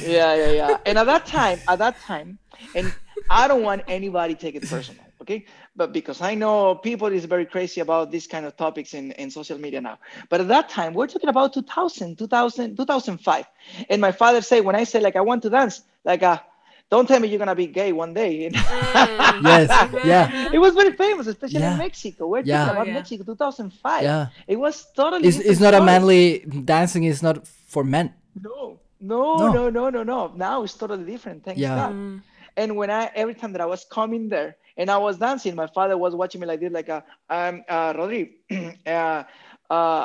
yeah, 0.06 0.34
yeah, 0.34 0.50
yeah. 0.50 0.76
And 0.86 0.98
at 0.98 1.06
that 1.06 1.26
time, 1.26 1.58
at 1.66 1.78
that 1.78 1.98
time, 2.00 2.38
and 2.74 2.94
I 3.30 3.48
don't 3.48 3.62
want 3.62 3.82
anybody 3.88 4.34
to 4.34 4.40
take 4.40 4.54
it 4.54 4.68
personal. 4.68 5.01
Okay, 5.22 5.46
but 5.76 5.92
because 5.92 6.20
I 6.20 6.34
know 6.34 6.74
people 6.74 7.06
is 7.06 7.24
very 7.26 7.46
crazy 7.46 7.80
about 7.80 8.10
these 8.10 8.26
kind 8.26 8.44
of 8.44 8.56
topics 8.56 8.92
in, 8.92 9.12
in 9.12 9.30
social 9.30 9.56
media 9.56 9.80
now. 9.80 9.98
But 10.28 10.40
at 10.40 10.48
that 10.48 10.68
time, 10.68 10.94
we're 10.94 11.06
talking 11.06 11.28
about 11.30 11.54
2000, 11.54 12.18
2000, 12.18 12.76
2005. 12.76 13.46
And 13.88 14.00
my 14.00 14.10
father 14.10 14.42
said, 14.42 14.64
when 14.64 14.74
I 14.74 14.82
say 14.82 14.98
like 14.98 15.14
I 15.14 15.20
want 15.20 15.42
to 15.42 15.50
dance, 15.50 15.82
like 16.04 16.24
uh, 16.24 16.40
don't 16.90 17.06
tell 17.06 17.20
me 17.20 17.28
you're 17.28 17.38
gonna 17.38 17.54
be 17.54 17.68
gay 17.68 17.92
one 17.92 18.12
day. 18.14 18.50
Mm. 19.32 19.42
yes, 19.44 20.04
yeah. 20.04 20.50
It 20.52 20.58
was 20.58 20.74
very 20.74 20.92
famous, 20.92 21.26
especially 21.26 21.60
yeah. 21.60 21.72
in 21.72 21.78
Mexico. 21.78 22.26
We're 22.26 22.42
yeah. 22.42 22.58
talking 22.58 22.70
about 22.72 22.86
oh, 22.86 22.90
yeah. 22.90 22.94
Mexico, 22.94 23.24
2005. 23.24 24.02
Yeah. 24.02 24.26
It 24.46 24.56
was 24.56 24.86
totally. 24.94 25.26
It's, 25.26 25.38
it's 25.38 25.58
not 25.58 25.72
a 25.74 25.80
manly 25.82 26.40
dancing. 26.64 27.04
Is 27.04 27.22
not 27.22 27.48
for 27.48 27.82
men. 27.82 28.12
No, 28.38 28.78
no, 29.00 29.36
No. 29.36 29.52
no, 29.52 29.70
no, 29.70 29.90
no, 29.90 30.02
no. 30.02 30.32
Now 30.36 30.62
it's 30.62 30.74
totally 30.74 31.04
different. 31.04 31.44
Thanks 31.44 31.58
Yeah. 31.58 31.76
God. 31.76 31.92
Mm. 31.92 32.22
And 32.56 32.76
when 32.76 32.90
I 32.90 33.10
every 33.14 33.34
time 33.34 33.52
that 33.52 33.62
I 33.62 33.66
was 33.66 33.84
coming 33.84 34.28
there 34.28 34.56
and 34.76 34.90
I 34.90 34.98
was 34.98 35.18
dancing, 35.18 35.54
my 35.54 35.66
father 35.66 35.96
was 35.96 36.14
watching 36.14 36.40
me 36.40 36.46
like 36.46 36.60
this, 36.60 36.72
like, 36.72 36.88
uh, 36.88 37.00
um, 37.28 37.62
uh, 37.68 37.92
Rodri, 37.92 38.30
uh, 38.86 38.88
uh, 38.88 39.24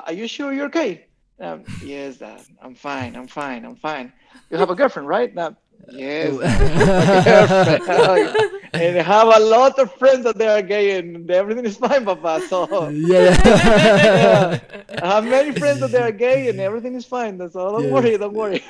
are 0.05 0.13
you 0.13 0.27
sure 0.27 0.53
you're 0.53 0.65
okay? 0.65 1.05
Um, 1.39 1.65
yes, 1.79 2.17
Dad. 2.17 2.45
I'm 2.61 2.75
fine. 2.75 3.15
I'm 3.15 3.27
fine. 3.27 3.65
I'm 3.65 3.75
fine. 3.75 4.11
You 4.49 4.57
have 4.57 4.69
a 4.69 4.75
girlfriend, 4.75 5.07
right? 5.07 5.33
Now, 5.33 5.55
Yes. 5.89 6.37
And 8.79 8.95
have 8.97 9.27
a 9.27 9.39
lot 9.39 9.77
of 9.79 9.91
friends 9.93 10.23
that 10.25 10.37
they 10.37 10.47
are 10.47 10.61
gay 10.61 10.97
and 10.99 11.29
everything 11.31 11.65
is 11.65 11.77
fine, 11.77 12.05
Papa. 12.05 12.41
So 12.41 12.95
yeah. 13.07 13.35
yeah. 14.13 14.57
I 15.01 15.07
have 15.15 15.25
many 15.25 15.51
friends 15.53 15.79
that 15.81 15.91
they 15.91 15.99
are 15.99 16.11
gay 16.11 16.49
and 16.49 16.59
everything 16.59 16.95
is 16.95 17.05
fine. 17.05 17.37
So 17.49 17.71
don't 17.71 17.89
Yes. 17.89 17.89
worry, 17.89 18.17
don't 18.17 18.33
worry. 18.33 18.61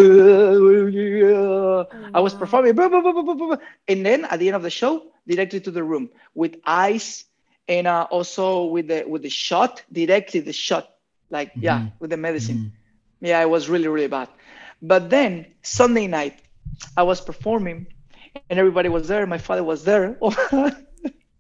I 2.15 2.21
was 2.21 2.35
performing, 2.35 2.75
blah, 2.75 2.89
blah, 2.89 3.01
blah, 3.01 3.13
blah, 3.13 3.23
blah, 3.23 3.35
blah. 3.35 3.57
and 3.89 4.05
then 4.07 4.25
at 4.25 4.39
the 4.39 4.49
end 4.49 4.57
of 4.57 4.63
the 4.63 4.71
show, 4.71 5.03
directly 5.27 5.61
to 5.61 5.71
the 5.71 5.83
room 5.83 6.11
with 6.35 6.57
ice 6.65 7.25
and 7.69 7.87
uh, 7.87 8.07
also 8.11 8.65
with 8.67 8.89
the 8.89 9.05
with 9.07 9.23
the 9.23 9.29
shot, 9.29 9.83
directly 9.93 10.41
the 10.41 10.53
shot, 10.53 10.89
like 11.31 11.53
yeah, 11.61 11.81
Mhm. 11.81 11.93
with 12.01 12.11
the 12.11 12.17
medicine. 12.17 12.57
mhm. 12.59 12.71
Yeah, 13.21 13.43
it 13.43 13.51
was 13.51 13.69
really 13.69 13.89
really 13.89 14.09
bad. 14.09 14.29
But 14.81 15.11
then 15.11 15.47
Sunday 15.63 16.07
night, 16.07 16.41
I 16.97 17.03
was 17.03 17.21
performing, 17.21 17.87
and 18.49 18.59
everybody 18.59 18.89
was 18.89 19.09
there. 19.09 19.27
My 19.27 19.39
father 19.39 19.65
was 19.65 19.85
there. 19.85 20.17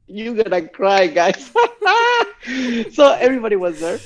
you 0.08 0.42
gonna 0.42 0.68
cry, 0.68 1.06
guys. 1.06 1.50
so 2.94 3.12
everybody 3.12 3.56
was 3.56 3.80
there. 3.80 4.00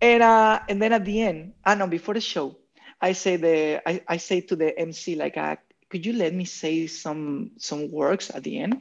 And 0.00 0.22
uh 0.22 0.60
and 0.68 0.80
then 0.80 0.92
at 0.94 1.04
the 1.04 1.20
end 1.20 1.52
i 1.62 1.74
know 1.74 1.86
before 1.86 2.14
the 2.14 2.22
show 2.22 2.56
i 3.02 3.12
say 3.12 3.36
the 3.36 3.82
i, 3.86 4.02
I 4.08 4.16
say 4.16 4.40
to 4.40 4.56
the 4.56 4.78
mc 4.78 5.14
like 5.14 5.36
uh, 5.36 5.56
could 5.90 6.06
you 6.06 6.14
let 6.14 6.32
me 6.32 6.46
say 6.46 6.86
some 6.86 7.50
some 7.58 7.90
works 7.90 8.30
at 8.30 8.42
the 8.44 8.60
end? 8.60 8.80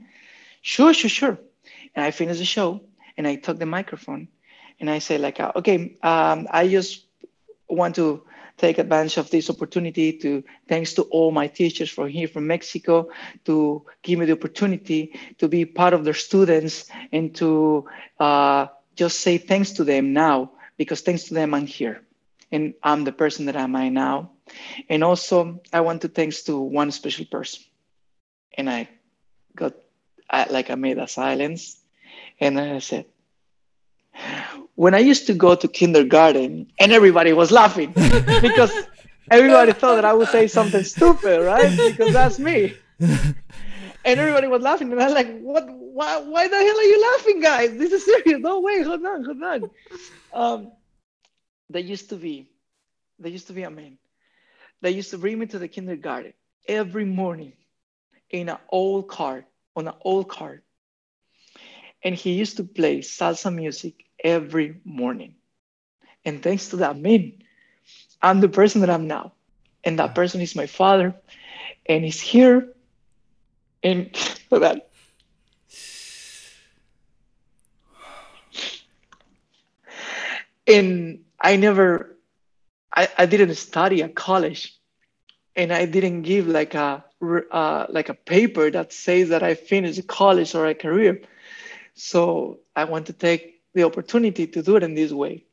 Sure 0.62 0.94
sure 0.94 1.10
sure. 1.10 1.38
And 1.94 2.06
i 2.06 2.12
finish 2.12 2.38
the 2.38 2.46
show 2.46 2.82
and 3.18 3.28
i 3.28 3.36
took 3.36 3.60
the 3.60 3.66
microphone 3.66 4.30
and 4.80 4.90
i 4.90 5.00
say 5.00 5.18
like 5.18 5.40
uh, 5.42 5.52
okay 5.58 5.98
um, 6.04 6.48
i 6.52 6.68
just 6.70 7.06
want 7.68 7.96
to 7.96 8.24
take 8.60 8.78
advantage 8.78 9.18
of 9.18 9.30
this 9.30 9.50
opportunity 9.50 10.14
to 10.14 10.44
thanks 10.68 10.94
to 10.94 11.04
all 11.04 11.32
my 11.32 11.48
teachers 11.48 11.90
from 11.90 12.10
here 12.10 12.28
from 12.28 12.46
mexico 12.46 13.10
to 13.46 13.86
give 14.04 14.20
me 14.20 14.26
the 14.26 14.34
opportunity 14.34 15.14
to 15.38 15.48
be 15.48 15.66
part 15.66 15.94
of 15.94 16.04
their 16.04 16.14
students 16.14 16.90
and 17.12 17.34
to 17.36 17.86
uh, 18.20 18.68
just 19.00 19.22
say 19.22 19.38
thanks 19.38 19.72
to 19.72 19.84
them 19.86 20.12
now 20.12 20.52
because 20.78 21.02
thanks 21.02 21.24
to 21.26 21.34
them 21.34 21.54
I'm 21.54 21.66
here 21.66 22.02
and 22.52 22.74
I'm 22.84 23.04
the 23.04 23.12
person 23.12 23.46
that 23.46 23.56
I 23.56 23.64
am 23.64 23.94
now. 23.94 24.32
And 24.90 25.04
also 25.04 25.62
I 25.72 25.82
want 25.82 26.02
to 26.02 26.10
thanks 26.10 26.44
to 26.44 26.58
one 26.60 26.92
special 26.92 27.26
person. 27.26 27.64
And 28.58 28.70
I 28.70 28.90
got 29.56 29.74
I, 30.30 30.46
like 30.50 30.70
I 30.70 30.76
made 30.76 30.98
a 30.98 31.08
silence 31.08 31.80
and 32.40 32.60
I 32.60 32.80
said, 32.80 33.06
when 34.76 34.94
I 34.94 35.00
used 35.00 35.28
to 35.28 35.34
go 35.34 35.56
to 35.56 35.68
kindergarten 35.68 36.72
and 36.80 36.92
everybody 36.92 37.34
was 37.34 37.52
laughing 37.52 37.92
because 38.42 38.72
everybody 39.30 39.74
thought 39.74 39.96
that 39.96 40.06
I 40.06 40.14
would 40.14 40.30
say 40.30 40.48
something 40.48 40.84
stupid, 40.84 41.46
right? 41.46 41.78
Because 41.78 42.14
that's 42.14 42.40
me. 42.40 42.76
And 44.06 44.20
everybody 44.20 44.48
was 44.48 44.62
laughing, 44.62 44.92
and 44.92 45.02
I 45.02 45.06
was 45.06 45.14
like, 45.14 45.40
"What? 45.42 45.68
Why? 45.70 46.18
Why 46.20 46.48
the 46.48 46.56
hell 46.56 46.80
are 46.80 46.84
you 46.84 47.12
laughing, 47.12 47.42
guys? 47.42 47.78
This 47.78 47.92
is 47.92 48.06
serious. 48.06 48.40
No 48.40 48.62
way. 48.62 48.82
Hold 48.82 49.06
on, 49.06 49.26
hold 49.26 49.44
on." 49.44 49.70
Um, 50.32 50.72
there 51.70 51.82
used 51.82 52.10
to 52.10 52.16
be, 52.16 52.50
there 53.20 53.32
used 53.32 53.48
to 53.48 53.54
be 53.54 53.64
a 53.64 53.70
man. 53.70 53.98
They 54.82 54.92
used 54.92 55.12
to 55.12 55.18
bring 55.18 55.38
me 55.38 55.48
to 55.48 55.60
the 55.60 55.68
kindergarten 55.68 56.34
every 56.68 57.04
morning 57.04 57.54
in 58.30 58.48
an 58.48 58.58
old 58.70 59.10
car, 59.10 59.46
on 59.76 59.88
an 59.88 59.96
old 60.02 60.30
car, 60.30 60.62
and 62.04 62.16
he 62.16 62.34
used 62.34 62.58
to 62.58 62.64
play 62.64 63.00
salsa 63.00 63.54
music 63.54 64.06
every 64.24 64.78
morning. 64.84 65.36
And 66.26 66.42
thanks 66.42 66.70
to 66.70 66.78
that 66.78 66.98
man, 66.98 67.34
I'm 68.22 68.42
the 68.42 68.50
person 68.50 68.82
that 68.82 68.90
I'm 68.90 69.08
now, 69.08 69.34
and 69.84 70.00
that 70.00 70.16
person 70.16 70.42
is 70.42 70.56
my 70.56 70.68
father, 70.68 71.16
and 71.86 72.04
he's 72.04 72.20
here. 72.20 72.74
And 73.82 74.16
for 74.50 74.60
that. 74.60 74.90
And 80.68 81.24
I 81.42 81.56
never, 81.56 82.16
I, 82.94 83.08
I 83.18 83.26
didn't 83.26 83.56
study 83.56 84.04
at 84.04 84.16
college, 84.16 84.78
and 85.56 85.72
I 85.74 85.86
didn't 85.86 86.24
give 86.24 86.48
like 86.48 86.76
a 86.76 87.04
uh, 87.52 87.86
like 87.90 88.10
a 88.10 88.14
paper 88.14 88.70
that 88.72 88.94
says 88.94 89.30
that 89.30 89.44
I 89.44 89.56
finished 89.56 90.08
college 90.08 90.56
or 90.56 90.68
a 90.68 90.76
career. 90.76 91.22
So 92.00 92.60
I 92.76 92.86
want 92.86 93.08
to 93.08 93.14
take 93.14 93.62
the 93.74 93.84
opportunity 93.84 94.48
to 94.48 94.64
do 94.64 94.78
it 94.78 94.84
in 94.84 94.96
this 94.96 95.12
way, 95.12 95.46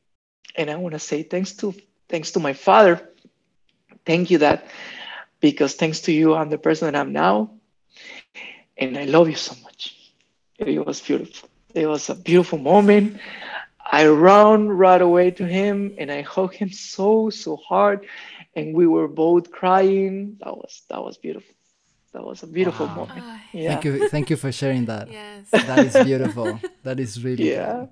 and 0.55 0.69
I 0.69 0.75
want 0.77 0.93
to 0.93 0.99
say 0.99 1.23
thanks 1.23 1.53
to 1.57 1.73
thanks 2.07 2.31
to 2.31 2.39
my 2.39 2.53
father. 2.53 3.09
Thank 4.05 4.31
you, 4.31 4.37
that 4.37 4.67
because 5.41 5.75
thanks 5.75 6.01
to 6.01 6.13
you, 6.13 6.33
I'm 6.35 6.49
the 6.49 6.57
person 6.57 6.91
that 6.91 6.97
I'm 6.97 7.11
now 7.11 7.51
and 8.77 8.97
I 8.97 9.05
love 9.05 9.29
you 9.29 9.35
so 9.35 9.55
much. 9.63 9.93
It 10.57 10.85
was 10.85 11.01
beautiful. 11.01 11.49
It 11.73 11.85
was 11.85 12.09
a 12.09 12.15
beautiful 12.15 12.59
moment. 12.59 13.19
I 13.89 14.07
ran 14.07 14.69
right 14.69 15.01
away 15.01 15.31
to 15.31 15.45
him 15.45 15.95
and 15.97 16.11
I 16.11 16.21
hugged 16.21 16.55
him 16.55 16.71
so 16.71 17.29
so 17.29 17.57
hard, 17.57 18.05
and 18.55 18.73
we 18.73 18.87
were 18.87 19.07
both 19.07 19.51
crying. 19.51 20.37
That 20.39 20.55
was 20.55 20.83
that 20.89 21.03
was 21.03 21.17
beautiful. 21.17 21.56
That 22.17 22.25
was 22.25 22.41
a 22.41 22.47
beautiful 22.47 22.87
Wow. 22.87 22.95
moment. 23.05 23.21
Ah, 23.21 23.39
Yeah. 23.53 23.69
Thank 23.69 23.85
you, 23.85 24.09
thank 24.09 24.29
you 24.31 24.37
for 24.37 24.51
sharing 24.51 24.85
that. 24.85 25.05
yes. 25.21 25.45
That 25.51 25.85
is 25.85 25.93
beautiful. 26.03 26.59
that 26.83 26.99
is 26.99 27.23
really 27.23 27.51
Yeah. 27.53 27.85
good. 27.85 27.89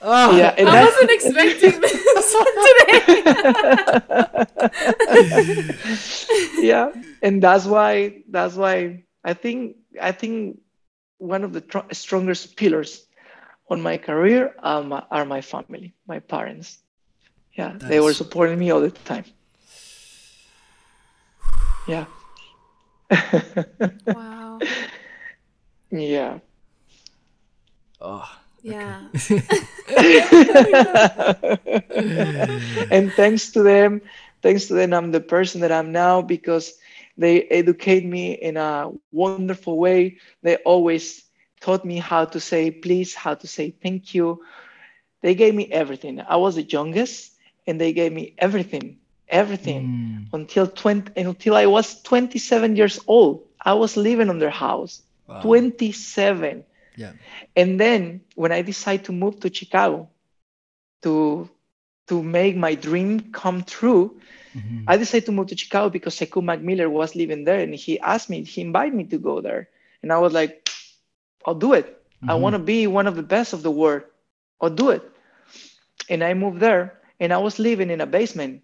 Oh, 0.00 0.36
Yeah. 0.38 0.54
I 0.56 0.62
that's, 0.64 0.94
wasn't 0.94 1.10
expecting 1.18 1.74
this 1.82 1.98
today. 2.46 3.08
yeah. 6.70 6.86
And 7.22 7.42
that's 7.42 7.66
why 7.66 8.22
that's 8.30 8.54
why 8.54 9.02
I 9.24 9.34
think 9.34 9.76
I 10.00 10.12
think 10.12 10.60
one 11.18 11.42
of 11.42 11.52
the 11.52 11.60
tr- 11.62 11.90
strongest 11.92 12.54
pillars 12.56 13.02
on 13.70 13.82
my 13.82 13.96
career 13.98 14.54
um, 14.62 14.92
are 15.10 15.24
my 15.24 15.40
family, 15.42 15.94
my 16.06 16.20
parents. 16.20 16.78
Yeah, 17.58 17.74
they 17.78 17.98
were 18.00 18.14
supporting 18.14 18.58
me 18.58 18.70
all 18.70 18.80
the 18.80 18.90
time. 18.90 19.24
Yeah. 21.90 22.06
wow. 24.06 24.58
yeah. 25.90 26.38
oh. 28.00 28.38
Yeah. 28.62 29.08
and 32.90 33.12
thanks 33.12 33.52
to 33.52 33.62
them, 33.62 34.00
thanks 34.40 34.66
to 34.66 34.74
them, 34.74 34.94
I'm 34.94 35.10
the 35.10 35.20
person 35.20 35.60
that 35.62 35.72
I'm 35.72 35.92
now 35.92 36.22
because 36.22 36.74
they 37.18 37.42
educate 37.42 38.04
me 38.04 38.32
in 38.32 38.56
a 38.56 38.90
wonderful 39.10 39.78
way. 39.78 40.18
They 40.42 40.56
always 40.56 41.24
taught 41.60 41.84
me 41.84 41.98
how 41.98 42.24
to 42.26 42.40
say 42.40 42.70
please, 42.70 43.14
how 43.14 43.34
to 43.34 43.46
say 43.46 43.70
thank 43.70 44.14
you. 44.14 44.42
They 45.22 45.34
gave 45.34 45.54
me 45.54 45.70
everything. 45.70 46.20
I 46.20 46.36
was 46.36 46.56
the 46.56 46.62
youngest, 46.62 47.32
and 47.66 47.80
they 47.80 47.92
gave 47.92 48.12
me 48.12 48.34
everything, 48.38 48.98
everything 49.32 49.90
Mm, 49.90 50.30
until 50.32 50.66
20 50.68 51.12
until 51.16 51.56
I 51.56 51.66
was 51.66 52.02
27 52.02 52.76
years 52.76 53.00
old. 53.08 53.42
I 53.60 53.74
was 53.74 53.96
living 53.96 54.30
on 54.30 54.38
their 54.38 54.50
house. 54.68 55.02
wow. 55.28 55.40
27. 55.40 56.64
Yeah. 56.96 57.14
And 57.56 57.80
then 57.80 58.22
when 58.36 58.52
I 58.52 58.62
decided 58.62 59.06
to 59.06 59.12
move 59.12 59.40
to 59.40 59.52
Chicago 59.54 60.08
to 61.02 61.48
to 62.08 62.22
make 62.22 62.56
my 62.56 62.74
dream 62.74 63.32
come 63.32 63.62
true, 63.62 64.16
Mhm. 64.54 64.86
I 64.86 64.96
decided 64.96 65.26
to 65.26 65.32
move 65.32 65.48
to 65.48 65.56
Chicago 65.56 65.90
because 65.90 66.16
Sekou 66.16 66.42
McMiller 66.42 66.90
was 66.90 67.14
living 67.16 67.44
there 67.44 67.60
and 67.60 67.74
he 67.74 67.98
asked 68.00 68.30
me, 68.30 68.44
he 68.44 68.60
invited 68.62 68.94
me 68.94 69.04
to 69.06 69.18
go 69.18 69.40
there. 69.40 69.68
And 70.02 70.12
I 70.12 70.18
was 70.18 70.32
like, 70.32 70.68
I'll 71.46 71.54
do 71.54 71.72
it. 71.74 71.86
I 72.28 72.34
Mhm. 72.34 72.36
want 72.36 72.54
to 72.54 72.58
be 72.58 72.86
one 72.86 73.06
of 73.06 73.16
the 73.16 73.22
best 73.22 73.52
of 73.52 73.62
the 73.62 73.70
world. 73.70 74.02
I'll 74.60 74.70
do 74.74 74.90
it. 74.90 75.02
And 76.08 76.22
I 76.24 76.34
moved 76.34 76.60
there 76.60 77.00
and 77.20 77.32
I 77.32 77.38
was 77.38 77.58
living 77.58 77.90
in 77.90 78.00
a 78.00 78.06
basement 78.06 78.62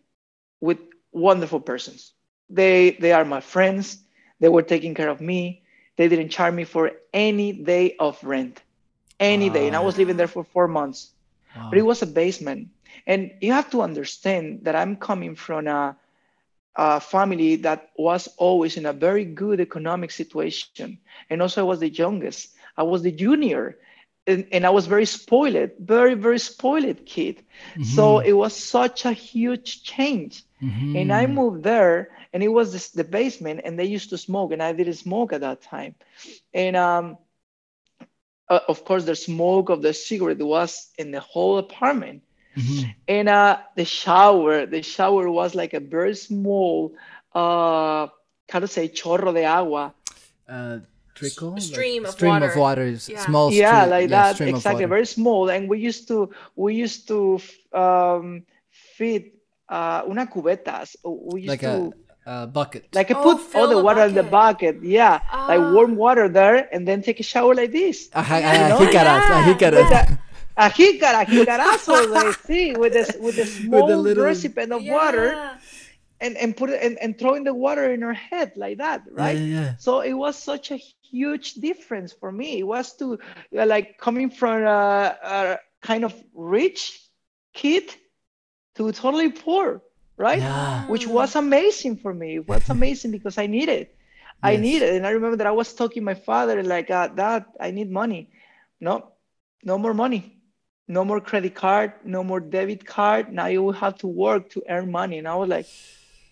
with 0.61 0.79
wonderful 1.13 1.61
persons. 1.61 2.13
They 2.51 2.91
they 3.01 3.13
are 3.13 3.25
my 3.25 3.41
friends. 3.41 3.99
They 4.41 4.49
were 4.49 4.63
taking 4.63 4.95
care 4.95 5.09
of 5.09 5.21
me. 5.21 5.63
They 5.97 6.09
didn't 6.09 6.31
charge 6.31 6.55
me 6.55 6.65
for 6.65 6.93
any 7.13 7.53
day 7.53 7.97
of 7.99 8.23
rent. 8.25 8.61
Any 9.21 9.49
day. 9.51 9.67
And 9.67 9.77
I 9.77 9.81
was 9.81 9.97
living 9.99 10.17
there 10.17 10.29
for 10.29 10.45
four 10.45 10.69
months 10.69 11.11
Wow. 11.55 11.71
but 11.71 11.79
it 11.79 11.83
was 11.83 12.03
a 12.03 12.07
basement. 12.07 12.69
And 13.07 13.31
you 13.41 13.53
have 13.53 13.71
to 13.71 13.83
understand 13.83 14.61
that 14.65 14.75
I'm 14.77 14.97
coming 14.97 15.35
from 15.35 15.67
a, 15.67 15.97
a 16.77 17.01
family 17.01 17.57
that 17.57 17.91
was 17.97 18.29
always 18.39 18.77
in 18.77 18.87
a 18.87 18.93
very 18.93 19.25
good 19.25 19.61
economic 19.61 20.11
situation. 20.11 20.85
And 21.15 21.29
also, 21.29 21.49
I 21.49 21.53
was 21.53 21.67
the 21.67 21.77
youngest, 21.77 22.41
I 22.69 22.73
was 22.73 22.93
the 22.93 23.03
junior. 23.13 23.77
And, 24.29 24.47
and 24.53 24.63
I 24.67 24.71
was 24.71 24.87
very 24.87 25.07
spoiled, 25.07 25.71
very, 25.81 26.15
very 26.15 26.39
spoiled 26.39 27.01
kid. 27.07 27.37
So 27.83 28.21
it 28.21 28.35
was 28.35 28.55
such 28.55 29.05
a 29.07 29.13
huge 29.13 29.83
change. 29.83 30.45
Mhm. 30.63 30.97
And 31.01 31.13
I 31.13 31.27
moved 31.27 31.63
there, 31.63 32.09
and 32.33 32.43
it 32.43 32.53
was 32.59 32.73
this, 32.73 32.91
the 32.91 33.05
basement, 33.05 33.61
and 33.65 33.79
they 33.79 33.87
used 33.97 34.11
to 34.11 34.19
smoke, 34.19 34.53
and 34.53 34.63
I 34.63 34.73
didn't 34.73 34.95
smoke 35.07 35.33
at 35.33 35.41
that 35.41 35.63
time. 35.63 35.95
And 36.53 36.77
um, 36.77 37.17
uh, 38.49 38.61
of 38.69 38.85
course, 38.85 39.05
the 39.05 39.17
smoke 39.17 39.71
of 39.71 39.83
the 39.83 39.93
cigarette 39.93 40.39
was 40.43 40.91
in 40.99 41.11
the 41.11 41.21
whole 41.21 41.59
apartment. 41.59 42.23
Mhm. 42.57 42.95
And 43.07 43.29
uh, 43.29 43.59
the 43.77 43.85
shower, 43.85 44.67
the 44.67 44.83
shower 44.83 45.31
was 45.31 45.55
like 45.55 45.75
a 45.75 45.81
very 45.81 46.15
small, 46.17 46.93
uh, 47.35 48.09
how 48.51 48.59
to 48.61 48.67
say, 48.67 48.89
chorro 48.89 49.33
de 49.33 49.45
agua. 49.45 49.95
Uh, 50.49 50.79
trickle? 51.19 51.51
Like 51.55 51.63
stream 51.63 52.05
of 52.07 52.13
stream 52.13 52.33
water. 52.33 52.51
of 52.51 52.57
water. 52.57 52.85
is 52.95 53.09
Yeah. 53.09 53.25
Small 53.27 53.47
yeah, 53.53 53.59
stream- 53.85 53.91
like 53.91 54.07
yeah, 54.11 54.17
that, 54.23 54.35
stream 54.37 54.55
exactly, 54.55 54.85
very 54.87 55.07
small. 55.07 55.49
And 55.51 55.69
we 55.69 55.79
used 55.91 56.09
to, 56.09 56.31
we 56.57 56.75
used 56.85 57.07
to 57.09 57.39
um, 57.73 58.43
feed 58.97 59.33
uh, 59.69 60.03
una 60.09 60.27
cubetas. 60.27 60.97
We 61.05 61.43
used 61.43 61.51
Like 61.55 61.61
to. 61.67 61.93
a, 62.27 62.45
a 62.45 62.47
bucket. 62.47 62.89
like 62.95 63.11
I 63.11 63.15
Oh, 63.19 63.23
put 63.25 63.39
all 63.57 63.69
the 63.69 63.77
the 63.77 63.83
water 63.83 64.05
in 64.05 64.15
the 64.15 64.23
bucket, 64.23 64.77
yeah, 64.83 65.21
like 65.49 65.61
Ah. 65.61 65.73
warm 65.73 65.97
water 65.97 66.29
there, 66.29 66.69
and 66.73 66.87
then 66.89 67.01
take 67.03 67.21
a 67.21 67.27
shower 67.33 67.55
like 67.55 67.73
this. 67.73 68.09
Ajá, 68.13 68.37
Yeah, 68.41 68.53
ajá, 68.53 68.61
you 68.61 68.69
know? 68.69 68.81
jícaras, 68.81 69.23
ah, 69.33 69.43
jícaras. 69.49 69.89
With 69.89 70.19
a 70.59 70.71
jícara, 70.71 71.21
jicarazo, 71.25 71.95
like, 72.11 72.35
see, 72.45 72.75
with 72.75 72.93
this 72.93 73.11
with 73.21 73.37
the 73.41 73.47
small 73.47 73.87
little- 73.97 74.25
recipient 74.25 74.73
of 74.73 74.83
water, 74.85 75.33
Yeah. 75.33 75.57
And 76.21 76.37
and 76.37 76.57
put 76.57 76.71
it 76.71 76.83
and, 76.83 76.99
and 76.99 77.19
throwing 77.19 77.45
the 77.45 77.55
water 77.55 77.93
in 77.93 78.03
her 78.03 78.15
head 78.15 78.53
like 78.57 78.79
that, 78.79 79.03
right? 79.11 79.39
yeah, 79.39 79.45
yeah. 79.45 79.75
So 79.79 80.01
it 80.01 80.13
was 80.15 80.37
such 80.37 80.71
a 80.71 80.77
huge 81.11 81.55
difference 81.55 82.13
for 82.13 82.31
me. 82.33 82.59
It 82.59 82.67
was 82.67 82.97
to 82.97 83.19
uh, 83.57 83.67
like 83.67 83.99
coming 83.99 84.31
from 84.31 84.65
a, 84.65 85.17
a 85.23 85.59
kind 85.83 86.05
of 86.05 86.15
rich 86.35 87.01
kid 87.55 87.95
to 88.77 88.93
totally 88.93 89.31
poor, 89.31 89.83
right? 90.17 90.41
Yeah. 90.43 90.87
Which 90.87 91.07
was 91.07 91.37
amazing 91.37 91.97
for 91.99 92.13
me. 92.15 92.37
It 92.37 92.49
was 92.49 92.69
amazing 92.71 93.11
because 93.13 93.39
I 93.39 93.47
needed. 93.47 93.89
I 94.43 94.53
Yes. 94.53 94.61
needed, 94.61 94.95
and 94.95 95.07
I 95.07 95.11
remember 95.11 95.37
that 95.37 95.47
I 95.47 95.51
was 95.53 95.75
talking 95.75 96.05
my 96.05 96.15
father 96.15 96.63
like, 96.63 96.91
uh, 96.91 97.09
"Dad, 97.09 97.45
I 97.61 97.71
need 97.73 97.91
money." 97.91 98.31
No, 98.81 99.13
no 99.65 99.79
more 99.79 99.95
money. 99.95 100.37
No 100.87 101.05
more 101.05 101.21
credit 101.21 101.55
card. 101.55 101.93
No 102.05 102.23
more 102.25 102.41
debit 102.41 102.87
card. 102.87 103.33
Now 103.33 103.47
you 103.47 103.63
will 103.63 103.73
have 103.85 103.99
to 103.99 104.07
work 104.07 104.51
to 104.51 104.63
earn 104.69 104.91
money. 104.91 105.19
And 105.19 105.27
I 105.29 105.35
was 105.35 105.49
like, 105.49 105.69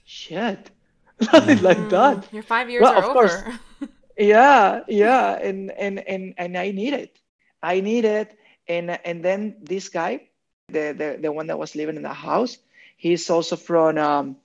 "Shit." 0.07 0.71
like 1.33 1.89
that 1.91 2.19
Mm, 2.29 2.33
Your 2.33 2.43
five 2.43 2.71
years 2.71 2.83
Well, 2.83 2.93
are 2.95 3.05
of 3.05 3.13
course. 3.13 3.37
over. 3.37 3.59
yeah 4.17 4.81
yeah 4.89 5.37
and 5.37 5.71
and 5.73 5.99
and 6.01 6.33
and 6.39 6.57
i 6.57 6.71
need 6.71 6.95
it 6.95 7.13
i 7.63 7.81
need 7.81 8.05
it 8.07 8.33
and 8.67 8.89
and 9.05 9.23
then 9.23 9.57
this 9.63 9.91
guy 9.91 10.13
the 10.69 10.95
the, 10.97 11.09
the 11.21 11.31
one 11.33 11.49
that 11.49 11.59
was 11.59 11.75
living 11.77 11.97
in 11.97 12.03
the 12.03 12.15
house 12.29 12.57
he's 12.97 13.29
also 13.29 13.57
from 13.57 13.99
um 13.99 14.37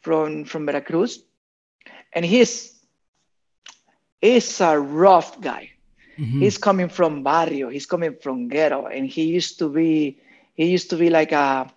from 0.00 0.44
from 0.44 0.64
veracruz 0.64 1.20
and 2.14 2.24
he's 2.24 2.72
he's 4.20 4.60
a 4.60 4.78
rough 4.78 5.40
guy 5.40 5.70
Mhm. 6.18 6.40
he's 6.40 6.58
coming 6.58 6.88
from 6.88 7.22
barrio 7.22 7.68
he's 7.68 7.86
coming 7.86 8.16
from 8.22 8.48
ghetto 8.48 8.86
and 8.86 9.06
he 9.06 9.24
used 9.38 9.58
to 9.58 9.68
be 9.68 10.18
he 10.54 10.64
used 10.76 10.90
to 10.90 10.96
be 10.96 11.10
like 11.10 11.32
a 11.32 11.70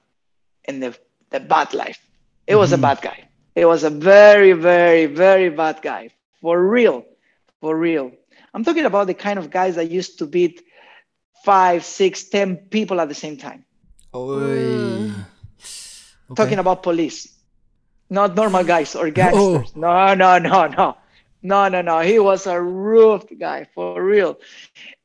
in 0.68 0.80
the 0.80 0.96
the 1.30 1.40
bad 1.40 1.74
life 1.74 2.00
it 2.48 2.56
was 2.56 2.72
Mhm. 2.72 2.80
a 2.80 2.82
bad 2.88 3.02
guy 3.02 3.20
it 3.56 3.66
was 3.66 3.84
a 3.84 3.90
very 3.90 4.54
very 4.54 5.06
very 5.06 5.50
bad 5.50 5.82
guy. 5.82 6.10
For 6.42 6.62
real. 6.62 7.06
For 7.60 7.78
real. 7.78 8.12
I'm 8.54 8.64
talking 8.64 8.86
about 8.86 9.08
the 9.08 9.14
kind 9.14 9.38
of 9.38 9.50
guys 9.50 9.76
that 9.76 9.90
used 9.92 10.20
to 10.20 10.26
beat 10.26 10.64
five 11.44 11.84
six 11.84 12.24
ten 12.24 12.58
people 12.58 13.00
at 13.00 13.08
the 13.08 13.16
same 13.16 13.38
time. 13.38 13.66
Oy. 14.14 15.12
Okay. 16.32 16.36
talking 16.36 16.60
about 16.60 16.84
police. 16.84 17.28
Not 18.10 18.36
normal 18.36 18.64
guys 18.64 18.96
or 18.96 19.10
gangsters. 19.10 19.76
No 19.76 20.14
no 20.14 20.38
no 20.38 20.68
no. 20.68 20.98
No 21.44 21.68
no 21.70 21.82
no. 21.82 22.00
He 22.00 22.20
was 22.20 22.46
a 22.48 22.60
rough 22.60 23.26
guy 23.40 23.68
for 23.74 24.04
real. 24.04 24.40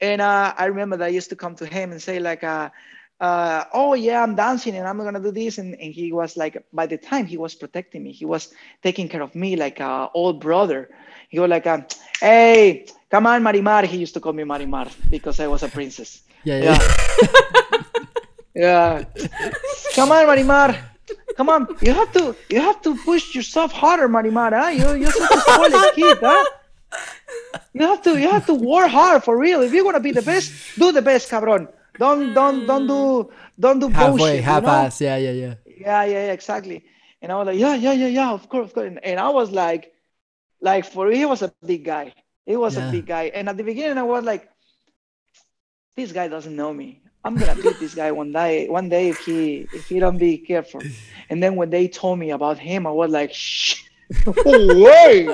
And 0.01 0.20
uh, 0.20 0.55
i 0.56 0.66
remember 0.66 0.97
that 0.97 1.06
i 1.06 1.09
used 1.09 1.31
to 1.31 1.36
come 1.36 1.55
to 1.56 1.66
him 1.66 1.93
and 1.93 2.02
say 2.02 2.18
like 2.18 2.44
uh, 2.44 2.70
uh, 3.20 3.64
oh 3.72 3.94
yeah 3.94 4.22
i'm 4.22 4.34
dancing 4.34 4.76
and 4.76 4.86
i'm 4.86 4.98
gonna 4.98 5.20
do 5.20 5.30
this 5.30 5.59
and, 5.59 5.74
and 5.80 5.94
he 5.94 6.12
was 6.12 6.36
like 6.36 6.64
by 6.72 6.86
the 6.86 6.98
time 6.98 7.24
he 7.26 7.36
was 7.36 7.55
protecting 7.55 8.02
me 8.02 8.12
he 8.12 8.24
was 8.24 8.52
taking 8.82 9.09
care 9.09 9.22
of 9.22 9.34
me 9.34 9.56
like 9.56 9.80
a 9.80 10.10
old 10.14 10.40
brother 10.40 10.90
he 11.28 11.38
was 11.38 11.48
like 11.48 11.66
uh, 11.66 11.80
hey 12.20 12.86
come 13.10 13.26
on 13.26 13.43
marimar 13.43 13.84
he 13.84 13.97
used 13.97 14.14
to 14.14 14.20
call 14.20 14.32
me 14.32 14.44
marimar 14.44 14.90
because 15.10 15.40
i 15.40 15.47
was 15.47 15.62
a 15.62 15.68
princess 15.68 16.22
Yeah, 16.44 16.62
yeah. 16.62 16.78
yeah. 18.55 19.05
yeah. 19.05 19.05
Come 19.94 20.12
on, 20.12 20.26
Marimar. 20.26 20.76
Come 21.36 21.48
on. 21.48 21.66
You 21.80 21.93
have 21.93 22.12
to 22.12 22.36
you 22.48 22.60
have 22.60 22.80
to 22.82 22.94
push 23.05 23.34
yourself 23.34 23.72
harder, 23.72 24.09
Marimar. 24.09 24.52
Huh? 24.52 24.68
You 24.68 24.94
you're 25.01 25.10
such 25.10 25.30
a 25.30 25.40
spoiled 25.40 25.94
kid, 25.98 26.18
huh? 26.20 26.44
You 27.72 27.82
have 27.86 28.02
to 28.02 28.18
you 28.18 28.28
have 28.30 28.47
to 28.47 28.55
work 28.55 28.90
hard 28.90 29.24
for 29.24 29.36
real. 29.36 29.62
If 29.62 29.72
you're 29.72 29.84
gonna 29.84 30.01
be 30.01 30.12
the 30.12 30.22
best, 30.22 30.52
do 30.78 30.93
the 30.93 31.02
best, 31.02 31.28
cabron. 31.28 31.68
Don't 31.98 32.32
don't 32.35 32.66
don't 32.66 32.86
do 32.86 33.31
don't 33.59 33.78
do 33.78 33.89
Halfway, 33.89 34.40
bullshit. 34.40 34.44
half 34.44 34.62
you 34.62 34.68
know? 34.68 34.68
ass. 34.68 35.01
Yeah, 35.01 35.16
yeah, 35.16 35.31
yeah. 35.32 35.55
Yeah, 35.66 36.05
yeah, 36.05 36.27
yeah, 36.27 36.32
exactly. 36.32 36.85
And 37.23 37.32
I 37.32 37.36
was 37.36 37.47
like, 37.47 37.59
yeah, 37.59 37.74
yeah, 37.74 37.93
yeah, 37.93 38.06
yeah, 38.09 38.31
of 38.32 38.48
course, 38.48 38.66
of 38.68 38.74
course. 38.74 38.86
And, 38.89 39.05
and 39.05 39.18
I 39.20 39.28
was 39.31 39.51
like, 39.51 39.93
like 40.60 40.85
for 40.85 41.10
he 41.10 41.24
was 41.24 41.43
a 41.43 41.52
big 41.64 41.85
guy. 41.85 42.12
He 42.44 42.56
was 42.56 42.77
Yeah. 42.77 42.89
a 42.89 42.93
big 42.93 43.06
guy. 43.06 43.24
And 43.35 43.48
at 43.48 43.56
the 43.56 43.64
beginning, 43.64 43.98
I 43.98 44.02
was 44.02 44.24
like, 44.24 44.48
this 45.97 46.12
guy 46.12 46.28
doesn't 46.28 46.55
know 46.55 46.73
me. 46.73 47.02
I'm 47.24 47.39
gonna 47.39 47.55
beat 47.60 47.78
this 47.81 47.94
guy 47.94 48.12
one 48.12 48.32
day. 48.32 48.68
One 48.68 48.89
day, 48.89 49.09
if 49.09 49.18
he 49.18 49.66
if 49.73 49.89
he 49.89 49.98
don't 49.98 50.18
be 50.18 50.39
careful. 50.39 50.81
And 51.28 51.43
then 51.43 51.56
when 51.56 51.70
they 51.70 51.89
told 51.89 52.18
me 52.18 52.31
about 52.31 52.59
him, 52.59 52.86
I 52.86 52.90
was 52.90 53.10
like, 53.10 53.32
shh, 53.35 53.82
no 54.27 54.82
way. 54.85 55.27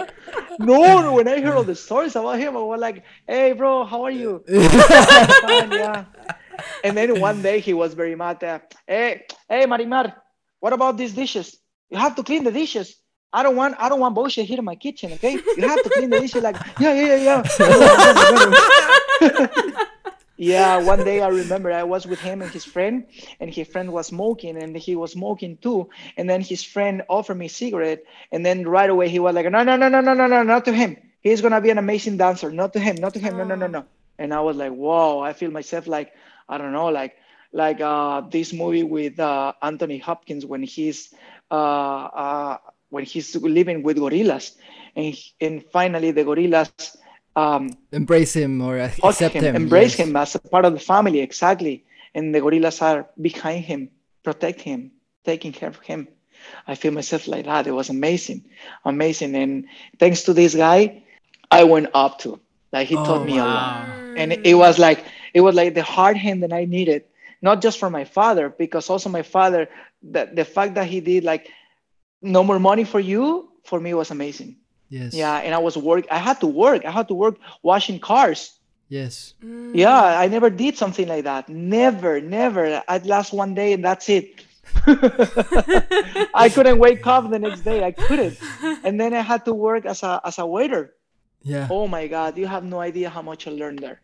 no, 0.58 1.12
when 1.12 1.28
I 1.28 1.40
heard 1.40 1.54
all 1.56 1.64
the 1.64 1.74
stories 1.74 2.16
about 2.16 2.38
him, 2.38 2.56
I 2.56 2.60
was 2.60 2.80
like, 2.80 3.04
"Hey, 3.26 3.52
bro, 3.52 3.84
how 3.84 4.04
are 4.04 4.10
you?" 4.10 4.42
Fine, 4.48 5.72
yeah. 5.72 6.04
And 6.84 6.96
then 6.96 7.20
one 7.20 7.42
day 7.42 7.60
he 7.60 7.74
was 7.74 7.94
very 7.94 8.14
mad. 8.14 8.42
Uh, 8.42 8.58
hey, 8.86 9.24
hey, 9.48 9.66
Marimar, 9.66 10.14
what 10.60 10.72
about 10.72 10.96
these 10.96 11.12
dishes? 11.12 11.56
You 11.90 11.98
have 11.98 12.16
to 12.16 12.22
clean 12.22 12.44
the 12.44 12.52
dishes. 12.52 12.96
I 13.32 13.42
don't 13.42 13.56
want 13.56 13.76
I 13.78 13.88
don't 13.88 14.00
want 14.00 14.14
bullshit 14.14 14.46
here 14.46 14.58
in 14.58 14.64
my 14.64 14.74
kitchen, 14.74 15.12
okay? 15.12 15.32
You 15.56 15.68
have 15.68 15.82
to 15.82 15.88
clean 15.90 16.10
the 16.10 16.20
dishes 16.20 16.42
like 16.42 16.56
yeah, 16.78 16.92
yeah, 16.92 17.16
yeah, 17.16 17.42
yeah. 19.20 19.82
yeah, 20.36 20.76
one 20.84 21.02
day 21.02 21.22
I 21.22 21.28
remember 21.28 21.72
I 21.72 21.82
was 21.82 22.06
with 22.06 22.20
him 22.20 22.42
and 22.42 22.50
his 22.50 22.64
friend, 22.64 23.06
and 23.40 23.52
his 23.52 23.68
friend 23.68 23.90
was 23.90 24.08
smoking 24.08 24.62
and 24.62 24.76
he 24.76 24.96
was 24.96 25.12
smoking 25.12 25.56
too. 25.56 25.88
And 26.18 26.28
then 26.28 26.42
his 26.42 26.62
friend 26.62 27.02
offered 27.08 27.36
me 27.36 27.46
a 27.46 27.48
cigarette, 27.48 28.04
and 28.30 28.44
then 28.44 28.68
right 28.68 28.90
away 28.90 29.08
he 29.08 29.18
was 29.18 29.34
like, 29.34 29.50
No, 29.50 29.62
no, 29.62 29.76
no, 29.76 29.88
no, 29.88 30.00
no, 30.00 30.12
no, 30.12 30.26
no, 30.26 30.42
not 30.42 30.66
to 30.66 30.72
him. 30.72 30.96
He's 31.22 31.40
gonna 31.40 31.60
be 31.60 31.70
an 31.70 31.78
amazing 31.78 32.18
dancer, 32.18 32.50
not 32.50 32.74
to 32.74 32.80
him, 32.80 32.96
not 32.96 33.14
to 33.14 33.20
him, 33.20 33.38
no, 33.38 33.44
no, 33.44 33.54
no, 33.54 33.66
no. 33.66 33.84
And 34.18 34.34
I 34.34 34.40
was 34.40 34.56
like, 34.56 34.72
Whoa, 34.72 35.20
I 35.20 35.32
feel 35.32 35.50
myself 35.50 35.86
like, 35.86 36.12
I 36.48 36.58
don't 36.58 36.72
know, 36.72 36.88
like 36.88 37.16
like 37.52 37.80
uh, 37.80 38.22
this 38.22 38.52
movie 38.52 38.82
with 38.82 39.20
uh, 39.20 39.52
Anthony 39.62 39.98
Hopkins 39.98 40.46
when 40.46 40.62
he's 40.62 41.14
uh, 41.50 41.54
uh, 41.54 42.58
when 42.88 43.04
he's 43.04 43.36
living 43.36 43.82
with 43.82 43.98
gorillas, 43.98 44.56
and 44.96 45.14
and 45.40 45.64
finally 45.72 46.10
the 46.10 46.24
gorillas 46.24 46.96
um, 47.36 47.70
embrace 47.92 48.34
him 48.34 48.60
or 48.60 48.78
accept 48.78 49.34
him, 49.34 49.44
him, 49.44 49.56
embrace 49.56 49.98
yes. 49.98 50.08
him 50.08 50.16
as 50.16 50.34
a 50.34 50.38
part 50.40 50.64
of 50.64 50.72
the 50.72 50.80
family 50.80 51.20
exactly, 51.20 51.84
and 52.14 52.34
the 52.34 52.40
gorillas 52.40 52.82
are 52.82 53.08
behind 53.20 53.64
him, 53.64 53.90
protect 54.22 54.60
him, 54.60 54.90
taking 55.24 55.52
care 55.52 55.68
of 55.68 55.78
him. 55.80 56.08
I 56.66 56.74
feel 56.74 56.92
myself 56.92 57.28
like 57.28 57.44
that. 57.44 57.66
It 57.66 57.70
was 57.70 57.88
amazing, 57.88 58.44
amazing, 58.84 59.34
and 59.36 59.66
thanks 59.98 60.22
to 60.24 60.32
this 60.32 60.54
guy, 60.54 61.04
I 61.50 61.64
went 61.64 61.88
up 61.94 62.18
to. 62.20 62.40
Like 62.72 62.88
he 62.88 62.96
oh, 62.96 63.04
taught 63.04 63.26
me 63.26 63.34
wow. 63.34 63.44
a 63.44 63.48
lot, 63.48 64.18
and 64.18 64.32
it 64.32 64.54
was 64.54 64.78
like 64.78 65.04
it 65.34 65.40
was 65.40 65.54
like 65.54 65.74
the 65.74 65.82
hard 65.82 66.16
hand 66.16 66.42
that 66.42 66.52
I 66.52 66.64
needed, 66.64 67.04
not 67.40 67.62
just 67.62 67.78
for 67.78 67.90
my 67.90 68.04
father, 68.04 68.48
because 68.48 68.90
also 68.90 69.08
my 69.08 69.22
father, 69.22 69.68
the, 70.02 70.30
the 70.32 70.44
fact 70.44 70.74
that 70.74 70.86
he 70.86 71.00
did 71.00 71.24
like 71.24 71.48
no 72.20 72.44
more 72.44 72.58
money 72.58 72.84
for 72.84 73.00
you 73.00 73.50
for 73.64 73.80
me 73.80 73.94
was 73.94 74.10
amazing. 74.10 74.56
Yes. 74.88 75.14
Yeah, 75.14 75.36
and 75.36 75.54
I 75.54 75.58
was 75.58 75.76
work. 75.76 76.04
I 76.10 76.18
had 76.18 76.40
to 76.40 76.46
work. 76.46 76.84
I 76.84 76.90
had 76.90 77.08
to 77.08 77.14
work 77.14 77.36
washing 77.62 77.98
cars. 77.98 78.58
Yes. 78.88 79.32
Mm. 79.42 79.72
Yeah, 79.74 80.20
I 80.20 80.28
never 80.28 80.50
did 80.50 80.76
something 80.76 81.08
like 81.08 81.24
that. 81.24 81.48
Never, 81.48 82.20
never. 82.20 82.82
I'd 82.86 83.06
last 83.06 83.32
one 83.32 83.54
day 83.54 83.72
and 83.72 83.82
that's 83.82 84.10
it. 84.10 84.44
I 86.34 86.50
couldn't 86.52 86.78
wake 86.78 87.06
up 87.06 87.30
the 87.30 87.38
next 87.38 87.62
day. 87.62 87.82
I 87.82 87.92
couldn't. 87.92 88.38
And 88.84 89.00
then 89.00 89.14
I 89.14 89.20
had 89.20 89.44
to 89.46 89.54
work 89.54 89.86
as 89.86 90.02
a 90.02 90.20
as 90.24 90.38
a 90.38 90.46
waiter. 90.46 90.94
Yeah. 91.42 91.68
Oh 91.70 91.88
my 91.88 92.06
God, 92.06 92.36
you 92.36 92.46
have 92.46 92.64
no 92.64 92.80
idea 92.80 93.08
how 93.08 93.22
much 93.22 93.46
I 93.46 93.50
learned 93.50 93.80
there. 93.80 94.00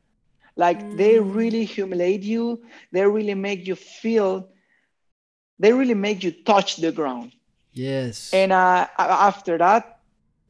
Like 0.58 0.82
mm. 0.82 0.96
they 0.98 1.20
really 1.20 1.64
humiliate 1.64 2.24
you. 2.24 2.66
They 2.92 3.06
really 3.06 3.34
make 3.34 3.66
you 3.66 3.76
feel. 3.76 4.50
They 5.60 5.72
really 5.72 5.94
make 5.94 6.24
you 6.24 6.32
touch 6.32 6.76
the 6.76 6.90
ground. 6.90 7.32
Yes. 7.72 8.34
And 8.34 8.52
uh, 8.52 8.88
after 8.98 9.56
that, 9.58 10.00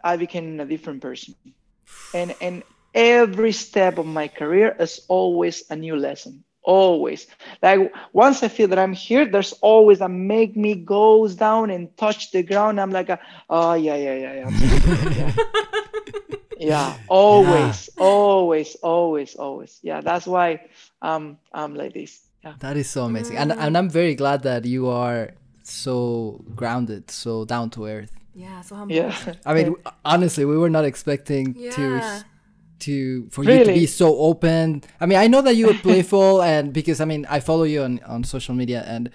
I 0.02 0.16
became 0.16 0.58
a 0.60 0.64
different 0.64 1.02
person. 1.02 1.34
And 2.14 2.34
and 2.40 2.62
every 2.94 3.52
step 3.52 3.98
of 3.98 4.06
my 4.06 4.28
career 4.28 4.74
is 4.80 5.04
always 5.08 5.64
a 5.68 5.76
new 5.76 5.96
lesson. 5.96 6.42
Always. 6.62 7.26
Like 7.62 7.92
once 8.14 8.42
I 8.42 8.48
feel 8.48 8.68
that 8.68 8.78
I'm 8.78 8.94
here, 8.94 9.26
there's 9.26 9.52
always 9.60 10.00
a 10.00 10.08
make 10.08 10.56
me 10.56 10.74
goes 10.74 11.34
down 11.34 11.68
and 11.70 11.94
touch 11.98 12.30
the 12.32 12.42
ground. 12.42 12.80
I'm 12.80 12.90
like, 12.90 13.10
a, 13.10 13.20
oh 13.48 13.74
yeah, 13.74 13.96
yeah, 13.96 14.16
yeah, 14.16 14.34
yeah. 14.40 14.50
yeah. 15.16 15.32
Yeah. 16.58 16.96
Always, 17.08 17.90
yeah. 17.96 18.04
always, 18.04 18.74
always, 18.76 19.34
always. 19.34 19.80
Yeah. 19.82 20.00
That's 20.00 20.26
why 20.26 20.66
um 21.02 21.38
I'm 21.52 21.74
like 21.74 21.94
this. 21.94 22.20
Yeah. 22.44 22.54
That 22.60 22.76
is 22.76 22.88
so 22.88 23.04
amazing. 23.04 23.36
And 23.36 23.52
and 23.52 23.76
I'm 23.76 23.90
very 23.90 24.14
glad 24.14 24.42
that 24.42 24.64
you 24.64 24.88
are 24.88 25.30
so 25.62 26.44
grounded, 26.54 27.10
so 27.10 27.44
down 27.44 27.70
to 27.70 27.86
earth. 27.86 28.12
Yeah, 28.34 28.60
so 28.62 28.76
humble. 28.76 28.94
Yeah. 28.94 29.14
I 29.44 29.54
mean, 29.54 29.74
honestly, 30.04 30.44
we 30.44 30.56
were 30.56 30.70
not 30.70 30.84
expecting 30.84 31.54
yeah. 31.56 31.70
to 31.72 32.24
to 32.80 33.28
for 33.30 33.42
really? 33.42 33.58
you 33.58 33.64
to 33.64 33.72
be 33.72 33.86
so 33.86 34.16
open. 34.16 34.82
I 35.00 35.06
mean, 35.06 35.18
I 35.18 35.26
know 35.26 35.42
that 35.42 35.56
you 35.56 35.66
were 35.66 35.74
playful, 35.74 36.42
and 36.52 36.72
because 36.72 37.00
I 37.00 37.04
mean, 37.04 37.26
I 37.28 37.40
follow 37.40 37.64
you 37.64 37.82
on 37.82 38.00
on 38.06 38.24
social 38.24 38.54
media, 38.54 38.84
and 38.86 39.10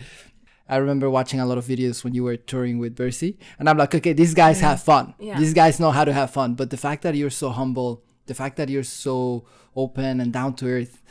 I 0.67 0.77
remember 0.77 1.09
watching 1.09 1.39
a 1.39 1.45
lot 1.45 1.57
of 1.57 1.65
videos 1.65 2.03
when 2.03 2.13
you 2.13 2.23
were 2.23 2.37
touring 2.37 2.79
with 2.79 2.95
Bersy, 2.95 3.37
and 3.59 3.69
I'm 3.69 3.77
like, 3.77 3.93
okay, 3.93 4.13
these 4.13 4.33
guys 4.33 4.61
have 4.61 4.81
fun. 4.81 5.13
Yeah. 5.19 5.37
These 5.37 5.53
guys 5.53 5.79
know 5.79 5.91
how 5.91 6.05
to 6.05 6.13
have 6.13 6.31
fun. 6.31 6.55
But 6.55 6.69
the 6.69 6.77
fact 6.77 7.03
that 7.03 7.15
you're 7.15 7.29
so 7.29 7.49
humble, 7.49 8.03
the 8.27 8.33
fact 8.33 8.57
that 8.57 8.69
you're 8.69 8.83
so 8.83 9.45
open 9.75 10.21
and 10.21 10.31
down 10.31 10.55
to 10.55 10.67
earth, 10.67 11.03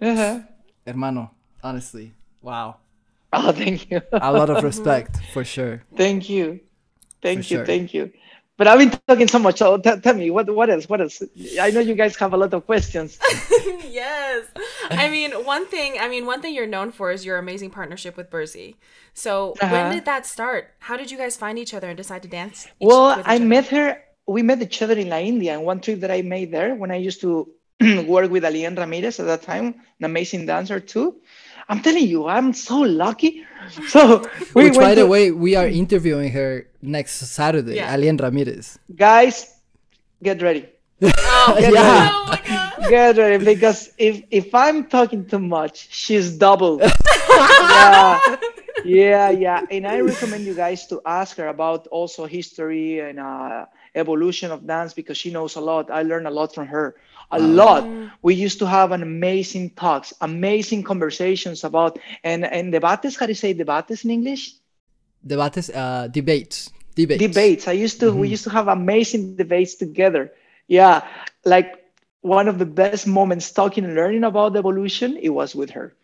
uh-huh. 0.00 0.40
hermano, 0.86 1.32
honestly, 1.62 2.14
wow. 2.40 2.76
Oh, 3.32 3.50
thank 3.50 3.90
you. 3.90 4.00
a 4.12 4.32
lot 4.32 4.48
of 4.48 4.62
respect 4.70 5.18
for 5.32 5.44
sure. 5.44 5.82
Thank 5.96 6.30
you, 6.30 6.60
thank 7.20 7.44
for 7.44 7.54
you, 7.54 7.58
sure. 7.58 7.66
thank 7.66 7.92
you. 7.92 8.12
But 8.56 8.68
I've 8.68 8.78
been 8.78 8.90
talking 9.08 9.26
so 9.26 9.38
much. 9.40 9.58
So 9.58 9.78
t- 9.78 9.98
tell 10.00 10.14
me 10.14 10.30
what 10.30 10.48
what 10.54 10.70
else? 10.70 10.88
What 10.88 11.00
else? 11.00 11.22
I 11.60 11.70
know 11.70 11.80
you 11.80 11.94
guys 11.94 12.14
have 12.16 12.32
a 12.32 12.36
lot 12.36 12.54
of 12.54 12.64
questions. 12.66 13.18
yes, 13.90 14.46
I 14.90 15.08
mean 15.10 15.32
one 15.44 15.66
thing. 15.66 15.96
I 15.98 16.08
mean 16.08 16.24
one 16.24 16.40
thing 16.40 16.54
you're 16.54 16.66
known 16.66 16.92
for 16.92 17.10
is 17.10 17.24
your 17.24 17.38
amazing 17.38 17.70
partnership 17.70 18.16
with 18.16 18.30
Bersy. 18.30 18.76
So 19.12 19.54
uh-huh. 19.60 19.72
when 19.72 19.92
did 19.92 20.04
that 20.04 20.26
start? 20.26 20.70
How 20.78 20.96
did 20.96 21.10
you 21.10 21.18
guys 21.18 21.36
find 21.36 21.58
each 21.58 21.74
other 21.74 21.88
and 21.88 21.96
decide 21.96 22.22
to 22.22 22.28
dance? 22.28 22.68
well, 22.80 23.06
I 23.24 23.36
other? 23.36 23.44
met 23.44 23.66
her. 23.68 24.02
We 24.26 24.42
met 24.42 24.62
each 24.62 24.80
other 24.80 24.94
in 24.94 25.08
La 25.10 25.18
India, 25.18 25.52
and 25.54 25.64
one 25.64 25.80
trip 25.80 26.00
that 26.00 26.10
I 26.10 26.22
made 26.22 26.50
there 26.50 26.74
when 26.74 26.90
I 26.90 26.96
used 26.96 27.20
to 27.22 27.50
work 28.06 28.30
with 28.30 28.44
Alien 28.44 28.74
Ramirez 28.76 29.18
at 29.20 29.26
that 29.26 29.42
time, 29.42 29.66
an 29.98 30.04
amazing 30.04 30.46
dancer 30.46 30.80
too. 30.80 31.16
I'm 31.68 31.80
telling 31.80 32.06
you, 32.06 32.26
I'm 32.26 32.52
so 32.52 32.80
lucky. 32.80 33.44
So 33.88 34.20
we 34.54 34.68
Which, 34.68 34.74
by 34.74 34.94
the 34.94 35.06
way, 35.06 35.30
we 35.30 35.56
are 35.56 35.66
interviewing 35.66 36.30
her 36.32 36.68
next 36.82 37.14
Saturday, 37.14 37.76
yeah. 37.76 37.94
Alien 37.94 38.18
Ramirez. 38.18 38.78
Guys, 38.94 39.56
get 40.22 40.42
ready. 40.42 40.68
Oh, 41.46 41.56
get 41.58 41.72
yeah. 41.72 42.28
ready. 42.28 42.42
Oh 42.46 42.88
get 42.88 43.16
ready 43.16 43.44
because 43.44 43.90
if 43.96 44.22
if 44.30 44.54
I'm 44.54 44.84
talking 44.84 45.24
too 45.24 45.38
much, 45.38 45.88
she's 45.90 46.36
double. 46.36 46.80
yeah. 46.80 48.36
yeah, 48.84 49.30
yeah. 49.30 49.60
And 49.70 49.86
I 49.86 50.00
recommend 50.00 50.44
you 50.44 50.54
guys 50.54 50.86
to 50.88 51.00
ask 51.06 51.36
her 51.38 51.48
about 51.48 51.86
also 51.88 52.26
history 52.26 53.00
and 53.00 53.18
uh, 53.18 53.66
evolution 53.94 54.52
of 54.52 54.66
dance 54.66 54.92
because 54.92 55.16
she 55.16 55.30
knows 55.30 55.56
a 55.56 55.60
lot. 55.60 55.90
I 55.90 56.02
learned 56.02 56.26
a 56.26 56.30
lot 56.30 56.54
from 56.54 56.66
her 56.66 56.96
a 57.36 57.40
lot. 57.40 57.84
We 58.22 58.34
used 58.34 58.58
to 58.60 58.66
have 58.66 58.92
an 58.92 59.02
amazing 59.02 59.70
talks, 59.70 60.12
amazing 60.20 60.82
conversations 60.82 61.64
about 61.64 61.98
and 62.22 62.44
and 62.44 62.72
debates. 62.72 63.16
How 63.16 63.26
do 63.26 63.32
you 63.32 63.36
say 63.36 63.52
debates 63.52 64.04
in 64.04 64.10
English? 64.10 64.54
Debates, 65.26 65.70
uh, 65.70 66.08
debates, 66.08 66.70
debates. 66.94 67.20
Debates. 67.20 67.68
I 67.68 67.72
used 67.72 68.00
to. 68.00 68.06
Mm-hmm. 68.06 68.20
We 68.20 68.28
used 68.28 68.44
to 68.44 68.50
have 68.50 68.68
amazing 68.68 69.36
debates 69.36 69.74
together. 69.74 70.32
Yeah, 70.68 71.04
like 71.44 71.84
one 72.22 72.48
of 72.48 72.58
the 72.58 72.66
best 72.66 73.06
moments 73.06 73.52
talking 73.52 73.84
and 73.84 73.94
learning 73.94 74.24
about 74.24 74.56
evolution. 74.56 75.18
It 75.20 75.30
was 75.30 75.54
with 75.54 75.70
her. 75.70 75.94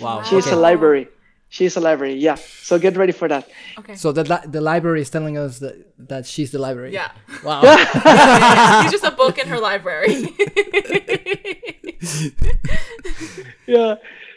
Wow. 0.00 0.22
She's 0.22 0.46
okay. 0.46 0.56
a 0.56 0.58
library. 0.58 1.08
She's 1.50 1.76
a 1.76 1.80
library, 1.80 2.14
yeah. 2.14 2.34
So 2.34 2.78
get 2.78 2.96
ready 2.96 3.12
for 3.12 3.26
that. 3.28 3.48
Okay. 3.78 3.94
So 3.94 4.12
the 4.12 4.24
li- 4.24 4.46
the 4.46 4.60
library 4.60 5.00
is 5.00 5.08
telling 5.08 5.38
us 5.38 5.60
that 5.60 5.76
that 6.08 6.26
she's 6.26 6.50
the 6.50 6.58
library. 6.58 6.92
Yeah. 6.92 7.10
Wow. 7.42 7.62
She's 8.82 8.92
just 8.92 9.04
a 9.04 9.10
book 9.10 9.38
in 9.38 9.48
her 9.48 9.58
library. 9.58 10.28
yeah. 13.66 13.94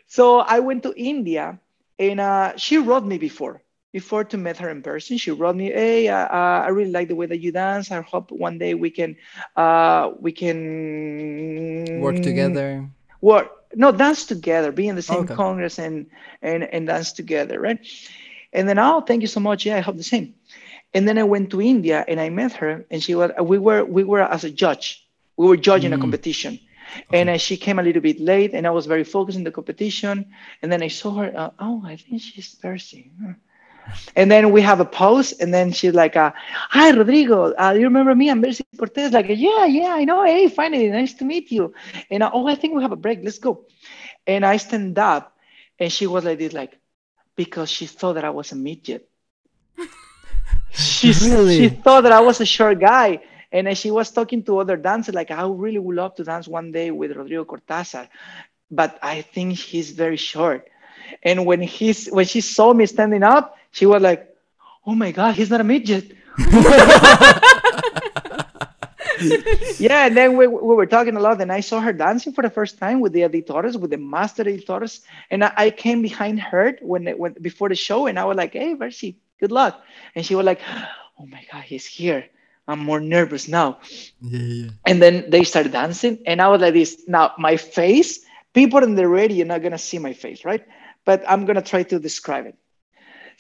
So 0.08 0.40
I 0.40 0.60
went 0.60 0.84
to 0.84 0.94
India, 0.96 1.60
and 2.00 2.20
uh, 2.20 2.56
she 2.56 2.78
wrote 2.78 3.04
me 3.04 3.18
before. 3.18 3.62
Before 3.92 4.24
to 4.24 4.38
meet 4.38 4.56
her 4.56 4.70
in 4.70 4.82
person, 4.82 5.18
she 5.18 5.32
wrote 5.32 5.58
me, 5.58 5.68
"Hey, 5.68 6.08
uh, 6.08 6.32
uh, 6.32 6.64
I 6.64 6.70
really 6.70 6.92
like 6.92 7.10
the 7.10 7.16
way 7.16 7.28
that 7.28 7.44
you 7.44 7.52
dance. 7.52 7.92
I 7.92 8.00
hope 8.00 8.32
one 8.32 8.58
day 8.58 8.74
we 8.74 8.90
can, 8.90 9.18
uh, 9.58 10.12
we 10.18 10.32
can 10.32 12.00
work 12.00 12.24
together." 12.24 12.88
Work 13.20 13.61
no 13.76 13.92
dance 13.92 14.26
together 14.26 14.72
be 14.72 14.88
in 14.88 14.96
the 14.96 15.02
same 15.02 15.26
okay. 15.26 15.36
congress 15.36 15.80
and 15.80 16.08
and 16.42 16.64
and 16.64 16.88
dance 16.88 17.12
together 17.14 17.60
right? 17.60 17.80
And 18.54 18.68
then 18.68 18.80
oh 18.80 19.02
thank 19.02 19.22
you 19.22 19.28
so 19.28 19.40
much. 19.40 19.66
Yeah 19.66 19.78
i 19.78 19.80
hope 19.80 19.98
the 19.98 20.04
same. 20.04 20.36
And 20.94 21.08
then 21.08 21.18
i 21.18 21.24
went 21.24 21.52
to 21.52 21.62
india 21.62 22.04
and 22.08 22.20
i 22.20 22.30
met 22.30 22.54
her 22.54 22.86
and 22.92 23.02
she 23.02 23.16
was 23.16 23.32
we 23.42 23.58
were 23.58 23.84
we 23.86 24.04
were 24.04 24.22
as 24.22 24.44
a 24.44 24.52
judge. 24.52 25.08
We 25.38 25.48
were 25.48 25.58
judging 25.58 25.92
mm. 25.92 25.96
a 25.96 26.00
competition. 26.00 26.60
Okay. 26.94 27.22
and 27.22 27.30
uh, 27.30 27.38
she 27.38 27.56
came 27.56 27.80
a 27.80 27.84
little 27.84 28.02
bit 28.02 28.20
late 28.20 28.54
and 28.54 28.68
i 28.68 28.70
was 28.70 28.86
very 28.86 29.06
focused 29.06 29.38
in 29.38 29.46
the 29.46 29.52
competition. 29.52 30.26
And 30.62 30.72
then 30.72 30.84
i 30.84 30.90
saw 30.90 31.12
her 31.16 31.32
uh, 31.36 31.52
oh 31.60 31.82
i 31.86 31.96
think 31.96 32.22
she's 32.22 32.50
thirsty 32.56 33.12
and 34.16 34.30
then 34.32 34.52
we 34.52 34.62
have 34.62 34.80
a 34.80 34.86
pause, 34.86 35.34
and 35.34 35.54
then 35.54 35.72
she's 35.72 35.94
like, 35.94 36.16
uh, 36.16 36.32
"Hi, 36.36 36.92
Rodrigo. 36.92 37.54
Uh, 37.54 37.74
you 37.78 37.84
remember 37.84 38.16
me? 38.16 38.30
I'm 38.30 38.42
Bersy 38.42 38.62
Cortez." 38.78 39.12
Like, 39.12 39.28
"Yeah, 39.30 39.66
yeah, 39.66 39.94
I 39.94 40.04
know. 40.06 40.24
Hey, 40.24 40.48
finally, 40.50 40.90
nice 40.90 41.14
to 41.16 41.26
meet 41.26 41.52
you." 41.52 41.74
And 42.10 42.24
uh, 42.24 42.32
oh, 42.34 42.48
I 42.48 42.56
think 42.56 42.76
we 42.76 42.82
have 42.82 42.92
a 42.92 42.96
break. 42.98 43.20
Let's 43.24 43.40
go. 43.40 43.66
And 44.28 44.46
I 44.46 44.58
stand 44.58 44.98
up, 45.00 45.36
and 45.80 45.92
she 45.92 46.08
was 46.08 46.26
like 46.26 46.40
this, 46.40 46.54
like, 46.54 46.78
because 47.36 47.70
she 47.70 47.86
thought 47.88 48.14
that 48.14 48.26
I 48.26 48.30
was 48.30 48.52
a 48.52 48.56
midget. 48.56 49.10
she 50.72 51.14
really? 51.24 51.58
she 51.58 51.70
thought 51.70 52.02
that 52.02 52.12
I 52.12 52.22
was 52.22 52.40
a 52.42 52.46
short 52.46 52.80
guy, 52.80 53.20
And 53.52 53.68
uh, 53.68 53.74
she 53.74 53.92
was 53.92 54.12
talking 54.12 54.44
to 54.44 54.60
other 54.60 54.78
dancers, 54.78 55.14
like, 55.16 55.32
I 55.32 55.46
really 55.46 55.80
would 55.80 55.96
love 55.96 56.16
to 56.16 56.24
dance 56.24 56.48
one 56.48 56.72
day 56.72 56.92
with 56.92 57.12
Rodrigo 57.12 57.44
Cortázar, 57.46 58.08
but 58.70 58.98
I 59.02 59.22
think 59.22 59.58
he's 59.58 59.92
very 59.92 60.18
short. 60.18 60.70
And 61.24 61.46
when 61.46 61.62
he's 61.62 62.08
when 62.08 62.26
she 62.26 62.40
saw 62.40 62.74
me 62.74 62.86
standing 62.86 63.24
up, 63.24 63.58
she 63.72 63.86
was 63.86 64.02
like, 64.02 64.36
"Oh 64.86 64.96
my 64.96 65.12
God, 65.12 65.36
he's 65.36 65.50
not 65.50 65.62
a 65.62 65.64
midget." 65.64 66.16
yeah, 69.80 70.06
and 70.06 70.16
then 70.16 70.38
we, 70.38 70.48
we 70.48 70.76
were 70.76 70.86
talking 70.86 71.16
a 71.16 71.20
lot, 71.20 71.42
and 71.42 71.52
I 71.52 71.60
saw 71.60 71.80
her 71.80 71.94
dancing 71.94 72.34
for 72.34 72.42
the 72.42 72.50
first 72.50 72.78
time 72.78 73.00
with 73.00 73.14
the 73.14 73.24
editores, 73.24 73.78
with 73.78 73.92
the 73.92 73.98
master 73.98 74.44
editores, 74.44 75.02
and 75.30 75.44
I, 75.44 75.54
I 75.58 75.70
came 75.70 76.02
behind 76.02 76.40
her 76.40 76.78
when 76.82 77.08
when 77.18 77.34
before 77.42 77.70
the 77.70 77.76
show, 77.76 78.08
and 78.08 78.20
I 78.20 78.26
was 78.26 78.38
like, 78.38 78.54
"Hey, 78.54 78.76
Bersy, 78.76 79.16
good 79.40 79.52
luck," 79.52 79.82
and 80.16 80.26
she 80.26 80.36
was 80.36 80.46
like, 80.46 80.62
"Oh 81.20 81.26
my 81.26 81.44
God, 81.52 81.64
he's 81.64 81.86
here." 81.86 82.26
I'm 82.68 82.80
more 82.80 83.00
nervous 83.00 83.48
now. 83.48 83.80
Yeah, 84.22 84.40
yeah. 84.40 84.70
And 84.86 85.02
then 85.02 85.30
they 85.30 85.44
started 85.44 85.72
dancing, 85.72 86.20
and 86.26 86.42
I 86.42 86.48
was 86.48 86.62
like 86.62 86.74
this. 86.74 87.04
Now 87.08 87.34
my 87.38 87.58
face, 87.58 88.24
people 88.54 88.84
in 88.84 88.96
the 88.96 89.08
radio 89.08 89.44
are 89.44 89.48
not 89.48 89.64
gonna 89.64 89.78
see 89.78 90.00
my 90.00 90.14
face, 90.14 90.46
right? 90.46 90.66
But 91.04 91.24
I'm 91.28 91.46
gonna 91.46 91.64
try 91.64 91.84
to 91.84 92.00
describe 92.00 92.46
it. 92.46 92.56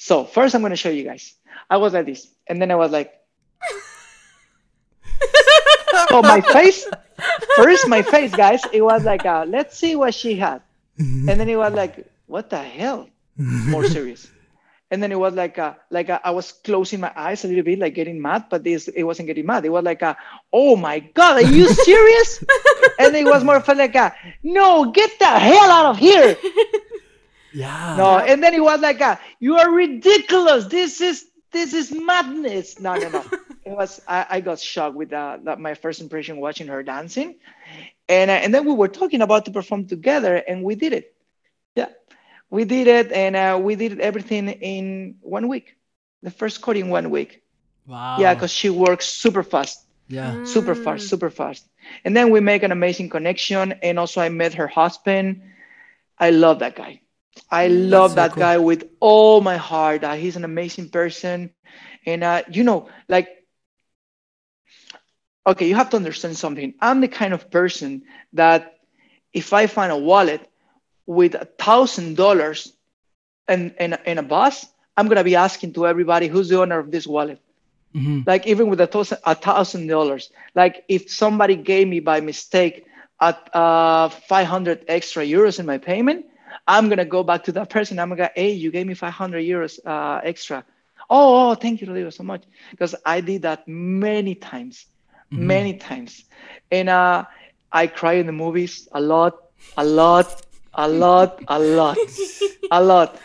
So 0.01 0.25
first, 0.25 0.55
I'm 0.55 0.63
gonna 0.63 0.75
show 0.75 0.89
you 0.89 1.03
guys. 1.03 1.35
I 1.69 1.77
was 1.77 1.93
like 1.93 2.07
this, 2.07 2.27
and 2.49 2.59
then 2.59 2.71
I 2.71 2.75
was 2.75 2.89
like. 2.89 3.13
so 6.09 6.23
my 6.23 6.41
face, 6.41 6.89
first 7.55 7.87
my 7.87 8.01
face, 8.01 8.33
guys, 8.33 8.63
it 8.73 8.81
was 8.81 9.03
like, 9.03 9.25
a, 9.25 9.45
let's 9.47 9.77
see 9.77 9.95
what 9.95 10.15
she 10.15 10.33
had, 10.33 10.63
and 10.97 11.29
then 11.29 11.47
it 11.47 11.55
was 11.55 11.73
like, 11.73 12.09
what 12.25 12.49
the 12.49 12.57
hell? 12.57 13.09
More 13.37 13.85
serious. 13.85 14.27
And 14.89 15.03
then 15.03 15.11
it 15.11 15.19
was 15.19 15.35
like, 15.35 15.59
uh, 15.59 15.75
like 15.91 16.09
uh, 16.09 16.19
I 16.23 16.31
was 16.31 16.51
closing 16.51 16.99
my 16.99 17.13
eyes 17.15 17.45
a 17.45 17.47
little 17.47 17.63
bit, 17.63 17.77
like 17.77 17.93
getting 17.93 18.19
mad, 18.19 18.45
but 18.49 18.63
this 18.63 18.87
it 18.87 19.03
wasn't 19.03 19.27
getting 19.27 19.45
mad. 19.45 19.63
It 19.65 19.69
was 19.69 19.83
like, 19.83 20.01
uh, 20.01 20.15
oh 20.51 20.75
my 20.75 20.97
god, 20.99 21.43
are 21.43 21.47
you 21.47 21.69
serious? 21.69 22.43
and 22.99 23.15
it 23.15 23.25
was 23.25 23.43
more 23.43 23.63
like, 23.67 23.95
uh, 23.95 24.09
no, 24.41 24.91
get 24.91 25.11
the 25.19 25.29
hell 25.29 25.69
out 25.69 25.85
of 25.85 25.97
here. 25.99 26.35
Yeah. 27.53 27.95
No, 27.97 28.17
and 28.19 28.41
then 28.41 28.53
it 28.53 28.63
was 28.63 28.79
like, 28.79 29.01
uh, 29.01 29.17
you 29.39 29.57
are 29.57 29.69
ridiculous. 29.71 30.65
This 30.65 31.01
is 31.01 31.25
this 31.51 31.73
is 31.73 31.91
madness. 31.91 32.79
No, 32.79 32.95
no, 32.95 33.09
no. 33.09 33.25
it 33.65 33.71
was 33.71 34.01
I, 34.07 34.25
I 34.29 34.41
got 34.41 34.59
shocked 34.59 34.95
with 34.95 35.11
uh, 35.13 35.37
that 35.43 35.59
my 35.59 35.73
first 35.73 36.01
impression 36.01 36.37
watching 36.37 36.67
her 36.67 36.81
dancing, 36.83 37.35
and 38.07 38.31
uh, 38.31 38.35
and 38.35 38.53
then 38.53 38.65
we 38.65 38.73
were 38.73 38.87
talking 38.87 39.21
about 39.21 39.45
to 39.45 39.51
perform 39.51 39.85
together, 39.85 40.35
and 40.35 40.63
we 40.63 40.75
did 40.75 40.93
it. 40.93 41.15
Yeah, 41.75 41.89
we 42.49 42.63
did 42.63 42.87
it, 42.87 43.11
and 43.11 43.35
uh, 43.35 43.59
we 43.61 43.75
did 43.75 43.99
everything 43.99 44.49
in 44.49 45.15
one 45.21 45.47
week. 45.47 45.75
The 46.23 46.31
first 46.31 46.61
chord 46.61 46.77
in 46.77 46.89
one 46.89 47.09
week. 47.09 47.43
Wow. 47.85 48.17
Yeah, 48.19 48.33
because 48.33 48.51
she 48.51 48.69
works 48.69 49.05
super 49.07 49.43
fast, 49.43 49.83
yeah. 50.07 50.45
super 50.45 50.75
fast, 50.75 51.09
super 51.09 51.29
fast. 51.29 51.67
And 52.05 52.15
then 52.15 52.29
we 52.29 52.39
make 52.39 52.63
an 52.63 52.71
amazing 52.71 53.09
connection, 53.09 53.73
and 53.83 53.99
also 53.99 54.21
I 54.21 54.29
met 54.29 54.53
her 54.53 54.67
husband. 54.67 55.41
I 56.17 56.29
love 56.29 56.59
that 56.59 56.75
guy. 56.75 57.01
I 57.49 57.67
love 57.67 58.11
so 58.11 58.15
that 58.15 58.31
cool. 58.31 58.39
guy 58.39 58.57
with 58.57 58.83
all 58.99 59.41
my 59.41 59.57
heart. 59.57 60.03
Uh, 60.03 60.13
he's 60.13 60.35
an 60.37 60.45
amazing 60.45 60.89
person, 60.89 61.51
and 62.05 62.23
uh, 62.23 62.41
you 62.49 62.63
know, 62.63 62.89
like, 63.07 63.27
okay, 65.45 65.67
you 65.67 65.75
have 65.75 65.89
to 65.91 65.97
understand 65.97 66.37
something. 66.37 66.73
I'm 66.81 67.01
the 67.01 67.07
kind 67.07 67.33
of 67.33 67.49
person 67.51 68.03
that 68.33 68.73
if 69.33 69.53
I 69.53 69.67
find 69.67 69.91
a 69.91 69.97
wallet 69.97 70.41
with 71.05 71.35
a 71.35 71.45
thousand 71.59 72.15
dollars 72.17 72.73
and 73.47 73.73
in 73.79 73.97
in 74.05 74.17
a 74.17 74.23
bus, 74.23 74.65
I'm 74.97 75.07
gonna 75.07 75.23
be 75.23 75.35
asking 75.35 75.73
to 75.73 75.87
everybody 75.87 76.27
who's 76.27 76.49
the 76.49 76.59
owner 76.61 76.79
of 76.79 76.91
this 76.91 77.07
wallet. 77.07 77.39
Mhm. 77.95 78.25
Like 78.25 78.47
even 78.47 78.69
with 78.69 78.79
a 78.81 78.87
thousand 78.87 79.19
a 79.25 79.35
thousand 79.35 79.87
dollars. 79.87 80.31
Like 80.55 80.83
if 80.87 81.11
somebody 81.11 81.55
gave 81.55 81.87
me 81.87 81.99
by 81.99 82.21
mistake 82.21 82.85
at 83.19 83.37
uh 83.55 84.09
500 84.09 84.85
extra 84.87 85.23
euros 85.23 85.59
in 85.59 85.65
my 85.65 85.77
payment, 85.77 86.25
I'm 86.67 86.89
gonna 86.89 87.05
go 87.05 87.23
back 87.23 87.43
to 87.45 87.51
that 87.53 87.69
person. 87.69 87.99
I'm 87.99 88.09
gonna, 88.09 88.29
hey, 88.35 88.51
you 88.51 88.71
gave 88.71 88.87
me 88.87 88.93
500 88.93 89.43
euros 89.43 89.79
uh, 89.85 90.21
extra. 90.23 90.65
Oh, 91.09 91.51
oh, 91.51 91.55
thank 91.55 91.81
you, 91.81 91.87
Rodrigo, 91.87 92.09
so 92.09 92.23
much. 92.23 92.43
Because 92.71 92.95
I 93.05 93.21
did 93.21 93.43
that 93.43 93.67
many 93.67 94.35
times, 94.35 94.85
many 95.35 95.75
times, 95.75 96.23
and 96.71 96.89
uh, 96.89 97.25
I 97.71 97.87
cry 97.87 98.13
in 98.13 98.25
the 98.25 98.31
movies 98.31 98.87
a 98.91 99.01
lot, 99.01 99.35
a 99.77 99.83
lot, 99.85 100.43
a 100.73 100.87
lot, 100.87 101.41
a 101.47 101.59
lot, 101.59 101.97
a 102.71 102.81
lot. 102.83 103.19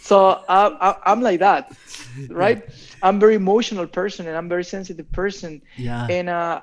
So 0.00 0.42
I, 0.48 0.66
I, 0.80 0.96
I'm 1.12 1.20
like 1.20 1.40
that, 1.40 1.70
right? 2.28 2.62
I'm 3.02 3.20
very 3.20 3.34
emotional 3.34 3.86
person, 3.86 4.26
and 4.26 4.36
I'm 4.36 4.48
very 4.48 4.64
sensitive 4.64 5.10
person, 5.12 5.62
Yeah. 5.76 6.06
and 6.08 6.28
uh, 6.28 6.60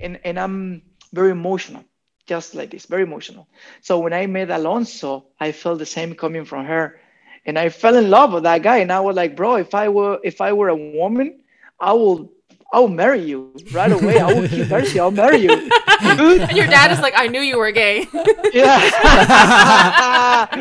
and 0.00 0.20
and 0.24 0.38
I'm 0.38 0.82
very 1.12 1.30
emotional, 1.30 1.84
just 2.30 2.54
like 2.54 2.70
this, 2.70 2.86
very 2.86 3.02
emotional. 3.02 3.48
So 3.82 3.98
when 3.98 4.12
I 4.12 4.26
met 4.26 4.50
Alonso, 4.50 5.26
I 5.40 5.50
felt 5.50 5.80
the 5.80 5.92
same 5.96 6.14
coming 6.14 6.44
from 6.44 6.64
her, 6.64 7.00
and 7.44 7.58
I 7.58 7.70
fell 7.70 7.96
in 7.96 8.08
love 8.08 8.32
with 8.32 8.44
that 8.44 8.62
guy. 8.62 8.78
And 8.78 8.92
I 8.92 9.00
was 9.00 9.16
like, 9.16 9.34
bro, 9.34 9.56
if 9.56 9.74
I 9.74 9.88
were 9.88 10.20
if 10.22 10.40
I 10.40 10.52
were 10.52 10.68
a 10.68 10.76
woman, 10.76 11.40
I 11.80 11.92
will 11.92 12.30
I 12.72 12.78
will 12.78 12.94
marry 13.02 13.22
you 13.30 13.52
right 13.72 13.90
away. 13.90 14.20
I 14.20 14.32
will 14.32 14.46
keep 14.46 14.66
Bersy. 14.70 15.00
I'll 15.00 15.10
marry 15.10 15.38
you. 15.38 15.68
And 16.02 16.56
your 16.56 16.66
dad 16.66 16.92
is 16.92 17.00
like, 17.00 17.12
I 17.14 17.26
knew 17.26 17.42
you 17.42 17.58
were 17.58 17.72
gay. 17.72 18.06
Yeah. 18.54 20.48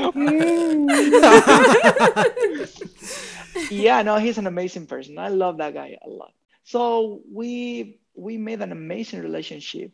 yeah, 3.69 4.01
no, 4.01 4.17
he's 4.17 4.37
an 4.37 4.47
amazing 4.47 4.87
person. 4.87 5.17
I 5.17 5.29
love 5.29 5.57
that 5.57 5.73
guy 5.73 5.97
a 6.03 6.09
lot. 6.09 6.33
So 6.63 7.21
we 7.31 7.99
we 8.15 8.37
made 8.37 8.61
an 8.61 8.73
amazing 8.73 9.21
relationship, 9.21 9.93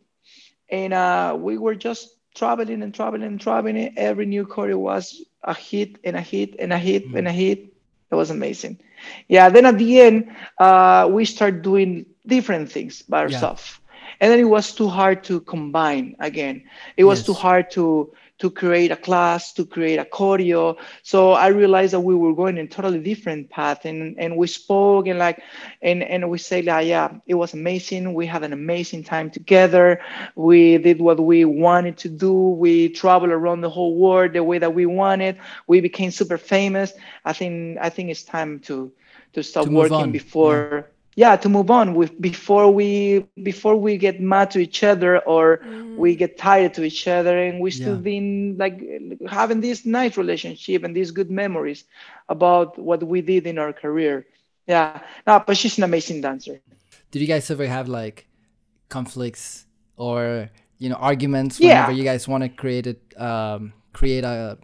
and 0.70 0.92
uh, 0.92 1.36
we 1.38 1.58
were 1.58 1.74
just 1.74 2.16
traveling 2.34 2.82
and 2.82 2.94
traveling 2.94 3.22
and 3.24 3.40
traveling. 3.40 3.92
Every 3.96 4.26
new 4.26 4.44
choreo 4.46 4.78
was 4.78 5.22
a 5.42 5.54
hit 5.54 5.98
and 6.04 6.16
a 6.16 6.20
hit 6.20 6.56
and 6.58 6.72
a 6.72 6.78
hit 6.78 7.12
and 7.14 7.26
a 7.28 7.32
hit. 7.32 7.72
It 8.10 8.14
was 8.14 8.30
amazing. 8.30 8.78
Yeah. 9.28 9.48
Then 9.48 9.66
at 9.66 9.78
the 9.78 10.00
end, 10.00 10.30
uh, 10.58 11.08
we 11.10 11.24
started 11.24 11.62
doing 11.62 12.06
different 12.26 12.70
things 12.70 13.02
by 13.02 13.20
ourselves, 13.20 13.78
and 14.20 14.30
then 14.30 14.38
it 14.40 14.44
was 14.48 14.72
too 14.72 14.88
hard 14.88 15.24
to 15.24 15.40
combine 15.40 16.16
again. 16.20 16.62
It 16.96 17.04
was 17.04 17.20
Yes. 17.20 17.26
too 17.26 17.34
hard 17.34 17.70
to 17.72 18.12
to 18.38 18.50
create 18.50 18.90
a 18.90 18.96
class, 18.96 19.52
to 19.54 19.64
create 19.64 19.98
a 19.98 20.04
choreo. 20.04 20.76
So 21.02 21.32
I 21.32 21.48
realized 21.48 21.92
that 21.94 22.00
we 22.00 22.14
were 22.14 22.34
going 22.34 22.56
in 22.58 22.68
totally 22.68 22.98
different 22.98 23.50
path, 23.50 23.84
and 23.84 24.18
and 24.18 24.36
we 24.36 24.46
spoke 24.46 25.06
and 25.06 25.18
like, 25.18 25.42
and 25.82 26.02
and 26.02 26.28
we 26.30 26.38
said, 26.38 26.64
like, 26.64 26.86
yeah, 26.86 27.12
it 27.26 27.34
was 27.34 27.54
amazing. 27.54 28.14
We 28.14 28.26
had 28.26 28.42
an 28.42 28.52
amazing 28.52 29.04
time 29.04 29.30
together. 29.30 30.00
We 30.34 30.78
did 30.78 31.00
what 31.00 31.18
we 31.20 31.44
wanted 31.44 31.98
to 31.98 32.08
do. 32.08 32.32
We 32.32 32.88
traveled 32.90 33.30
around 33.30 33.60
the 33.62 33.70
whole 33.70 33.96
world 33.96 34.32
the 34.34 34.42
way 34.42 34.58
that 34.58 34.74
we 34.74 34.86
wanted. 34.86 35.36
We 35.66 35.80
became 35.80 36.10
super 36.10 36.38
famous. 36.38 36.92
I 37.24 37.32
think 37.32 37.78
I 37.80 37.88
think 37.90 38.10
it's 38.10 38.24
time 38.24 38.60
to 38.60 38.92
to 39.34 39.42
stop 39.42 39.66
To 39.66 39.70
working 39.70 40.10
before. 40.12 40.64
Yeah, 40.64 40.95
to 41.16 41.48
move 41.48 41.70
on 41.70 41.94
with 41.94 42.20
before 42.20 42.70
we 42.70 43.24
before 43.42 43.76
we 43.76 43.96
get 43.96 44.20
mad 44.20 44.50
to 44.50 44.58
each 44.58 44.82
other 44.84 45.18
or 45.20 45.60
we 45.96 46.14
get 46.14 46.36
tired 46.36 46.74
to 46.74 46.84
each 46.84 47.08
other 47.08 47.38
and 47.38 47.58
we 47.60 47.70
still 47.70 47.94
Yeah. 47.96 48.00
been 48.12 48.56
like 48.58 48.76
having 49.26 49.60
this 49.60 49.86
nice 49.86 50.16
relationship 50.18 50.84
and 50.84 50.94
these 50.94 51.10
good 51.10 51.30
memories 51.30 51.84
about 52.28 52.78
what 52.78 53.02
we 53.02 53.22
did 53.22 53.46
in 53.46 53.58
our 53.58 53.72
career 53.72 54.26
yeah 54.66 55.00
no 55.26 55.42
but 55.46 55.56
she's 55.56 55.78
an 55.78 55.84
amazing 55.84 56.20
dancer 56.20 56.60
Did 57.10 57.20
you 57.22 57.26
guys 57.28 57.50
ever 57.50 57.66
have 57.66 57.88
like 57.88 58.26
conflicts 58.88 59.64
or 59.96 60.50
you 60.78 60.88
know 60.90 60.96
arguments 60.96 61.58
Yeah. 61.58 61.68
whenever 61.68 61.92
you 61.92 62.04
guys 62.04 62.28
want 62.28 62.42
to 62.44 62.50
create 62.50 62.86
it 62.86 63.00
um 63.16 63.72
create 63.92 64.24
a 64.24 64.58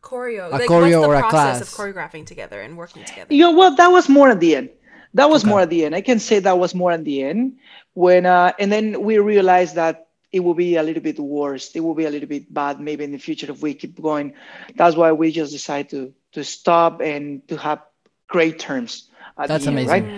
choreo. 0.00 0.46
A 0.46 0.50
like, 0.50 0.70
choreo 0.70 0.80
what's 0.80 0.92
the 0.92 0.98
or 1.08 1.14
a 1.14 1.20
process 1.20 1.58
class. 1.58 1.62
of 1.62 1.68
choreographing 1.78 2.24
together 2.26 2.60
and 2.60 2.76
working 2.78 3.04
together? 3.04 3.34
yeah 3.34 3.50
well 3.50 3.74
that 3.74 3.88
was 3.90 4.08
more 4.08 4.28
at 4.30 4.38
the 4.40 4.54
end 4.56 4.68
that 5.16 5.30
was 5.30 5.44
Okay. 5.44 5.52
more 5.52 5.60
at 5.60 5.70
the 5.70 5.84
end 5.84 5.94
i 5.96 6.00
can 6.02 6.20
say 6.20 6.38
that 6.40 6.58
was 6.58 6.74
more 6.74 6.92
at 6.92 7.04
the 7.04 7.22
end 7.22 7.58
when 7.94 8.26
uh 8.26 8.52
and 8.60 8.72
then 8.72 9.02
we 9.02 9.18
realized 9.18 9.76
that 9.76 10.08
it 10.32 10.40
will 10.40 10.54
be 10.54 10.76
a 10.76 10.82
little 10.82 11.02
bit 11.02 11.18
worse 11.18 11.74
it 11.74 11.80
will 11.80 11.94
be 11.94 12.04
a 12.06 12.10
little 12.10 12.28
bit 12.28 12.52
bad 12.52 12.80
maybe 12.80 13.04
in 13.04 13.12
the 13.12 13.18
future 13.18 13.50
if 13.50 13.62
we 13.62 13.74
keep 13.74 14.00
going 14.00 14.34
that's 14.76 14.96
why 14.96 15.12
we 15.12 15.32
just 15.32 15.52
decided 15.52 15.90
to 15.90 16.14
to 16.32 16.44
stop 16.44 17.00
and 17.00 17.46
to 17.48 17.56
have 17.56 17.80
great 18.28 18.58
terms 18.58 19.10
at 19.38 19.54
That's 19.54 19.66
end, 19.66 19.84
amazing. 19.84 19.86
right 19.86 20.10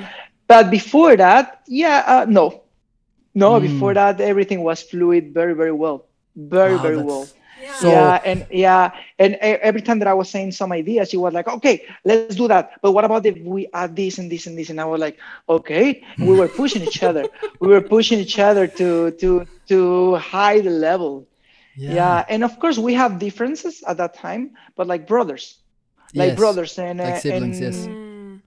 But 0.49 0.70
before 0.70 1.16
that, 1.16 1.62
yeah, 1.69 2.05
uh, 2.07 2.27
no, 2.29 2.65
no. 3.35 3.59
Mm. 3.59 3.61
Before 3.61 3.95
that, 3.95 4.20
everything 4.20 4.62
was 4.62 4.83
fluid, 4.83 5.33
very, 5.35 5.55
very 5.55 5.73
well, 5.73 6.07
very, 6.37 6.77
Wow, 6.77 6.87
very 6.87 6.99
well. 6.99 7.33
Yeah. 7.69 7.74
So- 7.82 7.90
yeah, 7.90 8.20
and 8.31 8.47
yeah, 8.51 8.85
and 9.19 9.35
every 9.69 9.82
time 9.82 9.99
that 10.01 10.09
I 10.09 10.15
was 10.15 10.28
saying 10.35 10.53
some 10.53 10.73
ideas, 10.73 11.11
she 11.11 11.19
was 11.24 11.32
like, 11.39 11.49
"Okay, 11.57 11.77
let's 12.05 12.35
do 12.35 12.49
that." 12.49 12.65
But 12.82 12.93
what 12.97 13.05
about 13.05 13.27
if 13.27 13.36
we 13.55 13.69
add 13.82 13.95
this 13.95 14.19
and 14.19 14.28
this 14.32 14.47
and 14.49 14.57
this? 14.59 14.69
And 14.73 14.81
I 14.81 14.86
was 14.93 15.01
like, 15.07 15.16
"Okay." 15.49 16.03
We 16.19 16.32
were 16.40 16.49
pushing 16.49 16.82
each 16.89 17.03
other. 17.09 17.24
We 17.61 17.69
were 17.74 17.85
pushing 17.97 18.19
each 18.24 18.39
other 18.49 18.65
to 18.81 18.89
to 19.20 19.28
to 19.70 19.78
high 20.16 20.59
the 20.69 20.74
level. 20.89 21.15
Yeah. 21.77 22.24
and 22.32 22.43
of 22.43 22.59
course 22.59 22.77
we 22.89 22.93
have 23.03 23.12
differences 23.27 23.74
at 23.90 23.97
that 24.03 24.12
time, 24.15 24.43
but 24.77 24.86
like 24.93 25.07
brothers, 25.07 25.45
like 26.20 26.31
Yes. 26.31 26.36
brothers 26.43 26.73
and 26.78 26.99
Like 26.99 27.15
uh, 27.15 27.24
siblings, 27.27 27.61
and, 27.61 27.74
yes. 27.74 27.78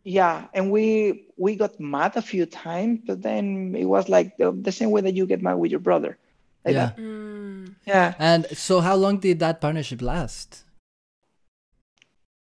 Yeah 0.04 0.36
and 0.56 0.64
we 0.76 0.86
we 1.38 1.56
got 1.56 1.80
mad 1.80 2.12
a 2.18 2.22
few 2.32 2.46
times 2.68 3.00
but 3.08 3.22
then 3.22 3.76
it 3.84 3.86
was 3.86 4.10
like 4.10 4.36
the, 4.42 4.52
the 4.68 4.72
same 4.80 4.90
way 4.94 5.02
that 5.06 5.14
you 5.16 5.26
get 5.34 5.40
mad 5.48 5.58
with 5.62 5.72
your 5.72 5.80
brother 5.90 6.18
like 6.66 6.76
yeah. 6.76 6.92
Mm. 6.98 7.76
yeah 7.86 8.14
And 8.20 8.46
so, 8.58 8.82
how 8.82 8.96
long 8.96 9.20
did 9.20 9.40
that 9.40 9.62
partnership 9.62 10.02
last? 10.02 10.64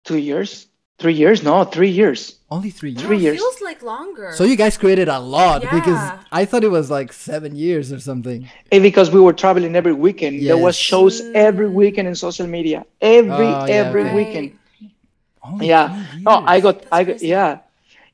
two 0.04 0.16
years 0.18 0.66
three 0.98 1.14
years 1.14 1.42
no 1.42 1.64
three 1.64 1.90
years 1.90 2.38
Only 2.50 2.70
three 2.70 2.90
years. 2.90 3.02
Three 3.02 3.18
years. 3.18 3.38
Feels 3.38 3.60
like 3.62 3.80
longer. 3.82 4.32
So 4.36 4.44
you 4.44 4.56
guys 4.56 4.76
created 4.76 5.08
a 5.08 5.18
lot 5.18 5.62
because 5.62 6.02
I 6.30 6.44
thought 6.44 6.64
it 6.64 6.70
was 6.70 6.90
like 6.90 7.10
seven 7.12 7.56
years 7.56 7.90
or 7.94 7.98
something. 7.98 8.46
And 8.70 8.82
because 8.82 9.10
we 9.10 9.20
were 9.20 9.32
traveling 9.32 9.74
every 9.74 9.94
weekend 9.94 10.34
there 10.46 10.58
was 10.58 10.76
Yes. 10.76 10.88
shows 10.90 11.14
every 11.34 11.66
Mm. 11.68 11.72
weekend 11.80 12.06
in 12.08 12.14
social 12.14 12.46
media 12.46 12.84
every 13.00 13.46
Oh, 13.46 13.64
yeah, 13.66 13.74
every 13.80 14.02
okay. 14.04 14.14
weekend 14.18 14.46
Only 15.42 15.68
yeah 15.72 15.86
three 15.88 16.22
no 16.28 16.32
i 16.46 16.56
years. 16.56 16.62
got 16.66 16.76
i 16.92 17.04
That's 17.04 17.08
got 17.08 17.18
crazy. 17.18 17.28
yeah 17.34 17.50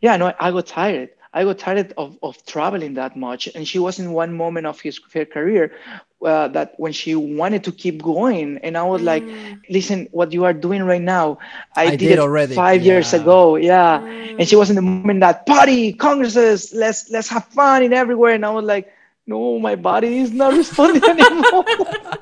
yeah 0.07 0.15
no 0.21 0.33
i 0.39 0.49
got 0.57 0.67
tired 0.67 1.11
i 1.33 1.45
got 1.45 1.59
tired 1.59 1.93
of, 1.97 2.19
of 2.23 2.45
traveling 2.47 2.95
that 2.95 3.17
much. 3.17 3.49
And 3.55 3.67
she 3.67 3.79
was 3.79 3.99
in 3.99 4.13
one 4.13 4.33
moment 4.33 4.67
of 4.67 4.81
his 4.81 5.01
her 5.13 5.25
career 5.25 5.73
uh, 6.25 6.49
that 6.49 6.75
when 6.79 6.93
she 6.93 7.15
wanted 7.15 7.65
to 7.65 7.73
keep 7.73 8.03
going. 8.03 8.59
And 8.63 8.77
i 8.77 8.83
was 8.83 9.03
like 9.03 9.25
Mm. 9.29 9.61
listen 9.71 10.09
what 10.13 10.33
you 10.33 10.45
are 10.45 10.53
doing 10.53 10.83
right 10.83 11.03
now 11.03 11.39
i, 11.77 11.85
I 11.85 11.97
did, 11.97 11.99
did 11.99 12.11
it 12.13 12.19
already, 12.19 12.55
five 12.55 12.83
years 12.83 13.13
ago. 13.13 13.57
Yeah. 13.57 14.01
Mm. 14.01 14.37
and 14.39 14.49
she 14.49 14.57
was 14.57 14.71
in 14.71 14.77
the 14.77 14.83
moment 14.83 15.21
that 15.21 15.47
party 15.47 15.93
congresses 15.93 16.73
let's 16.75 17.11
let's 17.11 17.29
have 17.29 17.45
fun 17.47 17.83
in 17.83 17.93
everywhere. 17.93 18.33
And 18.35 18.45
i 18.45 18.51
was 18.51 18.65
like 18.65 18.93
no 19.27 19.59
my 19.59 19.75
body 19.77 20.19
is 20.19 20.33
not 20.33 20.55
responding 20.61 21.05
anymore. 21.09 21.65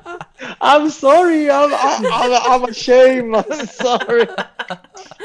I'm 0.61 0.89
sorry. 0.89 1.49
I'm 1.49 1.71
i'm, 1.73 2.05
I'm, 2.11 2.31
I'm 2.51 2.63
ashamed. 2.69 3.35
I'm 3.35 3.65
sorry 3.67 4.27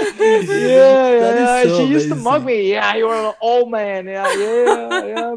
yeah, 0.00 0.40
yeah, 0.40 1.34
yeah. 1.34 1.62
so 1.64 1.78
she 1.78 1.84
used 1.86 2.08
to 2.08 2.14
mug 2.14 2.44
me. 2.44 2.70
Yeah, 2.72 2.94
you're 2.96 3.14
an 3.14 3.34
old 3.40 3.70
man. 3.70 4.06
Yeah, 4.06 4.32
yeah, 4.34 5.04
yeah. 5.06 5.34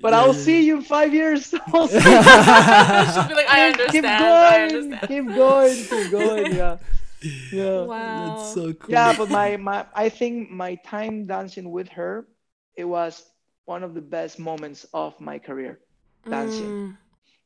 But 0.00 0.14
I'll 0.14 0.32
see 0.34 0.64
you 0.64 0.76
in 0.78 0.82
five 0.82 1.12
years. 1.12 1.54
I'll 1.74 1.88
see 1.88 1.96
you. 1.96 2.00
She'll 2.02 3.28
be 3.28 3.34
like, 3.34 3.50
I 3.50 3.72
keep 3.88 4.04
understand. 4.04 4.06
I 4.06 4.68
going, 4.68 4.76
understand. 4.84 5.08
keep 5.08 5.26
going, 5.34 5.76
keep 5.84 6.10
going. 6.10 6.54
Yeah, 6.56 6.76
yeah, 7.52 7.84
Wow. 7.84 8.36
That's 8.36 8.54
so 8.54 8.72
cool. 8.72 8.90
yeah. 8.92 9.14
But 9.16 9.30
my, 9.30 9.56
my, 9.56 9.86
I 9.94 10.08
think 10.08 10.50
my 10.50 10.76
time 10.76 11.26
dancing 11.26 11.70
with 11.70 11.88
her, 11.90 12.26
it 12.76 12.84
was 12.84 13.24
one 13.66 13.82
of 13.84 13.94
the 13.94 14.00
best 14.00 14.38
moments 14.38 14.86
of 14.94 15.20
my 15.20 15.38
career. 15.38 15.80
dancing. 16.28 16.66
Mm. 16.66 16.96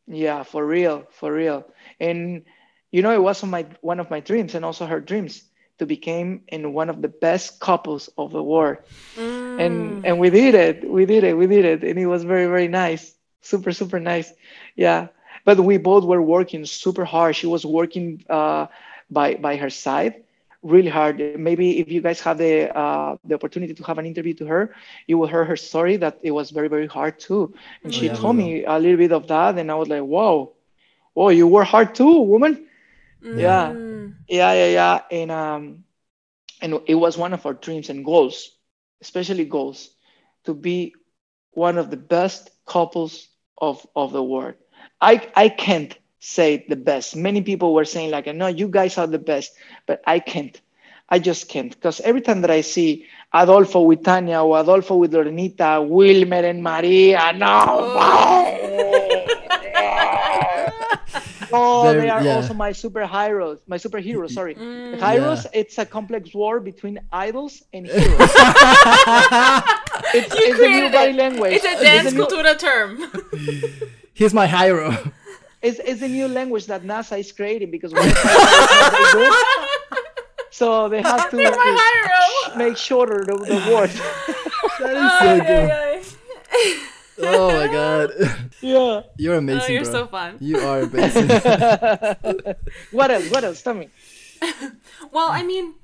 Yeah, 0.07 0.43
for 0.43 0.65
real, 0.67 1.07
for 1.11 1.33
real. 1.33 1.67
And 1.99 2.45
you 2.93 3.03
know, 3.03 3.13
it 3.13 3.23
was 3.23 3.43
on 3.43 3.51
my 3.51 3.67
one 3.81 3.99
of 4.01 4.11
my 4.11 4.21
dreams, 4.21 4.55
and 4.55 4.65
also 4.65 4.87
her 4.87 5.01
dreams 5.01 5.43
to 5.79 5.87
become 5.87 6.41
in 6.49 6.73
one 6.73 6.89
of 6.89 7.01
the 7.03 7.09
best 7.09 7.61
couples 7.61 8.09
of 8.17 8.33
the 8.33 8.43
world. 8.43 8.79
Mm. 9.17 9.59
And 9.59 10.01
and 10.05 10.19
we 10.19 10.31
did 10.31 10.55
it, 10.55 10.89
we 10.89 11.05
did 11.07 11.25
it, 11.25 11.37
we 11.37 11.47
did 11.47 11.65
it, 11.65 11.85
and 11.85 11.99
it 11.99 12.07
was 12.07 12.25
very 12.25 12.47
very 12.47 12.69
nice, 12.69 13.15
super 13.41 13.73
super 13.73 13.99
nice. 14.01 14.33
Yeah, 14.77 15.09
but 15.45 15.59
we 15.61 15.77
both 15.79 16.05
were 16.05 16.23
working 16.23 16.65
super 16.67 17.05
hard. 17.05 17.37
She 17.37 17.47
was 17.47 17.65
working 17.65 18.25
uh, 18.29 18.67
by 19.11 19.35
by 19.35 19.57
her 19.57 19.71
side 19.71 20.15
really 20.63 20.89
hard. 20.91 21.19
Maybe 21.19 21.65
if 21.67 21.75
you 21.75 21.87
guys 21.87 22.07
have 22.09 22.23
the 22.23 22.55
uh, 22.61 23.07
the 23.13 23.23
opportunity 23.25 23.63
to 23.63 23.75
have 23.77 23.91
an 23.91 23.99
interview 23.99 24.29
to 24.35 24.45
her, 24.47 24.71
you 25.07 25.17
will 25.17 25.27
hear 25.27 25.45
her 25.45 25.57
story 25.57 25.97
that 25.97 26.19
it 26.23 26.31
was 26.31 26.51
very 26.51 26.69
very 26.69 26.87
hard 26.87 27.19
too. 27.19 27.53
And 27.85 27.93
Oh, 27.93 27.95
she 27.95 28.09
yeah, 28.09 28.11
told 28.11 28.37
me 28.37 28.65
a 28.65 28.79
little 28.79 28.97
bit 28.99 29.13
of 29.13 29.27
that, 29.29 29.59
and 29.59 29.71
I 29.71 29.75
was 29.75 29.89
like, 29.89 30.03
whoa, 30.03 30.53
whoa, 31.15 31.29
you 31.31 31.47
were 31.49 31.65
hard 31.65 31.95
too, 31.95 32.21
woman. 32.23 32.67
Yeah. 33.33 33.75
Mm. 34.05 34.15
Yeah, 34.29 34.53
yeah, 34.53 34.69
yeah. 34.69 35.01
And 35.11 35.31
um, 35.31 35.85
and 36.61 36.81
it 36.87 36.95
was 36.95 37.17
one 37.17 37.33
of 37.33 37.47
our 37.47 37.55
dreams 37.55 37.91
and 37.91 38.05
goals, 38.05 38.51
especially 39.01 39.45
goals, 39.45 39.91
to 40.45 40.55
be 40.55 40.95
one 41.53 41.79
of 41.79 41.91
the 41.91 41.97
best 41.97 42.51
couples 42.67 43.29
of 43.59 43.87
of 43.95 44.13
the 44.13 44.23
world. 44.23 44.55
I 45.01 45.27
I 45.35 45.49
can't 45.49 45.97
say 46.21 46.65
the 46.69 46.77
best. 46.77 47.17
Many 47.17 47.43
people 47.43 47.75
were 47.75 47.85
saying 47.85 48.11
like, 48.11 48.27
no, 48.35 48.47
you 48.47 48.69
guys 48.69 48.99
are 48.99 49.07
the 49.07 49.19
best, 49.19 49.53
but 49.87 50.03
I 50.07 50.19
can't. 50.21 50.59
I 51.09 51.19
just 51.19 51.49
can't 51.49 51.71
because 51.73 52.01
every 52.01 52.23
time 52.23 52.41
that 52.43 52.51
I 52.51 52.63
see 52.63 53.07
Adolfo 53.33 53.83
with 53.83 54.05
Tania 54.05 54.43
or 54.43 54.59
Adolfo 54.61 54.97
with 54.97 55.13
Lorenita, 55.13 55.87
Wilmer 55.87 56.45
and 56.45 56.63
Maria, 56.63 57.33
no. 57.35 57.67
Oh, 57.71 59.04
They're- 61.85 62.01
they 62.03 62.11
are 62.11 62.23
yeah. 62.23 62.37
also 62.37 62.55
my 62.55 62.71
superheroes, 62.73 63.59
my 63.67 63.79
superheroes. 63.79 64.31
Sorry, 64.33 64.55
Mm. 64.55 64.97
heroes. 65.13 65.47
It's 65.53 65.77
a 65.79 65.87
complex 65.87 66.35
war 66.35 66.61
between 66.61 66.99
idols 67.13 67.63
and 67.75 67.87
heroes. 67.95 68.33
it's, 70.17 70.33
You 70.35 70.45
it's 70.49 70.61
a 70.61 70.69
new 70.69 70.89
body 70.91 71.13
language. 71.13 71.53
It's 71.55 71.65
a 71.65 71.77
dance 71.83 72.13
new, 72.13 72.25
cultura 72.27 72.59
term. 72.59 72.91
He's 74.15 74.33
my 74.35 74.47
hero. 74.47 74.87
it's, 75.63 75.79
it's 75.91 76.03
a 76.03 76.09
new 76.09 76.29
language 76.29 76.67
that 76.67 76.83
NASA 76.85 77.19
is 77.19 77.33
creating 77.33 77.71
because 77.71 77.93
one 77.93 78.07
is 78.07 78.15
not 78.15 78.93
very 78.93 79.29
good, 79.31 79.33
so 80.51 80.89
they 80.89 81.03
have 81.03 81.31
to 81.31 81.37
You're 81.41 81.51
my 81.57 81.73
hero. 81.83 82.59
make 82.65 82.77
shorter 82.77 83.25
the, 83.25 83.35
the 83.37 83.61
word. 83.75 83.91
That 84.81 84.95
is 85.05 85.13
so 85.19 85.31
good. 85.51 85.71
ay, 85.71 86.03
ay. 86.53 86.89
Oh 87.19 87.49
my 87.61 87.67
god. 87.73 88.11
Yeah. 88.65 89.03
You're 89.19 89.37
amazing, 89.37 89.63
Oh, 89.69 89.73
you're 89.73 89.85
bro. 89.85 89.93
so 89.93 90.07
fun. 90.07 90.37
You 90.41 90.59
are 90.59 90.81
amazing. 90.89 91.29
what 92.91 93.11
else? 93.11 93.31
What 93.31 93.45
else? 93.45 93.63
Tell 93.63 93.75
me. 93.75 93.89
Well, 95.13 95.29
I 95.31 95.43
mean, 95.43 95.75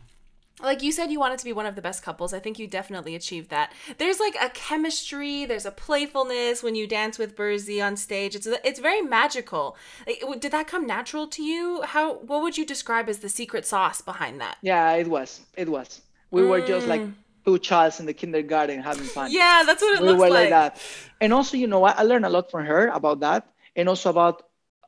like 0.63 0.83
you 0.83 0.93
said, 0.93 1.11
you 1.11 1.19
wanted 1.21 1.39
to 1.39 1.45
be 1.45 1.53
one 1.53 1.67
of 1.67 1.75
the 1.77 1.83
best 1.83 2.03
couples. 2.03 2.33
I 2.35 2.39
think 2.39 2.59
you 2.59 2.67
definitely 2.67 3.15
achieved 3.15 3.49
that. 3.51 3.73
There's 3.99 4.19
like 4.21 4.37
a 4.41 4.51
chemistry, 4.51 5.45
there's 5.47 5.65
a 5.67 5.71
playfulness 5.71 6.63
when 6.63 6.75
you 6.75 6.87
dance 6.87 7.19
with 7.19 7.37
Bersy 7.37 7.85
on 7.85 7.97
stage. 7.97 8.35
It's 8.35 8.47
it's 8.65 8.81
very 8.81 9.01
magical. 9.03 9.77
Like, 10.07 10.41
did 10.41 10.53
that 10.53 10.67
come 10.67 10.87
natural 10.87 11.27
to 11.29 11.43
you? 11.43 11.83
How 11.83 12.15
what 12.31 12.43
would 12.43 12.59
you 12.59 12.67
describe 12.67 13.09
as 13.09 13.19
the 13.19 13.29
secret 13.29 13.65
sauce 13.67 14.01
behind 14.03 14.41
that? 14.41 14.57
Yeah, 14.63 14.93
it 15.03 15.09
was. 15.09 15.41
It 15.57 15.69
was. 15.69 16.01
We 16.31 16.43
were 16.47 16.61
just 16.61 16.87
like 16.87 17.01
Mm. 17.03 17.15
Two 17.45 17.59
childs 17.59 18.01
in 18.01 18.07
the 18.07 18.13
kindergarten 18.15 18.81
having 18.83 19.05
fun. 19.05 19.31
Yeah, 19.31 19.63
that's 19.65 19.83
what 19.83 19.97
it 19.97 20.03
we 20.03 20.09
looks 20.09 20.21
were 20.21 20.29
like. 20.29 20.51
like 20.51 20.51
that. 20.51 20.83
And 21.21 21.33
also, 21.33 21.57
you 21.57 21.67
know 21.67 21.81
what? 21.81 21.99
I 21.99 22.03
learned 22.03 22.25
a 22.25 22.29
lot 22.29 22.51
from 22.51 22.67
her 22.67 22.89
about 22.89 23.21
that. 23.21 23.47
And 23.77 23.89
also 23.89 24.11
about, 24.11 24.45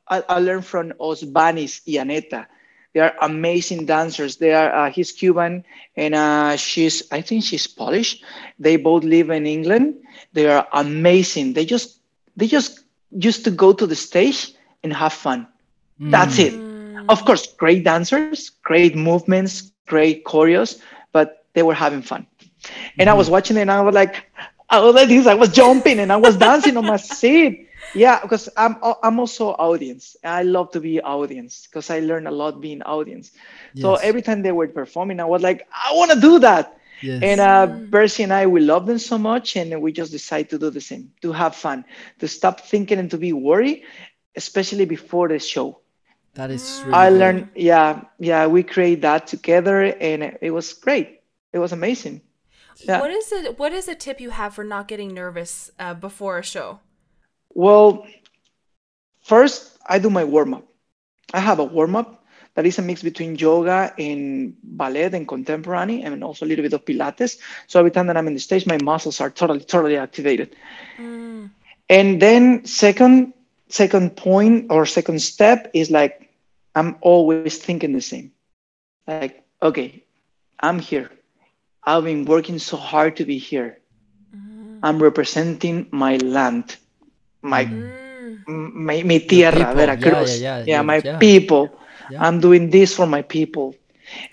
I, 0.07 0.23
I 0.27 0.39
learned 0.39 0.65
from 0.65 0.91
Osbanis 0.99 1.81
y 1.87 1.99
Aneta. 1.99 2.47
They 2.93 2.99
are 2.99 3.13
amazing 3.21 3.85
dancers. 3.85 4.37
They 4.37 4.53
are, 4.53 4.71
uh, 4.71 4.91
he's 4.91 5.11
Cuban 5.11 5.63
and 5.95 6.13
uh, 6.13 6.55
she's, 6.57 7.03
I 7.11 7.21
think 7.21 7.43
she's 7.43 7.65
Polish. 7.65 8.21
They 8.59 8.75
both 8.75 9.03
live 9.03 9.31
in 9.31 9.47
England. 9.47 9.95
They 10.33 10.47
are 10.47 10.67
amazing. 10.73 11.53
They 11.53 11.65
just, 11.65 11.99
they 12.35 12.47
just 12.47 12.83
used 13.11 13.45
to 13.45 13.51
go 13.51 13.73
to 13.73 13.87
the 13.87 13.95
stage 13.95 14.53
and 14.83 14.93
have 14.93 15.13
fun. 15.13 15.47
That's 15.99 16.37
it. 16.37 16.53
Mm. 16.53 17.05
Of 17.09 17.25
course, 17.25 17.47
great 17.53 17.83
dancers, 17.83 18.49
great 18.49 18.95
movements, 18.95 19.71
great 19.87 20.23
choreos, 20.25 20.79
but 21.11 21.45
they 21.53 21.63
were 21.63 21.73
having 21.73 22.01
fun. 22.01 22.27
And 22.97 23.09
I 23.09 23.13
was 23.13 23.27
mm-hmm. 23.27 23.33
watching 23.33 23.57
it 23.57 23.61
and 23.61 23.71
I 23.71 23.81
was 23.81 23.95
like, 23.95 24.31
I 24.69 24.79
was 24.79 24.95
like 24.95 25.09
this, 25.09 25.27
I 25.27 25.33
was 25.33 25.49
jumping 25.49 25.99
and 25.99 26.11
I 26.11 26.17
was 26.17 26.37
dancing 26.37 26.77
on 26.77 26.85
my 26.85 26.97
seat. 27.19 27.69
Yeah, 27.93 28.21
because 28.21 28.49
I'm 28.57 28.77
I'm 29.03 29.19
also 29.19 29.49
audience. 29.49 30.15
I 30.23 30.41
love 30.43 30.71
to 30.71 30.79
be 30.79 30.99
audience 31.01 31.67
because 31.67 31.91
I 31.91 31.99
learn 31.99 32.25
a 32.25 32.31
lot 32.31 32.59
being 32.59 32.81
audience. 32.81 33.31
So 33.75 33.95
every 33.95 34.21
time 34.21 34.41
they 34.41 34.51
were 34.51 34.67
performing, 34.67 35.19
I 35.19 35.25
was 35.25 35.41
like, 35.41 35.67
I 35.71 35.93
want 35.93 36.11
to 36.11 36.19
do 36.19 36.39
that. 36.39 36.79
Yes. 37.01 37.21
And 37.21 37.41
uh, 37.41 37.67
mm-hmm. 37.67 37.89
Bersy 37.89 38.23
and 38.23 38.31
I, 38.31 38.47
we 38.47 38.61
love 38.61 38.85
them 38.85 38.97
so 38.97 39.17
much, 39.17 39.57
and 39.57 39.81
we 39.81 39.91
just 39.91 40.11
decide 40.11 40.49
to 40.51 40.57
do 40.57 40.69
the 40.69 40.79
same, 40.79 41.11
to 41.21 41.33
have 41.33 41.53
fun, 41.53 41.83
to 42.19 42.27
stop 42.27 42.61
thinking 42.61 42.97
and 42.97 43.11
to 43.11 43.17
be 43.17 43.33
worried, 43.33 43.83
especially 44.35 44.85
before 44.85 45.27
the 45.27 45.39
show. 45.39 45.81
that 46.35 46.49
is 46.49 46.63
mm. 46.63 46.85
really 46.85 46.93
I 46.93 47.09
good. 47.09 47.19
learned, 47.19 47.49
yeah, 47.55 48.01
yeah, 48.19 48.47
we 48.47 48.63
create 48.63 49.01
that 49.01 49.27
together, 49.27 49.83
and 49.83 50.23
it, 50.23 50.37
it 50.41 50.51
was 50.51 50.73
great. 50.73 51.21
It 51.51 51.59
was 51.59 51.73
amazing. 51.73 52.21
Yeah. 52.77 52.99
What 52.99 53.11
is 53.11 53.31
it? 53.31 53.59
What 53.59 53.73
is 53.73 53.87
a 53.87 53.95
tip 53.95 54.19
you 54.19 54.31
have 54.31 54.53
for 54.53 54.63
not 54.63 54.87
getting 54.87 55.13
nervous 55.13 55.71
uh, 55.79 55.93
before 55.93 56.37
a 56.39 56.43
show? 56.43 56.79
Well, 57.53 58.05
first 59.23 59.77
I 59.87 59.99
do 59.99 60.09
my 60.09 60.23
warm 60.23 60.53
up. 60.53 60.67
I 61.33 61.39
have 61.39 61.59
a 61.59 61.63
warm 61.63 61.95
up 61.95 62.23
that 62.55 62.65
is 62.65 62.77
a 62.77 62.81
mix 62.81 63.01
between 63.01 63.35
yoga 63.35 63.93
and 63.97 64.55
ballet 64.63 65.09
and 65.11 65.27
contemporary, 65.27 66.01
and 66.01 66.23
also 66.23 66.45
a 66.45 66.47
little 66.47 66.63
bit 66.63 66.73
of 66.73 66.85
Pilates. 66.85 67.39
So 67.67 67.79
every 67.79 67.91
time 67.91 68.07
that 68.07 68.17
I'm 68.17 68.27
in 68.27 68.33
the 68.33 68.39
stage, 68.39 68.65
my 68.67 68.77
muscles 68.83 69.19
are 69.21 69.29
totally, 69.29 69.61
totally 69.61 69.97
activated. 69.97 70.55
Mm. 70.97 71.49
And 71.89 72.21
then 72.21 72.65
second, 72.65 73.33
second 73.69 74.15
point 74.15 74.67
or 74.69 74.85
second 74.85 75.21
step 75.21 75.71
is 75.73 75.89
like 75.89 76.29
I'm 76.75 76.97
always 77.01 77.57
thinking 77.57 77.93
the 77.93 78.01
same. 78.01 78.31
Like, 79.07 79.43
okay, 79.61 80.03
I'm 80.59 80.79
here. 80.79 81.09
I've 81.85 82.03
been 82.03 82.25
working 82.25 82.59
so 82.59 82.77
hard 82.77 83.17
to 83.17 83.25
be 83.25 83.37
here. 83.37 83.77
I'm 84.83 85.01
representing 85.01 85.87
my 85.91 86.17
land, 86.17 86.75
my 87.41 87.65
Mm. 87.65 88.43
m- 88.47 88.85
my, 88.85 89.03
mi 89.03 89.19
tierra, 89.19 89.73
people. 89.73 89.75
Yeah, 89.97 90.33
Veracruz. 90.33 90.41
yeah, 90.41 90.63
yeah, 90.65 90.65
yeah, 90.65 90.81
my 90.81 91.01
yeah. 91.03 91.17
people. 91.19 91.77
Yeah. 92.07 92.19
I'm 92.25 92.39
doing 92.39 92.69
this 92.69 92.93
for 92.95 93.05
my 93.07 93.21
people. 93.21 93.75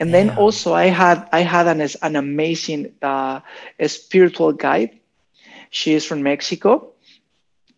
And 0.01 0.13
then 0.13 0.29
Damn. 0.29 0.39
also 0.39 0.75
I 0.75 0.87
had 0.87 1.29
I 1.33 1.41
had 1.41 1.67
an 1.69 1.81
an 2.03 2.17
amazing 2.17 2.93
uh, 3.03 3.41
a 3.79 3.89
spiritual 3.89 4.53
guide. 4.53 4.91
She 5.71 5.95
is 5.95 6.05
from 6.07 6.23
Mexico, 6.23 6.93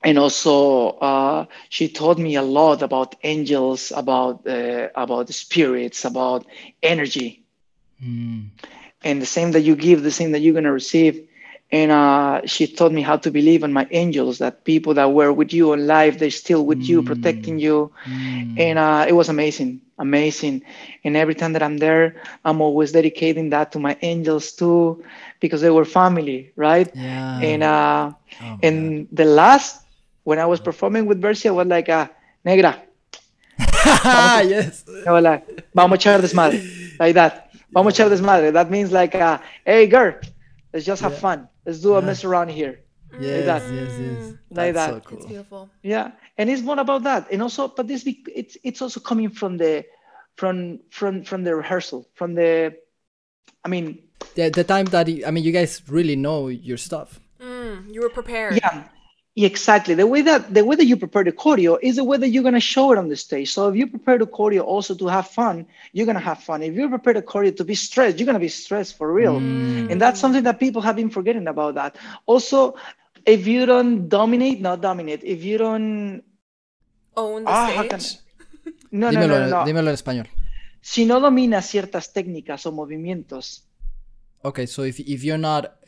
and 0.02 0.18
also 0.18 0.88
uh, 1.00 1.46
she 1.68 1.88
taught 1.88 2.18
me 2.18 2.36
a 2.36 2.42
lot 2.42 2.82
about 2.82 3.14
angels, 3.22 3.92
about 3.94 4.46
uh, 4.46 4.88
about 4.94 5.28
spirits, 5.32 6.04
about 6.04 6.46
energy, 6.82 7.40
Mm. 8.02 8.50
And 9.04 9.20
the 9.20 9.26
same 9.26 9.52
that 9.52 9.60
you 9.60 9.76
give, 9.76 10.02
the 10.02 10.10
same 10.10 10.32
that 10.32 10.40
you're 10.40 10.54
gonna 10.54 10.72
receive. 10.72 11.28
And 11.70 11.90
uh, 11.90 12.42
she 12.44 12.66
taught 12.66 12.92
me 12.92 13.00
how 13.00 13.16
to 13.16 13.30
believe 13.30 13.62
in 13.64 13.72
my 13.72 13.88
angels, 13.90 14.38
that 14.38 14.64
people 14.64 14.92
that 14.94 15.10
were 15.12 15.32
with 15.32 15.54
you 15.54 15.72
in 15.72 15.86
life, 15.86 16.18
they're 16.18 16.30
still 16.30 16.66
with 16.66 16.82
you, 16.82 17.02
protecting 17.02 17.58
you. 17.58 17.90
Mm. 18.04 18.60
And 18.60 18.78
uh, 18.78 19.06
it 19.08 19.12
was 19.12 19.30
amazing, 19.30 19.80
amazing. 19.98 20.64
And 21.02 21.16
every 21.16 21.34
time 21.34 21.54
that 21.54 21.62
I'm 21.62 21.78
there, 21.78 22.20
I'm 22.44 22.60
always 22.60 22.92
dedicating 22.92 23.48
that 23.50 23.72
to 23.72 23.78
my 23.78 23.96
angels 24.02 24.52
too, 24.52 25.02
because 25.40 25.62
they 25.62 25.70
were 25.70 25.86
family, 25.86 26.52
right? 26.56 26.90
Yeah. 26.94 27.40
And 27.40 27.62
uh, 27.62 28.12
Oh 28.40 28.58
and 28.62 29.08
the 29.12 29.24
last, 29.24 29.84
when 30.24 30.38
I 30.38 30.46
was 30.46 30.60
performing 30.60 31.06
with 31.06 31.20
Bersy, 31.20 31.46
I 31.46 31.50
was 31.50 31.66
like, 31.66 31.88
uh, 31.88 32.08
Negra, 32.44 32.80
yes. 33.58 34.84
I 35.06 35.12
was 35.12 35.22
like, 35.22 35.66
vamos 35.74 35.98
a 35.98 36.00
echar 36.00 36.20
desmadre, 36.20 36.98
like 36.98 37.14
that. 37.14 37.51
Vamos 37.72 37.92
a 37.92 38.02
echar 38.02 38.10
desmadre. 38.10 38.52
That 38.52 38.70
means 38.70 38.92
like, 38.92 39.14
uh, 39.14 39.38
hey, 39.64 39.86
girl, 39.86 40.14
let's 40.72 40.84
just 40.84 41.02
have 41.02 41.12
Yeah. 41.14 41.20
fun. 41.20 41.48
Let's 41.64 41.80
do 41.80 41.94
a 41.94 42.00
Yeah. 42.00 42.06
mess 42.06 42.24
around 42.24 42.48
here. 42.50 42.80
Yes, 43.18 43.44
that. 43.44 43.62
yes, 43.72 43.92
yes. 43.98 44.32
Like 44.50 44.74
That's 44.74 45.04
that. 45.04 45.04
so 45.08 45.14
It's 45.16 45.26
beautiful. 45.26 45.68
Yeah, 45.82 46.12
and 46.38 46.48
it's 46.50 46.62
more 46.62 46.80
about 46.80 47.02
that, 47.04 47.28
and 47.30 47.42
also, 47.42 47.68
but 47.68 47.86
this 47.86 48.04
be, 48.04 48.24
it's 48.34 48.56
it's 48.64 48.80
also 48.80 49.00
coming 49.00 49.28
from 49.30 49.58
the 49.58 49.84
from 50.36 50.80
from 50.90 51.22
from 51.24 51.44
the 51.44 51.54
rehearsal, 51.54 52.08
from 52.14 52.34
the, 52.34 52.74
I 53.64 53.68
mean, 53.68 53.98
The, 54.34 54.48
the 54.50 54.64
time 54.64 54.86
that 54.86 55.08
you, 55.08 55.26
I 55.26 55.30
mean, 55.30 55.44
you 55.44 55.52
guys 55.52 55.82
really 55.88 56.16
know 56.16 56.48
your 56.48 56.78
stuff. 56.78 57.20
Mm, 57.40 57.92
you 57.92 58.00
were 58.00 58.08
prepared. 58.08 58.54
yeah, 58.56 58.72
yeah, 58.74 58.84
exactly. 59.36 59.94
The 59.94 60.06
way 60.06 60.22
that 60.22 60.52
the 60.52 60.64
way 60.64 60.76
that 60.76 60.84
you 60.84 60.96
prepare 60.96 61.24
the 61.24 61.32
choreo 61.32 61.78
is 61.82 61.96
the 61.96 62.04
way 62.04 62.16
that 62.18 62.28
you're 62.28 62.42
gonna 62.42 62.60
show 62.60 62.92
it 62.92 62.98
on 62.98 63.08
the 63.08 63.16
stage. 63.16 63.52
So 63.52 63.68
if 63.68 63.76
you 63.76 63.86
prepare 63.86 64.18
the 64.18 64.26
choreo 64.26 64.64
also 64.64 64.94
to 64.94 65.06
have 65.08 65.28
fun, 65.28 65.66
you're 65.92 66.06
gonna 66.06 66.20
have 66.20 66.42
fun. 66.42 66.62
If 66.62 66.74
you 66.74 66.88
prepare 66.88 67.14
the 67.14 67.22
choreo 67.22 67.56
to 67.56 67.64
be 67.64 67.74
stressed, 67.74 68.18
you're 68.18 68.26
gonna 68.26 68.38
be 68.38 68.48
stressed 68.48 68.96
for 68.96 69.12
real. 69.12 69.40
Mm. 69.40 69.90
And 69.90 70.00
that's 70.00 70.20
something 70.20 70.42
that 70.44 70.58
people 70.60 70.82
have 70.82 70.96
been 70.96 71.10
forgetting 71.10 71.48
about 71.48 71.74
that. 71.74 71.96
Also, 72.26 72.76
if 73.24 73.46
you 73.46 73.66
don't 73.66 74.08
dominate, 74.08 74.60
not 74.60 74.80
dominate. 74.80 75.22
If 75.24 75.44
you 75.44 75.58
don't, 75.58 76.22
Own 77.14 77.44
the 77.44 77.50
ah, 77.50 77.70
how 77.76 77.88
can, 77.88 78.00
stage. 78.00 78.22
no, 78.90 79.10
no, 79.10 79.20
dímelo, 79.20 79.28
no, 79.28 79.38
no, 79.38 79.58
no. 79.58 79.64
dímelo 79.66 79.88
en 79.88 79.94
español. 79.94 80.28
si 80.80 81.04
no 81.04 81.20
dominas 81.20 81.66
ciertas 81.66 82.12
técnicas 82.12 82.64
o 82.64 82.72
movimientos, 82.72 83.68
Okay, 84.44 84.66
so 84.66 84.82
if 84.82 84.98
if 84.98 85.22
you're 85.22 85.38
not, 85.38 85.78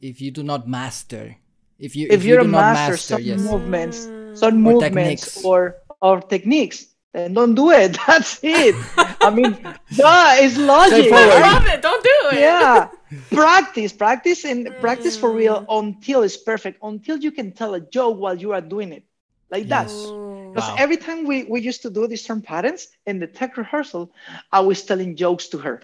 if 0.00 0.20
you 0.20 0.30
do 0.30 0.42
not 0.42 0.68
master, 0.68 1.36
if 1.78 1.96
you 1.96 2.06
if, 2.10 2.22
you 2.24 2.34
you're 2.34 2.42
do 2.42 2.48
a 2.48 2.50
master, 2.50 2.92
master, 2.92 2.96
some 2.96 3.22
yes, 3.22 3.40
movements, 3.40 3.98
Mm. 4.06 4.38
some 4.38 4.54
Or 4.66 4.72
movements 4.72 5.24
techniques. 5.24 5.44
or 5.44 5.76
or 6.00 6.20
techniques, 6.20 6.86
then 7.12 7.34
don't 7.34 7.54
do 7.54 7.70
it. 7.70 7.96
That's 8.06 8.40
it. 8.42 8.74
I 9.20 9.30
mean, 9.30 9.52
duh, 9.96 10.34
it's 10.42 10.56
logic. 10.58 11.12
I 11.12 11.40
love 11.52 11.66
it. 11.66 11.82
Don't 11.82 12.02
do 12.02 12.18
it. 12.36 12.40
Yeah, 12.40 12.88
practice, 13.30 13.92
practice, 13.92 14.44
and 14.44 14.68
practice 14.80 15.16
for 15.16 15.30
real 15.30 15.60
Mm. 15.62 15.78
until 15.80 16.22
it's 16.22 16.36
perfect. 16.36 16.78
Until 16.82 17.18
you 17.18 17.30
can 17.30 17.52
tell 17.52 17.74
a 17.74 17.80
joke 17.80 18.18
while 18.18 18.34
you 18.36 18.52
are 18.52 18.60
doing 18.62 18.92
it, 18.92 19.04
like 19.50 19.68
that. 19.68 19.88
Yes. 19.88 20.06
Ooh. 20.06 20.50
Because 20.54 20.68
Wow. 20.68 20.76
every 20.84 20.98
time 20.98 21.24
we, 21.24 21.44
we 21.44 21.60
used 21.62 21.80
to 21.82 21.90
do 21.90 22.06
these 22.06 22.22
turn 22.24 22.42
patterns 22.42 22.88
in 23.06 23.18
the 23.18 23.26
tech 23.26 23.56
rehearsal, 23.56 24.12
I 24.52 24.60
was 24.60 24.82
telling 24.84 25.16
jokes 25.16 25.48
to 25.48 25.58
her. 25.58 25.80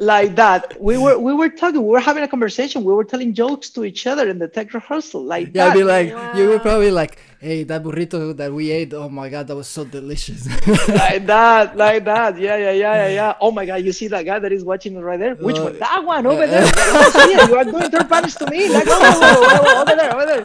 Like 0.00 0.34
that. 0.36 0.80
We 0.80 0.98
were 0.98 1.18
we 1.18 1.32
were 1.32 1.48
talking, 1.48 1.82
we 1.82 1.88
were 1.88 2.00
having 2.00 2.22
a 2.22 2.28
conversation, 2.28 2.84
we 2.84 2.92
were 2.92 3.04
telling 3.04 3.34
jokes 3.34 3.70
to 3.70 3.84
each 3.84 4.06
other 4.06 4.28
in 4.28 4.38
the 4.38 4.48
tech 4.48 4.72
rehearsal. 4.74 5.22
Like 5.22 5.54
yeah, 5.54 5.66
I'd 5.66 5.74
be 5.74 5.84
like, 5.84 6.08
you 6.36 6.48
were 6.48 6.58
probably 6.58 6.90
like, 6.90 7.18
hey, 7.42 7.64
that 7.64 7.82
burrito 7.82 8.34
that 8.36 8.52
we 8.52 8.70
ate, 8.70 8.94
oh 8.94 9.08
my 9.08 9.28
god, 9.28 9.48
that 9.48 9.56
was 9.56 9.66
so 9.66 9.84
delicious. 9.84 10.46
like 10.88 11.26
that, 11.26 11.76
like 11.76 12.04
that. 12.04 12.38
Yeah, 12.38 12.56
yeah, 12.56 12.70
yeah, 12.70 12.94
yeah, 12.94 13.08
yeah. 13.08 13.34
Oh 13.40 13.50
my 13.50 13.66
god, 13.66 13.82
you 13.82 13.92
see 13.92 14.06
that 14.08 14.22
guy 14.24 14.38
that 14.38 14.52
is 14.52 14.62
watching 14.64 14.94
right 14.98 15.18
there? 15.18 15.34
Which 15.34 15.58
Uh, 15.58 15.64
one? 15.64 15.78
That 15.80 16.04
one 16.04 16.24
over 16.26 16.46
there. 16.46 16.62
Yes, 16.62 17.14
yeah, 17.30 17.48
you 17.48 17.56
are 17.56 17.64
doing 17.64 17.90
third 17.90 18.08
patterns 18.08 18.36
to 18.36 18.46
me. 18.48 18.68
Like, 18.70 18.86
oh, 18.86 18.98
oh, 19.02 19.20
oh, 19.22 19.60
oh, 19.66 19.82
over 19.82 19.94
there, 19.98 20.14
over 20.14 20.26
there. 20.30 20.44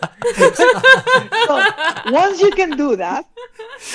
so 1.45 2.11
once 2.11 2.41
you 2.41 2.51
can 2.51 2.71
do 2.75 2.95
that, 2.95 3.25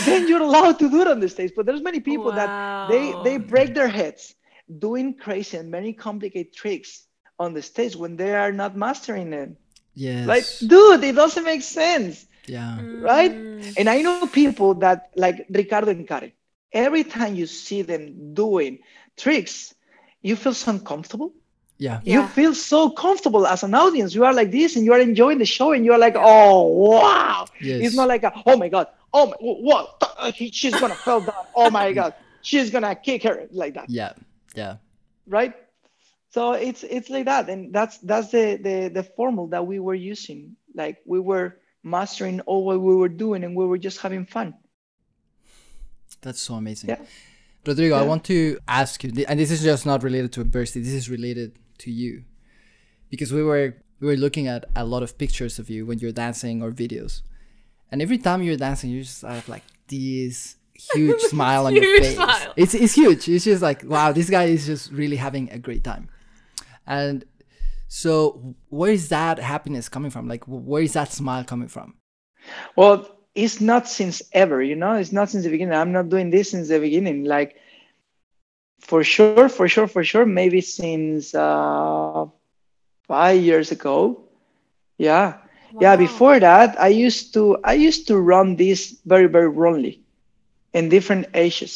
then 0.04 0.28
you're 0.28 0.42
allowed 0.42 0.78
to 0.78 0.88
do 0.88 1.00
it 1.02 1.08
on 1.08 1.18
the 1.20 1.28
stage. 1.28 1.52
But 1.56 1.66
there's 1.66 1.82
many 1.82 2.00
people 2.00 2.30
that 2.32 2.88
they 2.88 3.12
they 3.24 3.36
break 3.38 3.74
their 3.74 3.88
heads 3.88 4.34
doing 4.78 5.14
crazy 5.18 5.56
and 5.58 5.70
many 5.70 5.92
complicated 5.92 6.54
tricks 6.54 7.06
on 7.38 7.52
the 7.52 7.62
stage 7.62 7.96
when 7.96 8.16
they 8.16 8.34
are 8.34 8.52
not 8.52 8.76
mastering 8.76 9.32
it. 9.32 9.50
yes. 9.94 10.26
Like, 10.26 10.44
dude, 10.70 11.02
it 11.04 11.16
doesn't 11.16 11.44
make 11.44 11.62
sense 11.62 12.26
yeah. 12.46 12.78
right? 13.00 13.32
Mm. 13.32 13.74
And 13.76 13.88
I 13.88 14.02
know 14.02 14.18
people 14.18 14.74
that 14.76 15.10
like 15.16 15.46
Ricardo 15.50 15.90
and 15.90 16.06
Karen. 16.06 16.32
Every 16.72 17.04
time 17.04 17.34
you 17.34 17.46
see 17.46 17.82
them 17.82 18.34
doing 18.34 18.78
tricks, 19.16 19.74
you 20.22 20.36
feel 20.36 20.54
so 20.54 20.70
uncomfortable. 20.72 21.32
Yeah. 21.78 22.00
You 22.04 22.22
Yeah. 22.22 22.28
feel 22.28 22.54
so 22.54 22.90
comfortable 22.90 23.46
as 23.46 23.62
an 23.62 23.74
audience. 23.74 24.14
You 24.14 24.24
are 24.24 24.34
like 24.34 24.50
this, 24.50 24.76
and 24.76 24.84
you 24.84 24.92
are 24.92 25.00
enjoying 25.00 25.38
the 25.38 25.46
show, 25.46 25.72
and 25.72 25.84
you 25.84 25.92
are 25.92 25.98
like, 25.98 26.14
"Oh 26.16 26.62
wow!" 26.90 27.48
Yes. 27.60 27.80
It's 27.86 27.94
not 27.94 28.08
like, 28.08 28.22
a, 28.24 28.32
"Oh 28.46 28.56
my 28.56 28.68
god, 28.68 28.88
oh 29.12 29.26
my, 29.26 29.36
what? 29.40 30.34
She's 30.34 30.78
gonna 30.78 30.96
fall 30.96 31.20
down. 31.20 31.44
Oh 31.54 31.70
my 31.70 31.92
god, 32.00 32.14
she's 32.40 32.70
gonna 32.70 32.94
kick 32.96 33.22
her 33.24 33.48
like 33.52 33.74
that." 33.74 33.88
Yeah. 33.88 34.12
Yeah. 34.54 34.76
right 35.26 35.54
so 36.30 36.52
it's 36.52 36.82
it's 36.84 37.10
like 37.10 37.26
that 37.26 37.48
and 37.48 37.72
that's 37.72 37.98
that's 37.98 38.30
the 38.30 38.56
the 38.56 38.90
the 38.92 39.02
formula 39.02 39.48
that 39.50 39.66
we 39.66 39.78
were 39.78 39.94
using 39.94 40.56
like 40.74 40.98
we 41.06 41.20
were 41.20 41.56
mastering 41.82 42.40
all 42.42 42.64
what 42.64 42.80
we 42.80 42.94
were 42.94 43.08
doing 43.08 43.44
and 43.44 43.56
we 43.56 43.66
were 43.66 43.78
just 43.78 44.00
having 44.00 44.24
fun 44.26 44.54
That's 46.20 46.40
so 46.40 46.54
amazing. 46.54 46.90
Yeah. 46.90 47.00
Rodrigo, 47.66 47.94
I 47.96 48.02
want 48.02 48.24
to 48.24 48.58
ask 48.66 49.02
you, 49.04 49.10
and 49.28 49.38
this 49.38 49.50
is 49.50 49.62
just 49.62 49.86
not 49.86 50.02
related 50.02 50.32
to 50.32 50.40
a 50.40 50.44
birthday. 50.44 50.80
This 50.80 50.92
is 50.94 51.08
related 51.08 51.58
to 51.78 51.90
you, 51.90 52.24
because 53.10 53.32
we 53.32 53.42
were 53.42 53.76
we 54.00 54.06
were 54.08 54.16
looking 54.16 54.48
at 54.48 54.64
a 54.74 54.84
lot 54.84 55.02
of 55.02 55.16
pictures 55.16 55.58
of 55.60 55.70
you 55.70 55.86
when 55.86 55.98
you're 56.00 56.12
dancing 56.12 56.60
or 56.62 56.72
videos, 56.72 57.22
and 57.90 58.02
every 58.02 58.18
time 58.18 58.42
you're 58.42 58.56
dancing, 58.56 58.90
you 58.90 59.02
just 59.02 59.22
have 59.22 59.48
like 59.48 59.62
this 59.86 60.56
huge 60.74 61.20
smile 61.30 61.66
on 61.66 61.74
your 61.74 61.84
face. 62.02 62.14
smile. 62.14 62.52
It's 62.56 62.74
it's 62.74 62.94
huge. 62.94 63.28
It's 63.28 63.44
just 63.44 63.62
like 63.62 63.84
wow, 63.84 64.10
this 64.10 64.28
guy 64.28 64.44
is 64.44 64.66
just 64.66 64.90
really 64.90 65.16
having 65.16 65.48
a 65.50 65.58
great 65.58 65.84
time, 65.84 66.08
and 66.86 67.24
so 67.94 68.56
where 68.70 68.90
is 68.90 69.10
that 69.10 69.38
happiness 69.38 69.86
coming 69.90 70.10
from? 70.10 70.26
Like 70.26 70.44
where 70.46 70.82
is 70.82 70.94
that 70.94 71.12
smile 71.12 71.44
coming 71.44 71.68
from? 71.68 71.94
well 72.74 73.06
it's 73.34 73.60
not 73.60 73.86
since 73.86 74.22
ever 74.32 74.62
you 74.62 74.74
know? 74.74 74.94
It's 74.94 75.12
not 75.12 75.28
since 75.28 75.44
the 75.44 75.50
beginning. 75.50 75.74
I'm 75.74 75.92
not 75.92 76.08
doing 76.08 76.30
this 76.30 76.50
since 76.52 76.68
the 76.68 76.80
beginning. 76.80 77.24
Like 77.24 77.56
for 78.80 79.04
sure 79.04 79.48
for 79.50 79.68
sure 79.68 79.86
for 79.86 80.02
sure 80.02 80.24
maybe 80.24 80.62
since 80.62 81.34
uh 81.34 82.24
five 83.06 83.42
years 83.42 83.70
ago. 83.72 84.24
Yeah. 84.96 85.36
Yeah 85.78 85.96
before 85.96 86.40
that 86.40 86.80
i 86.80 86.88
used 86.88 87.32
to 87.34 87.58
i 87.64 87.74
used 87.88 88.08
to 88.08 88.16
run 88.16 88.56
this 88.56 88.80
very 89.04 89.26
very 89.26 89.48
wrongly 89.48 90.00
in 90.72 90.88
different 90.88 91.26
ages. 91.34 91.72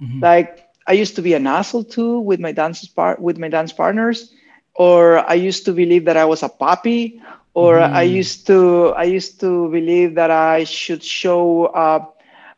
Mhm. 0.00 0.20
like 0.22 0.50
i 0.86 0.92
used 0.92 1.14
to 1.16 1.22
be 1.22 1.34
an 1.34 1.46
asshole 1.46 1.84
too 1.84 2.20
with 2.20 2.40
my 2.40 2.52
dance 2.52 2.80
part 2.88 3.20
with 3.20 3.36
my 3.38 3.48
dance 3.48 3.72
partners 3.72 4.32
or 4.74 5.18
i 5.30 5.34
used 5.34 5.64
to 5.66 5.72
believe 5.72 6.04
that 6.06 6.16
i 6.16 6.24
was 6.24 6.42
a 6.42 6.48
puppy 6.48 7.20
or 7.54 7.80
i 7.80 8.02
Mm. 8.02 8.20
used 8.22 8.46
to 8.46 8.92
i 8.96 9.04
used 9.04 9.40
to 9.40 9.68
believe 9.70 10.14
that 10.14 10.30
i 10.30 10.64
should 10.64 11.02
show 11.02 11.66
uh, 11.66 12.04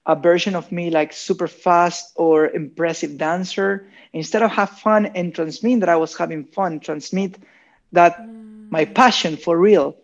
a 0.06 0.14
version 0.16 0.54
of 0.56 0.70
me 0.72 0.90
like 0.90 1.12
super 1.12 1.46
fast 1.48 2.12
or 2.16 2.48
impressive 2.48 3.16
dancer 3.18 3.86
instead 4.12 4.42
of 4.42 4.50
have 4.50 4.70
fun 4.70 5.06
and 5.14 5.34
transmit 5.34 5.80
that 5.80 5.88
i 5.88 5.96
was 5.96 6.16
having 6.16 6.44
fun 6.44 6.80
transmit 6.80 7.36
that 7.92 8.28
my 8.70 8.84
passion 8.84 9.36
for 9.36 9.56
real 9.58 9.96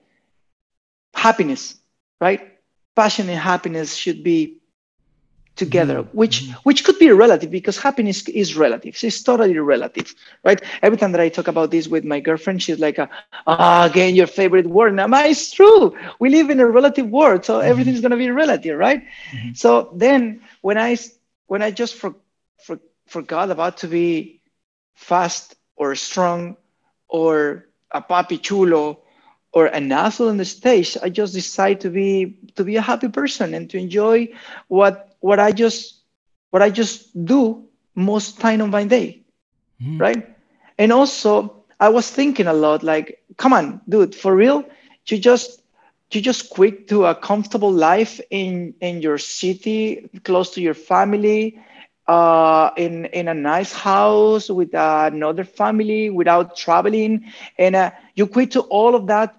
happiness 1.15 1.77
right 2.20 2.41
passion 2.97 3.28
and 3.28 3.39
happiness 3.39 3.95
should 3.95 4.23
be 4.24 4.60
together 5.61 5.99
mm-hmm. 6.01 6.20
which 6.20 6.37
mm-hmm. 6.41 6.69
which 6.69 6.81
could 6.85 6.99
be 6.99 7.11
relative 7.24 7.51
because 7.59 7.77
happiness 7.77 8.19
is 8.43 8.57
relative 8.57 8.95
it's 9.09 9.23
totally 9.23 9.59
relative 9.59 10.15
right? 10.49 10.61
Every 10.87 10.99
time 11.01 11.12
that 11.12 11.20
i 11.20 11.28
talk 11.28 11.49
about 11.55 11.70
this 11.70 11.87
with 11.95 12.05
my 12.12 12.19
girlfriend 12.27 12.62
she's 12.62 12.81
like 12.87 12.99
ah 13.47 13.85
again 13.91 14.16
your 14.20 14.27
favorite 14.27 14.66
word. 14.66 14.95
Now 14.95 15.07
it's 15.32 15.51
true. 15.53 15.97
We 16.19 16.31
live 16.31 16.49
in 16.55 16.59
a 16.61 16.66
relative 16.78 17.09
world 17.19 17.45
so 17.45 17.53
mm-hmm. 17.55 17.70
everything's 17.70 18.01
going 18.01 18.16
to 18.16 18.23
be 18.24 18.31
relative 18.31 18.78
right? 18.87 19.03
So 19.55 19.70
then 20.05 20.41
when 20.66 20.78
i 20.78 20.97
when 21.47 21.62
i 21.66 21.70
just 21.70 21.95
for, 22.01 22.15
for, 22.65 22.78
forgot 23.07 23.51
about 23.51 23.78
to 23.82 23.89
be 23.89 24.41
fast 24.95 25.57
or 25.77 25.95
strong 25.95 26.57
or 27.09 27.66
a 27.91 28.01
papi 28.01 28.41
chulo 28.41 29.01
or 29.53 29.66
an 29.66 29.91
asshole 29.91 30.28
on 30.28 30.37
the 30.37 30.45
stage 30.45 30.97
i 31.03 31.09
just 31.09 31.35
decide 31.35 31.81
to 31.81 31.91
be 31.91 32.39
to 32.55 32.62
be 32.62 32.77
a 32.77 32.81
happy 32.81 33.09
person 33.09 33.55
and 33.55 33.70
to 33.70 33.78
enjoy 33.78 34.28
what 34.69 35.10
what 35.20 35.38
i 35.40 35.52
just 35.52 36.01
what 36.51 36.62
i 36.62 36.70
just 36.70 37.12
do 37.24 37.64
most 37.94 38.40
time 38.40 38.60
of 38.60 38.70
my 38.70 38.84
day, 38.84 39.22
Mhm. 39.80 39.98
right? 39.98 40.26
And 40.78 40.92
also, 40.92 41.64
I 41.80 41.88
was 41.88 42.10
thinking 42.10 42.47
a 42.47 42.52
lot, 42.55 42.82
like, 42.82 43.22
come 43.36 43.52
on, 43.52 43.80
dude, 43.88 44.14
for 44.14 44.34
real, 44.34 44.64
you 45.06 45.18
just 45.18 45.60
you 46.12 46.20
just 46.20 46.51
quit 46.51 46.88
to 46.88 47.05
a 47.06 47.14
comfortable 47.14 47.72
life 47.72 48.20
in 48.30 48.74
in 48.80 49.01
your 49.02 49.18
city, 49.18 50.09
close 50.24 50.51
to 50.55 50.60
your 50.60 50.74
family, 50.74 51.59
uh, 52.06 52.70
in 52.76 53.06
in 53.06 53.28
a 53.28 53.34
nice 53.34 53.72
house 53.72 54.48
with 54.51 54.74
another 54.74 55.44
family, 55.44 56.10
without 56.10 56.56
traveling, 56.56 57.24
and 57.59 57.74
uh, 57.76 57.90
you 58.14 58.26
quit 58.26 58.52
to 58.52 58.60
all 58.62 58.94
of 58.94 59.06
that 59.06 59.34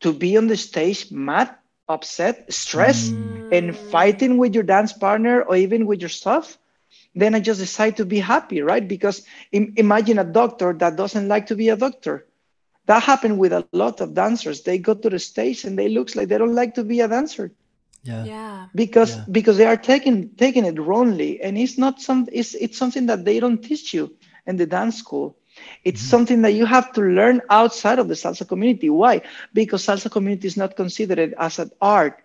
to 0.00 0.12
be 0.12 0.36
on 0.36 0.46
the 0.48 0.56
stage, 0.56 1.10
mad, 1.10 1.50
upset, 1.88 2.52
stressed, 2.52 3.14
and 3.50 3.74
mm. 3.74 3.76
fighting 3.76 4.36
with 4.38 4.54
your 4.54 4.62
dance 4.64 4.92
partner 4.92 5.42
or 5.42 5.56
even 5.56 5.86
with 5.86 6.00
yourself 6.00 6.58
then 7.14 7.34
I 7.34 7.40
just 7.40 7.60
decide 7.60 7.96
to 7.96 8.04
be 8.06 8.18
happy, 8.20 8.60
right? 8.62 8.86
Because 8.86 9.22
im- 9.52 9.72
imagine 9.76 10.18
a 10.18 10.24
doctor 10.24 10.72
that 10.74 10.96
doesn't 10.96 11.28
like 11.28 11.46
to 11.46 11.56
be 11.56 11.68
a 11.70 11.76
doctor. 11.76 12.26
That 12.86 13.02
happened 13.02 13.38
with 13.38 13.52
a 13.52 13.62
lot 13.62 13.90
of 13.90 14.02
dancers. 14.04 14.50
They 14.50 14.66
go 14.66 14.82
to 14.82 14.98
the 14.98 15.08
stage 15.08 15.54
and 15.54 15.68
they 15.68 15.78
looks 15.80 16.06
like 16.06 16.20
they 16.20 16.30
don't 16.30 16.54
like 16.54 16.74
to 16.74 16.82
be 16.84 17.00
a 17.00 17.08
dancer 17.08 17.50
Yeah. 18.02 18.24
Yeah. 18.24 18.66
because 18.74 19.16
Yeah. 19.16 19.24
because 19.30 19.56
they 19.58 19.66
are 19.66 19.76
taking 19.76 20.30
taking 20.36 20.64
it 20.64 20.78
wrongly, 20.80 21.40
and 21.42 21.56
it's 21.58 21.78
not 21.78 22.00
some 22.00 22.28
it's 22.32 22.54
it's 22.54 22.76
something 22.78 23.06
that 23.06 23.24
they 23.24 23.40
don't 23.40 23.62
teach 23.62 23.94
you 23.94 24.10
in 24.46 24.56
the 24.56 24.66
dance 24.66 24.96
school. 24.96 25.36
It's 25.84 26.00
something 26.00 26.42
that 26.42 26.52
you 26.52 26.66
have 26.66 26.92
to 26.92 27.00
learn 27.00 27.42
outside 27.50 27.98
of 27.98 28.08
the 28.08 28.14
salsa 28.14 28.46
community. 28.46 28.90
Why? 28.90 29.22
Because 29.52 29.84
salsa 29.84 30.10
community 30.10 30.46
is 30.46 30.56
not 30.56 30.76
considered 30.76 31.34
as 31.38 31.58
an 31.58 31.70
art, 31.80 32.22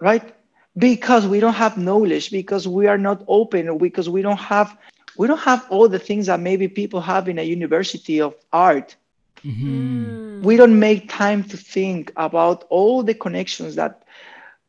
right? 0.00 0.34
Because 0.76 1.26
we 1.26 1.40
don't 1.40 1.54
have 1.54 1.76
knowledge, 1.76 2.30
because 2.30 2.66
we 2.66 2.86
are 2.86 2.98
not 2.98 3.24
open, 3.28 3.78
because 3.78 4.08
we 4.08 4.22
don't 4.22 4.40
have 4.40 4.76
we 5.16 5.26
don't 5.26 5.40
have 5.40 5.66
all 5.68 5.88
the 5.88 5.98
things 5.98 6.26
that 6.26 6.38
maybe 6.38 6.68
people 6.68 7.00
have 7.00 7.28
in 7.28 7.38
a 7.38 7.42
university 7.42 8.20
of 8.20 8.34
art. 8.52 8.94
Mhm. 9.42 10.42
We 10.42 10.56
don't 10.56 10.78
make 10.78 11.08
time 11.08 11.42
to 11.44 11.56
think 11.56 12.12
about 12.16 12.64
all 12.70 13.02
the 13.02 13.14
connections 13.14 13.74
that 13.76 14.04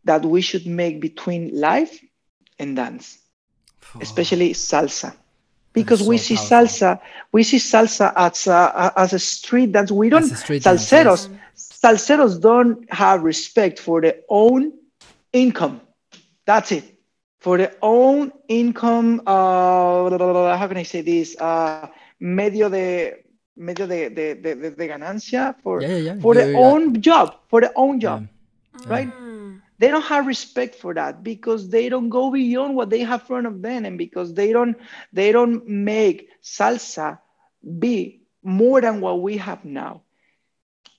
that 0.06 0.24
we 0.26 0.42
should 0.42 0.66
make 0.66 1.00
between 1.00 1.60
life 1.60 2.04
and 2.58 2.76
dance 2.76 3.20
especially 4.02 4.54
salsa 4.54 5.14
because 5.74 6.02
we 6.04 6.18
see 6.18 6.36
powerful. 6.36 6.58
salsa 6.58 7.00
we 7.32 7.44
see 7.44 7.58
salsa 7.58 8.12
as 8.16 8.48
a, 8.48 8.94
as 8.96 9.14
a 9.14 9.20
street 9.20 9.72
dance 9.72 9.92
we 9.92 10.10
don't 10.10 10.24
As 10.32 10.50
a 10.50 10.60
dance, 10.60 10.90
salseros 10.90 11.30
salseros 11.56 12.40
don't 12.42 12.92
have 12.92 13.24
respect 13.24 13.80
for 13.80 14.02
their 14.02 14.18
own 14.30 14.72
income 15.34 15.82
that's 16.46 16.72
it 16.72 16.84
for 17.40 17.58
their 17.58 17.74
own 17.82 18.32
income 18.48 19.22
uh, 19.26 20.58
how 20.58 20.68
can 20.68 20.78
i 20.78 20.84
say 20.84 21.02
this 21.02 21.36
uh, 21.40 21.88
medio 22.20 22.70
de 22.70 23.14
medio 23.56 23.86
de, 23.88 24.10
de, 24.10 24.36
de, 24.36 24.56
de, 24.56 24.70
de 24.72 24.88
ganancia 24.88 25.56
for 25.64 25.82
Yeah, 25.82 25.90
yeah, 25.90 25.98
yeah. 26.14 26.20
for 26.22 26.34
their 26.34 26.50
Yeah, 26.52 26.60
yeah. 26.60 26.66
own 26.68 27.02
job 27.02 27.36
for 27.50 27.62
their 27.62 27.74
own 27.76 28.00
job 28.00 28.20
Yeah. 28.24 28.90
right 28.96 29.10
Mm. 29.14 29.29
They 29.80 29.88
don't 29.88 30.06
have 30.06 30.28
respect 30.28 30.76
for 30.76 30.94
that 30.94 31.24
because 31.24 31.70
they 31.70 31.90
don't 31.90 32.10
go 32.10 32.32
beyond 32.32 32.76
what 32.76 32.90
they 32.90 33.00
have 33.00 33.22
in 33.22 33.28
front 33.28 33.48
of 33.48 33.62
them 33.62 33.86
and 33.86 33.98
because 33.98 34.34
they 34.34 34.52
don't 34.52 34.78
they 35.14 35.32
don't 35.32 35.68
make 35.68 36.30
salsa 36.44 37.20
be 37.80 38.22
more 38.44 38.82
than 38.82 39.02
what 39.02 39.22
we 39.22 39.38
have 39.38 39.66
now. 39.66 40.04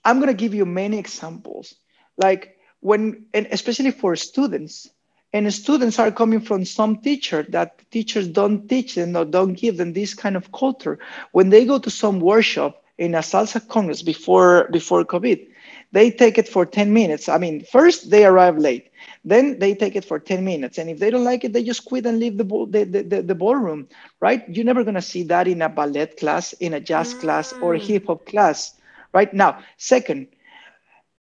I'm 0.04 0.18
going 0.18 0.28
to 0.28 0.34
give 0.34 0.54
you 0.54 0.64
many 0.64 0.98
examples. 0.98 1.74
Like 2.16 2.56
when 2.80 3.26
and 3.34 3.46
especially 3.50 3.90
for 3.90 4.16
students 4.16 4.88
and 5.32 5.52
students 5.52 5.98
are 5.98 6.10
coming 6.10 6.40
from 6.40 6.64
some 6.64 6.96
teacher 6.98 7.44
that 7.50 7.78
teachers 7.90 8.26
don't 8.28 8.66
teach 8.66 8.94
them 8.94 9.14
or 9.14 9.24
don't 9.26 9.54
give 9.54 9.76
them 9.76 9.92
this 9.92 10.14
kind 10.14 10.36
of 10.36 10.50
culture. 10.50 10.98
When 11.32 11.50
they 11.50 11.66
go 11.66 11.78
to 11.78 11.90
some 11.90 12.18
workshop 12.18 12.82
in 12.96 13.14
a 13.14 13.18
salsa 13.18 13.66
congress 13.66 14.02
before 14.02 14.68
before 14.70 15.04
covid 15.04 15.48
they 15.92 16.10
take 16.10 16.38
it 16.38 16.48
for 16.48 16.64
10 16.64 16.92
minutes. 16.92 17.28
I 17.28 17.38
mean 17.38 17.64
first 17.64 18.10
they 18.10 18.24
arrive 18.24 18.58
late. 18.58 18.90
Then 19.24 19.58
they 19.58 19.74
take 19.74 19.96
it 19.96 20.04
for 20.04 20.18
10 20.18 20.44
minutes. 20.44 20.78
And 20.78 20.88
if 20.88 20.98
they 20.98 21.10
don't 21.10 21.24
like 21.24 21.44
it 21.44 21.52
they 21.52 21.62
just 21.62 21.84
quit 21.84 22.06
and 22.06 22.18
leave 22.18 22.36
the 22.36 22.44
ball, 22.44 22.66
the, 22.66 22.84
the, 22.84 23.02
the, 23.02 23.22
the 23.22 23.34
ballroom 23.34 23.88
right? 24.20 24.48
You're 24.48 24.64
never 24.64 24.84
going 24.84 24.94
to 24.94 25.02
see 25.02 25.22
that 25.24 25.48
in 25.48 25.62
a 25.62 25.68
ballet 25.68 26.06
class 26.06 26.52
in 26.54 26.74
a 26.74 26.80
jazz 26.80 27.14
class 27.14 27.52
or 27.54 27.74
a 27.74 27.78
hip 27.78 28.06
hop 28.06 28.26
class 28.26 28.74
right? 29.12 29.32
Now 29.32 29.62
second 29.76 30.28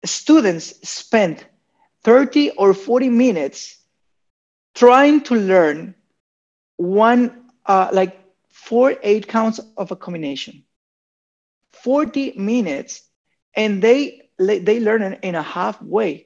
students 0.06 0.88
spend 0.88 1.46
30 2.04 2.52
or 2.52 2.74
40 2.74 3.10
minutes 3.10 3.78
trying 4.76 5.22
to 5.22 5.36
learn 5.36 5.96
one 6.78 7.44
uh, 7.66 7.90
like 7.94 8.20
four 8.50 8.96
eight 9.04 9.28
counts 9.28 9.60
of 9.78 9.92
a 9.92 9.96
combination. 9.96 10.64
40 11.72 12.34
minutes 12.38 13.04
and 13.56 13.82
they 13.82 14.23
they 14.38 14.80
learn 14.80 15.02
it 15.04 15.20
in 15.22 15.36
a 15.36 15.42
half 15.44 15.82
way. 15.82 16.26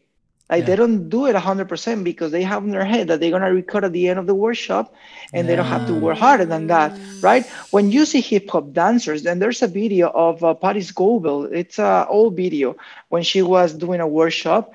like 0.49 0.65
they 0.65 0.75
don't 0.77 1.09
do 1.09 1.25
it 1.27 1.35
100% 1.35 2.03
because 2.03 2.31
they 2.31 2.43
have 2.43 2.63
in 2.63 2.71
their 2.71 2.85
head 2.85 3.07
that 3.09 3.19
they're 3.19 3.31
going 3.31 3.41
to 3.43 3.53
record 3.63 3.83
at 3.83 3.91
the 3.91 4.07
end 4.09 4.17
of 4.19 4.27
the 4.27 4.35
workshop 4.35 4.93
and 5.33 5.47
they 5.47 5.55
don't 5.57 5.65
have 5.75 5.85
to 5.87 5.93
work 5.93 6.17
harder 6.17 6.45
than 6.45 6.67
that 6.67 6.89
right? 7.21 7.45
When 7.75 7.91
you 7.91 8.05
see 8.05 8.21
hip 8.21 8.49
hop 8.49 8.71
dancers 8.71 9.25
and 9.25 9.41
there's 9.41 9.61
a 9.61 9.67
video 9.67 10.07
of 10.07 10.43
uh, 10.43 10.53
Parris 10.53 10.91
Goebel 10.91 11.45
it's 11.51 11.79
an 11.79 12.05
old 12.09 12.35
video. 12.37 12.77
When 13.09 13.23
she 13.23 13.41
was 13.41 13.73
doing 13.73 13.99
a 13.99 14.07
workshop 14.07 14.71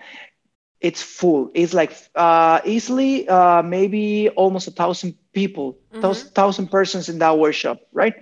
it's 0.80 1.02
full. 1.02 1.50
It's 1.54 1.72
like 1.72 1.92
uh, 2.14 2.60
easily 2.64 3.28
uh, 3.28 3.62
maybe 3.62 4.28
almost 4.30 4.66
a 4.68 4.72
thousand 4.72 5.14
people 5.32 5.78
thous- 6.02 6.24
thousand 6.38 6.66
persons 6.68 7.08
in 7.08 7.18
that 7.20 7.38
workshop 7.38 7.78
right? 7.92 8.14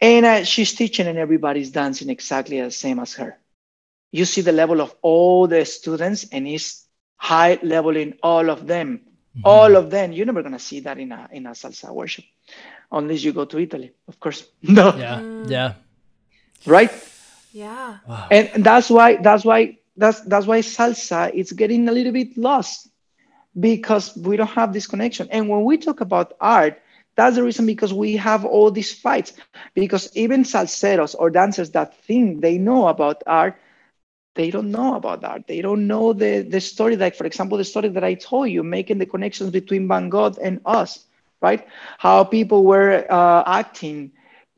And 0.00 0.24
uh, 0.26 0.44
she's 0.44 0.72
teaching 0.74 1.06
and 1.06 1.18
everybody's 1.18 1.70
dancing 1.70 2.08
exactly 2.10 2.60
the 2.60 2.70
same 2.70 2.98
as 2.98 3.14
her 3.14 3.38
you 4.10 4.24
see 4.24 4.40
the 4.40 4.52
level 4.52 4.80
of 4.80 4.94
all 5.02 5.46
the 5.46 5.64
students 5.64 6.26
and 6.32 6.46
it's 6.46 6.86
high 7.16 7.58
level 7.62 7.96
in 7.96 8.14
all 8.22 8.50
of 8.50 8.66
them. 8.66 9.00
Mm-hmm. 9.36 9.42
All 9.44 9.76
of 9.76 9.90
them. 9.90 10.12
You're 10.12 10.26
never 10.26 10.42
going 10.42 10.52
to 10.52 10.58
see 10.58 10.80
that 10.80 10.98
in 10.98 11.12
a 11.12 11.28
in 11.32 11.46
a 11.46 11.50
salsa 11.50 11.92
workshop 11.92 12.24
unless 12.90 13.22
you 13.22 13.34
go 13.34 13.44
to 13.44 13.58
italy 13.58 13.92
of 14.06 14.18
course. 14.18 14.46
No. 14.62 14.96
Yeah. 14.96 15.20
Yeah. 15.46 15.72
right? 16.66 16.90
Yeah. 17.52 17.98
and, 18.30 18.50
and 18.54 18.64
that's 18.64 18.90
why 18.90 19.16
that's 19.16 19.44
why 19.44 19.78
that's 19.96 20.20
that's 20.22 20.46
why 20.46 20.60
salsa 20.60 21.32
is 21.32 21.52
getting 21.52 21.88
a 21.88 21.92
little 21.92 22.12
bit 22.12 22.36
lost 22.36 22.88
because 23.58 24.16
we 24.16 24.36
don't 24.36 24.50
have 24.50 24.72
this 24.72 24.86
connection. 24.86 25.28
And 25.30 25.48
when 25.48 25.64
we 25.64 25.76
talk 25.78 26.00
about 26.00 26.34
art 26.40 26.80
that's 27.18 27.34
the 27.34 27.42
reason 27.42 27.66
because 27.66 27.92
we 27.92 28.14
have 28.16 28.44
all 28.44 28.70
these 28.70 28.94
fights. 28.94 29.32
Because 29.74 30.08
even 30.16 30.44
salseros 30.44 31.16
or 31.18 31.30
dancers 31.30 31.70
that 31.70 32.00
think 32.04 32.42
they 32.42 32.58
know 32.58 32.86
about 32.86 33.24
art 33.26 33.58
they 34.38 34.50
don't 34.50 34.72
know 34.72 34.96
about 34.96 35.22
that. 35.22 35.48
they 35.48 35.60
don't 35.62 35.86
know 35.88 36.14
the 36.14 36.42
the 36.42 36.60
story 36.60 36.96
like 36.96 37.16
for 37.16 37.26
example 37.26 37.58
the 37.58 37.64
story 37.64 37.88
that 37.88 38.04
i 38.04 38.14
told 38.14 38.50
you 38.50 38.62
making 38.64 38.98
the 38.98 39.06
connections 39.06 39.50
between 39.50 39.88
van 39.88 40.10
gogh 40.10 40.34
and 40.42 40.60
us 40.66 41.06
right 41.42 41.66
how 41.98 42.24
people 42.24 42.64
were 42.64 43.06
uh, 43.10 43.44
acting 43.46 44.12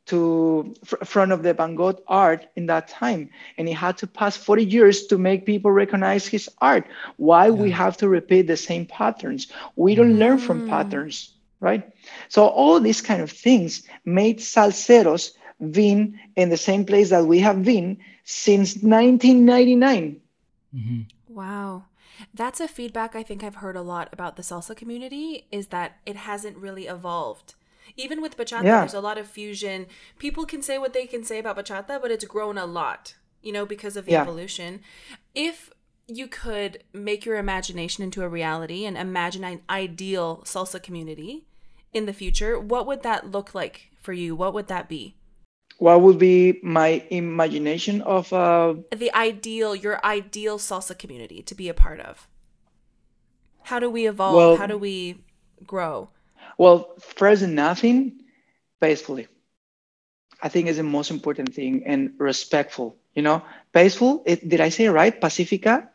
to 0.06 0.74
fr- 0.84 1.04
front 1.04 1.32
of 1.32 1.42
the 1.42 1.54
Van 1.54 1.76
Gogh 1.76 2.00
art 2.08 2.46
in 2.56 2.66
that 2.66 2.88
time, 2.88 3.30
and 3.58 3.68
it 3.68 3.74
had 3.74 3.98
to 3.98 4.06
pass 4.06 4.36
40 4.36 4.64
years 4.64 5.06
to 5.08 5.18
make 5.18 5.46
people 5.46 5.70
recognize 5.72 6.26
his 6.26 6.48
art. 6.60 6.86
Why 7.16 7.50
we 7.50 7.70
have 7.70 7.96
to 7.98 8.08
repeat 8.08 8.46
the 8.48 8.56
same 8.56 8.86
patterns? 8.86 9.48
We 9.76 9.94
don't 9.94 10.18
learn 10.18 10.38
from 10.38 10.62
patterns, 10.62 11.34
right? 11.60 11.84
So 12.28 12.46
all 12.46 12.80
these 12.80 13.00
kind 13.02 13.22
of 13.22 13.30
things 13.30 13.82
made 14.04 14.38
salseros 14.38 15.32
been 15.70 16.18
in 16.36 16.50
the 16.50 16.56
same 16.56 16.84
place 16.84 17.10
that 17.10 17.26
we 17.26 17.40
have 17.40 17.64
been 17.64 17.98
since 18.30 18.74
1999. 18.76 20.20
Mm-hmm. 20.74 21.00
Wow. 21.34 21.84
That's 22.32 22.60
a 22.60 22.68
feedback 22.68 23.16
I 23.16 23.22
think 23.22 23.42
I've 23.42 23.56
heard 23.56 23.76
a 23.76 23.82
lot 23.82 24.08
about 24.12 24.36
the 24.36 24.42
salsa 24.42 24.76
community 24.76 25.46
is 25.50 25.68
that 25.68 25.98
it 26.06 26.16
hasn't 26.16 26.56
really 26.56 26.86
evolved. 26.86 27.54
Even 27.96 28.22
with 28.22 28.36
bachata, 28.36 28.64
Yeah. 28.64 28.80
there's 28.80 28.94
a 28.94 29.00
lot 29.00 29.18
of 29.18 29.26
fusion. 29.26 29.86
People 30.18 30.44
can 30.46 30.62
say 30.62 30.78
what 30.78 30.92
they 30.92 31.06
can 31.06 31.24
say 31.24 31.38
about 31.38 31.56
bachata, 31.56 32.00
but 32.00 32.10
it's 32.12 32.24
grown 32.24 32.56
a 32.56 32.66
lot, 32.66 33.14
you 33.42 33.52
know, 33.52 33.66
because 33.66 33.96
of 33.96 34.04
the 34.06 34.12
Yeah. 34.12 34.22
evolution. 34.22 34.80
If 35.34 35.70
you 36.06 36.28
could 36.28 36.84
make 36.92 37.24
your 37.24 37.36
imagination 37.36 38.04
into 38.04 38.22
a 38.22 38.28
reality 38.28 38.84
and 38.84 38.96
imagine 38.96 39.42
an 39.44 39.62
ideal 39.68 40.42
salsa 40.44 40.80
community 40.80 41.46
in 41.92 42.06
the 42.06 42.12
future, 42.12 42.60
what 42.60 42.86
would 42.86 43.02
that 43.02 43.30
look 43.30 43.54
like 43.54 43.90
for 44.00 44.12
you? 44.12 44.36
What 44.36 44.54
would 44.54 44.68
that 44.68 44.88
be? 44.88 45.16
What 45.80 46.02
would 46.02 46.18
be 46.18 46.60
my 46.62 47.02
imagination 47.08 48.02
of 48.02 48.30
uh, 48.34 48.74
the 48.94 49.10
ideal 49.14 49.74
your 49.74 49.96
ideal 50.04 50.58
salsa 50.58 50.96
community 50.96 51.40
to 51.42 51.54
be 51.54 51.70
a 51.70 51.74
part 51.74 52.00
of 52.00 52.28
how 53.62 53.78
do 53.80 53.88
we 53.88 54.06
evolve 54.06 54.36
Well- 54.36 54.56
how 54.56 54.66
do 54.66 54.76
we 54.76 55.24
grow 55.66 56.10
Well, 56.58 56.92
first 57.16 57.40
and 57.42 57.54
nothing, 57.54 58.20
peacefully. 58.80 59.28
I 60.42 60.48
think 60.50 60.68
is 60.68 60.76
the 60.76 60.82
most 60.82 61.10
important 61.10 61.54
thing 61.54 61.84
and 61.86 62.12
respectful. 62.18 62.96
You 63.14 63.22
know, 63.22 63.40
peaceful. 63.72 64.22
It, 64.26 64.46
did 64.46 64.60
I 64.60 64.68
say 64.68 64.84
it 64.84 64.92
right? 64.92 65.14
Pacifica. 65.18 65.88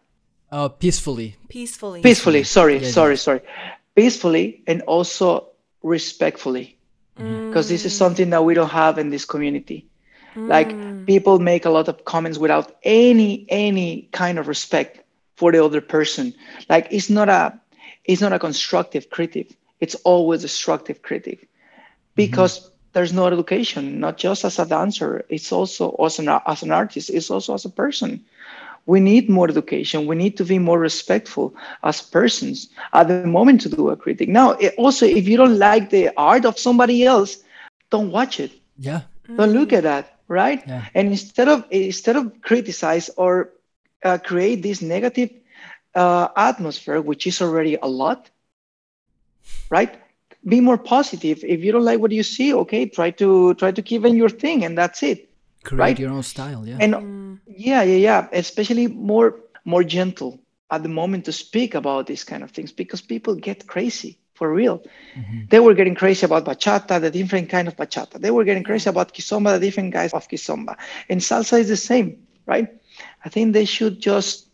Uh, 0.52 0.70
peacefully. 0.70 1.36
peacefully 1.48 2.02
Peacefully. 2.02 2.44
Sorry, 2.44 2.78
Yeah, 2.82 2.90
sorry, 2.90 3.18
sorry. 3.18 3.42
Peacefully 3.94 4.64
and 4.66 4.82
also 4.84 5.54
respectfully 5.84 6.76
because 7.16 7.70
this 7.70 7.86
is 7.86 7.94
mm. 7.94 7.98
something 7.98 8.30
that 8.32 8.44
we 8.44 8.54
don't 8.54 8.70
have 8.70 8.98
in 8.98 9.10
this 9.10 9.26
community. 9.26 9.88
Like 10.36 10.70
mm. 10.70 11.06
people 11.06 11.40
make 11.40 11.66
a 11.66 11.70
lot 11.70 11.88
of 11.88 12.04
comments 12.04 12.38
without 12.38 12.76
any 12.84 13.46
any 13.48 14.10
kind 14.12 14.38
of 14.38 14.50
respect 14.50 15.00
for 15.38 15.52
the 15.52 15.64
other 15.64 15.80
person. 15.80 16.34
Like 16.68 16.88
it's 16.92 17.10
not 17.10 17.30
a 17.30 17.58
it's 18.04 18.22
not 18.22 18.34
a 18.34 18.40
constructive 18.40 19.10
critique 19.10 19.58
it's 19.80 19.96
always 20.04 20.42
destructive 20.42 21.02
critique 21.02 21.44
mm-hmm. 21.44 22.12
because 22.16 22.70
there's 22.94 23.14
no 23.14 23.28
education 23.28 24.00
not 24.00 24.18
just 24.18 24.46
as 24.46 24.60
a 24.60 24.66
dancer. 24.66 25.26
It's 25.30 25.52
also 25.52 25.92
as 26.04 26.20
an, 26.20 26.30
as 26.30 26.64
an 26.64 26.72
artist 26.72 27.10
it's 27.10 27.30
also 27.30 27.54
as 27.54 27.66
a 27.66 27.70
person 27.70 28.26
we 28.86 29.00
need 29.00 29.30
more 29.30 29.50
education. 29.50 30.06
We 30.06 30.16
need 30.16 30.38
to 30.38 30.46
be 30.46 30.60
more 30.60 30.80
respectful 30.80 31.56
as 31.84 32.02
persons 32.02 32.70
at 32.94 33.08
the 33.08 33.26
moment 33.26 33.62
to 33.62 33.70
do 33.70 33.90
a 33.90 33.96
critic. 33.96 34.30
Now 34.30 34.52
it 34.52 34.74
also 34.78 35.06
if 35.06 35.28
you 35.28 35.38
don't 35.38 35.58
like 35.58 35.90
the 35.90 36.12
art 36.18 36.46
of 36.46 36.60
somebody 36.60 37.04
else 37.06 37.38
don't 37.90 38.12
watch 38.12 38.40
it. 38.40 38.52
Yeah. 38.78 39.02
don't 39.38 39.54
look 39.54 39.74
at 39.74 39.84
that 39.84 40.20
right? 40.28 40.64
Yeah. 40.68 40.86
and 40.94 41.08
instead 41.10 41.48
of 41.48 41.66
instead 41.72 42.16
of 42.16 42.42
criticize 42.42 43.10
or 43.18 43.52
uh, 44.04 44.18
create 44.18 44.62
this 44.62 44.82
negative 44.82 45.30
uh, 45.96 46.28
atmosphere 46.36 47.02
which 47.02 47.26
is 47.26 47.42
already 47.42 47.76
a 47.82 47.88
lot 47.88 48.30
right? 49.70 49.96
Be 50.48 50.60
more 50.62 50.78
positive. 50.78 51.44
If 51.44 51.64
you 51.64 51.72
don't 51.72 51.86
like 51.86 52.00
what 52.00 52.12
you 52.12 52.24
see 52.24 52.54
okay 52.54 52.86
try 52.86 53.10
to 53.12 53.54
try 53.56 53.72
to 53.72 53.82
keep 53.82 54.06
in 54.06 54.16
your 54.16 54.30
thing 54.30 54.64
and 54.66 54.78
that's 54.78 55.02
it 55.02 55.30
Create 55.66 55.80
Right. 55.80 56.00
your 56.00 56.12
own 56.12 56.24
style. 56.24 56.62
Yeah. 56.66 56.78
and 56.80 56.94
mm. 56.94 57.40
yeah 57.48 57.84
yeah 57.92 58.02
yeah. 58.10 58.22
Especially 58.32 58.88
more 58.88 59.30
more 59.66 59.84
gentle 59.84 60.40
at 60.70 60.84
the 60.84 60.90
moment 60.90 61.26
to 61.26 61.32
speak 61.32 61.76
about 61.76 62.08
these 62.08 62.24
kind 62.24 62.44
of 62.44 62.52
things 62.52 62.72
because 62.72 63.02
people 63.02 63.34
get 63.36 63.68
crazy 63.74 64.18
for 64.34 64.48
real. 64.54 64.78
Mm-hmm. 65.18 65.42
They 65.52 65.60
were 65.60 65.74
getting 65.74 65.96
crazy 65.96 66.26
about 66.26 66.46
bachata 66.46 67.02
the 67.02 67.12
different 67.12 67.50
kind 67.50 67.68
of 67.68 67.76
bachata. 67.76 68.16
They 68.20 68.32
were 68.32 68.44
getting 68.44 68.64
crazy 68.64 68.90
about 68.90 69.14
kizomba 69.14 69.50
the 69.58 69.60
different 69.66 69.92
guys 69.94 70.14
of 70.14 70.28
kizomba. 70.28 70.74
And 71.10 71.20
salsa 71.22 71.60
is 71.60 71.70
the 71.70 71.78
same 71.92 72.08
right? 72.46 72.68
I 73.26 73.30
think 73.30 73.54
they 73.54 73.66
should 73.66 74.00
just 74.00 74.48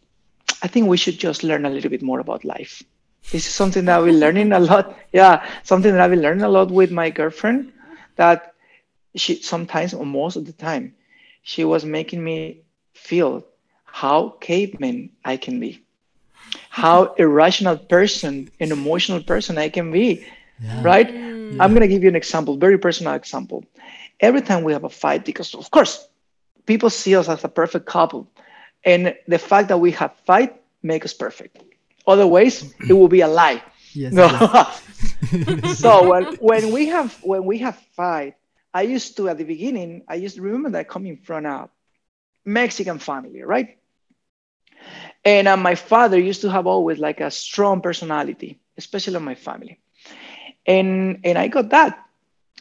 i 0.64 0.68
think 0.68 0.88
we 0.88 0.98
should 0.98 1.18
just 1.18 1.44
learn 1.44 1.66
a 1.66 1.70
little 1.70 1.90
bit 1.90 2.02
more 2.02 2.20
about 2.20 2.44
life. 2.46 2.84
This 3.32 3.46
is 3.48 3.54
something 3.54 3.86
that 3.86 4.02
we're 4.02 4.22
learning 4.26 4.52
a 4.52 4.60
lot. 4.60 4.86
Yeah 5.20 5.36
something 5.64 5.92
that 5.92 6.02
i've 6.02 6.12
been 6.16 6.22
learning 6.22 6.44
a 6.44 6.50
lot 6.58 6.72
with 6.72 6.92
my 6.92 7.10
girlfriend 7.10 7.74
that 8.16 8.54
she 9.16 9.42
sometimes 9.42 9.94
or 9.94 10.06
most 10.06 10.36
of 10.38 10.46
the 10.46 10.54
time 10.54 10.96
she 11.42 11.64
was 11.64 11.86
making 11.86 12.24
me 12.24 12.62
feel 12.94 13.46
how 13.86 14.30
caveman 14.40 15.10
I 15.26 15.38
can 15.38 15.60
be, 15.60 15.84
how 16.70 17.14
irrational 17.16 17.78
person 17.78 18.50
and 18.60 18.72
emotional 18.72 19.22
person 19.22 19.58
I 19.58 19.70
can 19.70 19.92
be, 19.92 20.26
right? 20.82 21.10
Mm. 21.10 21.58
I'm 21.60 21.74
gonna 21.74 21.88
give 21.88 22.04
you 22.04 22.10
an 22.10 22.16
example, 22.16 22.58
very 22.58 22.78
personal 22.78 23.14
example. 23.14 23.66
Every 24.20 24.42
time 24.42 24.64
we 24.64 24.74
have 24.74 24.84
a 24.84 24.90
fight, 24.90 25.26
because 25.26 25.54
of 25.54 25.70
course, 25.72 26.08
people 26.66 26.90
see 26.90 27.16
us 27.16 27.28
as 27.28 27.44
a 27.44 27.50
perfect 27.50 27.86
couple, 27.86 28.28
and 28.84 29.16
the 29.28 29.40
fact 29.40 29.68
that 29.70 29.80
we 29.80 29.92
have 29.92 30.16
fight 30.26 30.62
make 30.84 31.06
us 31.06 31.14
perfect. 31.14 31.58
Otherwise, 32.08 32.74
it 32.90 32.94
will 32.94 33.08
be 33.08 33.22
a 33.22 33.28
lie. 33.28 33.62
Yes. 33.94 34.14
No. 34.14 34.26
yes. 34.26 35.78
so 35.78 36.10
when, 36.10 36.36
when 36.36 36.72
we 36.72 36.88
have 36.88 37.18
when 37.24 37.46
we 37.46 37.60
have 37.60 37.78
fight, 37.96 38.36
I 38.74 38.84
used 38.84 39.18
to 39.18 39.30
at 39.30 39.38
the 39.38 39.44
beginning, 39.44 40.04
I 40.08 40.16
used 40.16 40.36
to 40.36 40.42
remember 40.42 40.70
that 40.72 40.88
coming 40.88 41.18
from 41.18 41.46
a 41.46 41.70
Mexican 42.46 43.00
family, 43.00 43.42
right? 43.44 43.78
And 45.24 45.48
uh, 45.48 45.58
my 45.58 45.76
father 45.76 46.20
used 46.20 46.42
to 46.42 46.50
have 46.50 46.68
always 46.68 46.98
like 46.98 47.20
a 47.22 47.30
strong 47.32 47.82
personality, 47.82 48.60
especially 48.78 49.16
in 49.16 49.24
my 49.24 49.36
family. 49.36 49.80
And 50.66 51.20
and 51.24 51.38
I 51.38 51.48
got 51.48 51.70
that, 51.70 52.00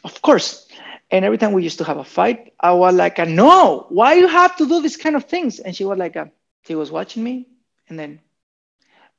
of 0.03 0.21
course. 0.21 0.67
And 1.09 1.25
every 1.25 1.37
time 1.37 1.53
we 1.53 1.63
used 1.63 1.77
to 1.79 1.83
have 1.83 1.97
a 1.97 2.03
fight, 2.03 2.53
I 2.59 2.71
was 2.73 2.95
like, 2.95 3.17
"No, 3.19 3.85
why 3.89 4.13
you 4.13 4.27
have 4.27 4.55
to 4.57 4.67
do 4.67 4.81
these 4.81 4.97
kind 4.97 5.15
of 5.15 5.25
things?" 5.25 5.59
And 5.59 5.75
she 5.75 5.85
was 5.85 5.97
like, 5.97 6.15
uh, 6.15 6.25
she 6.67 6.75
was 6.75 6.91
watching 6.91 7.23
me, 7.23 7.47
and 7.89 7.97
then 7.99 8.19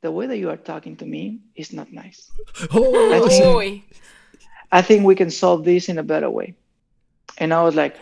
the 0.01 0.11
way 0.11 0.27
that 0.27 0.39
you 0.39 0.51
are 0.51 0.57
talking 0.57 0.97
to 0.97 1.07
me 1.07 1.41
is 1.55 1.73
not 1.73 1.93
nice. 1.93 2.31
Oh, 2.73 3.13
I 3.13 3.21
think- 3.29 3.45
I 4.73 4.83
think 4.83 5.05
we 5.05 5.15
can 5.15 5.31
solve 5.31 5.65
this 5.65 5.89
in 5.89 5.99
a 5.99 6.03
better 6.03 6.31
way. 6.31 6.55
And 7.39 7.53
I 7.53 7.63
was 7.63 7.75
like, 7.75 7.97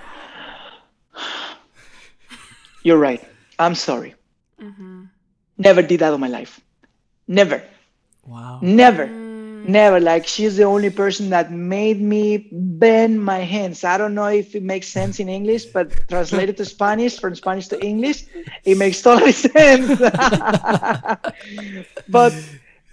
You're 2.82 2.98
right. 2.98 3.22
I'm 3.58 3.74
sorry. 3.74 4.14
Mm-hmm. 4.60 5.04
Never 5.58 5.82
did 5.82 6.00
that 6.00 6.12
in 6.14 6.20
my 6.20 6.28
life. 6.28 6.60
Never. 7.28 7.62
wow. 8.26 8.58
Never. 8.62 9.06
Mm. 9.06 9.68
Never. 9.68 10.00
Like 10.00 10.26
she's 10.26 10.56
the 10.56 10.64
only 10.64 10.88
person 10.90 11.28
that 11.30 11.52
made 11.52 12.00
me 12.00 12.48
bend 12.50 13.22
my 13.22 13.40
hands. 13.40 13.84
I 13.84 13.98
don't 13.98 14.14
know 14.14 14.26
if 14.28 14.54
it 14.54 14.62
makes 14.62 14.88
sense 14.88 15.20
in 15.20 15.28
English, 15.28 15.66
but 15.66 15.92
translated 16.08 16.56
to 16.56 16.64
Spanish, 16.64 17.18
from 17.18 17.34
Spanish 17.34 17.68
to 17.68 17.84
English, 17.84 18.24
it 18.64 18.78
makes 18.78 19.02
totally 19.02 19.32
sense. 19.46 19.98
but 22.08 22.32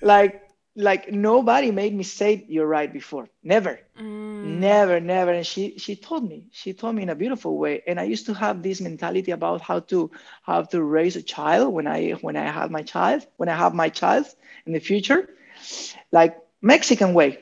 like 0.02 0.47
like 0.78 1.12
nobody 1.12 1.72
made 1.72 1.94
me 1.94 2.04
say 2.04 2.46
you're 2.48 2.68
right 2.68 2.92
before. 2.94 3.28
Never. 3.44 3.80
Never, 4.00 5.00
never. 5.00 5.32
And 5.34 5.46
she 5.46 5.78
she 5.80 5.96
told 5.96 6.24
me. 6.30 6.46
She 6.52 6.74
told 6.74 6.96
me 6.96 7.02
in 7.04 7.10
a 7.10 7.16
beautiful 7.16 7.58
way. 7.58 7.82
And 7.88 8.00
I 8.00 8.04
used 8.04 8.28
to 8.28 8.34
have 8.34 8.62
this 8.62 8.80
mentality 8.80 9.32
about 9.32 9.62
how 9.62 9.80
to 9.92 10.12
how 10.44 10.62
to 10.72 10.78
raise 10.84 11.16
a 11.16 11.22
child 11.24 11.74
when 11.74 11.88
I 11.88 12.12
when 12.22 12.36
I 12.38 12.46
have 12.46 12.70
my 12.72 12.84
child, 12.84 13.26
when 13.38 13.50
I 13.50 13.56
have 13.56 13.74
my 13.74 13.90
child 13.90 14.26
in 14.68 14.74
the 14.74 14.80
future. 14.80 15.30
Like 16.12 16.38
Mexican 16.62 17.14
way. 17.14 17.40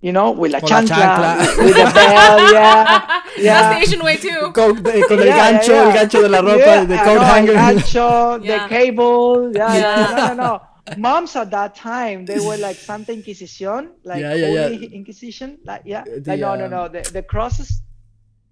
You 0.00 0.12
know, 0.12 0.32
with 0.32 0.50
la 0.52 0.58
Con 0.60 0.68
la 0.70 0.80
chancla, 0.80 1.36
chancla. 1.38 1.64
with 1.64 1.76
the 1.76 1.90
bell, 1.94 2.52
yeah. 2.52 2.84
That's 3.36 3.38
Yeah. 3.38 3.68
the 3.74 3.80
Asian 3.82 4.02
way 4.02 4.16
too. 4.16 4.50
Con, 4.52 4.70
eh, 4.86 5.02
con 5.08 5.18
el 5.20 5.26
Yeah, 5.26 5.36
yeah, 5.36 5.52
gancho, 5.52 5.68
yeah. 5.74 5.86
el 5.88 5.92
gancho 5.98 6.22
de 6.22 6.28
la 6.28 6.40
ropa, 6.42 6.58
Yeah, 6.58 6.84
the 6.84 6.96
coat 7.06 7.22
hanger. 7.22 7.54
Gancho, 7.54 8.44
Yeah. 8.44 8.66
the 8.66 8.68
cable. 8.68 9.52
Yeah, 9.54 9.74
Yeah. 9.74 9.78
yeah. 9.78 10.16
No, 10.16 10.26
no, 10.26 10.34
no. 10.42 10.60
Moms 10.90 11.36
at 11.36 11.50
that 11.50 11.74
time, 11.74 12.26
they 12.26 12.40
were 12.40 12.56
like 12.56 12.80
Santa 12.80 13.12
Inquisition, 13.12 13.92
like 14.04 14.20
Yeah, 14.20 14.34
yeah, 14.34 14.46
yeah. 14.48 14.68
Holy 14.68 14.86
Inquisition. 14.86 15.58
Like, 15.64 15.82
yeah. 15.84 16.04
The, 16.04 16.22
like, 16.26 16.40
no, 16.40 16.54
no, 16.56 16.66
um, 16.66 16.70
no. 16.70 16.88
The, 16.88 17.02
the 17.12 17.22
crosses. 17.22 17.82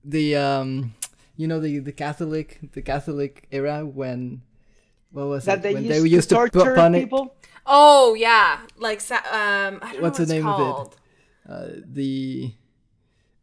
the 0.05 0.36
um, 0.36 0.94
you 1.36 1.47
know 1.48 1.61
the 1.61 1.78
the 1.78 1.93
Catholic 1.93 2.59
the 2.73 2.82
Catholic 2.82 3.47
era 3.51 3.85
when 3.86 4.43
what 5.11 5.27
was 5.28 5.47
That 5.47 5.59
it 5.59 5.62
they 5.62 5.74
when 5.74 5.85
used, 5.85 6.05
they 6.05 6.09
used 6.09 6.28
to 6.31 6.36
to, 6.51 6.61
torture 6.61 6.74
punish 6.74 7.05
people. 7.05 7.35
Oh 7.66 8.15
yeah, 8.15 8.61
like 8.77 9.01
um, 9.11 9.81
I 9.82 9.93
don't 9.94 10.02
What's 10.02 10.19
know 10.19 10.24
the 10.24 10.27
name 10.27 10.47
it's 10.47 10.47
of 10.47 10.59
it? 10.59 10.77
called. 10.77 10.97
uh, 11.48 11.66
the 11.85 12.52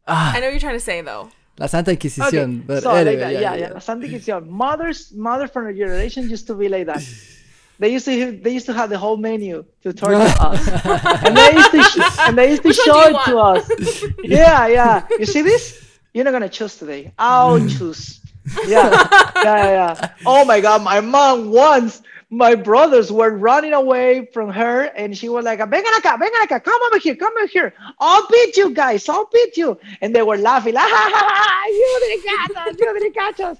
I 0.06 0.40
know 0.40 0.46
what 0.46 0.52
you're 0.52 0.60
trying 0.60 0.74
to 0.74 0.80
say 0.80 1.00
though. 1.02 1.30
La 1.58 1.66
Santa 1.66 1.92
Okay, 2.18 2.46
Inquisición. 2.46 2.66
but 2.66 2.84
so 2.84 2.90
anyway, 2.90 3.16
like 3.16 3.18
that, 3.18 3.36
yeah, 3.36 3.54
yeah, 3.54 3.78
Santa 3.78 4.06
Inquisition. 4.06 4.48
Mothers, 4.50 5.12
mother 5.12 5.48
from 5.48 5.66
a 5.66 5.74
generation 5.74 6.28
used 6.28 6.46
to 6.46 6.54
be 6.54 6.68
like 6.68 6.86
that. 6.86 7.02
They 7.78 7.90
used 7.90 8.04
to 8.06 8.32
they 8.32 8.50
used 8.50 8.66
to 8.66 8.72
have 8.72 8.90
the 8.90 8.98
whole 8.98 9.16
menu 9.16 9.64
to 9.82 9.92
torture 10.02 10.34
us, 10.40 10.66
and 11.24 11.36
they 11.36 11.52
used 11.54 11.70
to 11.70 11.82
sh- 11.82 12.18
and 12.26 12.36
they 12.36 12.50
used 12.50 12.62
to 12.62 12.68
Which 12.68 12.76
show 12.76 13.00
it 13.06 13.24
to 13.26 13.38
us. 13.38 13.70
Yeah, 14.22 14.66
yeah. 14.66 15.06
You 15.18 15.26
see 15.26 15.42
this? 15.42 15.80
You're 16.12 16.24
not 16.24 16.32
gonna 16.32 16.48
choose 16.48 16.76
today. 16.76 17.12
I'll 17.18 17.60
choose. 17.60 18.20
Yeah, 18.66 18.90
yeah, 19.36 19.42
yeah, 19.44 19.70
yeah. 19.70 20.10
Oh 20.26 20.44
my 20.44 20.60
God, 20.60 20.82
my 20.82 21.00
mom 21.00 21.50
once. 21.50 22.02
My 22.30 22.54
brothers 22.54 23.10
were 23.10 23.30
running 23.30 23.72
away 23.72 24.26
from 24.34 24.50
her, 24.50 24.82
and 24.94 25.16
she 25.16 25.30
was 25.30 25.46
like, 25.46 25.60
"Vengan 25.60 25.94
acá, 25.96 26.18
vengan 26.20 26.44
acá, 26.44 26.62
come 26.62 26.78
over 26.88 26.98
here, 26.98 27.14
come 27.14 27.32
over 27.38 27.46
here. 27.46 27.72
I'll 28.00 28.26
beat 28.28 28.54
you 28.56 28.74
guys, 28.74 29.08
I'll 29.08 29.30
beat 29.32 29.56
you." 29.56 29.78
And 30.02 30.14
they 30.14 30.20
were 30.22 30.36
laughing, 30.36 30.74
"Ah, 30.76 30.80
ha, 30.80 31.10
ha, 31.14 31.24
ha, 31.32 31.66
"You 31.68 32.00
didn't 32.04 32.24
catch 32.28 32.68
us, 32.68 32.76
you 32.78 32.92
didn't 32.98 33.14
catch 33.14 33.40
us." 33.40 33.56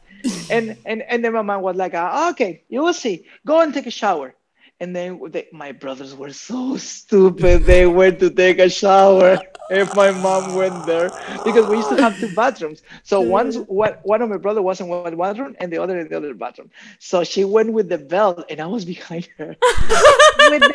And 0.51 0.77
and 0.85 1.03
and 1.03 1.24
then 1.24 1.32
my 1.32 1.43
mom 1.43 1.62
was 1.62 1.77
like, 1.77 1.95
ah, 1.95 2.31
"Okay, 2.31 2.62
you 2.69 2.82
will 2.82 2.95
see. 2.95 3.27
Go 3.47 3.61
and 3.61 3.73
take 3.73 3.86
a 3.86 3.90
shower." 3.90 4.35
And 4.81 4.95
then 4.95 5.20
they, 5.31 5.49
my 5.53 5.73
brothers 5.73 6.15
were 6.15 6.32
so 6.32 6.77
stupid. 6.77 7.65
They 7.65 7.86
went 7.86 8.20
to 8.20 8.31
take 8.31 8.61
a 8.61 8.70
shower 8.70 9.39
if 9.70 9.95
my 9.97 10.12
mom 10.12 10.55
went 10.55 10.86
there 10.86 11.11
because 11.45 11.66
we 11.66 11.78
used 11.78 11.89
to 11.89 12.01
have 12.01 12.16
two 12.19 12.32
bathrooms. 12.35 12.82
So 13.03 13.20
one's 13.20 13.59
one, 13.59 13.95
one 14.05 14.23
of 14.23 14.31
my 14.31 14.36
brother 14.36 14.62
was 14.62 14.81
in 14.81 14.86
one 14.86 15.16
bathroom 15.16 15.57
and 15.59 15.73
the 15.73 15.78
other 15.78 15.99
in 15.99 16.09
the 16.09 16.16
other 16.16 16.32
bathroom. 16.32 16.70
So 17.01 17.24
she 17.24 17.45
went 17.45 17.73
with 17.73 17.89
the 17.89 17.99
belt 17.99 18.45
and 18.49 18.61
I 18.61 18.66
was 18.66 18.85
behind 18.95 19.28
her. 19.36 19.49
with 20.39 20.62
the, 20.62 20.74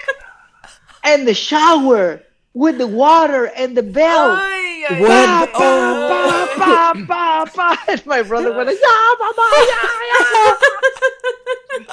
and 1.06 1.26
the 1.26 1.34
shower 1.34 2.22
with 2.54 2.78
the 2.78 2.88
water 2.88 3.46
and 3.46 3.76
the 3.76 3.84
bell. 3.84 4.32
Ay, 4.32 4.86
ay, 4.90 5.00
What? 5.02 5.10
ay. 5.12 5.46
Pa, 5.54 5.58
pa, 5.58 6.56
pa, 6.58 6.94
pa, 7.06 7.06
pa, 7.08 7.46
pa. 7.54 7.84
And 7.90 8.06
my 8.06 8.22
brother 8.24 8.54
went 8.56 8.68
like, 8.68 8.78
yeah, 8.82 9.14
mama, 9.20 9.50
yeah, 9.54 9.90
yeah. 10.12 10.56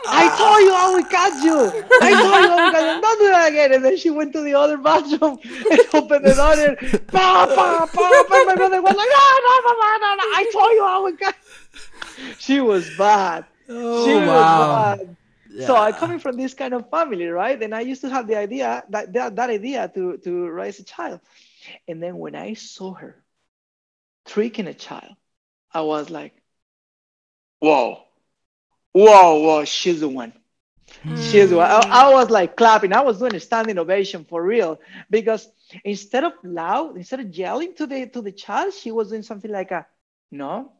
I 0.06 0.28
told 0.36 0.60
you 0.60 0.72
I 0.74 0.92
would 0.94 1.08
catch 1.08 1.42
you. 1.42 1.58
I 2.02 2.10
told 2.12 2.44
you 2.44 2.50
I 2.50 2.64
would 2.64 2.74
catch 2.74 2.96
you. 2.96 3.00
Don't 3.00 3.18
do 3.18 3.28
that 3.30 3.48
again. 3.48 3.72
And 3.72 3.84
then 3.84 3.96
she 3.96 4.10
went 4.10 4.32
to 4.34 4.40
the 4.42 4.54
other 4.54 4.76
bathroom 4.76 5.38
and 5.70 5.80
opened 5.94 6.24
the 6.26 6.34
door 6.34 6.52
and 6.52 6.76
pa, 7.08 7.46
pa, 7.46 7.86
pa, 7.86 8.24
pa. 8.28 8.44
My 8.46 8.54
brother 8.54 8.82
was 8.82 8.94
like, 8.94 9.08
no, 9.08 9.26
no, 9.46 9.52
mama, 9.64 9.98
no, 10.00 10.14
no. 10.16 10.24
I 10.36 10.50
told 10.52 10.72
you 10.72 10.84
I 10.84 10.98
would 10.98 11.18
catch 11.18 11.36
She 12.38 12.60
was 12.60 12.90
bad. 12.98 13.44
Oh, 13.68 14.04
She 14.04 14.14
was 14.14 14.26
wow. 14.26 14.98
So 15.58 15.76
I 15.76 15.92
coming 15.92 16.18
from 16.18 16.36
this 16.36 16.54
kind 16.54 16.74
of 16.74 16.90
family, 16.90 17.26
right? 17.26 17.60
And 17.62 17.74
I 17.74 17.80
used 17.80 18.02
to 18.02 18.08
have 18.10 18.26
the 18.26 18.36
idea 18.36 18.84
that 18.90 19.12
that, 19.12 19.36
that 19.36 19.50
idea 19.50 19.90
to 19.94 20.18
to 20.18 20.48
raise 20.48 20.78
a 20.80 20.84
child. 20.84 21.20
And 21.88 22.02
then 22.02 22.16
when 22.18 22.34
I 22.34 22.54
saw 22.54 22.94
her 22.94 23.22
tricking 24.26 24.66
a 24.68 24.74
child, 24.74 25.14
I 25.72 25.82
was 25.82 26.10
like, 26.10 26.34
whoa, 27.60 28.02
whoa, 28.92 29.40
whoa, 29.40 29.64
she's 29.64 30.00
the 30.00 30.08
one. 30.08 30.32
She's 31.14 31.50
the 31.50 31.56
one. 31.56 31.70
I, 31.70 31.80
I 31.88 32.12
was 32.12 32.30
like 32.30 32.56
clapping. 32.56 32.92
I 32.92 33.02
was 33.02 33.18
doing 33.18 33.34
a 33.34 33.40
standing 33.40 33.78
ovation 33.78 34.24
for 34.24 34.42
real 34.42 34.80
because 35.10 35.48
instead 35.84 36.24
of 36.24 36.32
loud, 36.42 36.96
instead 36.96 37.20
of 37.20 37.34
yelling 37.34 37.74
to 37.74 37.86
the 37.86 38.06
to 38.08 38.22
the 38.22 38.32
child, 38.32 38.74
she 38.74 38.90
was 38.90 39.10
doing 39.10 39.22
something 39.22 39.50
like 39.50 39.70
a, 39.70 39.86
no, 40.30 40.72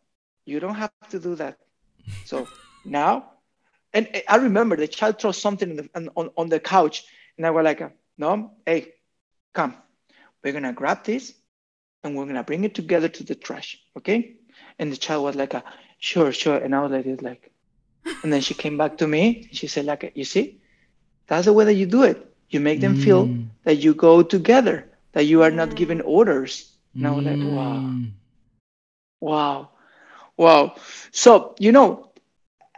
you 0.45 0.61
don't 0.61 0.75
have 0.75 0.93
to 1.11 1.21
do 1.21 1.35
that. 1.37 1.59
So 2.25 2.49
now, 2.85 3.33
and 3.93 4.09
I 4.29 4.37
remember 4.37 4.77
the 4.77 4.89
child 4.89 5.21
throws 5.21 5.39
something 5.39 5.77
the, 5.77 5.89
on, 6.17 6.31
on 6.37 6.49
the 6.49 6.61
couch, 6.61 7.05
and 7.37 7.47
I 7.47 7.51
was 7.51 7.65
like, 7.65 7.83
no, 8.19 8.53
hey, 8.67 8.93
come, 9.55 9.75
we're 10.43 10.53
gonna 10.53 10.73
grab 10.73 11.05
this, 11.05 11.35
and 12.05 12.17
we're 12.17 12.27
gonna 12.27 12.45
bring 12.45 12.65
it 12.65 12.75
together 12.75 13.09
to 13.09 13.25
the 13.25 13.35
trash, 13.35 13.79
okay? 13.99 14.37
And 14.79 14.93
the 14.93 14.97
child 14.97 15.25
was 15.25 15.37
like, 15.37 15.55
sure, 15.99 16.33
sure, 16.33 16.57
and 16.57 16.75
I 16.75 16.81
was 16.83 16.91
like, 16.93 17.05
this, 17.05 17.21
like, 17.23 17.51
and 18.23 18.33
then 18.33 18.41
she 18.41 18.55
came 18.55 18.77
back 18.77 18.99
to 18.99 19.07
me. 19.07 19.49
She 19.53 19.67
said, 19.67 19.87
like, 19.87 20.13
you 20.15 20.25
see, 20.25 20.61
that's 21.27 21.47
the 21.47 21.53
way 21.53 21.65
that 21.65 21.75
you 21.75 21.87
do 21.87 22.03
it. 22.05 22.27
You 22.51 22.61
make 22.61 22.81
them 22.81 22.95
feel 22.95 23.35
Mm. 23.35 23.51
that 23.65 23.77
you 23.77 23.95
go 23.95 24.23
together, 24.23 24.91
that 25.13 25.25
you 25.25 25.43
are 25.43 25.51
not 25.51 25.75
giving 25.77 26.01
orders. 26.03 26.77
And 26.99 27.07
I 27.09 27.11
was 27.13 27.25
like, 27.25 27.45
wow. 27.45 27.87
Mm. 27.87 28.13
Wow. 29.21 29.71
Wow. 30.37 30.75
So, 31.13 31.55
you 31.59 31.73
know, 31.73 32.10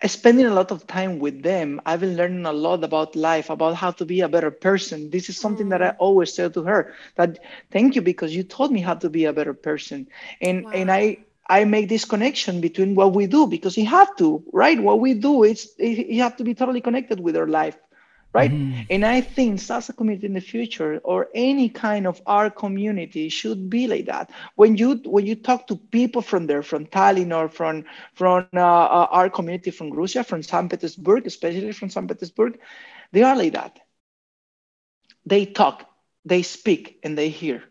spending 0.06 0.46
a 0.46 0.54
lot 0.54 0.70
of 0.70 0.86
time 0.86 1.18
with 1.18 1.42
them, 1.42 1.80
I've 1.86 2.00
been 2.00 2.16
learning 2.16 2.46
a 2.46 2.52
lot 2.52 2.82
about 2.84 3.16
life, 3.16 3.50
about 3.50 3.74
how 3.76 3.90
to 3.92 4.04
be 4.04 4.20
a 4.20 4.28
better 4.28 4.50
person. 4.50 5.10
This 5.10 5.28
is 5.28 5.38
something 5.38 5.68
that 5.70 5.82
I 5.82 5.90
mm. 5.90 5.96
always 5.98 6.32
say 6.32 6.48
to 6.48 6.62
her 6.64 6.94
that 7.16 7.38
thank 7.70 7.94
you 7.94 8.02
because 8.02 8.34
you 8.34 8.42
taught 8.42 8.72
me 8.72 8.80
how 8.80 8.94
to 8.94 9.08
be 9.10 9.24
a 9.24 9.32
better 9.32 9.54
person. 9.54 10.08
And 10.40 10.66
and 10.72 10.90
I 10.90 11.18
I 11.48 11.64
make 11.64 11.88
this 11.88 12.04
connection 12.04 12.60
between 12.60 12.94
what 12.94 13.12
we 13.14 13.26
do 13.26 13.46
because 13.46 13.76
you 13.76 13.86
have 13.86 14.16
to, 14.16 14.42
right? 14.52 14.80
What 14.80 15.00
we 15.00 15.14
do, 15.14 15.44
it's 15.44 15.68
you 15.78 16.22
have 16.22 16.36
to 16.36 16.44
be 16.44 16.54
totally 16.54 16.80
connected 16.80 17.20
with 17.20 17.36
our 17.36 17.48
life, 17.48 17.76
right? 18.34 18.52
Mhm. 18.52 18.86
And 18.90 19.04
I 19.04 19.20
think 19.20 19.58
Salsa 19.60 19.96
community 19.96 20.26
in 20.26 20.34
the 20.34 20.40
future 20.40 20.98
or 21.04 21.28
any 21.34 21.68
kind 21.68 22.06
of 22.06 22.20
our 22.26 22.50
community 22.50 23.28
should 23.28 23.70
be 23.70 23.86
like 23.86 24.06
that. 24.06 24.30
When 24.56 24.76
you 24.76 24.96
when 25.04 25.26
you 25.26 25.36
talk 25.36 25.66
to 25.68 25.76
people 25.76 26.22
from 26.22 26.46
there, 26.46 26.62
from 26.62 26.86
Tallinn 26.86 27.34
or 27.36 27.48
from 27.48 27.84
from 28.14 28.44
uh, 28.44 28.52
uh, 28.60 29.06
our 29.10 29.18
community 29.30 29.70
from 29.70 29.80
Russia, 29.82 30.12
from 30.12 30.42
St. 30.42 30.70
Petersburg, 30.70 31.26
especially 31.26 31.72
from 31.72 31.88
St. 31.90 32.08
Petersburg, 32.08 32.58
they 33.12 33.22
are 33.22 33.36
like 33.36 33.52
that. 33.52 33.78
They 35.26 35.46
talk, 35.46 35.84
they 36.24 36.42
speak, 36.42 36.98
and 37.02 37.16
they 37.18 37.28
hear. 37.28 37.62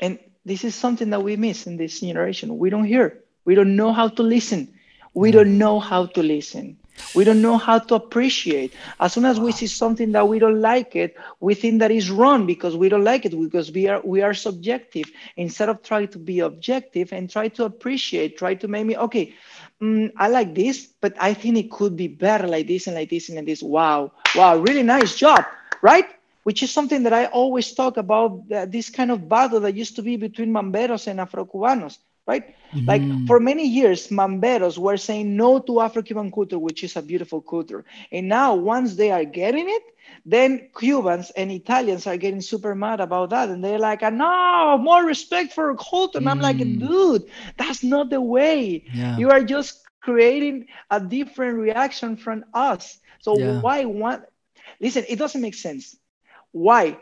And 0.00 0.18
this 0.44 0.64
is 0.64 0.74
something 0.74 1.10
that 1.10 1.22
we 1.22 1.36
miss 1.36 1.66
in 1.66 1.76
this 1.76 2.00
generation. 2.00 2.58
We 2.58 2.70
don't 2.70 2.84
hear. 2.84 3.22
We 3.44 3.54
don't 3.54 3.76
know 3.76 3.92
how 3.92 4.08
to 4.08 4.22
listen. 4.22 4.74
We 5.14 5.30
don't 5.30 5.58
know 5.58 5.78
how 5.80 6.06
to 6.06 6.22
listen. 6.22 6.78
We 7.14 7.24
don't 7.24 7.42
know 7.42 7.58
how 7.58 7.78
to 7.78 7.94
appreciate. 7.96 8.74
As 9.00 9.12
soon 9.12 9.24
as 9.24 9.40
we 9.40 9.52
see 9.52 9.66
something 9.66 10.12
that 10.12 10.28
we 10.28 10.38
don't 10.38 10.60
like 10.60 10.96
it, 10.96 11.16
we 11.40 11.54
think 11.54 11.80
that 11.80 11.90
is 11.90 12.10
wrong 12.10 12.46
because 12.46 12.76
we 12.76 12.88
don't 12.88 13.04
like 13.04 13.24
it 13.24 13.30
because 13.40 13.72
we 13.72 13.88
are 13.88 14.00
we 14.04 14.22
are 14.22 14.34
subjective. 14.34 15.10
Instead 15.36 15.68
of 15.68 15.82
trying 15.82 16.08
to 16.08 16.18
be 16.18 16.40
objective 16.40 17.12
and 17.12 17.28
try 17.30 17.48
to 17.48 17.64
appreciate, 17.64 18.38
try 18.38 18.54
to 18.54 18.68
make 18.68 18.86
me 18.86 18.96
okay. 18.96 19.34
mm, 19.80 20.12
I 20.16 20.28
like 20.28 20.54
this, 20.54 20.86
but 21.00 21.14
I 21.20 21.34
think 21.34 21.56
it 21.58 21.70
could 21.70 21.96
be 21.96 22.08
better 22.08 22.46
like 22.46 22.66
this 22.66 22.86
and 22.86 22.96
like 22.96 23.10
this 23.10 23.28
and 23.28 23.36
like 23.36 23.46
this. 23.46 23.62
Wow, 23.62 24.12
wow, 24.36 24.58
really 24.58 24.82
nice 24.82 25.16
job, 25.16 25.44
right? 25.82 26.06
Which 26.44 26.62
is 26.62 26.70
something 26.70 27.02
that 27.04 27.12
I 27.12 27.26
always 27.26 27.72
talk 27.74 27.96
about. 27.96 28.42
uh, 28.52 28.66
this 28.66 28.90
kind 28.90 29.10
of 29.10 29.28
battle 29.28 29.60
that 29.60 29.74
used 29.74 29.96
to 29.96 30.02
be 30.02 30.16
between 30.16 30.50
Mamberos 30.52 31.06
and 31.06 31.20
Afro-Cubanos, 31.20 31.98
right? 32.30 32.44
Like 32.86 33.10
Mhm. 33.10 33.26
for 33.26 33.40
many 33.40 33.66
years, 33.66 34.08
Mamberos 34.08 34.78
were 34.78 34.96
saying 34.96 35.36
no 35.36 35.58
to 35.60 35.80
Afro-Cuban 35.80 36.30
culture, 36.32 36.58
which 36.58 36.84
is 36.84 36.96
a 36.96 37.02
beautiful 37.02 37.40
culture. 37.42 37.84
And 38.12 38.28
now, 38.28 38.54
once 38.56 38.96
they 38.96 39.10
are 39.10 39.24
getting 39.24 39.68
it, 39.68 39.82
then 40.24 40.70
Cubans 40.78 41.30
and 41.30 41.50
Italians 41.50 42.06
are 42.06 42.16
getting 42.16 42.40
super 42.42 42.74
mad 42.74 43.00
about 43.00 43.30
that, 43.30 43.48
and 43.50 43.64
they're 43.64 43.78
like, 43.78 44.02
"No, 44.02 44.78
more 44.78 45.04
respect 45.04 45.52
for 45.52 45.74
culture." 45.76 46.18
And 46.18 46.28
I'm 46.28 46.40
like, 46.40 46.58
Mm. 46.58 46.78
"Dude, 46.78 47.24
that's 47.56 47.82
not 47.84 48.10
the 48.10 48.20
way. 48.20 48.84
Yeah. 48.92 49.20
You 49.20 49.30
are 49.30 49.42
just 49.44 49.80
creating 50.00 50.66
a 50.90 51.00
different 51.00 51.58
reaction 51.58 52.16
from 52.16 52.44
us. 52.54 52.98
So 53.20 53.34
Yeah. 53.34 53.62
why 53.62 53.84
want? 53.84 54.24
Listen, 54.80 55.04
it 55.08 55.18
doesn't 55.18 55.40
make 55.40 55.54
sense. 55.54 55.96
Why? 56.52 56.98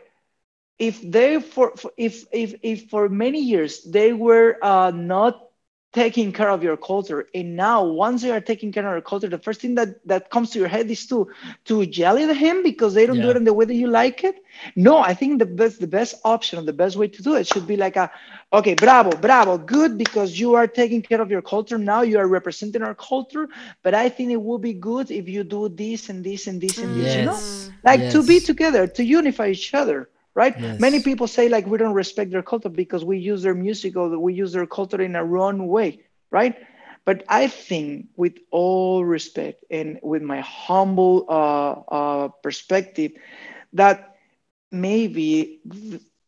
If 0.79 1.01
they 1.01 1.39
for, 1.41 1.73
if 1.97 2.25
if 2.31 2.55
if 2.63 2.89
for 2.89 3.09
many 3.09 3.41
years 3.41 3.83
they 3.83 4.13
were 4.13 4.57
uh, 4.61 4.91
not 4.95 5.47
taking 5.93 6.31
care 6.33 6.49
of 6.49 6.63
your 6.63 6.77
culture, 6.77 7.27
and 7.33 7.55
now 7.55 7.85
once 7.85 8.21
they 8.21 8.31
are 8.31 8.41
taking 8.41 8.71
care 8.71 8.85
of 8.87 8.93
your 8.93 9.01
culture, 9.01 9.27
the 9.29 9.37
first 9.39 9.61
thing 9.61 9.75
that 9.75 10.05
that 10.07 10.29
comes 10.31 10.51
to 10.51 10.59
your 10.59 10.67
head 10.69 10.89
is 10.89 11.05
to 11.07 11.27
to 11.65 11.81
yell 11.81 12.17
at 12.17 12.35
him 12.37 12.63
because 12.63 12.93
they 12.93 13.05
don't 13.05 13.21
do 13.21 13.29
it 13.31 13.37
in 13.37 13.43
the 13.45 13.53
way 13.53 13.65
that 13.65 13.75
you 13.75 13.87
like 13.87 14.23
it. 14.23 14.35
No, 14.75 14.97
I 14.99 15.13
think 15.13 15.39
the 15.39 15.45
best 15.45 15.79
the 15.79 15.87
best 15.87 16.15
option, 16.25 16.59
or 16.59 16.63
the 16.63 16.73
best 16.83 16.95
way 16.97 17.07
to 17.07 17.21
do 17.23 17.35
it 17.35 17.47
should 17.47 17.67
be 17.67 17.77
like 17.77 17.95
a 17.97 18.11
okay, 18.53 18.75
bravo, 18.75 19.11
bravo, 19.17 19.57
good 19.57 19.97
because 19.97 20.39
you 20.39 20.55
are 20.55 20.67
taking 20.67 21.01
care 21.03 21.21
of 21.21 21.29
your 21.29 21.41
culture 21.41 21.77
now. 21.77 22.01
You 22.01 22.17
are 22.19 22.27
representing 22.27 22.81
our 22.81 22.93
culture, 22.95 23.47
but 23.83 23.93
I 23.93 24.09
think 24.09 24.31
it 24.31 24.41
will 24.41 24.59
be 24.59 24.73
good 24.73 25.11
if 25.11 25.27
you 25.27 25.43
do 25.43 25.69
this 25.69 26.09
and 26.09 26.23
this 26.23 26.47
and 26.47 26.61
this 26.61 26.81
and 26.83 26.95
this. 26.95 27.15
You 27.15 27.23
know, 27.23 27.41
Yes. 27.41 27.71
like 27.83 28.09
to 28.09 28.23
be 28.23 28.39
together, 28.41 28.87
to 28.87 29.03
unify 29.03 29.49
each 29.49 29.73
other. 29.73 30.09
Right? 30.39 30.55
Yes. 30.59 30.79
Many 30.79 30.99
people 31.01 31.27
say 31.27 31.49
like 31.49 31.65
we 31.67 31.77
don't 31.77 31.93
respect 32.03 32.31
their 32.31 32.43
culture 32.51 32.69
because 32.69 33.03
we 33.03 33.17
use 33.31 33.41
their 33.43 33.55
music 33.55 33.97
or 33.97 34.07
we 34.19 34.33
use 34.33 34.53
their 34.53 34.65
culture 34.67 35.01
in 35.01 35.15
a 35.15 35.23
wrong 35.23 35.67
way, 35.67 35.89
right? 36.31 36.55
But 37.05 37.23
I 37.27 37.47
think, 37.47 38.07
with 38.15 38.35
all 38.51 39.03
respect 39.03 39.65
and 39.69 39.99
with 40.03 40.21
my 40.23 40.39
humble 40.41 41.25
uh, 41.29 41.71
uh, 41.99 42.27
perspective, 42.43 43.11
that 43.73 44.15
maybe 44.71 45.59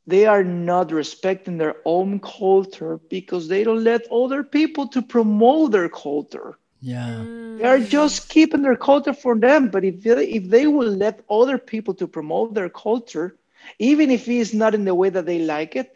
they 0.08 0.26
are 0.26 0.44
not 0.44 0.92
respecting 0.92 1.58
their 1.58 1.76
own 1.86 2.20
culture 2.20 3.00
because 3.10 3.48
they 3.48 3.64
don't 3.64 3.84
let 3.84 4.02
other 4.12 4.44
people 4.44 4.88
to 4.90 5.02
promote 5.02 5.72
their 5.72 5.90
culture. 5.90 6.58
Yeah. 6.82 7.26
They 7.58 7.66
are 7.66 7.80
just 7.80 8.30
keeping 8.30 8.62
their 8.64 8.76
culture 8.76 9.14
for 9.14 9.36
them. 9.38 9.70
But 9.70 9.84
if 9.86 10.02
they, 10.04 10.26
if 10.28 10.50
they 10.50 10.68
will 10.68 10.92
let 10.92 11.24
other 11.30 11.58
people 11.58 11.94
to 11.96 12.08
promote 12.08 12.54
their 12.54 12.70
culture, 12.70 13.36
even 13.80 14.12
if 14.12 14.28
it 14.28 14.36
is 14.36 14.54
not 14.54 14.74
in 14.76 14.86
the 14.86 14.96
way 14.96 15.10
that 15.10 15.26
they 15.26 15.40
like 15.40 15.76
it, 15.76 15.96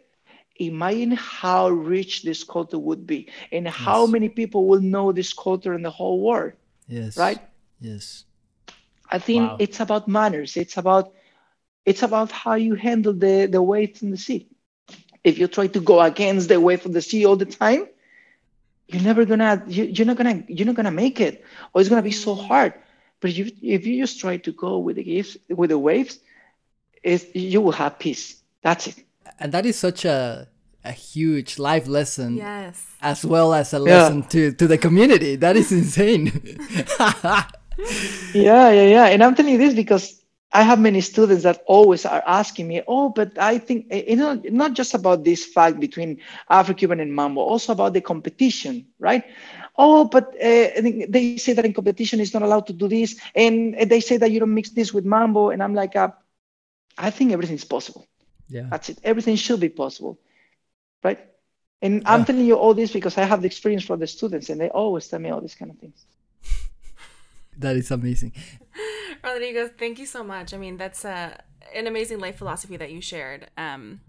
imagine 0.58 1.12
how 1.12 1.68
rich 1.68 2.22
this 2.22 2.44
culture 2.44 2.78
would 2.78 3.06
be 3.06 3.28
and 3.52 3.68
how 3.68 4.06
many 4.06 4.28
people 4.28 4.66
will 4.66 4.80
know 4.80 5.12
this 5.12 5.32
culture 5.32 5.74
in 5.74 5.82
the 5.82 5.90
whole 5.90 6.20
world, 6.20 6.52
Yes. 6.88 7.16
right? 7.16 7.40
Yes. 7.80 8.24
I 9.10 9.18
think 9.18 9.52
Wow. 9.52 9.56
it's 9.58 9.80
about 9.80 10.08
manners. 10.08 10.56
It's 10.56 10.76
about 10.76 11.12
it's 11.84 12.02
about 12.02 12.32
how 12.32 12.54
you 12.54 12.74
handle 12.74 13.12
the, 13.12 13.46
the 13.46 13.62
waves 13.62 14.02
in 14.02 14.10
the 14.10 14.16
sea. 14.16 14.48
If 15.24 15.38
you 15.38 15.46
try 15.48 15.66
to 15.68 15.80
go 15.80 16.00
against 16.00 16.48
the 16.48 16.60
wave 16.60 16.84
of 16.86 16.92
the 16.92 17.02
sea 17.02 17.24
all 17.26 17.36
the 17.36 17.46
time, 17.46 17.86
you're 18.88 19.02
never 19.02 19.24
gonna 19.24 19.62
you, 19.66 19.84
you're 19.84 20.06
not 20.06 20.16
gonna 20.16 20.42
you're 20.48 20.66
not 20.66 20.76
gonna 20.76 20.90
make 20.90 21.20
it, 21.20 21.44
or 21.72 21.80
it's 21.80 21.88
gonna 21.90 22.02
be 22.02 22.12
so 22.12 22.34
mm. 22.34 22.46
hard. 22.48 22.74
But 23.20 23.30
if 23.30 23.38
you, 23.38 23.50
if 23.62 23.86
you 23.86 24.00
just 24.02 24.20
try 24.20 24.36
to 24.38 24.52
go 24.52 24.78
with 24.78 24.96
the 24.96 25.04
waves 25.04 25.36
with 25.48 25.70
the 25.70 25.78
waves, 25.78 26.18
it's, 27.02 27.24
you 27.34 27.60
will 27.60 27.72
have 27.72 27.98
peace. 27.98 28.42
That's 28.62 28.86
it. 28.88 28.96
And 29.40 29.52
that 29.52 29.66
is 29.66 29.76
such 29.78 30.04
a 30.04 30.48
a 30.84 30.92
huge 30.92 31.58
life 31.58 31.88
lesson 31.88 32.36
Yes. 32.36 32.86
as 33.02 33.24
well 33.24 33.52
as 33.52 33.74
a 33.74 33.78
Yeah. 33.78 33.82
lesson 33.84 34.22
to 34.28 34.52
to 34.52 34.66
the 34.68 34.78
community. 34.78 35.36
That 35.36 35.56
is 35.56 35.72
insane. 35.72 36.30
Yeah, 38.32 38.70
yeah, 38.70 38.86
yeah. 38.96 39.06
And 39.06 39.22
I'm 39.22 39.34
telling 39.34 39.52
you 39.52 39.58
this 39.58 39.74
because 39.74 40.22
I 40.52 40.62
have 40.62 40.78
many 40.80 41.00
students 41.02 41.42
that 41.42 41.62
always 41.66 42.06
are 42.06 42.22
asking 42.26 42.68
me, 42.68 42.82
oh, 42.88 43.10
but 43.10 43.36
I 43.38 43.58
think, 43.58 43.86
eh, 43.90 44.04
you 44.08 44.16
know, 44.16 44.40
not 44.50 44.72
just 44.72 44.94
about 44.94 45.24
this 45.24 45.44
fact 45.44 45.78
between 45.80 46.18
Afro-Cuban 46.48 47.00
and 47.00 47.12
Mambo, 47.12 47.40
also 47.42 47.72
about 47.72 47.92
the 47.92 48.00
competition, 48.00 48.86
right? 48.98 49.24
Oh, 49.76 50.04
but 50.04 50.28
uh, 50.40 50.80
they 50.80 51.36
say 51.36 51.52
that 51.52 51.66
in 51.66 51.74
competition 51.74 52.20
is 52.20 52.32
not 52.32 52.42
allowed 52.42 52.66
to 52.68 52.72
do 52.72 52.88
this. 52.88 53.20
And 53.34 53.76
they 53.90 54.00
say 54.00 54.16
that 54.16 54.30
you 54.30 54.40
don't 54.40 54.54
mix 54.54 54.70
this 54.70 54.94
with 54.94 55.04
Mambo. 55.04 55.50
And 55.50 55.62
I'm 55.62 55.74
like, 55.74 55.94
uh, 55.96 56.10
I 56.98 57.10
think 57.10 57.32
everything's 57.32 57.64
possible. 57.64 58.06
yeah. 58.48 58.66
That's 58.70 58.88
it. 58.90 58.98
Everything 59.04 59.36
should 59.36 59.60
be 59.60 59.68
possible, 59.68 60.18
right? 61.04 61.18
And 61.82 62.02
I'm 62.06 62.24
telling 62.24 62.46
you 62.46 62.56
all 62.56 62.74
this 62.74 62.92
because 62.92 63.18
I 63.18 63.24
have 63.24 63.42
the 63.42 63.46
experience 63.46 63.84
from 63.84 64.00
the 64.00 64.06
students 64.06 64.48
and 64.50 64.60
they 64.60 64.70
always 64.70 65.08
tell 65.08 65.20
me 65.20 65.30
all 65.30 65.40
these 65.40 65.54
kind 65.54 65.70
of 65.70 65.78
things. 65.78 66.06
That 67.58 67.76
is 67.76 67.90
amazing. 67.90 68.32
Rodrigo, 69.24 69.68
thank 69.68 69.98
you 69.98 70.06
so 70.06 70.22
much. 70.22 70.52
I 70.52 70.58
mean, 70.58 70.76
that's 70.76 71.04
a, 71.04 71.42
an 71.74 71.86
amazing 71.86 72.18
life 72.20 72.36
philosophy 72.36 72.76
that 72.76 72.90
you 72.90 73.00
shared. 73.00 73.48
Um, 73.56 74.00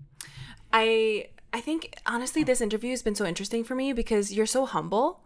I 0.73 1.29
I 1.53 1.61
think 1.61 1.95
honestly, 2.05 2.43
this 2.43 2.61
interview 2.61 2.91
has 2.91 3.01
been 3.01 3.15
so 3.15 3.25
interesting 3.25 3.63
for 3.63 3.75
me 3.75 3.93
because 3.93 4.33
you're 4.33 4.45
so 4.45 4.65
humble, 4.65 5.21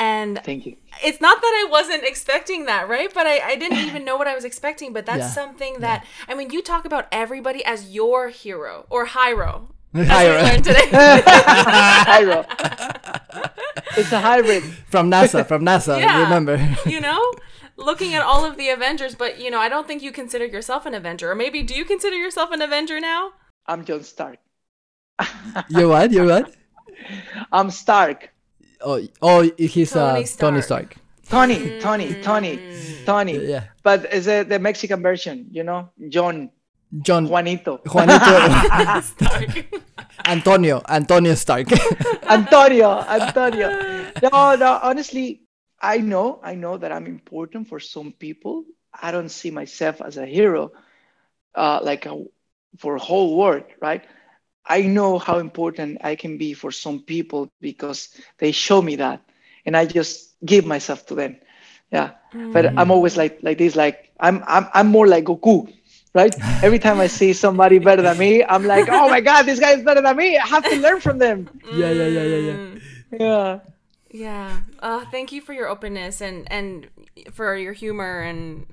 and 0.00 0.40
Thank 0.44 0.66
you. 0.66 0.76
it's 1.04 1.20
not 1.20 1.40
that 1.40 1.54
I 1.66 1.68
wasn't 1.70 2.04
expecting 2.04 2.64
that, 2.66 2.88
right? 2.88 3.12
But 3.12 3.26
I, 3.26 3.38
I 3.52 3.56
didn't 3.56 3.78
even 3.88 4.04
know 4.04 4.16
what 4.16 4.26
I 4.26 4.34
was 4.34 4.44
expecting. 4.44 4.92
But 4.92 5.06
that's 5.06 5.18
Yeah, 5.20 5.28
something 5.40 5.80
that 5.80 6.04
I 6.28 6.34
mean, 6.34 6.50
you 6.50 6.62
talk 6.62 6.84
about 6.84 7.06
everybody 7.12 7.64
as 7.64 7.90
your 7.90 8.28
hero 8.30 8.86
or 8.90 9.06
hero, 9.06 9.74
That's 9.92 10.08
what 10.10 10.26
Hyro. 10.26 10.62
today. 10.68 10.88
Hyro. 12.12 12.40
It's 13.96 14.12
a 14.12 14.20
hybrid. 14.20 14.62
from 14.88 15.10
NASA, 15.10 15.46
from 15.46 15.62
NASA, 15.64 15.98
Yeah. 16.00 16.22
remember? 16.24 16.56
you 16.86 17.00
know, 17.00 17.20
looking 17.76 18.14
at 18.14 18.22
all 18.22 18.44
of 18.44 18.56
the 18.56 18.68
Avengers, 18.70 19.14
but 19.14 19.38
you 19.40 19.50
know, 19.50 19.58
I 19.58 19.68
don't 19.68 19.86
think 19.86 20.02
you 20.02 20.12
consider 20.12 20.46
yourself 20.46 20.86
an 20.86 20.94
Avenger. 20.94 21.30
Or 21.30 21.34
maybe 21.34 21.62
do 21.62 21.74
you 21.74 21.84
consider 21.84 22.16
yourself 22.16 22.50
an 22.52 22.62
Avenger 22.62 23.00
now? 23.00 23.32
I'm 23.66 23.84
John 23.84 24.02
Stark. 24.04 24.38
you 25.68 25.88
what? 25.88 26.10
You 26.12 26.24
what? 26.26 26.54
I'm 27.52 27.70
Stark. 27.70 28.30
Oh, 28.82 29.00
oh, 29.20 29.50
he's 29.56 29.92
Tony 29.92 30.22
uh, 30.22 30.26
Tony 30.38 30.62
Stark. 30.62 30.62
Stark. 30.62 30.96
Tony, 31.28 31.78
Tony, 31.80 32.20
Tony, 32.22 32.58
Tony. 33.06 33.38
Yeah. 33.46 33.64
But 33.82 34.06
it's 34.10 34.26
a, 34.26 34.42
the 34.42 34.58
Mexican 34.58 35.00
version, 35.00 35.46
you 35.50 35.62
know? 35.62 35.90
John, 36.08 36.50
John 37.02 37.28
Juanito. 37.28 37.80
Juanito 37.86 39.02
Antonio 40.24 40.82
Antonio 40.88 41.34
Stark. 41.34 41.68
Antonio, 42.28 43.00
Antonio. 43.00 43.68
No, 44.22 44.56
no, 44.56 44.80
honestly, 44.82 45.42
I 45.80 45.98
know, 45.98 46.40
I 46.42 46.56
know 46.56 46.76
that 46.78 46.90
I'm 46.90 47.06
important 47.06 47.68
for 47.68 47.78
some 47.78 48.12
people. 48.12 48.64
I 48.92 49.12
don't 49.12 49.28
see 49.28 49.52
myself 49.52 50.02
as 50.02 50.16
a 50.16 50.26
hero, 50.26 50.72
uh, 51.54 51.78
like 51.82 52.06
a, 52.06 52.24
for 52.78 52.96
whole 52.98 53.36
world, 53.36 53.64
right? 53.80 54.04
I 54.70 54.82
know 54.82 55.18
how 55.18 55.38
important 55.40 56.00
I 56.04 56.16
can 56.16 56.38
be 56.38 56.54
for 56.54 56.72
some 56.72 57.00
people 57.02 57.50
because 57.60 58.10
they 58.38 58.52
show 58.52 58.82
me 58.82 58.96
that, 58.96 59.22
and 59.66 59.76
I 59.76 59.86
just 59.86 60.34
give 60.44 60.66
myself 60.66 61.06
to 61.06 61.14
them. 61.14 61.36
Yeah, 61.90 62.12
but 62.52 62.72
I'm 62.76 62.90
always 62.90 63.16
like 63.16 63.40
like 63.42 63.58
this. 63.58 63.76
Like 63.76 64.12
I'm 64.20 64.42
I'm 64.46 64.68
I'm 64.74 64.88
more 64.88 65.06
like 65.08 65.24
Goku, 65.24 65.72
right? 66.14 66.34
Every 66.62 66.78
time 66.78 67.00
I 67.00 67.08
see 67.08 67.32
somebody 67.34 67.78
better 67.78 68.02
than 68.02 68.18
me, 68.18 68.44
I'm 68.44 68.64
like, 68.64 68.88
oh 68.90 69.08
my 69.08 69.20
god, 69.20 69.44
this 69.44 69.60
guy 69.60 69.72
is 69.72 69.82
better 69.82 70.02
than 70.02 70.16
me. 70.16 70.38
I 70.38 70.46
have 70.46 70.68
to 70.68 70.76
learn 70.76 71.00
from 71.00 71.18
them. 71.18 71.50
yeah, 71.70 71.90
yeah, 71.90 72.06
yeah, 72.08 72.24
yeah, 72.24 72.38
yeah. 72.38 72.58
Mm. 72.58 72.82
Yeah. 73.12 73.60
Yeah. 74.10 74.60
Uh, 74.80 75.04
thank 75.06 75.32
you 75.32 75.40
for 75.40 75.52
your 75.52 75.68
openness 75.68 76.20
and 76.20 76.50
and 76.50 76.88
for 77.32 77.56
your 77.56 77.72
humor 77.72 78.20
and 78.20 78.66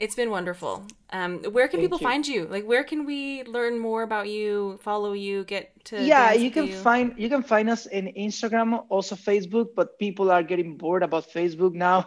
it's 0.00 0.14
been 0.14 0.30
wonderful. 0.30 0.82
Um, 1.10 1.40
where 1.52 1.68
can 1.68 1.80
people 1.80 1.98
you. 2.00 2.08
find 2.08 2.26
you? 2.26 2.46
Like, 2.46 2.64
where 2.64 2.84
can 2.84 3.04
we 3.04 3.44
learn 3.44 3.78
more 3.78 4.02
about 4.02 4.28
you, 4.28 4.78
follow 4.82 5.12
you, 5.12 5.44
get 5.44 5.72
to? 5.84 6.02
yeah 6.02 6.32
you 6.32 6.44
with 6.44 6.54
can 6.54 6.72
find 6.82 7.12
you 7.16 7.28
can 7.28 7.42
find 7.42 7.68
us 7.70 7.86
in 7.86 8.12
instagram 8.16 8.84
also 8.88 9.14
facebook 9.14 9.68
but 9.74 9.98
people 9.98 10.30
are 10.30 10.42
getting 10.42 10.76
bored 10.76 11.02
about 11.02 11.30
facebook 11.30 11.74
now 11.74 12.02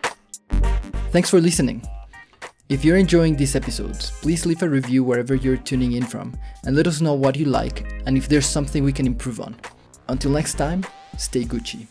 Thanks 1.11 1.29
for 1.29 1.39
listening. 1.39 1.87
If 2.67 2.83
you're 2.83 2.97
enjoying 2.97 3.35
these 3.35 3.55
episodes, 3.55 4.09
please 4.21 4.47
leave 4.47 4.63
a 4.63 4.69
review 4.69 5.03
wherever 5.03 5.35
you're 5.35 5.55
tuning 5.55 5.91
in 5.91 6.03
from 6.03 6.35
and 6.63 6.75
let 6.75 6.87
us 6.87 6.99
know 6.99 7.13
what 7.13 7.35
you 7.35 7.45
like 7.45 7.85
and 8.07 8.17
if 8.17 8.27
there's 8.27 8.47
something 8.47 8.83
we 8.83 8.91
can 8.91 9.05
improve 9.05 9.39
on. 9.39 9.55
Until 10.09 10.31
next 10.31 10.55
time, 10.55 10.83
stay 11.15 11.43
Gucci. 11.43 11.85